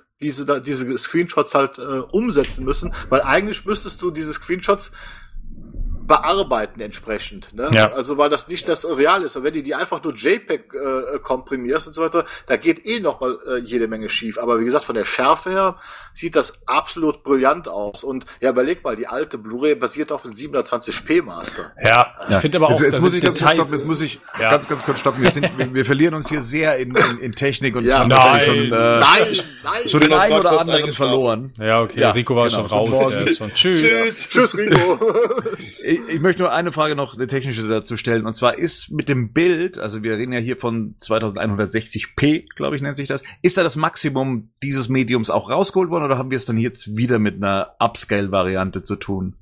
da 0.44 0.60
diese 0.60 0.96
Screenshots 0.96 1.54
halt 1.54 1.78
äh, 1.78 1.82
umsetzen 1.82 2.64
müssen, 2.64 2.94
weil 3.08 3.22
eigentlich 3.22 3.64
müsstest 3.64 4.00
du 4.02 4.10
diese 4.10 4.32
Screenshots 4.32 4.92
bearbeiten 6.06 6.80
entsprechend. 6.80 7.52
Ne? 7.54 7.70
Ja. 7.74 7.92
Also 7.92 8.18
weil 8.18 8.30
das 8.30 8.48
nicht 8.48 8.68
das 8.68 8.84
Real 8.88 9.22
ist. 9.22 9.36
Und 9.36 9.44
wenn 9.44 9.54
du 9.54 9.62
die 9.62 9.74
einfach 9.74 10.02
nur 10.02 10.14
JPEG 10.14 10.72
äh, 10.74 11.18
komprimierst 11.20 11.86
und 11.88 11.92
so 11.94 12.02
weiter, 12.02 12.24
da 12.46 12.56
geht 12.56 12.84
eh 12.86 13.00
noch 13.00 13.20
mal 13.20 13.38
äh, 13.48 13.58
jede 13.58 13.88
Menge 13.88 14.08
schief. 14.08 14.38
Aber 14.38 14.60
wie 14.60 14.64
gesagt, 14.64 14.84
von 14.84 14.94
der 14.94 15.04
Schärfe 15.04 15.50
her 15.50 15.76
sieht 16.14 16.34
das 16.36 16.54
absolut 16.66 17.22
brillant 17.22 17.68
aus. 17.68 18.04
Und 18.04 18.24
ja, 18.40 18.50
überleg 18.50 18.82
mal, 18.84 18.96
die 18.96 19.06
alte 19.06 19.36
Blu-ray 19.38 19.74
basiert 19.74 20.12
auf 20.12 20.24
einem 20.24 20.34
720p 20.34 21.22
Master. 21.22 21.72
Ja, 21.84 22.12
ich 22.30 22.36
finde 22.36 22.58
aber 22.58 22.66
auch, 22.68 22.80
jetzt, 22.80 22.92
jetzt 22.92 23.00
muss 23.00 23.14
ich 23.14 23.22
ganz 23.22 23.38
kurz 23.38 23.52
stoppen, 23.52 23.72
jetzt 23.72 23.86
muss 23.86 24.02
ich 24.02 24.18
Ja. 24.40 24.50
ganz, 24.50 24.68
ganz 24.68 24.84
kurz 24.84 25.00
stoppen. 25.00 25.22
Wir, 25.22 25.30
sind, 25.30 25.50
wir, 25.58 25.74
wir 25.74 25.84
verlieren 25.84 26.14
uns 26.14 26.28
hier 26.28 26.42
sehr 26.42 26.76
in, 26.78 26.94
in, 26.94 27.18
in 27.18 27.32
Technik 27.34 27.76
und 27.76 27.84
Ja. 27.84 27.98
haben 28.00 28.08
Nein. 28.08 28.40
schon, 28.42 28.56
äh, 28.56 28.68
Nein, 28.70 29.00
nein. 29.64 29.72
schon 29.88 30.00
den 30.00 30.12
einen 30.12 30.34
oder 30.38 30.60
anderen 30.60 30.92
verloren. 30.92 31.52
Ja, 31.58 31.82
okay, 31.82 32.00
Ja, 32.00 32.10
Rico 32.12 32.34
war 32.36 32.46
genau. 32.48 32.60
schon 32.60 32.66
raus. 32.70 33.14
Ja, 33.14 33.26
schon. 33.34 33.52
Tschüss. 33.52 33.80
Tschüss. 33.82 34.28
Tschüss, 34.28 34.56
Rico. 34.56 34.98
Ich, 36.08 36.20
möchte 36.20 36.42
nur 36.42 36.52
eine 36.52 36.72
Frage 36.72 36.96
noch, 36.96 37.14
eine 37.14 37.26
technische 37.26 37.66
dazu 37.68 37.96
stellen. 37.96 38.26
Und 38.26 38.34
zwar 38.34 38.58
ist 38.58 38.90
mit 38.90 39.08
dem 39.08 39.32
Bild, 39.32 39.78
also 39.78 40.02
wir 40.02 40.16
reden 40.16 40.32
ja 40.32 40.38
hier 40.38 40.56
von 40.56 40.96
2160p, 41.00 42.54
glaube 42.54 42.76
ich, 42.76 42.82
nennt 42.82 42.96
sich 42.96 43.08
das, 43.08 43.22
ist 43.42 43.56
da 43.56 43.62
das 43.62 43.76
Maximum 43.76 44.50
dieses 44.62 44.88
Mediums 44.88 45.30
auch 45.30 45.50
rausgeholt 45.50 45.90
worden 45.90 46.04
oder 46.04 46.18
haben 46.18 46.30
wir 46.30 46.36
es 46.36 46.46
dann 46.46 46.58
jetzt 46.58 46.96
wieder 46.96 47.18
mit 47.18 47.36
einer 47.36 47.74
Upscale-Variante 47.78 48.82
zu 48.82 48.96
tun? 48.96 49.36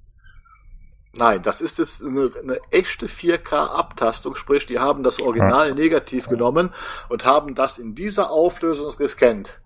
Nein, 1.17 1.43
das 1.43 1.61
ist 1.61 1.79
jetzt 1.79 2.03
eine, 2.03 2.31
eine 2.43 2.59
echte 2.71 3.07
4K-Abtastung, 3.07 4.35
sprich, 4.35 4.67
die 4.67 4.81
haben 4.81 5.05
das 5.05 5.21
Original 5.21 5.75
negativ 5.75 6.29
genommen 6.29 6.71
und 7.09 7.25
haben 7.25 7.55
das 7.55 7.79
in 7.79 7.95
dieser 7.95 8.31
Auflösung 8.31 8.97
gescannt. 8.97 9.61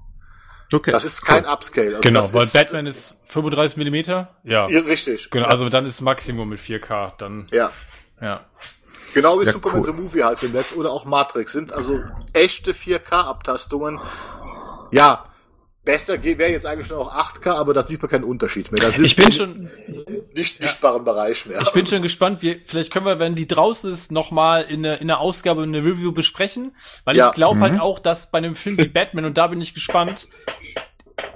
Okay. 0.73 0.91
Das 0.91 1.05
ist 1.05 1.23
kein 1.23 1.47
Upscale. 1.47 1.89
Also 1.97 2.01
genau, 2.03 2.21
das 2.21 2.35
weil 2.35 2.43
ist, 2.43 2.53
Batman 2.53 2.87
ist 2.87 3.23
35 3.27 3.77
Millimeter. 3.79 4.37
Ja. 4.45 4.69
Ja, 4.69 4.81
richtig. 4.81 5.31
Genau, 5.31 5.47
also 5.47 5.69
dann 5.69 5.87
ist 5.87 6.01
Maximum 6.03 6.49
mit 6.49 6.61
4K. 6.61 7.13
Dann, 7.19 7.49
Ja. 7.51 7.71
ja. 8.21 8.45
Genau 9.15 9.41
wie 9.41 9.47
Ja, 9.47 9.53
Superman 9.53 9.81
cool. 9.81 9.87
the 9.87 9.93
Movie 9.93 10.23
halt 10.23 10.43
im 10.43 10.53
Netz 10.53 10.73
oder 10.75 10.91
auch 10.91 11.07
Matrix 11.07 11.53
sind 11.53 11.73
also 11.73 11.99
echte 12.35 12.73
4K-Abtastungen. 12.75 13.99
Ja, 14.91 15.25
besser 15.89 16.23
wäre 16.23 16.51
jetzt 16.51 16.67
eigentlich 16.67 16.91
nur 16.91 16.99
noch 16.99 17.15
8K, 17.15 17.55
aber 17.55 17.73
da 17.73 17.83
sieht 17.83 18.03
man 18.03 18.11
keinen 18.11 18.25
Unterschied 18.25 18.71
mehr. 18.71 18.91
Ich 19.01 19.17
bin 19.17 19.33
schon, 19.33 19.71
nicht 20.37 20.61
sichtbaren 20.61 21.03
Bereich 21.03 21.47
mehr. 21.47 21.63
ich 21.63 21.71
bin 21.73 21.87
schon 21.87 22.03
gespannt. 22.03 22.43
Wir, 22.43 22.57
vielleicht 22.67 22.93
können 22.93 23.07
wir, 23.07 23.19
wenn 23.19 23.35
die 23.35 23.49
draußen 23.49 23.91
ist, 23.91 24.13
nochmal 24.13 24.65
in 24.65 24.83
der, 24.83 25.01
in 25.01 25.07
der 25.09 25.19
Ausgabe 25.21 25.63
eine 25.63 25.79
Review 25.79 26.13
besprechen. 26.13 26.77
Weil 27.07 27.17
Ja. 27.17 27.29
ich 27.31 27.35
glaube 27.35 27.57
Mhm. 27.57 27.63
halt 27.63 27.81
auch, 27.81 28.01
dass 28.01 28.31
bei 28.31 28.37
einem 28.37 28.55
Film 28.55 28.77
wie 28.77 28.87
Batman, 28.89 29.25
und 29.25 29.39
da 29.39 29.47
bin 29.47 29.63
ich 29.63 29.73
gespannt, 29.73 30.29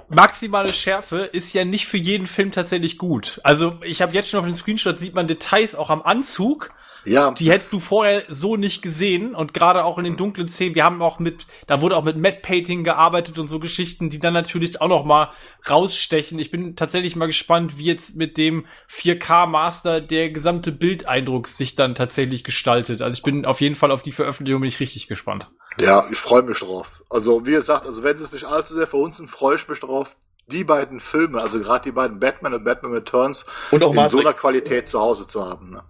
maximale 0.09 0.71
Schärfe 0.71 1.21
ist 1.21 1.51
ja 1.53 1.65
nicht 1.65 1.87
für 1.87 1.97
jeden 1.97 2.27
Film 2.27 2.51
tatsächlich 2.51 2.99
gut. 2.99 3.41
Also 3.43 3.79
ich 3.83 4.03
habe 4.03 4.13
jetzt 4.13 4.29
schon 4.29 4.39
auf 4.39 4.45
den 4.45 4.53
Screenshot 4.55 4.99
sieht 4.99 5.15
man 5.15 5.27
Details 5.27 5.73
auch 5.73 5.89
am 5.89 6.03
Anzug. 6.03 6.69
Ja, 7.05 7.31
Die 7.31 7.51
hättest 7.51 7.73
du 7.73 7.79
vorher 7.79 8.23
so 8.29 8.55
nicht 8.55 8.81
gesehen 8.81 9.35
und 9.35 9.53
gerade 9.53 9.83
auch 9.83 9.97
in 9.97 10.03
den 10.03 10.17
dunklen 10.17 10.47
Szenen, 10.47 10.75
wir 10.75 10.83
haben 10.83 11.01
auch 11.01 11.19
mit, 11.19 11.45
da 11.67 11.81
wurde 11.81 11.97
auch 11.97 12.03
mit 12.03 12.17
Matte 12.17 12.39
Painting 12.41 12.83
gearbeitet 12.83 13.39
und 13.39 13.47
so 13.47 13.59
Geschichten, 13.59 14.09
die 14.09 14.19
dann 14.19 14.33
natürlich 14.33 14.81
auch 14.81 14.87
noch 14.87 15.05
mal 15.05 15.31
rausstechen. 15.69 16.39
Ich 16.39 16.51
bin 16.51 16.75
tatsächlich 16.75 17.15
mal 17.15 17.27
gespannt, 17.27 17.77
wie 17.77 17.85
jetzt 17.85 18.15
mit 18.15 18.37
dem 18.37 18.65
4K 18.89 19.47
Master 19.47 20.01
der 20.01 20.29
gesamte 20.29 20.71
Bildeindruck 20.71 21.47
sich 21.47 21.75
dann 21.75 21.95
tatsächlich 21.95 22.43
gestaltet. 22.43 23.01
Also 23.01 23.17
ich 23.17 23.23
bin 23.23 23.45
auf 23.45 23.61
jeden 23.61 23.75
Fall 23.75 23.91
auf 23.91 24.01
die 24.01 24.11
Veröffentlichung 24.11 24.61
bin 24.61 24.67
ich 24.69 24.79
richtig 24.79 25.07
gespannt. 25.07 25.49
ja, 25.77 26.05
ich 26.11 26.17
freue 26.17 26.43
mich 26.43 26.59
drauf. 26.59 27.03
Also 27.09 27.45
wie 27.45 27.51
gesagt, 27.51 27.85
also 27.85 28.03
wenn 28.03 28.17
es 28.17 28.33
nicht 28.33 28.45
allzu 28.45 28.73
sehr 28.73 28.87
für 28.87 28.97
uns 28.97 29.17
sind, 29.17 29.29
freue 29.29 29.55
ich 29.55 29.67
mich 29.67 29.79
drauf, 29.79 30.15
die 30.47 30.63
beiden 30.63 30.99
Filme, 30.99 31.41
also 31.41 31.59
gerade 31.59 31.83
die 31.85 31.91
beiden 31.91 32.19
Batman 32.19 32.53
und 32.53 32.63
Batman 32.63 32.93
Returns, 32.93 33.45
Und 33.71 33.83
auch 33.83 33.95
in 33.95 34.09
so 34.09 34.19
einer. 34.19 34.33
Qualität 34.33 34.87
zu 34.87 34.99
Hause 34.99 35.25
zu 35.27 35.47
haben. 35.47 35.71
Ne? 35.71 35.83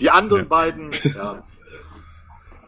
Die 0.00 0.10
anderen 0.10 0.48
beiden, 0.48 0.90
ja, 1.14 1.42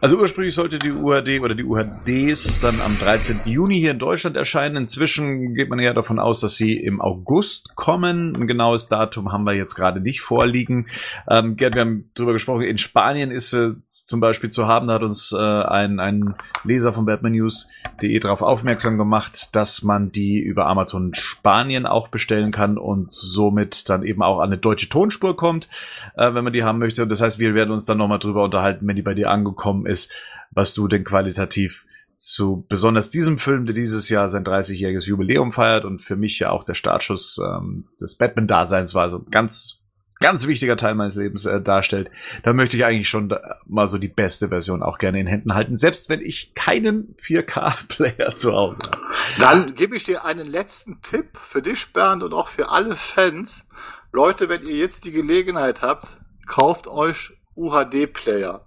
Also 0.03 0.19
ursprünglich 0.19 0.57
sollte 0.57 0.81
die 0.81 0.91
UHD 0.91 1.41
oder 1.41 1.55
die 1.55 1.63
UHDs 1.63 2.59
dann 2.61 2.75
am 2.81 2.99
13. 2.99 3.43
Juni 3.45 3.79
hier 3.79 3.93
in 3.93 4.01
Deutschland 4.01 4.37
erscheinen. 4.37 4.75
Inzwischen 4.75 5.55
geht 5.55 5.69
man 5.69 5.79
ja 5.79 5.95
davon 5.95 6.19
aus, 6.19 6.41
dass 6.41 6.57
sie 6.57 6.77
im 6.77 7.01
August 7.01 7.77
kommen. 7.77 8.35
Ein 8.35 8.49
genaues 8.49 8.89
Datum 8.89 9.31
haben 9.31 9.45
wir 9.45 9.55
jetzt 9.55 9.77
gerade 9.77 10.01
nicht 10.01 10.21
vorliegen. 10.21 10.89
Ähm, 11.31 11.55
Gerd, 11.55 11.77
wir 11.77 11.83
haben 11.83 12.11
drüber 12.15 12.33
gesprochen, 12.33 12.63
in 12.63 12.79
Spanien 12.79 13.31
ist 13.31 13.51
sie 13.51 13.77
zum 14.13 14.21
Beispiel 14.21 14.51
zu 14.51 14.69
haben. 14.69 14.89
Da 14.89 14.95
hat 14.95 15.03
uns 15.03 15.33
äh, 15.33 15.39
ein, 15.39 15.99
ein 15.99 16.35
Leser 16.65 16.93
von 16.93 17.07
batmannews.de 17.07 18.19
darauf 18.19 18.43
aufmerksam 18.43 18.99
gemacht, 18.99 19.57
dass 19.57 19.83
man 19.83 20.13
die 20.13 20.39
über 20.39 20.67
Amazon 20.67 21.15
Spanien 21.15 21.87
auch 21.87 22.09
bestellen 22.09 22.53
kann 22.53 22.77
und 22.77 23.11
somit 23.11 23.89
dann 23.89 24.03
eben 24.03 24.23
auch 24.23 24.41
an 24.41 24.51
eine 24.51 24.59
deutsche 24.59 24.91
Tonspur 24.91 25.35
kommt, 25.35 25.71
äh, 26.15 26.35
wenn 26.35 26.45
man 26.45 26.53
die 26.53 26.63
haben 26.63 26.79
möchte. 26.79 27.07
Das 27.07 27.23
heißt, 27.23 27.39
wir 27.39 27.55
werden 27.55 27.71
uns 27.71 27.87
dann 27.87 27.97
nochmal 27.97 28.19
drüber 28.19 28.45
unterhalten, 28.45 28.87
wenn 28.87 28.97
die 28.97 29.03
bei 29.03 29.15
dir 29.15 29.31
angekommen 29.31 29.87
ist, 29.87 30.13
was 30.51 30.75
du 30.75 30.89
denn 30.89 31.05
qualitativ 31.05 31.87
zu 32.17 32.67
besonders 32.69 33.09
diesem 33.09 33.39
Film, 33.39 33.65
der 33.65 33.75
dieses 33.75 34.11
Jahr 34.11 34.29
sein 34.29 34.45
30-jähriges 34.45 35.09
Jubiläum 35.09 35.53
feiert 35.53 35.87
und 35.87 36.03
für 36.03 36.17
mich 36.17 36.39
ja 36.39 36.51
auch 36.51 36.65
der 36.65 36.75
Startschuss 36.75 37.41
ähm, 37.43 37.85
des 37.99 38.17
Batman-Daseins 38.17 38.95
war, 38.95 39.09
so 39.09 39.21
ein 39.21 39.31
ganz 39.31 39.82
ganz 40.23 40.47
wichtiger 40.47 40.77
Teil 40.77 40.95
meines 40.95 41.17
Lebens 41.17 41.45
äh, 41.45 41.61
darstellt, 41.61 42.11
da 42.43 42.53
möchte 42.53 42.77
ich 42.77 42.85
eigentlich 42.85 43.09
schon 43.09 43.29
da, 43.29 43.61
mal 43.67 43.87
so 43.89 43.99
die 43.99 44.09
beste 44.09 44.49
Version 44.49 44.83
auch 44.83 44.99
gerne 44.99 45.21
in 45.21 45.27
Händen 45.27 45.55
halten, 45.55 45.77
selbst 45.77 46.09
wenn 46.09 46.21
ich 46.21 46.55
keinen 46.55 47.15
4K-Player 47.17 48.35
zu 48.35 48.53
Hause 48.53 48.85
habe. 48.85 49.03
Dann 49.39 49.75
gebe 49.75 49.97
ich 49.97 50.05
dir 50.05 50.25
einen 50.25 50.47
letzten 50.47 51.03
Tipp 51.03 51.37
für 51.37 51.61
dich, 51.61 51.93
Bernd, 51.93 52.23
und 52.23 52.33
auch 52.33 52.49
für 52.49 52.71
alle 52.71 52.97
Fans. 52.97 53.67
Leute, 54.13 54.49
wenn 54.49 54.63
ihr 54.63 54.77
jetzt 54.77 55.05
die 55.05 55.11
Gelegenheit 55.11 55.83
habt, 55.83 56.09
kauft 56.47 56.87
euch 56.87 57.33
UHD-Player, 57.55 58.67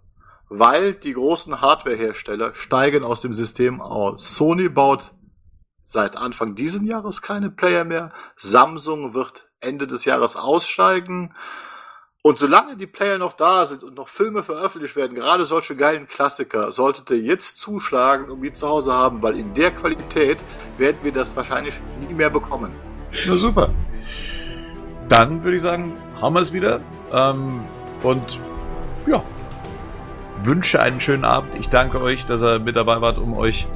weil 0.49 0.93
die 0.93 1.13
großen 1.13 1.61
Hardware-Hersteller 1.61 2.53
steigen 2.53 3.03
aus 3.03 3.21
dem 3.21 3.33
System 3.33 3.81
aus. 3.81 4.35
Sony 4.35 4.69
baut 4.69 5.11
seit 5.83 6.17
Anfang 6.17 6.55
diesen 6.55 6.85
Jahres 6.85 7.21
keine 7.21 7.49
Player 7.49 7.85
mehr. 7.85 8.11
Samsung 8.35 9.13
wird 9.13 9.44
Ende 9.59 9.87
des 9.87 10.05
Jahres 10.05 10.35
aussteigen. 10.35 11.33
Und 12.21 12.39
solange 12.39 12.75
die 12.75 12.87
Player 12.87 13.19
noch 13.19 13.33
da 13.33 13.67
sind 13.67 13.83
und 13.83 13.93
noch 13.95 14.07
Filme 14.07 14.41
veröffentlicht 14.41 14.95
werden, 14.95 15.13
gerade 15.13 15.45
solche 15.45 15.75
geilen 15.75 16.07
Klassiker, 16.07 16.71
solltet 16.71 17.09
ihr 17.11 17.19
jetzt 17.19 17.59
zuschlagen 17.59 18.31
und 18.31 18.41
die 18.41 18.51
zu 18.51 18.67
Hause 18.67 18.93
haben, 18.93 19.21
weil 19.21 19.37
in 19.37 19.53
der 19.53 19.69
Qualität 19.69 20.43
werden 20.77 20.97
wir 21.03 21.11
das 21.11 21.35
wahrscheinlich 21.35 21.79
nie 21.99 22.15
mehr 22.15 22.31
bekommen. 22.31 22.71
Na 23.27 23.35
super. 23.35 23.73
Dann 25.07 25.43
würde 25.43 25.55
ich 25.55 25.61
sagen, 25.61 25.93
haben 26.19 26.33
wir 26.33 26.39
es 26.39 26.51
wieder. 26.51 26.81
Ähm, 27.11 27.63
und 28.01 28.39
ja, 29.05 29.23
wünsche 30.43 30.81
einen 30.81 30.99
schönen 30.99 31.25
Abend. 31.25 31.53
Ich 31.55 31.69
danke 31.69 32.01
euch, 32.01 32.25
dass 32.25 32.41
ihr 32.41 32.57
mit 32.57 32.75
dabei 32.75 33.01
wart, 33.01 33.19
um 33.19 33.37
euch 33.37 33.67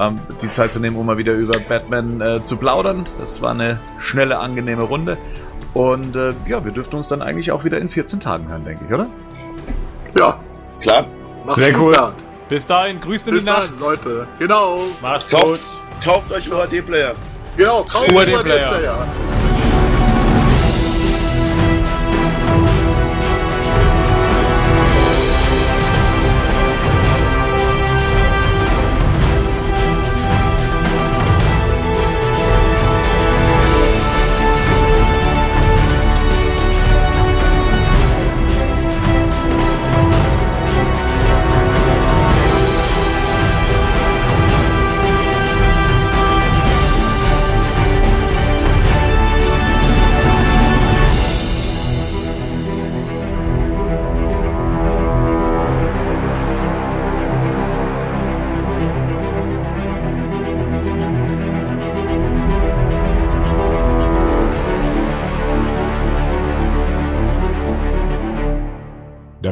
ähm, 0.00 0.18
die 0.42 0.50
Zeit 0.50 0.72
zu 0.72 0.80
nehmen, 0.80 0.96
um 0.96 1.06
mal 1.06 1.18
wieder 1.18 1.34
über 1.34 1.58
Batman 1.60 2.20
äh, 2.20 2.42
zu 2.42 2.56
plaudern. 2.56 3.04
Das 3.18 3.42
war 3.42 3.50
eine 3.52 3.78
schnelle, 3.98 4.38
angenehme 4.38 4.82
Runde. 4.82 5.18
Und 5.74 6.16
äh, 6.16 6.32
ja, 6.46 6.64
wir 6.64 6.72
dürften 6.72 6.96
uns 6.96 7.08
dann 7.08 7.22
eigentlich 7.22 7.52
auch 7.52 7.62
wieder 7.64 7.78
in 7.78 7.88
14 7.88 8.18
Tagen 8.18 8.48
hören, 8.48 8.64
denke 8.64 8.84
ich, 8.88 8.92
oder? 8.92 9.06
Ja, 10.18 10.38
Klar. 10.80 11.06
mach's 11.46 11.58
Sehr 11.60 11.72
gut, 11.72 11.82
cool. 11.82 11.92
Bernd. 11.92 12.14
Bis 12.48 12.66
dahin, 12.66 13.00
grüßt 13.00 13.28
in 13.28 13.34
Bis 13.34 13.44
die 13.44 13.50
Nacht. 13.50 13.70
dann, 13.74 13.78
Leute. 13.78 14.26
Genau. 14.40 14.80
Macht's 15.00 15.30
Kauft- 15.30 15.44
gut. 15.46 15.60
Kauft 16.04 16.32
euch 16.32 16.50
UHD-Player. 16.50 17.14
Genau, 17.56 17.82
kauft 17.84 18.10
UHD-Player. 18.10 18.70
UHD-Player. 18.72 19.06